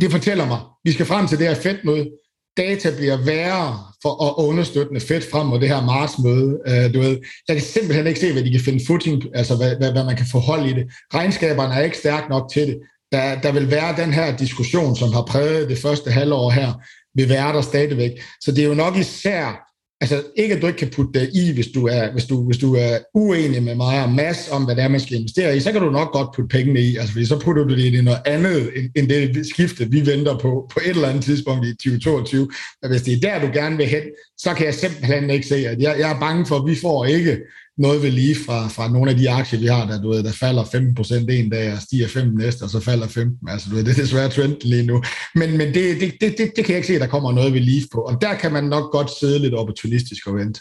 det 0.00 0.10
fortæller 0.10 0.46
mig, 0.46 0.58
vi 0.84 0.92
skal 0.92 1.06
frem 1.06 1.28
til 1.28 1.38
det 1.38 1.46
her 1.46 1.54
fedtmøde. 1.54 2.10
Data 2.56 2.96
bliver 2.96 3.16
værre 3.16 3.78
for 4.02 4.24
at 4.28 4.44
understøtte 4.44 5.00
fedt 5.00 5.30
frem 5.30 5.46
mod 5.46 5.60
det 5.60 5.68
her 5.68 5.84
martsmøde. 5.84 6.58
Øh, 6.66 6.94
du 6.94 7.00
ved, 7.00 7.18
jeg 7.48 7.56
kan 7.56 7.64
simpelthen 7.64 8.06
ikke 8.06 8.20
se, 8.20 8.32
hvad 8.32 8.42
de 8.42 8.50
kan 8.50 8.60
finde 8.60 8.86
footing, 8.86 9.22
altså 9.34 9.56
hvad, 9.56 9.76
hvad, 9.76 9.92
hvad 9.92 10.04
man 10.04 10.16
kan 10.16 10.26
få 10.32 10.38
hold 10.38 10.66
i 10.66 10.72
det. 10.72 10.86
Regnskaberne 11.14 11.74
er 11.74 11.80
ikke 11.80 11.98
stærkt 11.98 12.28
nok 12.28 12.50
til 12.52 12.66
det. 12.66 12.78
Der, 13.12 13.40
der 13.40 13.52
vil 13.52 13.70
være 13.70 13.96
den 13.96 14.12
her 14.12 14.36
diskussion, 14.36 14.96
som 14.96 15.12
har 15.12 15.22
præget 15.22 15.68
det 15.68 15.78
første 15.78 16.10
halvår 16.10 16.50
her, 16.50 16.72
vil 17.14 17.28
være 17.28 17.52
der 17.52 17.60
stadigvæk. 17.60 18.12
Så 18.40 18.52
det 18.52 18.64
er 18.64 18.68
jo 18.68 18.74
nok 18.74 18.96
især 18.96 19.63
altså 20.04 20.22
ikke 20.36 20.54
at 20.54 20.62
du 20.62 20.66
ikke 20.66 20.78
kan 20.78 20.90
putte 20.90 21.20
det 21.20 21.30
i, 21.34 21.52
hvis 21.52 21.66
du 21.66 21.86
er, 21.86 22.12
hvis 22.12 22.24
du, 22.24 22.46
hvis 22.46 22.58
du 22.58 22.74
er 22.74 22.98
uenig 23.14 23.62
med 23.62 23.74
mig 23.74 24.04
og 24.04 24.12
Mads 24.12 24.48
om, 24.50 24.64
hvad 24.64 24.76
det 24.76 24.84
er, 24.84 24.88
man 24.88 25.00
skal 25.00 25.16
investere 25.16 25.56
i, 25.56 25.60
så 25.60 25.72
kan 25.72 25.80
du 25.80 25.90
nok 25.90 26.12
godt 26.12 26.28
putte 26.36 26.48
pengene 26.48 26.80
i, 26.80 26.96
altså 26.96 27.12
fordi 27.12 27.26
så 27.26 27.40
putter 27.40 27.64
du 27.64 27.74
det 27.74 27.94
i 27.94 28.02
noget 28.02 28.20
andet, 28.26 28.70
end 28.96 29.08
det 29.08 29.46
skifte, 29.46 29.90
vi 29.90 30.06
venter 30.06 30.38
på, 30.38 30.70
på 30.72 30.80
et 30.84 30.90
eller 30.90 31.08
andet 31.08 31.24
tidspunkt 31.24 31.66
i 31.66 31.70
2022. 31.70 32.48
Og 32.82 32.88
hvis 32.88 33.02
det 33.02 33.12
er 33.14 33.20
der, 33.20 33.46
du 33.46 33.52
gerne 33.54 33.76
vil 33.76 33.86
hen, 33.86 34.02
så 34.38 34.54
kan 34.54 34.66
jeg 34.66 34.74
simpelthen 34.74 35.30
ikke 35.30 35.46
se, 35.46 35.56
at 35.56 35.78
jeg, 35.78 35.96
jeg 35.98 36.10
er 36.10 36.20
bange 36.20 36.46
for, 36.46 36.56
at 36.56 36.66
vi 36.70 36.76
får 36.82 37.04
ikke 37.04 37.38
noget 37.78 38.02
ved 38.02 38.10
lige 38.10 38.36
fra, 38.46 38.68
fra 38.68 38.88
nogle 38.88 39.10
af 39.10 39.16
de 39.16 39.30
aktier, 39.30 39.60
vi 39.60 39.66
har, 39.66 39.86
der, 39.86 40.02
du 40.02 40.08
ved, 40.10 40.22
der 40.22 40.32
falder 40.32 40.64
15% 40.64 41.30
en 41.30 41.50
dag 41.50 41.72
og 41.72 41.82
stiger 41.82 42.08
15 42.08 42.38
næste, 42.38 42.62
og 42.62 42.70
så 42.70 42.80
falder 42.80 43.08
15. 43.08 43.48
Altså, 43.48 43.70
du 43.70 43.74
ved, 43.74 43.84
det 43.84 43.90
er 43.98 44.02
desværre 44.02 44.28
trenden 44.28 44.58
lige 44.64 44.86
nu. 44.86 45.02
Men, 45.34 45.56
men 45.56 45.74
det, 45.74 46.00
det, 46.00 46.12
det, 46.20 46.34
det, 46.38 46.52
det 46.56 46.64
kan 46.64 46.68
jeg 46.68 46.76
ikke 46.76 46.86
se, 46.86 46.94
at 46.94 47.00
der 47.00 47.06
kommer 47.06 47.32
noget 47.32 47.52
ved 47.52 47.60
lige 47.60 47.88
på. 47.92 48.00
Og 48.00 48.20
der 48.20 48.34
kan 48.34 48.52
man 48.52 48.64
nok 48.64 48.92
godt 48.92 49.10
sidde 49.18 49.38
lidt 49.38 49.54
opportunistisk 49.54 50.26
og 50.26 50.34
vente. 50.34 50.60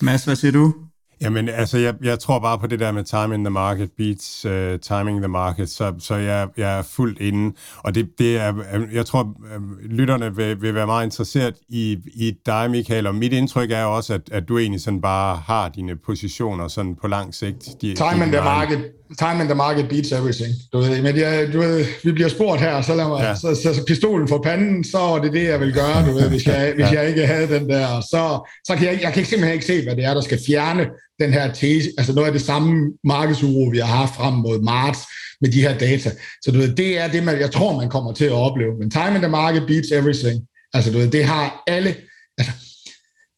Mads, 0.00 0.24
hvad 0.24 0.36
siger 0.36 0.52
du? 0.52 0.74
Jamen, 1.22 1.48
altså, 1.48 1.78
jeg, 1.78 1.94
jeg 2.02 2.18
tror 2.18 2.38
bare 2.38 2.58
på 2.58 2.66
det 2.66 2.80
der 2.80 2.92
med 2.92 3.04
time 3.04 3.34
in 3.34 3.44
the 3.44 3.50
market 3.50 3.90
beats 3.98 4.46
uh, 4.46 4.80
timing 4.80 5.18
the 5.18 5.28
market, 5.28 5.70
så, 5.70 5.94
så 5.98 6.14
jeg, 6.14 6.48
jeg 6.56 6.78
er 6.78 6.82
fuldt 6.82 7.20
inde. 7.20 7.56
Og 7.76 7.94
det, 7.94 8.18
det 8.18 8.36
er, 8.36 8.54
jeg 8.92 9.06
tror, 9.06 9.36
øh, 9.54 9.90
lytterne 9.90 10.36
vil, 10.36 10.62
vil 10.62 10.74
være 10.74 10.86
meget 10.86 11.04
interesseret 11.04 11.54
i, 11.68 11.98
i 12.14 12.32
dig, 12.46 12.70
Michael, 12.70 13.06
og 13.06 13.14
mit 13.14 13.32
indtryk 13.32 13.70
er 13.70 13.84
også, 13.84 14.14
at, 14.14 14.20
at 14.32 14.48
du 14.48 14.58
egentlig 14.58 14.80
sådan 14.80 15.00
bare 15.00 15.36
har 15.46 15.68
dine 15.68 15.96
positioner 15.96 16.68
sådan 16.68 16.94
på 16.94 17.08
lang 17.08 17.34
sigt. 17.34 17.68
De, 17.82 17.94
time 17.94 18.24
in 18.24 18.32
the 18.32 18.40
market 18.44 18.90
time 19.18 19.42
in 19.42 19.46
the 19.46 19.54
market 19.54 19.88
beats 19.88 20.12
everything. 20.12 20.54
Du 20.72 20.78
ved, 20.78 21.02
men 21.02 21.16
jeg, 21.16 21.52
du 21.52 21.58
ved, 21.58 21.84
vi 22.04 22.12
bliver 22.12 22.28
spurgt 22.28 22.60
her, 22.60 22.82
så 22.82 22.94
lad 22.94 23.08
mig, 23.08 23.22
ja. 23.22 23.34
så, 23.34 23.60
så, 23.62 23.74
så, 23.74 23.84
pistolen 23.86 24.28
for 24.28 24.38
panden, 24.38 24.84
så 24.84 24.98
er 24.98 25.18
det 25.18 25.32
det, 25.32 25.44
jeg 25.44 25.60
vil 25.60 25.72
gøre, 25.72 26.06
du 26.06 26.12
ved, 26.12 26.28
hvis 26.28 26.46
jeg, 26.46 26.72
hvis 26.74 26.92
ja. 26.92 27.00
jeg 27.00 27.08
ikke 27.08 27.26
havde 27.26 27.48
den 27.48 27.68
der. 27.68 28.00
Så, 28.00 28.50
så 28.66 28.76
kan 28.76 28.86
jeg, 28.86 29.02
jeg 29.02 29.12
kan 29.12 29.24
simpelthen 29.24 29.54
ikke 29.54 29.66
se, 29.66 29.82
hvad 29.82 29.96
det 29.96 30.04
er, 30.04 30.14
der 30.14 30.20
skal 30.20 30.40
fjerne 30.46 30.86
den 31.20 31.32
her 31.32 31.52
tese, 31.52 31.90
altså 31.98 32.12
noget 32.12 32.26
af 32.26 32.32
det 32.32 32.42
samme 32.42 32.92
markedsuro, 33.04 33.68
vi 33.72 33.78
har 33.78 33.96
haft 33.96 34.14
frem 34.14 34.34
mod 34.34 34.62
marts 34.62 34.98
med 35.40 35.50
de 35.50 35.60
her 35.60 35.78
data. 35.78 36.10
Så 36.42 36.50
du 36.50 36.58
ved, 36.58 36.76
det 36.76 36.98
er 36.98 37.08
det, 37.08 37.22
man, 37.22 37.40
jeg 37.40 37.50
tror, 37.50 37.80
man 37.80 37.88
kommer 37.88 38.12
til 38.12 38.24
at 38.24 38.32
opleve. 38.32 38.72
Men 38.78 38.90
time 38.90 39.14
in 39.14 39.20
the 39.20 39.28
market 39.28 39.62
beats 39.66 39.90
everything. 39.90 40.46
Altså 40.74 40.92
du 40.92 40.98
ved, 40.98 41.08
det 41.08 41.24
har 41.24 41.62
alle, 41.66 41.94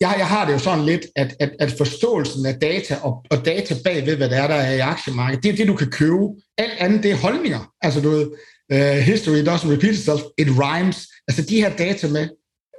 jeg, 0.00 0.14
jeg 0.18 0.26
har 0.26 0.46
det 0.46 0.52
jo 0.52 0.58
sådan 0.58 0.84
lidt, 0.84 1.06
at, 1.16 1.36
at, 1.40 1.50
at 1.60 1.74
forståelsen 1.78 2.46
af 2.46 2.54
data 2.54 2.96
og, 3.02 3.24
og 3.30 3.44
data 3.44 3.74
bagved, 3.84 4.16
hvad 4.16 4.28
det 4.28 4.38
er, 4.38 4.46
der 4.46 4.54
er 4.54 4.74
i 4.74 4.78
aktiemarkedet, 4.78 5.42
det 5.42 5.52
er 5.52 5.56
det, 5.56 5.68
du 5.68 5.76
kan 5.76 5.90
købe. 5.90 6.28
Alt 6.58 6.78
andet, 6.78 7.02
det 7.02 7.10
er 7.10 7.16
holdninger. 7.16 7.72
Altså 7.82 8.00
du 8.00 8.10
ved, 8.10 8.26
uh, 8.74 8.98
history 8.98 9.42
doesn't 9.48 9.72
repeat 9.72 9.94
itself, 9.94 10.22
it 10.38 10.48
rhymes. 10.48 11.06
Altså 11.28 11.42
de 11.42 11.60
her 11.60 11.76
data 11.76 12.08
med, 12.08 12.28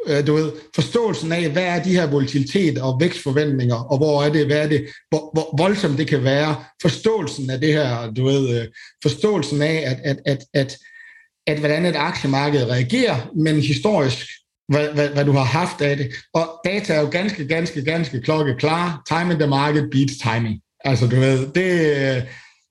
uh, 0.09 0.27
du 0.27 0.33
ved, 0.35 0.51
forståelsen 0.75 1.31
af, 1.31 1.49
hvad 1.49 1.63
er 1.63 1.83
de 1.83 1.93
her 1.93 2.07
volatilitet 2.07 2.77
og 2.77 2.97
vækstforventninger, 3.01 3.75
og 3.75 3.97
hvor 3.97 4.23
er 4.23 4.29
det, 4.29 4.45
hvad 4.45 4.57
er 4.57 4.67
det, 4.67 4.87
hvor, 5.09 5.29
hvor 5.33 5.57
voldsomt 5.57 5.97
det 5.97 6.07
kan 6.07 6.23
være, 6.23 6.63
forståelsen 6.81 7.49
af 7.49 7.59
det 7.59 7.73
her, 7.73 8.11
du 8.11 8.25
ved, 8.25 8.61
uh, 8.61 8.65
forståelsen 9.03 9.61
af, 9.61 9.83
at, 9.85 9.99
at, 10.03 10.17
at, 10.25 10.45
at, 10.53 10.77
at 11.47 11.59
hvordan 11.59 11.85
et 11.85 11.95
aktiemarked 11.95 12.69
reagerer, 12.69 13.31
men 13.35 13.61
historisk, 13.61 14.27
hvad, 14.69 14.87
hvad, 14.93 15.09
hvad 15.09 15.25
du 15.25 15.31
har 15.31 15.43
haft 15.43 15.81
af 15.81 15.97
det. 15.97 16.11
Og 16.33 16.61
data 16.65 16.93
er 16.93 17.01
jo 17.01 17.07
ganske, 17.07 17.47
ganske, 17.47 17.83
ganske 17.83 18.21
klokke 18.21 18.55
klar. 18.55 19.01
Timing 19.07 19.39
the 19.39 19.49
market 19.49 19.89
beats 19.91 20.17
timing. 20.17 20.61
Altså, 20.85 21.07
du 21.07 21.15
ved, 21.15 21.47
det, 21.47 22.25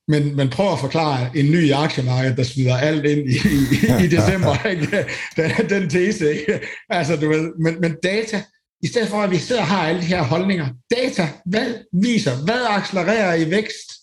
men, 0.09 0.37
men 0.37 0.51
prøv 0.51 0.73
at 0.73 0.79
forklare 0.79 1.31
en 1.35 1.51
ny 1.51 1.73
aktiemarked, 1.73 2.37
der 2.37 2.43
smider 2.43 2.77
alt 2.77 3.05
ind 3.05 3.31
i, 3.31 3.33
i, 3.33 4.05
i 4.05 4.09
december. 4.09 4.65
Ikke? 4.71 5.05
Den, 5.37 5.69
den 5.69 5.91
tese. 5.91 6.35
Ikke? 6.35 6.61
Altså, 6.91 7.17
du 7.17 7.29
ved, 7.29 7.53
men, 7.59 7.81
men 7.81 7.97
data, 8.03 8.43
i 8.83 8.87
stedet 8.87 9.09
for 9.09 9.23
at 9.23 9.31
vi 9.31 9.39
sidder 9.39 9.63
og 9.63 9.69
har 9.69 9.89
alle 9.89 10.01
de 10.01 10.07
her 10.07 10.23
holdninger, 10.23 10.69
data, 10.97 11.29
hvad 11.47 11.75
viser, 12.03 12.45
hvad 12.45 12.67
accelererer 12.69 13.35
i 13.35 13.51
vækst? 13.51 13.94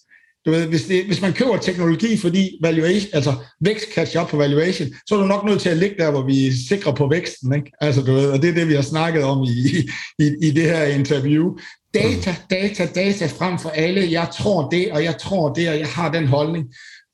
Du 0.45 0.51
ved, 0.51 0.67
hvis, 0.67 0.85
det, 0.85 1.05
hvis 1.05 1.21
man 1.21 1.33
køber 1.33 1.57
teknologi, 1.57 2.17
fordi 2.17 2.59
valuation, 2.61 3.09
altså 3.13 3.33
vækst 3.59 3.85
catch 3.93 4.21
up 4.21 4.27
på 4.27 4.37
valuation, 4.37 4.87
så 5.07 5.15
er 5.15 5.19
du 5.19 5.25
nok 5.25 5.45
nødt 5.45 5.61
til 5.61 5.69
at 5.69 5.77
ligge 5.77 5.95
der, 5.97 6.11
hvor 6.11 6.25
vi 6.25 6.47
er 6.47 6.51
sikre 6.69 6.95
på 6.95 7.07
væksten. 7.07 7.55
Ikke? 7.55 7.71
Altså, 7.81 8.01
du 8.01 8.13
ved, 8.13 8.29
og 8.29 8.41
det 8.41 8.49
er 8.49 8.53
det, 8.53 8.67
vi 8.67 8.73
har 8.73 8.81
snakket 8.81 9.23
om 9.23 9.43
i, 9.43 9.87
i, 10.19 10.31
i 10.41 10.51
det 10.51 10.63
her 10.63 10.83
interview. 10.83 11.57
Data, 11.93 12.35
data, 12.49 12.85
data 12.85 13.25
frem 13.25 13.59
for 13.59 13.69
alle. 13.69 14.11
Jeg 14.11 14.27
tror 14.37 14.69
det, 14.69 14.91
og 14.91 15.03
jeg 15.03 15.17
tror 15.17 15.53
det, 15.53 15.69
og 15.69 15.79
jeg 15.79 15.87
har 15.87 16.11
den 16.11 16.27
holdning. 16.27 16.65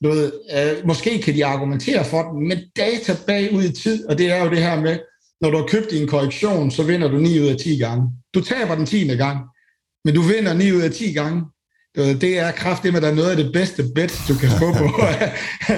Du 0.04 0.10
ved, 0.10 0.32
øh, 0.58 0.88
måske 0.88 1.22
kan 1.22 1.34
de 1.34 1.46
argumentere 1.46 2.06
for 2.06 2.24
den, 2.24 2.48
men 2.48 2.58
data 2.76 3.16
bagud 3.28 3.64
i 3.64 3.72
tid, 3.72 4.10
og 4.10 4.18
det 4.18 4.32
er 4.32 4.44
jo 4.44 4.50
det 4.50 4.58
her 4.58 4.82
med, 4.82 5.00
når 5.42 5.50
du 5.50 5.58
har 5.58 5.66
købt 5.66 5.94
en 5.94 6.08
korrektion, 6.08 6.72
så 6.72 6.84
vinder 6.84 7.08
du 7.08 7.18
9 7.18 7.40
ud 7.40 7.48
af 7.48 7.58
10 7.58 7.78
gange. 7.78 8.10
Du 8.34 8.42
taber 8.42 8.76
den 8.76 8.86
10. 8.86 9.08
gang, 9.08 9.40
men 10.06 10.16
du 10.16 10.22
vinder 10.22 10.54
9 10.54 10.72
ud 10.72 10.82
af 10.82 10.92
10 10.92 11.14
gange. 11.14 11.44
Det 11.98 12.40
er 12.40 12.52
kraftigt, 12.52 12.94
med 12.94 13.02
der 13.02 13.08
er 13.08 13.16
noget 13.16 13.30
af 13.30 13.38
det 13.38 13.54
bedste 13.54 13.84
bet, 13.96 14.22
du 14.28 14.34
kan 14.34 14.50
få 14.50 14.74
på. 14.74 14.88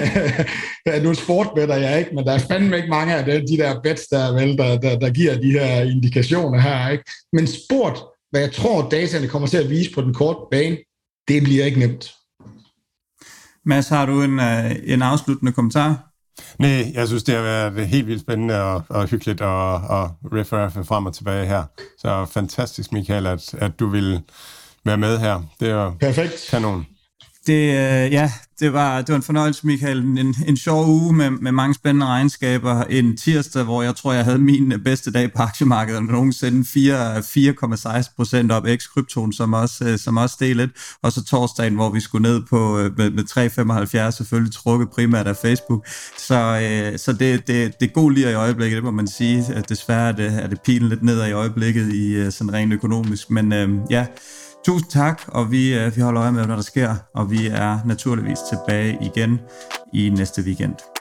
nu 1.04 1.14
sportbetter 1.14 1.76
jeg 1.76 1.98
ikke, 1.98 2.14
men 2.14 2.24
der 2.24 2.32
er 2.32 2.38
fandme 2.38 2.76
ikke 2.76 2.88
mange 2.88 3.14
af 3.14 3.24
de 3.24 3.56
der 3.56 3.80
bets, 3.80 4.06
der, 4.06 4.32
vel, 4.32 4.58
der, 4.58 4.78
der, 4.78 4.98
der 4.98 5.10
giver 5.10 5.34
de 5.34 5.50
her 5.50 5.82
indikationer 5.82 6.60
her. 6.60 6.88
Ikke? 6.88 7.04
Men 7.32 7.46
sport 7.46 7.98
hvad 8.30 8.40
jeg 8.40 8.52
tror, 8.52 8.88
dataene 8.88 9.28
kommer 9.28 9.48
til 9.48 9.56
at 9.56 9.70
vise 9.70 9.92
på 9.94 10.00
den 10.00 10.14
korte 10.14 10.38
bane, 10.50 10.76
det 11.28 11.42
bliver 11.42 11.64
ikke 11.64 11.78
nemt. 11.78 12.14
Mads, 13.64 13.88
har 13.88 14.06
du 14.06 14.22
en, 14.22 14.40
øh, 14.40 14.70
en 14.84 15.02
afsluttende 15.02 15.52
kommentar? 15.52 16.06
Nej, 16.58 16.92
jeg 16.94 17.08
synes, 17.08 17.22
det 17.22 17.34
har 17.34 17.42
været 17.42 17.88
helt 17.88 18.06
vildt 18.06 18.20
spændende 18.20 18.62
og, 18.62 18.82
og 18.88 19.06
hyggeligt 19.06 19.40
at, 19.40 19.74
at 19.74 20.10
referere 20.32 20.84
frem 20.84 21.06
og 21.06 21.14
tilbage 21.14 21.46
her. 21.46 21.64
Så 21.98 22.26
fantastisk, 22.32 22.92
Michael, 22.92 23.26
at, 23.26 23.54
at 23.54 23.80
du 23.80 23.88
vil 23.88 24.22
være 24.84 24.98
med 24.98 25.18
her. 25.18 25.42
Det 25.60 25.70
er 25.70 25.92
Perfekt. 26.00 26.46
kanon. 26.50 26.86
Det, 27.46 27.54
øh, 27.54 28.12
ja, 28.12 28.32
det 28.60 28.72
var, 28.72 28.98
det 28.98 29.08
var 29.08 29.16
en 29.16 29.22
fornøjelse, 29.22 29.66
Michael. 29.66 29.98
En, 29.98 30.34
en 30.46 30.56
sjov 30.56 30.88
uge 30.88 31.12
med, 31.12 31.30
med 31.30 31.52
mange 31.52 31.74
spændende 31.74 32.06
regnskaber. 32.06 32.84
En 32.84 33.16
tirsdag, 33.16 33.64
hvor 33.64 33.82
jeg 33.82 33.96
tror, 33.96 34.12
jeg 34.12 34.24
havde 34.24 34.38
min 34.38 34.74
bedste 34.84 35.12
dag 35.12 35.32
på 35.32 35.42
aktiemarkedet 35.42 36.02
nogensinde. 36.02 36.60
4,6 36.60 38.14
procent 38.16 38.52
op 38.52 38.66
x 38.76 38.88
krypton 38.94 39.32
som 39.32 39.52
også, 39.52 39.84
øh, 39.84 39.98
som 39.98 40.16
også 40.16 40.32
steg 40.32 40.56
lidt. 40.56 40.70
Og 41.02 41.12
så 41.12 41.24
torsdagen, 41.24 41.74
hvor 41.74 41.90
vi 41.90 42.00
skulle 42.00 42.22
ned 42.22 42.42
på 42.50 42.78
øh, 42.78 42.98
med, 42.98 43.10
med 43.10 43.24
3,75, 44.08 44.10
selvfølgelig 44.10 44.54
trukket 44.54 44.90
primært 44.90 45.26
af 45.26 45.36
Facebook. 45.36 45.86
Så, 46.18 46.60
øh, 46.62 46.98
så 46.98 47.12
det, 47.12 47.46
det, 47.46 47.80
det 47.80 47.88
er 47.88 47.92
god 47.92 48.12
lige 48.12 48.30
i 48.30 48.34
øjeblikket, 48.34 48.76
det 48.76 48.84
må 48.84 48.90
man 48.90 49.08
sige. 49.08 49.64
Desværre 49.68 50.08
er 50.08 50.12
det, 50.12 50.42
er 50.42 50.46
det 50.46 50.60
pilen 50.60 50.88
lidt 50.88 51.02
ned 51.02 51.26
i 51.26 51.32
øjeblikket 51.32 51.92
i 51.92 52.30
sådan 52.30 52.52
rent 52.52 52.72
økonomisk. 52.72 53.30
Men 53.30 53.52
øh, 53.52 53.68
ja, 53.90 54.06
Tusind 54.64 54.90
tak, 54.90 55.22
og 55.28 55.50
vi, 55.50 55.74
øh, 55.78 55.96
vi 55.96 56.00
holder 56.00 56.22
øje 56.22 56.32
med, 56.32 56.44
hvad 56.44 56.56
der 56.56 56.62
sker, 56.62 56.94
og 57.14 57.30
vi 57.30 57.46
er 57.46 57.78
naturligvis 57.86 58.38
tilbage 58.50 58.98
igen 59.00 59.40
i 59.92 60.10
næste 60.10 60.42
weekend. 60.42 60.99